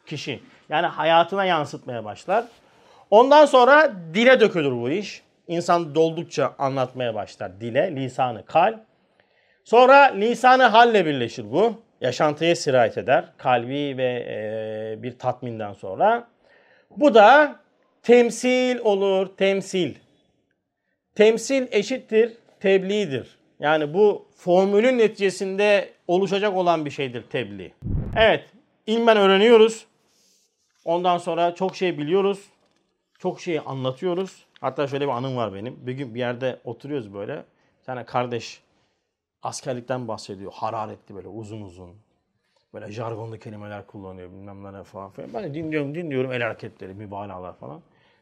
kişi. 0.09 0.41
Yani 0.69 0.87
hayatına 0.87 1.45
yansıtmaya 1.45 2.05
başlar. 2.05 2.45
Ondan 3.11 3.47
sonra 3.47 3.93
dile 4.15 4.41
dökülür 4.41 4.73
bu 4.73 4.91
iş. 4.91 5.23
İnsan 5.49 5.95
doldukça 5.95 6.55
anlatmaya 6.59 7.15
başlar 7.15 7.61
dile, 7.61 7.97
lisanı, 7.97 8.45
kal. 8.45 8.79
Sonra 9.65 9.97
lisanı 9.97 10.63
halle 10.63 11.07
birleşir 11.07 11.53
bu. 11.53 11.75
Yaşantıya 12.01 12.57
sirayet 12.57 12.99
eder. 12.99 13.25
Kalbi 13.39 13.95
ve 13.99 14.27
e, 14.29 15.03
bir 15.03 15.19
tatminden 15.19 15.73
sonra. 15.73 16.29
Bu 16.97 17.15
da 17.15 17.57
temsil 18.03 18.79
olur, 18.79 19.27
temsil. 19.37 19.95
Temsil 21.19 21.67
eşittir 21.71 22.37
tebliğdir. 22.61 23.39
Yani 23.61 23.95
bu 23.95 24.27
formülün 24.37 24.99
neticesinde 24.99 25.93
oluşacak 26.09 26.57
olan 26.57 26.85
bir 26.85 26.91
şeydir 26.91 27.23
tebliğ. 27.23 27.73
Evet, 28.17 28.45
ilmen 28.87 29.17
öğreniyoruz. 29.17 29.87
Ondan 30.85 31.19
sonra 31.19 31.55
çok 31.55 31.77
şey 31.77 31.99
biliyoruz. 31.99 32.45
Çok 33.19 33.41
şeyi 33.41 33.61
anlatıyoruz. 33.61 34.47
Hatta 34.61 34.87
şöyle 34.87 35.05
bir 35.05 35.11
anım 35.11 35.37
var 35.37 35.55
benim. 35.55 35.87
Bir 35.87 35.93
gün 35.93 36.15
bir 36.15 36.19
yerde 36.19 36.61
oturuyoruz 36.65 37.15
böyle. 37.15 37.37
Bir 37.81 37.85
tane 37.85 38.05
kardeş 38.05 38.63
askerlikten 39.43 40.09
bahsediyor. 40.09 40.53
Hararetli 40.53 41.15
böyle 41.15 41.29
uzun 41.29 41.61
uzun. 41.61 41.91
Böyle 42.75 42.93
jargonlu 42.93 43.39
kelimeler 43.39 43.87
kullanıyor 43.87 44.31
bilmem 44.31 44.73
ne 44.73 44.85
falan 44.85 45.11
filan. 45.11 45.35
Ben 45.35 45.45
de 45.45 45.55
dinliyorum 45.55 45.95
dinliyorum 45.95 46.33
el 46.33 46.43
hareketleri, 46.43 46.95
mübalağalar 46.95 47.57
falan. 47.57 47.81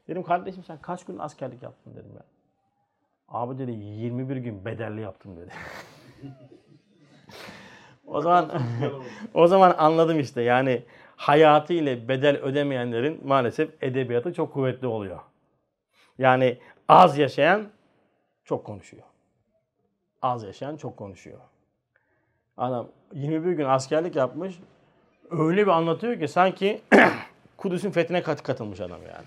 Dedim 0.09 0.23
kardeşim 0.23 0.65
sen 0.65 0.79
kaç 0.79 1.05
gün 1.05 1.19
askerlik 1.19 1.63
yaptın 1.63 1.95
dedim 1.95 2.13
ya. 2.15 2.36
Abi 3.29 3.59
dedi 3.59 3.71
21 3.71 4.37
gün 4.37 4.65
bedelli 4.65 5.01
yaptım 5.01 5.37
dedi. 5.37 5.51
o 8.07 8.21
zaman 8.21 8.63
o 9.35 9.47
zaman 9.47 9.75
anladım 9.79 10.21
işte 10.21 10.43
yani 10.43 10.83
hayatı 11.17 11.73
ile 11.73 12.09
bedel 12.09 12.37
ödemeyenlerin 12.37 13.27
maalesef 13.27 13.83
edebiyatı 13.83 14.35
çok 14.35 14.53
kuvvetli 14.53 14.87
oluyor. 14.87 15.21
Yani 16.19 16.59
az 16.89 17.19
yaşayan 17.19 17.69
çok 18.45 18.65
konuşuyor. 18.65 19.03
Az 20.23 20.45
yaşayan 20.45 20.77
çok 20.77 20.97
konuşuyor. 20.97 21.39
Adam 22.57 22.89
21 23.13 23.53
gün 23.53 23.65
askerlik 23.65 24.17
yapmış. 24.17 24.59
Öyle 25.31 25.63
bir 25.63 25.71
anlatıyor 25.71 26.19
ki 26.19 26.29
sanki 26.29 26.81
Kudüs'ün 27.57 27.91
fethine 27.91 28.23
kat 28.23 28.43
katılmış 28.43 28.81
adam 28.81 29.01
yani. 29.03 29.27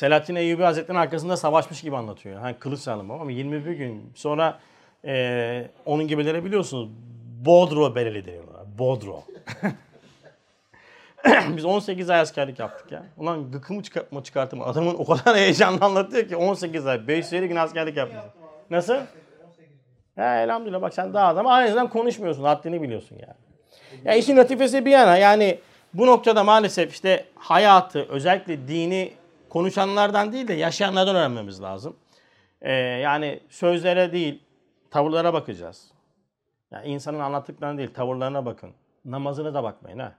Selahattin 0.00 0.34
Eyyubi 0.34 0.62
Hazretleri'nin 0.62 1.02
arkasında 1.02 1.36
savaşmış 1.36 1.82
gibi 1.82 1.96
anlatıyor. 1.96 2.40
Hani 2.40 2.54
kılıç 2.54 2.80
sağlamı 2.80 3.12
ama 3.12 3.30
21 3.30 3.72
gün 3.72 4.12
sonra 4.14 4.58
e, 5.04 5.66
onun 5.86 6.08
gibileri 6.08 6.44
biliyorsunuz. 6.44 6.88
Bodro 7.44 7.94
bereli 7.94 8.26
deniyorlar. 8.26 8.78
Bodro. 8.78 9.22
Biz 11.56 11.64
18 11.64 12.10
ay 12.10 12.20
askerlik 12.20 12.58
yaptık 12.58 12.92
ya. 12.92 13.02
Ulan 13.16 13.50
gıkımı 13.50 13.82
çıkartma 13.82 14.22
çıkartma. 14.22 14.64
Adamın 14.64 14.94
o 14.94 15.04
kadar 15.04 15.36
heyecanlı 15.40 15.84
anlatıyor 15.84 16.28
ki 16.28 16.36
18 16.36 16.86
ay. 16.86 17.08
550 17.08 17.48
gün 17.48 17.56
askerlik 17.56 17.96
yapmış. 17.96 18.20
Nasıl? 18.70 18.96
He 20.14 20.22
elhamdülillah 20.22 20.82
bak 20.82 20.94
sen 20.94 21.14
daha 21.14 21.28
adam 21.28 21.46
azından 21.46 21.90
konuşmuyorsun. 21.90 22.44
Haddini 22.44 22.82
biliyorsun 22.82 23.16
yani. 23.20 23.36
Ya 24.04 24.14
işin 24.14 24.36
latifesi 24.36 24.84
bir 24.84 24.90
yana 24.90 25.16
yani 25.16 25.58
bu 25.94 26.06
noktada 26.06 26.44
maalesef 26.44 26.92
işte 26.92 27.24
hayatı 27.34 28.06
özellikle 28.08 28.68
dini 28.68 29.19
konuşanlardan 29.50 30.32
değil 30.32 30.48
de 30.48 30.54
yaşayanlardan 30.54 31.16
öğrenmemiz 31.16 31.62
lazım. 31.62 31.96
Ee, 32.60 32.72
yani 32.72 33.40
sözlere 33.48 34.12
değil 34.12 34.42
tavırlara 34.90 35.32
bakacağız. 35.32 35.92
Yani 36.70 36.86
insanın 36.86 37.18
anlattıklarına 37.18 37.78
değil 37.78 37.94
tavırlarına 37.94 38.46
bakın. 38.46 38.70
Namazına 39.04 39.54
da 39.54 39.62
bakmayın 39.62 39.98
ha. 39.98 40.14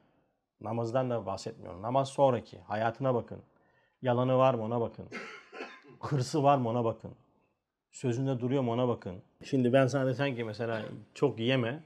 Namazdan 0.62 1.10
da 1.10 1.26
bahsetmiyorum. 1.26 1.82
Namaz 1.82 2.10
sonraki. 2.10 2.60
Hayatına 2.60 3.16
bakın. 3.16 3.42
Yalanı 4.02 4.38
var 4.38 4.54
mı 4.54 4.64
ona 4.64 4.82
bakın. 4.82 5.06
Hırsı 6.00 6.44
var 6.44 6.58
mı 6.58 6.70
ona 6.70 6.86
bakın. 6.86 7.12
Sözünde 7.92 8.40
duruyor 8.40 8.64
mu 8.64 8.72
ona 8.72 8.88
bakın. 8.88 9.22
Şimdi 9.44 9.74
ben 9.74 9.88
sana 9.88 10.08
desem 10.08 10.36
ki 10.36 10.44
mesela 10.44 10.82
çok 11.14 11.40
yeme. 11.40 11.84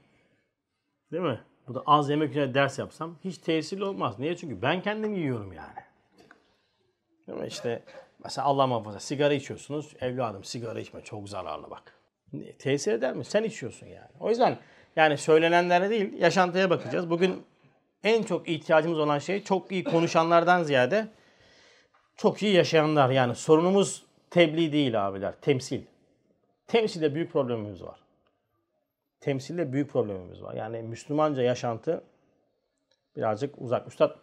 Değil 1.12 1.22
mi? 1.22 1.40
Bu 1.68 1.74
da 1.74 1.82
az 1.86 2.10
yemek 2.10 2.30
üzerine 2.30 2.54
ders 2.54 2.78
yapsam 2.78 3.16
hiç 3.24 3.38
tesirli 3.38 3.84
olmaz. 3.84 4.18
Niye? 4.18 4.36
Çünkü 4.36 4.62
ben 4.62 4.82
kendim 4.82 5.14
yiyorum 5.14 5.52
yani. 5.52 5.85
Değil 7.28 7.38
mi? 7.38 7.46
İşte 7.46 7.82
mesela 8.24 8.46
Allah 8.46 8.66
muhafaza 8.66 9.00
sigara 9.00 9.34
içiyorsunuz. 9.34 9.94
Evladım 10.00 10.44
sigara 10.44 10.80
içme 10.80 11.00
çok 11.00 11.28
zararlı 11.28 11.70
bak. 11.70 11.92
Tesir 12.58 12.92
eder 12.92 13.14
mi? 13.14 13.24
Sen 13.24 13.44
içiyorsun 13.44 13.86
yani. 13.86 14.10
O 14.20 14.30
yüzden 14.30 14.58
yani 14.96 15.18
söylenenlere 15.18 15.90
değil 15.90 16.12
yaşantıya 16.12 16.70
bakacağız. 16.70 17.10
Bugün 17.10 17.46
en 18.04 18.22
çok 18.22 18.48
ihtiyacımız 18.48 18.98
olan 18.98 19.18
şey 19.18 19.44
çok 19.44 19.72
iyi 19.72 19.84
konuşanlardan 19.84 20.62
ziyade 20.62 21.08
çok 22.16 22.42
iyi 22.42 22.54
yaşayanlar. 22.54 23.10
Yani 23.10 23.34
sorunumuz 23.34 24.04
tebliğ 24.30 24.72
değil 24.72 25.06
abiler, 25.06 25.34
temsil. 25.40 25.82
Temsilde 26.66 27.14
büyük 27.14 27.32
problemimiz 27.32 27.82
var. 27.82 28.00
Temsilde 29.20 29.72
büyük 29.72 29.90
problemimiz 29.90 30.42
var. 30.42 30.54
Yani 30.54 30.82
Müslümanca 30.82 31.42
yaşantı 31.42 32.04
birazcık 33.16 33.62
uzak. 33.62 33.88
Üstad 33.88 34.16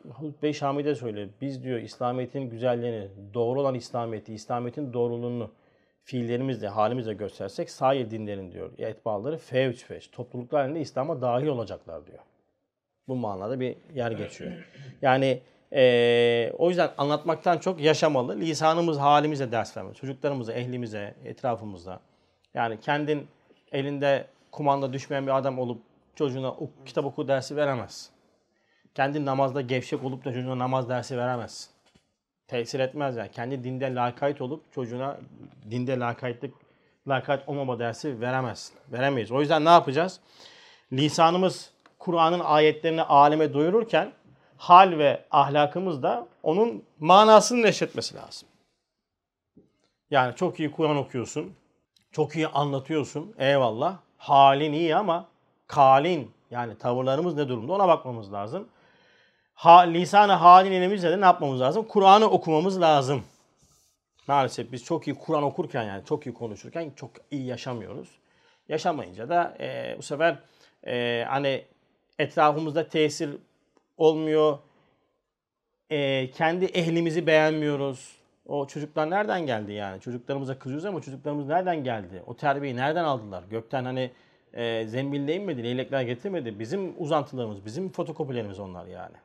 Bey 0.44 0.54
Şamide 0.54 0.96
söylüyor. 0.96 1.30
Biz 1.42 1.64
diyor 1.64 1.80
İslamiyet'in 1.80 2.50
güzelliğini, 2.50 3.08
doğru 3.34 3.62
olan 3.62 3.76
İslamiyet'i, 3.76 4.34
İslamiyet'in 4.34 4.94
doğruluğunu 4.94 5.52
fiillerimizle, 6.04 6.68
halimizle 6.68 7.14
göstersek 7.14 7.70
sair 7.70 8.12
dinlerin 8.12 8.52
diyor. 8.52 8.72
Etbaları 8.78 9.38
fevç 9.38 9.84
feç. 9.84 10.12
Topluluklar 10.12 10.62
halinde 10.62 10.82
İslam'a 10.82 11.22
dahil 11.22 11.48
olacaklar 11.48 12.08
diyor. 12.08 12.20
Bu 13.08 13.16
manada 13.16 13.60
bir 13.60 13.76
yer 13.96 14.12
geçiyor. 14.12 14.52
Yani 15.02 15.42
ee, 15.76 16.52
o 16.58 16.70
yüzden 16.70 16.90
anlatmaktan 16.98 17.58
çok 17.58 17.80
yaşamalı. 17.82 18.40
Lisanımız 18.40 18.98
halimize 18.98 19.52
ders 19.52 19.78
vermeli. 19.78 19.96
Çocuklarımıza, 19.96 20.54
ehlimize, 20.54 21.16
etrafımızda. 21.26 22.00
Yani 22.54 22.80
kendin 22.80 23.28
elinde 23.72 24.28
kumanda 24.52 24.94
düşmeyen 24.94 25.28
bir 25.28 25.38
adam 25.38 25.60
olup 25.60 25.82
çocuğuna 26.16 26.56
kitap 26.86 27.06
oku 27.06 27.28
dersi 27.28 27.56
veremez. 27.56 28.10
Kendi 28.96 29.26
namazda 29.26 29.62
gevşek 29.62 30.04
olup 30.04 30.26
da 30.26 30.34
çocuğuna 30.34 30.60
namaz 30.60 30.90
dersi 30.90 31.18
veremez. 31.18 31.70
Tesir 32.48 32.80
etmez 32.80 33.18
yani. 33.18 33.32
Kendi 33.32 33.64
dinde 33.64 33.96
lakayt 33.96 34.42
olup 34.42 34.74
çocuğuna 34.74 35.18
dinde 35.72 36.00
lakaytlık 36.00 36.54
lakayt 37.08 37.50
olmama 37.50 37.80
dersi 37.80 38.22
veremez. 38.22 38.72
Veremeyiz. 38.92 39.32
O 39.32 39.40
yüzden 39.40 39.66
ne 39.66 39.70
yapacağız? 39.70 40.20
Lisanımız 40.92 41.72
Kur'an'ın 42.00 42.40
ayetlerini 42.40 43.02
aleme 43.02 43.54
duyururken 43.54 44.12
hal 44.58 44.98
ve 44.98 45.26
ahlakımız 45.32 46.04
da 46.04 46.28
onun 46.44 46.84
manasını 47.00 47.62
neşretmesi 47.62 48.16
lazım. 48.16 48.50
Yani 50.10 50.36
çok 50.36 50.60
iyi 50.60 50.72
Kur'an 50.72 50.98
okuyorsun. 50.98 51.54
Çok 52.12 52.36
iyi 52.36 52.48
anlatıyorsun. 52.48 53.36
Eyvallah. 53.38 53.98
Halin 54.18 54.74
iyi 54.74 54.96
ama 54.96 55.26
kalin 55.68 56.32
yani 56.52 56.78
tavırlarımız 56.78 57.36
ne 57.36 57.48
durumda 57.48 57.74
ona 57.74 57.88
bakmamız 57.88 58.34
lazım. 58.34 58.68
Ha, 59.54 59.80
lisan-ı 59.80 60.32
halin 60.32 60.72
elimizle 60.72 61.12
de 61.12 61.22
ne 61.22 61.26
yapmamız 61.26 61.62
lazım? 61.62 61.86
Kur'an'ı 61.88 62.30
okumamız 62.30 62.82
lazım. 62.82 63.24
Maalesef 64.28 64.72
biz 64.72 64.84
çok 64.84 65.08
iyi 65.08 65.16
Kur'an 65.16 65.44
okurken 65.44 65.84
yani 65.84 66.06
çok 66.06 66.26
iyi 66.26 66.34
konuşurken 66.34 66.92
çok 66.96 67.12
iyi 67.32 67.46
yaşamıyoruz. 67.46 68.10
Yaşamayınca 68.70 69.30
da 69.30 69.58
e, 69.60 69.96
bu 69.98 70.02
sefer 70.02 70.40
e, 70.88 71.26
hani 71.30 71.66
etrafımızda 72.20 72.88
tesir 72.88 73.30
olmuyor. 73.98 74.58
E, 75.90 76.32
kendi 76.32 76.66
ehlimizi 76.66 77.28
beğenmiyoruz. 77.28 78.16
O 78.46 78.68
çocuklar 78.68 79.10
nereden 79.10 79.46
geldi 79.46 79.74
yani? 79.74 80.02
Çocuklarımıza 80.02 80.60
kızıyoruz 80.60 80.86
ama 80.86 81.02
çocuklarımız 81.02 81.48
nereden 81.48 81.84
geldi? 81.84 82.24
O 82.28 82.36
terbiyeyi 82.36 82.78
nereden 82.78 83.04
aldılar? 83.04 83.44
Gökten 83.50 83.86
hani 83.86 84.12
e, 84.54 84.88
zembille 84.88 85.36
inmedi, 85.36 85.64
leylekler 85.64 86.02
getirmedi. 86.02 86.60
Bizim 86.60 86.94
uzantılarımız, 86.98 87.66
bizim 87.66 87.90
fotokopilerimiz 87.92 88.60
onlar 88.60 88.86
yani. 88.86 89.16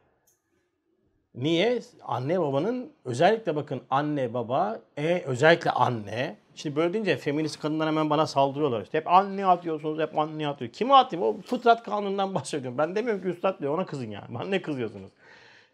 Niye? 1.43 1.81
Anne 2.05 2.41
babanın 2.41 2.93
özellikle 3.05 3.57
bakın 3.57 3.81
anne 3.91 4.35
baba, 4.35 4.81
e, 4.97 5.23
özellikle 5.27 5.71
anne. 5.71 6.37
Şimdi 6.55 6.77
böyle 6.77 6.93
deyince 6.93 7.17
feminist 7.17 7.61
kadınlar 7.61 7.89
hemen 7.89 8.11
bana 8.11 8.27
saldırıyorlar. 8.27 8.83
İşte 8.83 8.99
hep 8.99 9.09
anne 9.09 9.47
atıyorsunuz, 9.47 9.99
hep 9.99 10.19
anne 10.19 10.49
atıyor. 10.49 10.73
Kimi 10.73 10.95
atayım? 10.95 11.27
O 11.27 11.41
fıtrat 11.41 11.83
kanunundan 11.83 12.35
bahsediyorum. 12.35 12.79
Ben 12.79 12.95
demiyorum 12.95 13.23
ki 13.23 13.29
üstad 13.29 13.61
diyor, 13.61 13.75
ona 13.75 13.87
kızın 13.87 14.11
yani. 14.11 14.35
Bana 14.35 14.45
ne 14.45 14.63
kızıyorsunuz? 14.63 15.11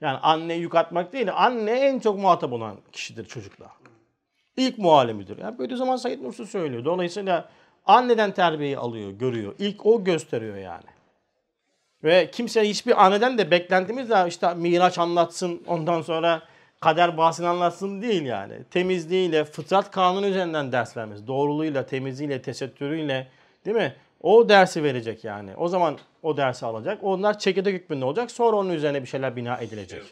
Yani 0.00 0.18
anne 0.18 0.54
yük 0.54 0.74
atmak 0.74 1.12
değil, 1.12 1.28
anne 1.34 1.70
en 1.70 1.98
çok 1.98 2.18
muhatap 2.18 2.52
olan 2.52 2.76
kişidir 2.92 3.24
çocukla. 3.24 3.66
İlk 4.56 4.78
muallimidir. 4.78 5.38
Yani 5.38 5.58
böyle 5.58 5.76
zaman 5.76 5.96
Said 5.96 6.22
Nursi 6.22 6.46
söylüyor. 6.46 6.84
Dolayısıyla 6.84 7.48
anneden 7.86 8.30
terbiyeyi 8.34 8.78
alıyor, 8.78 9.10
görüyor. 9.10 9.54
İlk 9.58 9.86
o 9.86 10.04
gösteriyor 10.04 10.56
yani. 10.56 10.93
Ve 12.04 12.30
kimse 12.30 12.68
hiçbir 12.68 13.04
anneden 13.04 13.38
de 13.38 13.50
beklentimiz 13.50 14.10
de 14.10 14.24
işte 14.28 14.54
Miraç 14.54 14.98
anlatsın, 14.98 15.62
ondan 15.66 16.02
sonra 16.02 16.42
kader 16.80 17.16
bahsini 17.16 17.46
anlatsın 17.46 18.02
değil 18.02 18.22
yani. 18.22 18.54
Temizliğiyle, 18.70 19.44
fıtrat 19.44 19.90
kanunu 19.90 20.26
üzerinden 20.26 20.72
ders 20.72 20.96
vermesi. 20.96 21.26
Doğruluğuyla, 21.26 21.86
temizliğiyle, 21.86 22.42
tesettürüyle 22.42 23.28
değil 23.64 23.76
mi? 23.76 23.94
O 24.22 24.48
dersi 24.48 24.82
verecek 24.82 25.24
yani. 25.24 25.50
O 25.56 25.68
zaman 25.68 25.98
o 26.22 26.36
dersi 26.36 26.66
alacak. 26.66 26.98
Onlar 27.02 27.38
çekirdek 27.38 27.74
hükmünde 27.74 28.04
olacak. 28.04 28.30
Sonra 28.30 28.56
onun 28.56 28.70
üzerine 28.70 29.02
bir 29.02 29.06
şeyler 29.06 29.36
bina 29.36 29.56
edilecek. 29.56 30.02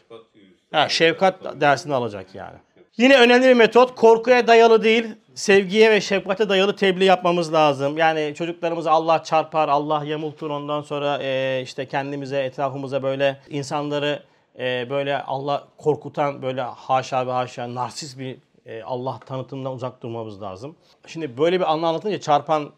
Ha, 0.71 0.89
şefkat 0.89 1.61
dersini 1.61 1.93
alacak 1.93 2.35
yani. 2.35 2.57
Yine 2.97 3.17
önemli 3.17 3.47
bir 3.47 3.53
metot. 3.53 3.95
Korkuya 3.95 4.47
dayalı 4.47 4.83
değil, 4.83 5.05
sevgiye 5.35 5.91
ve 5.91 6.01
şefkate 6.01 6.49
dayalı 6.49 6.75
tebliğ 6.75 7.05
yapmamız 7.05 7.53
lazım. 7.53 7.97
Yani 7.97 8.33
çocuklarımıza 8.35 8.91
Allah 8.91 9.23
çarpar, 9.23 9.69
Allah 9.69 10.05
yamultur 10.05 10.49
ondan 10.49 10.81
sonra 10.81 11.19
e, 11.21 11.61
işte 11.63 11.87
kendimize, 11.87 12.43
etrafımıza 12.43 13.03
böyle 13.03 13.39
insanları 13.49 14.23
e, 14.59 14.89
böyle 14.89 15.21
Allah 15.21 15.67
korkutan 15.77 16.41
böyle 16.41 16.61
haşa 16.61 17.27
ve 17.27 17.31
haşa 17.31 17.75
narsist 17.75 18.19
bir 18.19 18.37
e, 18.65 18.83
Allah 18.83 19.19
tanıtımından 19.25 19.73
uzak 19.73 20.03
durmamız 20.03 20.41
lazım. 20.41 20.75
Şimdi 21.07 21.37
böyle 21.37 21.59
bir 21.59 21.71
anla 21.71 21.87
anlatınca 21.87 22.19
çarpan 22.19 22.71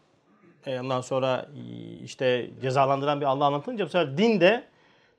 e, 0.66 0.80
ondan 0.80 1.00
sonra 1.00 1.46
işte 2.04 2.50
cezalandıran 2.62 3.20
bir 3.20 3.26
Allah 3.26 3.44
anlatınca 3.44 3.84
bu 3.84 3.88
sefer 3.88 4.18
din 4.18 4.40
de 4.40 4.64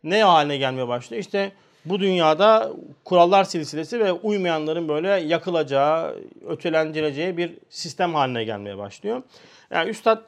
ne 0.03 0.23
haline 0.23 0.57
gelmeye 0.57 0.87
başlıyor? 0.87 1.21
İşte 1.21 1.51
bu 1.89 1.99
dünyada 1.99 2.71
kurallar 3.05 3.43
silsilesi 3.43 3.99
ve 3.99 4.11
uymayanların 4.11 4.89
böyle 4.89 5.09
yakılacağı, 5.09 6.15
ötelendirileceği 6.47 7.37
bir 7.37 7.57
sistem 7.69 8.15
haline 8.15 8.43
gelmeye 8.43 8.77
başlıyor. 8.77 9.23
Yani 9.71 9.89
üstad 9.89 10.21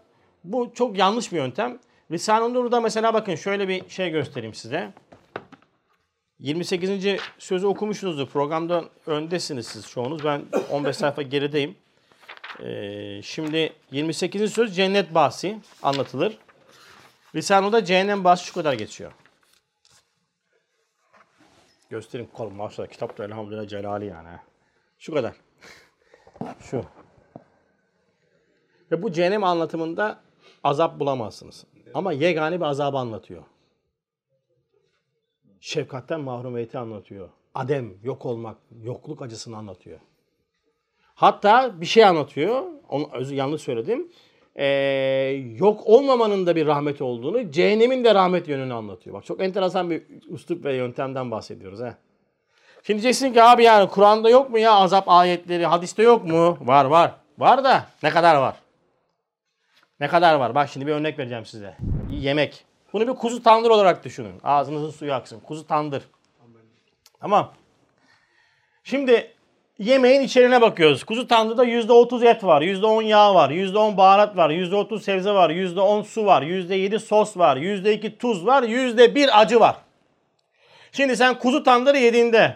bu 0.44 0.72
çok 0.74 0.98
yanlış 0.98 1.32
bir 1.32 1.38
yöntem. 1.38 1.80
Risale-i 2.12 2.54
Nur'da 2.54 2.82
mesela 2.82 3.14
bakın 3.14 3.36
şöyle 3.36 3.68
bir 3.68 3.90
şey 3.90 4.10
göstereyim 4.10 4.54
size. 4.54 4.92
28. 6.40 7.20
sözü 7.40 7.68
okumuşsunuzdur. 7.68 8.28
Programda 8.28 8.84
öndesiniz 9.06 9.68
siz 9.68 9.88
çoğunuz. 9.88 10.24
Ben 10.24 10.42
15 10.72 10.96
sayfa 10.96 11.22
gerideyim. 11.22 11.76
Ee, 12.64 13.22
şimdi 13.24 13.74
28. 13.92 14.54
söz 14.54 14.76
cennet 14.76 15.16
bahsi 15.16 15.58
anlatılır. 15.84 16.38
Risale-i 17.36 17.68
Nur'da 17.68 17.86
cehennem 17.86 18.24
bahsi 18.24 18.46
şu 18.46 18.54
kadar 18.54 18.74
geçiyor. 18.74 19.12
Göstereyim 21.90 22.32
kolum 22.32 22.56
maşallah 22.56 22.88
kitap 22.88 23.18
da 23.18 23.26
elhamdülillah 23.26 23.68
celali 23.68 24.06
yani. 24.06 24.30
Şu 25.00 25.14
kadar. 25.14 25.36
Şu. 26.60 26.86
Ve 28.92 29.02
bu 29.02 29.12
cehennem 29.12 29.44
anlatımında 29.44 30.22
azap 30.64 31.00
bulamazsınız. 31.00 31.66
Ama 31.94 32.14
yegane 32.14 32.60
bir 32.60 32.66
azabı 32.66 32.98
anlatıyor. 32.98 33.44
Şefkatten 35.60 36.20
mahrumiyeti 36.20 36.78
anlatıyor. 36.78 37.30
Adem, 37.56 37.94
yok 38.04 38.26
olmak, 38.26 38.58
yokluk 38.84 39.22
acısını 39.22 39.58
anlatıyor. 39.58 40.00
Hatta 41.16 41.82
bir 41.82 41.86
şey 41.86 42.06
anlatıyor. 42.06 42.64
Onu 42.90 43.34
yanlış 43.34 43.62
söyledim. 43.62 44.12
Ee, 44.56 44.66
yok 45.56 45.82
olmamanın 45.86 46.46
da 46.46 46.56
bir 46.56 46.66
rahmet 46.66 47.02
olduğunu, 47.02 47.52
cehennemin 47.52 48.04
de 48.04 48.16
rahmet 48.16 48.48
yönünü 48.48 48.74
anlatıyor. 48.74 49.16
Bak 49.16 49.26
çok 49.26 49.42
enteresan 49.42 49.90
bir 49.90 50.04
üslup 50.30 50.66
ve 50.66 50.76
yöntemden 50.76 51.32
bahsediyoruz. 51.32 51.80
He. 51.80 51.94
Şimdi 52.84 53.02
diyeceksin 53.02 53.34
ki 53.34 53.44
abi 53.44 53.64
yani 53.64 53.90
Kur'an'da 53.90 54.30
yok 54.30 54.50
mu 54.50 54.60
ya 54.60 54.72
azap 54.72 55.10
ayetleri, 55.10 55.66
hadiste 55.66 56.04
yok 56.04 56.26
mu? 56.26 56.58
Var 56.62 56.86
var. 56.86 57.12
Var 57.38 57.64
da 57.64 57.86
ne 58.04 58.10
kadar 58.10 58.36
var? 58.36 58.56
Ne 60.00 60.08
kadar 60.08 60.36
var? 60.36 60.56
Bak 60.56 60.70
şimdi 60.70 60.88
bir 60.88 60.92
örnek 60.92 61.20
vereceğim 61.20 61.46
size. 61.46 61.78
Yemek. 62.12 62.66
Bunu 62.94 63.08
bir 63.08 63.14
kuzu 63.14 63.44
tandır 63.44 63.70
olarak 63.70 64.06
düşünün. 64.06 64.34
Ağzınızın 64.44 64.92
suyu 64.92 65.14
aksın. 65.14 65.40
Kuzu 65.40 65.68
tandır. 65.68 66.04
Tamam. 67.20 67.54
Şimdi 68.84 69.32
yemeğin 69.80 70.22
içeriğine 70.22 70.62
bakıyoruz. 70.62 71.04
Kuzu 71.04 71.28
tandırda 71.28 71.66
%30 71.66 72.26
et 72.26 72.44
var, 72.44 72.62
%10 72.62 73.04
yağ 73.04 73.36
var, 73.36 73.50
%10 73.50 73.98
baharat 73.98 74.38
var, 74.38 74.50
%30 74.50 75.02
sebze 75.02 75.32
var, 75.32 75.50
%10 75.50 76.04
su 76.04 76.26
var, 76.26 76.42
%7 76.42 77.00
sos 77.00 77.38
var, 77.38 77.58
%2 77.58 78.18
tuz 78.18 78.46
var, 78.46 78.64
%1 78.64 79.32
acı 79.32 79.60
var. 79.60 79.76
Şimdi 80.92 81.18
sen 81.18 81.40
kuzu 81.40 81.64
tandırı 81.64 81.98
yediğinde 81.98 82.56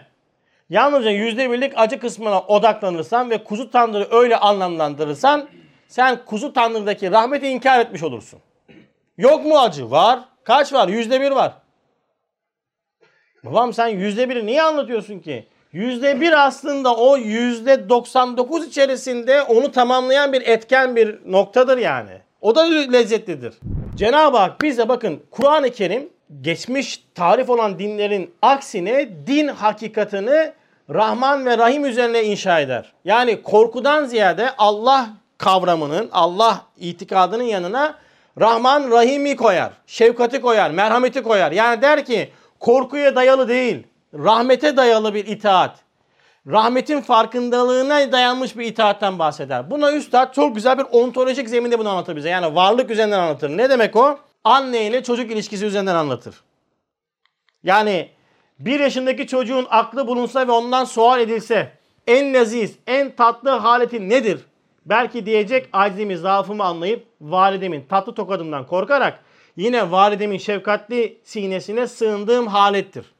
yalnızca 0.70 1.10
%1'lik 1.10 1.72
acı 1.76 2.00
kısmına 2.00 2.40
odaklanırsan 2.40 3.30
ve 3.30 3.44
kuzu 3.44 3.70
tandırı 3.70 4.08
öyle 4.10 4.36
anlamlandırırsan 4.36 5.48
sen 5.88 6.24
kuzu 6.24 6.52
tandırdaki 6.52 7.10
rahmeti 7.10 7.48
inkar 7.48 7.80
etmiş 7.80 8.02
olursun. 8.02 8.40
Yok 9.18 9.44
mu 9.44 9.58
acı? 9.58 9.90
Var. 9.90 10.20
Kaç 10.44 10.72
var? 10.72 10.88
Yüzde 10.88 11.20
bir 11.20 11.30
var. 11.30 11.52
Babam 13.44 13.72
sen 13.72 13.88
yüzde 13.88 14.28
biri 14.28 14.46
niye 14.46 14.62
anlatıyorsun 14.62 15.18
ki? 15.18 15.46
Yüzde 15.74 16.20
bir 16.20 16.46
aslında 16.46 16.96
o 16.96 17.16
yüzde 17.16 17.88
99 17.88 18.66
içerisinde 18.66 19.42
onu 19.42 19.72
tamamlayan 19.72 20.32
bir 20.32 20.42
etken 20.42 20.96
bir 20.96 21.18
noktadır 21.26 21.78
yani. 21.78 22.10
O 22.40 22.54
da 22.54 22.62
lezzetlidir. 22.64 23.54
Cenab-ı 23.96 24.36
Hak 24.36 24.62
bize 24.62 24.88
bakın 24.88 25.22
Kur'an-ı 25.30 25.70
Kerim 25.70 26.08
geçmiş 26.40 27.04
tarif 27.14 27.50
olan 27.50 27.78
dinlerin 27.78 28.34
aksine 28.42 29.08
din 29.26 29.48
hakikatini 29.48 30.52
Rahman 30.90 31.46
ve 31.46 31.58
Rahim 31.58 31.84
üzerine 31.84 32.24
inşa 32.24 32.60
eder. 32.60 32.92
Yani 33.04 33.42
korkudan 33.42 34.04
ziyade 34.04 34.50
Allah 34.58 35.08
kavramının, 35.38 36.08
Allah 36.12 36.62
itikadının 36.76 37.42
yanına 37.42 37.94
Rahman 38.40 38.90
Rahim'i 38.90 39.36
koyar. 39.36 39.72
Şefkati 39.86 40.40
koyar, 40.40 40.70
merhameti 40.70 41.22
koyar. 41.22 41.52
Yani 41.52 41.82
der 41.82 42.04
ki 42.04 42.30
korkuya 42.60 43.16
dayalı 43.16 43.48
değil, 43.48 43.86
rahmete 44.14 44.76
dayalı 44.76 45.14
bir 45.14 45.26
itaat. 45.26 45.80
Rahmetin 46.46 47.00
farkındalığına 47.00 48.12
dayanmış 48.12 48.56
bir 48.56 48.66
itaatten 48.66 49.18
bahseder. 49.18 49.70
Buna 49.70 49.92
üstad 49.92 50.34
çok 50.34 50.54
güzel 50.54 50.78
bir 50.78 50.84
ontolojik 50.92 51.48
zeminde 51.48 51.78
bunu 51.78 51.88
anlatır 51.88 52.16
bize. 52.16 52.28
Yani 52.28 52.54
varlık 52.54 52.90
üzerinden 52.90 53.18
anlatır. 53.18 53.56
Ne 53.56 53.70
demek 53.70 53.96
o? 53.96 54.18
Anne 54.44 54.86
ile 54.86 55.02
çocuk 55.02 55.30
ilişkisi 55.30 55.66
üzerinden 55.66 55.94
anlatır. 55.94 56.34
Yani 57.62 58.10
bir 58.58 58.80
yaşındaki 58.80 59.26
çocuğun 59.26 59.66
aklı 59.70 60.06
bulunsa 60.06 60.48
ve 60.48 60.52
ondan 60.52 60.84
sual 60.84 61.20
edilse 61.20 61.72
en 62.06 62.34
leziz, 62.34 62.78
en 62.86 63.10
tatlı 63.10 63.50
haleti 63.50 64.08
nedir? 64.08 64.40
Belki 64.86 65.26
diyecek 65.26 65.68
acizimi, 65.72 66.16
zaafımı 66.16 66.64
anlayıp 66.64 67.06
validemin 67.20 67.86
tatlı 67.88 68.14
tokadımdan 68.14 68.66
korkarak 68.66 69.20
yine 69.56 69.90
validemin 69.90 70.38
şefkatli 70.38 71.20
sinesine 71.24 71.86
sığındığım 71.86 72.46
halettir. 72.46 73.13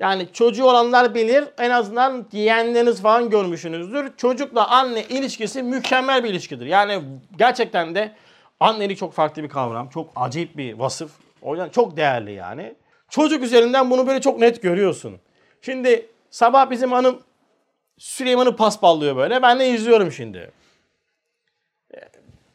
Yani 0.00 0.32
çocuğu 0.32 0.64
olanlar 0.64 1.14
bilir. 1.14 1.44
En 1.58 1.70
azından 1.70 2.26
yeğenleriniz 2.32 3.02
falan 3.02 3.30
görmüşsünüzdür. 3.30 4.12
Çocukla 4.16 4.68
anne 4.68 5.04
ilişkisi 5.04 5.62
mükemmel 5.62 6.24
bir 6.24 6.30
ilişkidir. 6.30 6.66
Yani 6.66 7.02
gerçekten 7.38 7.94
de 7.94 8.12
annelik 8.60 8.98
çok 8.98 9.12
farklı 9.12 9.42
bir 9.42 9.48
kavram. 9.48 9.88
Çok 9.88 10.10
acayip 10.16 10.56
bir 10.56 10.72
vasıf. 10.72 11.10
O 11.42 11.54
yüzden 11.54 11.68
çok 11.68 11.96
değerli 11.96 12.32
yani. 12.32 12.74
Çocuk 13.10 13.42
üzerinden 13.42 13.90
bunu 13.90 14.06
böyle 14.06 14.20
çok 14.20 14.38
net 14.38 14.62
görüyorsun. 14.62 15.18
Şimdi 15.62 16.06
sabah 16.30 16.70
bizim 16.70 16.92
hanım 16.92 17.22
Süleyman'ı 17.98 18.56
paspallıyor 18.56 19.16
böyle. 19.16 19.42
Ben 19.42 19.60
de 19.60 19.68
izliyorum 19.68 20.12
şimdi. 20.12 20.50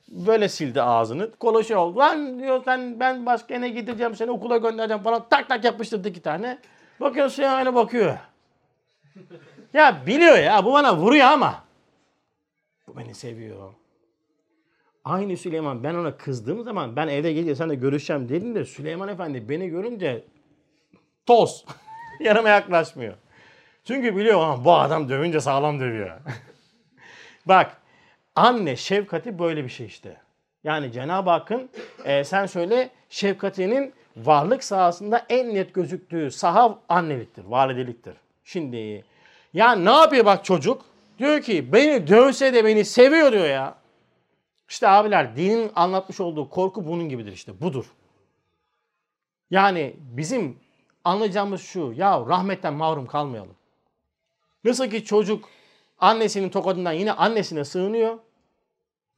Böyle 0.08 0.50
sildi 0.50 0.82
ağzını. 0.82 1.32
Konuşuyor 1.32 1.80
oldu. 1.80 2.00
Lan 2.00 2.40
diyor 2.40 2.62
sen 2.66 3.00
ben 3.00 3.26
başka 3.26 3.54
yere 3.54 3.70
gideceğim 3.70 4.16
seni 4.16 4.32
okula 4.32 4.58
göndereceğim 4.58 5.04
falan. 5.04 5.26
Tak 5.30 5.50
tak 5.50 5.64
yapıştırdı 5.64 6.10
iki 6.10 6.22
tane. 6.22 6.58
Bakıyor 7.00 7.30
Süleyman'a 7.30 7.76
bakıyor. 7.76 8.18
Ya 9.74 10.04
biliyor 10.08 10.38
ya 10.38 10.66
bu 10.66 10.74
bana 10.74 10.98
vuruyor 10.98 11.26
ama. 11.26 11.64
Bu 12.88 12.98
beni 12.98 13.16
seviyor. 13.16 13.74
Aynı 15.06 15.38
Süleyman 15.38 15.84
ben 15.84 15.96
ona 15.96 16.18
kızdığım 16.18 16.64
zaman 16.64 16.96
ben 16.96 17.08
evde 17.08 17.34
gelince 17.34 17.56
seninle 17.56 17.76
görüşeceğim 17.76 18.30
dedim 18.30 18.56
de 18.56 18.66
Süleyman 18.66 19.10
Efendi 19.10 19.50
beni 19.50 19.70
görünce 19.70 20.24
toz. 21.26 21.66
Yanıma 22.20 22.50
yaklaşmıyor. 22.50 23.14
Çünkü 23.86 24.16
biliyor 24.16 24.40
ha, 24.40 24.66
bu 24.66 24.74
adam 24.74 25.10
dövünce 25.10 25.40
sağlam 25.40 25.80
dövüyor. 25.80 26.20
Bak 27.46 27.78
anne 28.36 28.76
şefkati 28.76 29.40
böyle 29.40 29.64
bir 29.64 29.70
şey 29.70 29.86
işte. 29.86 30.18
Yani 30.64 30.92
Cenab-ı 30.92 31.30
Hakk'ın 31.30 31.70
e, 32.06 32.24
sen 32.24 32.46
söyle 32.46 32.90
şefkatinin 33.10 33.94
varlık 34.18 34.64
sahasında 34.64 35.26
en 35.30 35.56
net 35.56 35.74
gözüktüğü 35.74 36.32
saha 36.32 36.80
anneliktir, 36.90 37.46
valideliktir. 37.46 38.14
Şimdi 38.44 39.06
ya 39.54 39.76
ne 39.76 39.92
yapıyor 39.92 40.26
bak 40.26 40.46
çocuk? 40.46 40.86
Diyor 41.20 41.42
ki 41.42 41.74
beni 41.74 42.08
dövse 42.08 42.54
de 42.54 42.66
beni 42.66 42.86
seviyor 42.86 43.32
diyor 43.32 43.46
ya. 43.46 43.76
İşte 44.70 44.88
abiler 44.88 45.36
dinin 45.36 45.72
anlatmış 45.76 46.20
olduğu 46.20 46.50
korku 46.50 46.88
bunun 46.88 47.10
gibidir 47.10 47.32
işte 47.32 47.62
budur. 47.62 47.86
Yani 49.52 49.96
bizim 50.00 50.60
anlayacağımız 51.04 51.62
şu 51.62 51.94
ya 51.96 52.20
rahmetten 52.28 52.74
mahrum 52.74 53.06
kalmayalım. 53.06 53.56
Nasıl 54.64 54.88
ki 54.88 55.06
çocuk 55.06 55.50
annesinin 56.00 56.50
tokadından 56.50 56.92
yine 56.92 57.12
annesine 57.12 57.66
sığınıyor. 57.66 58.18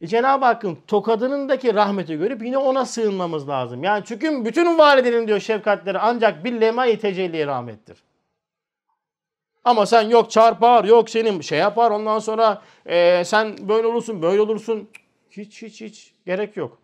E 0.02 0.08
Cenab-ı 0.08 0.46
Hakk'ın 0.46 0.78
tokadınındaki 0.88 1.74
rahmeti 1.74 2.18
görüp 2.18 2.44
yine 2.44 2.58
ona 2.58 2.86
sığınmamız 2.86 3.50
lazım. 3.50 3.84
Yani 3.84 4.04
çünkü 4.06 4.46
bütün 4.46 4.78
validenin 4.78 5.28
diyor 5.28 5.40
şefkatleri 5.40 6.00
ancak 6.00 6.44
bir 6.44 6.62
lema-i 6.62 7.00
tecelli 7.00 7.48
rahmettir. 7.48 8.04
Ama 9.64 9.86
sen 9.86 10.02
yok 10.02 10.32
çarpar, 10.32 10.84
yok 10.84 11.10
senin 11.10 11.42
şey 11.42 11.60
yapar 11.60 11.92
ondan 11.92 12.20
sonra 12.20 12.62
e, 12.86 13.24
sen 13.26 13.70
böyle 13.70 13.88
olursun, 13.88 14.22
böyle 14.22 14.42
olursun. 14.42 14.90
Hiç 15.32 15.62
hiç 15.62 15.82
hiç 15.82 16.14
gerek 16.26 16.58
yok. 16.58 16.78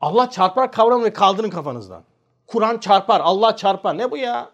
Allah 0.00 0.30
çarpar 0.30 0.72
kavramını 0.72 1.12
kaldırın 1.12 1.50
kafanızdan. 1.50 2.04
Kur'an 2.46 2.78
çarpar, 2.78 3.20
Allah 3.20 3.56
çarpar. 3.56 3.98
Ne 3.98 4.10
bu 4.10 4.16
ya? 4.16 4.50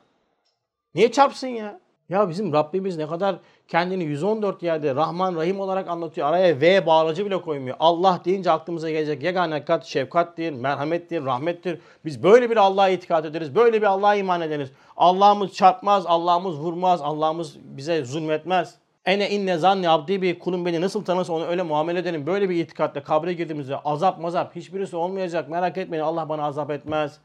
Niye 0.94 1.12
çarpsın 1.12 1.48
ya? 1.48 1.80
Ya 2.08 2.28
bizim 2.28 2.52
Rabbimiz 2.52 2.96
ne 2.96 3.06
kadar 3.06 3.36
kendini 3.68 4.04
114 4.04 4.62
yerde 4.62 4.94
Rahman 4.94 5.36
Rahim 5.36 5.60
olarak 5.60 5.88
anlatıyor. 5.88 6.26
Araya 6.28 6.60
V 6.60 6.86
bağlacı 6.86 7.26
bile 7.26 7.40
koymuyor. 7.40 7.76
Allah 7.80 8.20
deyince 8.24 8.50
aklımıza 8.50 8.90
gelecek 8.90 9.22
yegane 9.22 9.54
hakikat 9.54 9.86
şefkattir, 9.86 10.52
merhamettir, 10.52 11.24
rahmettir. 11.24 11.80
Biz 12.04 12.22
böyle 12.22 12.50
bir 12.50 12.56
Allah'a 12.56 12.88
itikat 12.88 13.24
ederiz. 13.24 13.54
Böyle 13.54 13.82
bir 13.82 13.86
Allah'a 13.86 14.14
iman 14.14 14.40
ederiz. 14.40 14.72
Allah'ımız 14.96 15.52
çarpmaz, 15.52 16.06
Allah'ımız 16.06 16.58
vurmaz, 16.58 17.00
Allah'ımız 17.02 17.56
bize 17.62 18.04
zulmetmez. 18.04 18.74
Ene 19.04 19.30
inne 19.30 19.58
zanni 19.58 19.90
abdi 19.90 20.22
bir 20.22 20.38
kulum 20.38 20.66
beni 20.66 20.80
nasıl 20.80 21.04
tanırsa 21.04 21.32
onu 21.32 21.46
öyle 21.46 21.62
muamele 21.62 21.98
edelim. 21.98 22.26
Böyle 22.26 22.48
bir 22.48 22.56
itikatle 22.56 23.02
kabre 23.02 23.32
girdiğimizde 23.32 23.76
azap 23.76 24.20
mazap 24.20 24.56
hiçbirisi 24.56 24.96
olmayacak. 24.96 25.48
Merak 25.48 25.78
etmeyin 25.78 26.02
Allah 26.02 26.28
bana 26.28 26.44
azap 26.44 26.70
etmez. 26.70 27.18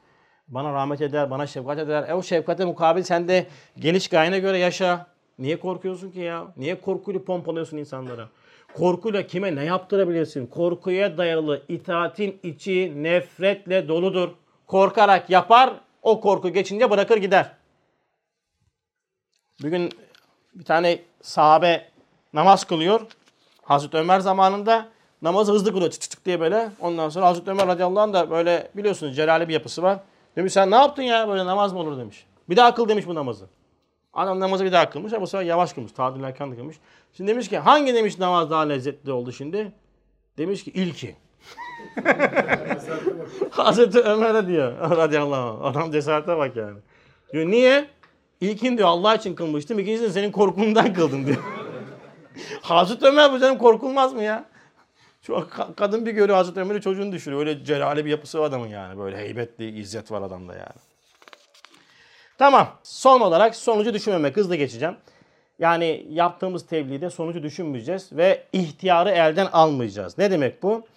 Bana 0.48 0.74
rahmet 0.74 1.02
eder, 1.02 1.32
bana 1.32 1.48
şefkat 1.48 1.80
eder. 1.80 2.10
E 2.10 2.14
o 2.14 2.24
şefkate 2.24 2.66
mukabil 2.66 3.04
sen 3.04 3.28
de 3.28 3.46
geliş 3.80 4.08
gayene 4.08 4.40
göre 4.40 4.58
yaşa. 4.58 5.13
Niye 5.40 5.60
korkuyorsun 5.60 6.12
ki 6.12 6.20
ya? 6.20 6.48
Niye 6.58 6.82
korkuyla 6.82 7.24
pompalıyorsun 7.24 7.78
insanlara? 7.78 8.30
Korkuyla 8.74 9.28
kime 9.28 9.56
ne 9.56 9.64
yaptırabilirsin? 9.64 10.48
Korkuya 10.48 11.18
dayalı 11.18 11.62
itaatin 11.70 12.40
içi 12.44 13.04
nefretle 13.04 13.88
doludur. 13.88 14.30
Korkarak 14.68 15.30
yapar, 15.30 15.74
o 16.02 16.22
korku 16.22 16.50
geçince 16.50 16.92
bırakır 16.92 17.18
gider. 17.18 17.52
Bugün 19.64 19.90
bir 20.56 20.64
tane 20.66 21.00
sahabe 21.22 21.90
namaz 22.34 22.64
kılıyor. 22.64 23.02
Hazreti 23.62 23.98
Ömer 23.98 24.20
zamanında 24.20 24.90
namazı 25.22 25.52
hızlı 25.52 25.74
kılıyor 25.74 25.92
çıt 25.92 26.02
çıt 26.02 26.26
diye 26.26 26.40
böyle. 26.40 26.70
Ondan 26.80 27.10
sonra 27.10 27.26
Hazreti 27.26 27.52
Ömer 27.52 27.68
radıyallahu 27.68 28.00
anh 28.00 28.14
da 28.14 28.30
böyle 28.30 28.72
biliyorsunuz 28.76 29.16
celali 29.16 29.48
bir 29.48 29.54
yapısı 29.54 29.84
var. 29.84 30.00
Demiş 30.36 30.54
sen 30.54 30.72
ne 30.72 30.76
yaptın 30.76 31.04
ya 31.04 31.28
böyle 31.28 31.46
namaz 31.46 31.74
mı 31.74 31.80
olur 31.80 31.98
demiş. 31.98 32.26
Bir 32.50 32.56
daha 32.56 32.76
kıl 32.76 32.90
demiş 32.90 33.08
bu 33.08 33.16
namazı. 33.16 33.46
Adam 34.14 34.40
namazı 34.40 34.66
bir 34.66 34.72
daha 34.72 34.90
kılmış 34.90 35.14
ama 35.14 35.22
bu 35.22 35.28
sefer 35.28 35.46
yavaş 35.46 35.74
kılmış. 35.74 35.92
Tadil 35.92 36.24
erken 36.24 36.56
kılmış. 36.56 36.78
Şimdi 37.14 37.32
demiş 37.32 37.50
ki 37.50 37.58
hangi 37.58 37.94
demiş 37.94 38.20
namaz 38.20 38.50
daha 38.50 38.62
lezzetli 38.62 39.12
oldu 39.12 39.32
şimdi? 39.32 39.72
Demiş 40.38 40.64
ki 40.64 40.72
ilki. 40.72 41.16
Hazreti 43.50 44.00
Ömer'e 44.00 44.48
diyor 44.48 44.98
radıyallahu 44.98 45.66
anh. 45.66 45.72
Adam 45.72 45.92
cesarete 45.92 46.38
bak 46.38 46.56
yani. 46.56 46.80
Diyor 47.34 47.46
niye? 47.46 47.90
İlkin 48.42 48.78
diyor 48.78 48.88
Allah 48.88 49.16
için 49.16 49.36
kılmıştım. 49.36 49.80
İkincisini 49.80 50.10
senin 50.14 50.32
korkundan 50.32 50.94
kıldım 50.94 51.26
diyor. 51.26 51.38
Hazreti 52.62 53.06
Ömer 53.06 53.34
bu 53.34 53.40
canım 53.40 53.58
korkulmaz 53.58 54.14
mı 54.14 54.24
ya? 54.24 54.46
Şu 55.22 55.34
ka- 55.34 55.76
kadın 55.76 56.06
bir 56.06 56.12
görüyor 56.12 56.38
Hazreti 56.38 56.60
Ömer'i 56.60 56.82
çocuğunu 56.82 57.12
düşürüyor. 57.12 57.40
Öyle 57.40 57.66
celali 57.66 58.06
bir 58.06 58.10
yapısı 58.10 58.40
var 58.40 58.46
adamın 58.46 58.68
yani. 58.68 59.00
Böyle 59.00 59.18
heybetli, 59.18 59.80
izzet 59.80 60.12
var 60.12 60.22
adamda 60.22 60.54
yani. 60.54 60.93
Tamam. 62.44 62.68
Son 62.84 63.22
olarak 63.22 63.56
sonucu 63.56 63.94
düşünmemek. 63.94 64.38
Hızlı 64.38 64.56
geçeceğim. 64.56 64.96
Yani 65.60 66.06
yaptığımız 66.10 66.66
tebliğde 66.66 67.10
sonucu 67.10 67.44
düşünmeyeceğiz 67.44 68.14
ve 68.14 68.44
ihtiyarı 68.54 69.10
elden 69.10 69.46
almayacağız. 69.46 70.18
Ne 70.18 70.32
demek 70.32 70.64
bu? 70.64 70.88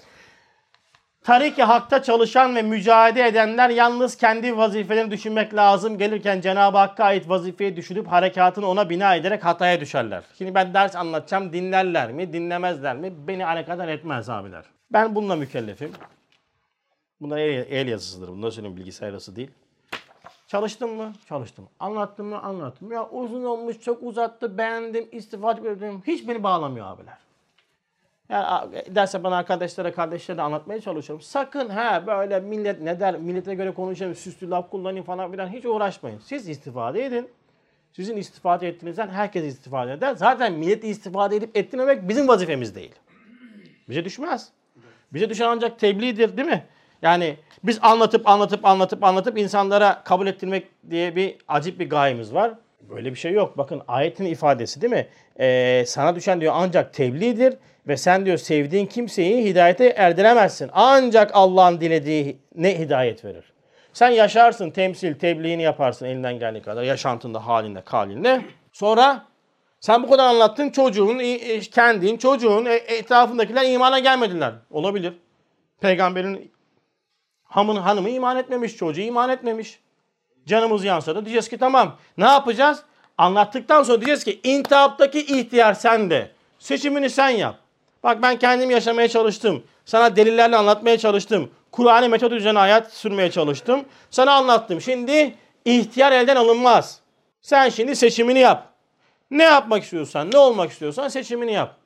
Tariki 1.25 1.63
hakta 1.63 2.03
çalışan 2.03 2.57
ve 2.57 2.63
mücadele 2.63 3.27
edenler 3.27 3.71
yalnız 3.71 4.17
kendi 4.17 4.57
vazifelerini 4.57 5.11
düşünmek 5.11 5.55
lazım. 5.55 5.99
Gelirken 5.99 6.41
Cenab-ı 6.41 6.79
Hakk'a 6.79 7.05
ait 7.05 7.29
vazifeyi 7.29 7.77
düşünüp 7.77 8.07
harekatını 8.07 8.69
ona 8.69 8.91
bina 8.91 9.15
ederek 9.15 9.45
hataya 9.45 9.81
düşerler. 9.81 10.23
Şimdi 10.39 10.55
ben 10.55 10.75
ders 10.75 10.97
anlatacağım. 10.97 11.53
Dinlerler 11.53 12.13
mi, 12.13 12.33
dinlemezler 12.33 12.97
mi? 12.97 13.13
Beni 13.29 13.47
alakadar 13.47 13.89
etmez 13.89 14.29
abiler. 14.29 14.65
Ben 14.93 15.15
bununla 15.15 15.37
mükellefim. 15.37 15.93
Bunlar 17.21 17.39
el, 17.39 17.67
el 17.71 17.89
yazısıdır. 17.89 18.29
Bunlar 18.29 18.51
söyleyeyim 18.51 18.77
bilgisayar 18.77 19.13
yazısı 19.13 19.37
değil. 19.37 19.51
Çalıştım 20.47 20.95
mı? 20.95 21.13
Çalıştım. 21.29 21.69
Anlattım 21.81 22.27
mı? 22.27 22.43
Anlattım. 22.43 22.93
Ya 22.93 23.09
uzun 23.11 23.45
olmuş, 23.45 23.81
çok 23.81 24.03
uzattı, 24.03 24.59
beğendim, 24.59 25.09
istifade 25.13 25.71
ettim. 25.71 26.03
Hiç 26.07 26.29
beni 26.29 26.43
bağlamıyor 26.43 26.87
abiler. 26.87 27.19
Yani 28.29 28.73
derse 28.95 29.25
bana 29.25 29.37
arkadaşlara, 29.37 29.93
kardeşlere 29.93 30.39
de 30.39 30.43
anlatmaya 30.43 30.81
çalışıyorum. 30.81 31.23
Sakın 31.23 31.69
ha 31.69 32.07
böyle 32.07 32.41
millet 32.41 32.81
ne 32.81 33.01
der, 33.01 33.19
millete 33.19 33.55
göre 33.55 33.75
konuşayım, 33.75 34.15
süslü 34.15 34.51
laf 34.51 34.71
kullanayım 34.71 35.05
falan 35.05 35.31
filan 35.33 35.49
hiç 35.49 35.65
uğraşmayın. 35.65 36.19
Siz 36.19 36.49
istifade 36.49 37.05
edin. 37.05 37.29
Sizin 37.93 38.17
istifade 38.17 38.69
ettiğinizden 38.69 39.09
herkes 39.09 39.45
istifade 39.45 39.93
eder. 39.93 40.15
Zaten 40.15 40.53
millet 40.53 40.85
istifade 40.85 41.37
edip 41.37 41.57
ettirmemek 41.57 42.09
bizim 42.09 42.29
vazifemiz 42.29 42.75
değil. 42.75 42.95
Bize 43.89 44.05
düşmez. 44.05 44.49
Bize 45.13 45.31
düşen 45.31 45.49
ancak 45.49 45.79
tebliğdir 45.79 46.37
değil 46.37 46.49
mi? 46.49 46.67
Yani 47.03 47.37
biz 47.65 47.79
anlatıp 47.83 48.29
anlatıp 48.29 48.65
anlatıp 48.65 49.05
anlatıp 49.05 49.39
insanlara 49.39 50.03
kabul 50.05 50.27
ettirmek 50.27 50.91
diye 50.91 51.17
bir 51.17 51.37
acip 51.49 51.81
bir 51.81 51.91
gayemiz 51.91 52.35
var. 52.35 52.55
Böyle 52.81 53.11
bir 53.11 53.19
şey 53.19 53.33
yok. 53.33 53.59
Bakın 53.59 53.83
ayetin 53.89 54.25
ifadesi 54.25 54.81
değil 54.81 54.93
mi? 54.93 55.07
Ee, 55.41 55.85
sana 55.87 56.17
düşen 56.17 56.41
diyor 56.41 56.53
ancak 56.57 56.95
tebliğdir 56.95 57.55
ve 57.89 57.97
sen 57.97 58.27
diyor 58.27 58.39
sevdiğin 58.39 58.87
kimseyi 58.87 59.45
hidayete 59.45 59.87
erdiremezsin. 59.87 60.71
Ancak 60.73 61.31
Allah'ın 61.35 61.81
dilediği 61.81 62.39
ne 62.55 62.79
hidayet 62.79 63.25
verir. 63.25 63.53
Sen 63.93 64.11
yaşarsın, 64.11 64.71
temsil, 64.71 65.15
tebliğini 65.15 65.63
yaparsın 65.63 66.07
elinden 66.07 66.39
geldiği 66.39 66.63
kadar. 66.63 66.83
Yaşantında, 66.83 67.47
halinde, 67.47 67.81
kalinde. 67.81 68.43
Sonra 68.73 69.25
sen 69.81 70.03
bu 70.03 70.11
kadar 70.11 70.27
anlattın 70.27 70.71
çocuğun, 70.71 71.19
e, 71.19 71.61
kendin, 71.61 72.17
çocuğun, 72.17 72.65
e, 72.65 72.75
etrafındakiler 72.75 73.73
imana 73.73 73.99
gelmediler. 73.99 74.53
Olabilir. 74.71 75.13
Peygamberin 75.81 76.53
hamın, 77.49 77.77
hanımı 77.77 78.11
iman 78.11 78.37
etmemiş, 78.37 78.77
çocuğu 78.77 79.01
iman 79.01 79.31
etmemiş. 79.31 79.79
Canımız 80.47 80.85
yansa 80.85 81.15
da 81.15 81.25
diyeceğiz 81.25 81.49
ki 81.49 81.59
tamam 81.59 81.97
ne 82.19 82.25
yapacağız? 82.25 82.83
Anlattıktan 83.19 83.83
sonra 83.83 83.99
diyeceğiz 83.99 84.25
ki 84.25 84.41
intihaptaki 84.45 85.21
ihtiyar 85.21 85.75
sende. 85.75 86.31
Seçimini 86.59 87.11
sen 87.11 87.29
yap. 87.29 87.57
Bak 88.03 88.23
ben 88.23 88.39
kendim 88.39 88.71
yaşamaya 88.71 89.09
çalıştım. 89.09 89.65
Sana 89.85 90.17
delillerle 90.17 90.57
anlatmaya 90.57 90.99
çalıştım. 90.99 91.51
Kur'an'ı 91.73 92.09
metot 92.09 92.33
üzerine 92.33 92.59
hayat 92.59 92.93
sürmeye 92.93 93.31
çalıştım. 93.31 93.85
Sana 94.11 94.33
anlattım. 94.33 94.81
Şimdi 94.81 95.35
ihtiyar 95.65 96.13
elden 96.13 96.37
alınmaz. 96.37 97.01
Sen 97.43 97.69
şimdi 97.69 97.97
seçimini 97.97 98.39
yap. 98.39 98.73
Ne 99.31 99.43
yapmak 99.43 99.83
istiyorsan, 99.83 100.31
ne 100.33 100.39
olmak 100.39 100.71
istiyorsan 100.71 101.09
seçimini 101.09 101.53
yap. 101.53 101.77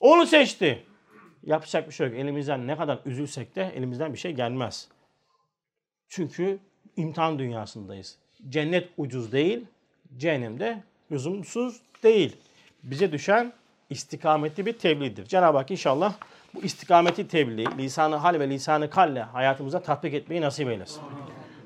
Onu 0.00 0.26
seçti. 0.26 0.85
Yapacak 1.46 1.88
bir 1.88 1.94
şey 1.94 2.06
yok. 2.06 2.16
Elimizden 2.16 2.66
ne 2.66 2.76
kadar 2.76 2.98
üzülsek 3.04 3.56
de 3.56 3.72
elimizden 3.76 4.12
bir 4.12 4.18
şey 4.18 4.32
gelmez. 4.32 4.88
Çünkü 6.08 6.58
imtihan 6.96 7.38
dünyasındayız. 7.38 8.18
Cennet 8.48 8.88
ucuz 8.96 9.32
değil, 9.32 9.66
cehennemde 10.16 10.82
lüzumsuz 11.12 11.80
değil. 12.02 12.36
Bize 12.82 13.12
düşen 13.12 13.52
istikametli 13.90 14.66
bir 14.66 14.72
tebliğdir. 14.72 15.26
Cenab-ı 15.26 15.58
Hak 15.58 15.70
inşallah 15.70 16.14
bu 16.54 16.62
istikameti 16.62 17.28
tebliğ, 17.28 17.66
lisanı 17.78 18.16
hal 18.16 18.40
ve 18.40 18.50
lisanı 18.50 18.90
kalle 18.90 19.22
hayatımıza 19.22 19.82
tatbik 19.82 20.14
etmeyi 20.14 20.40
nasip 20.40 20.68
eylesin. 20.68 21.02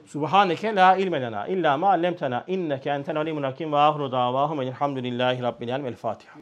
Subhaneke 0.06 0.74
la 0.74 0.96
ilme 0.96 1.20
lena 1.20 1.46
illa 1.46 1.76
ma 1.76 1.88
allemtena 1.88 2.44
inneke 2.46 2.90
entel 2.90 3.16
alimul 3.16 3.42
hakim 3.42 3.72
ve 3.72 3.76
ahru 3.76 4.12
davahum 4.12 4.62
elhamdülillahi 4.62 5.42
rabbil 5.42 5.74
alem 5.74 5.86
el 5.86 5.96
Fatiha. 5.96 6.34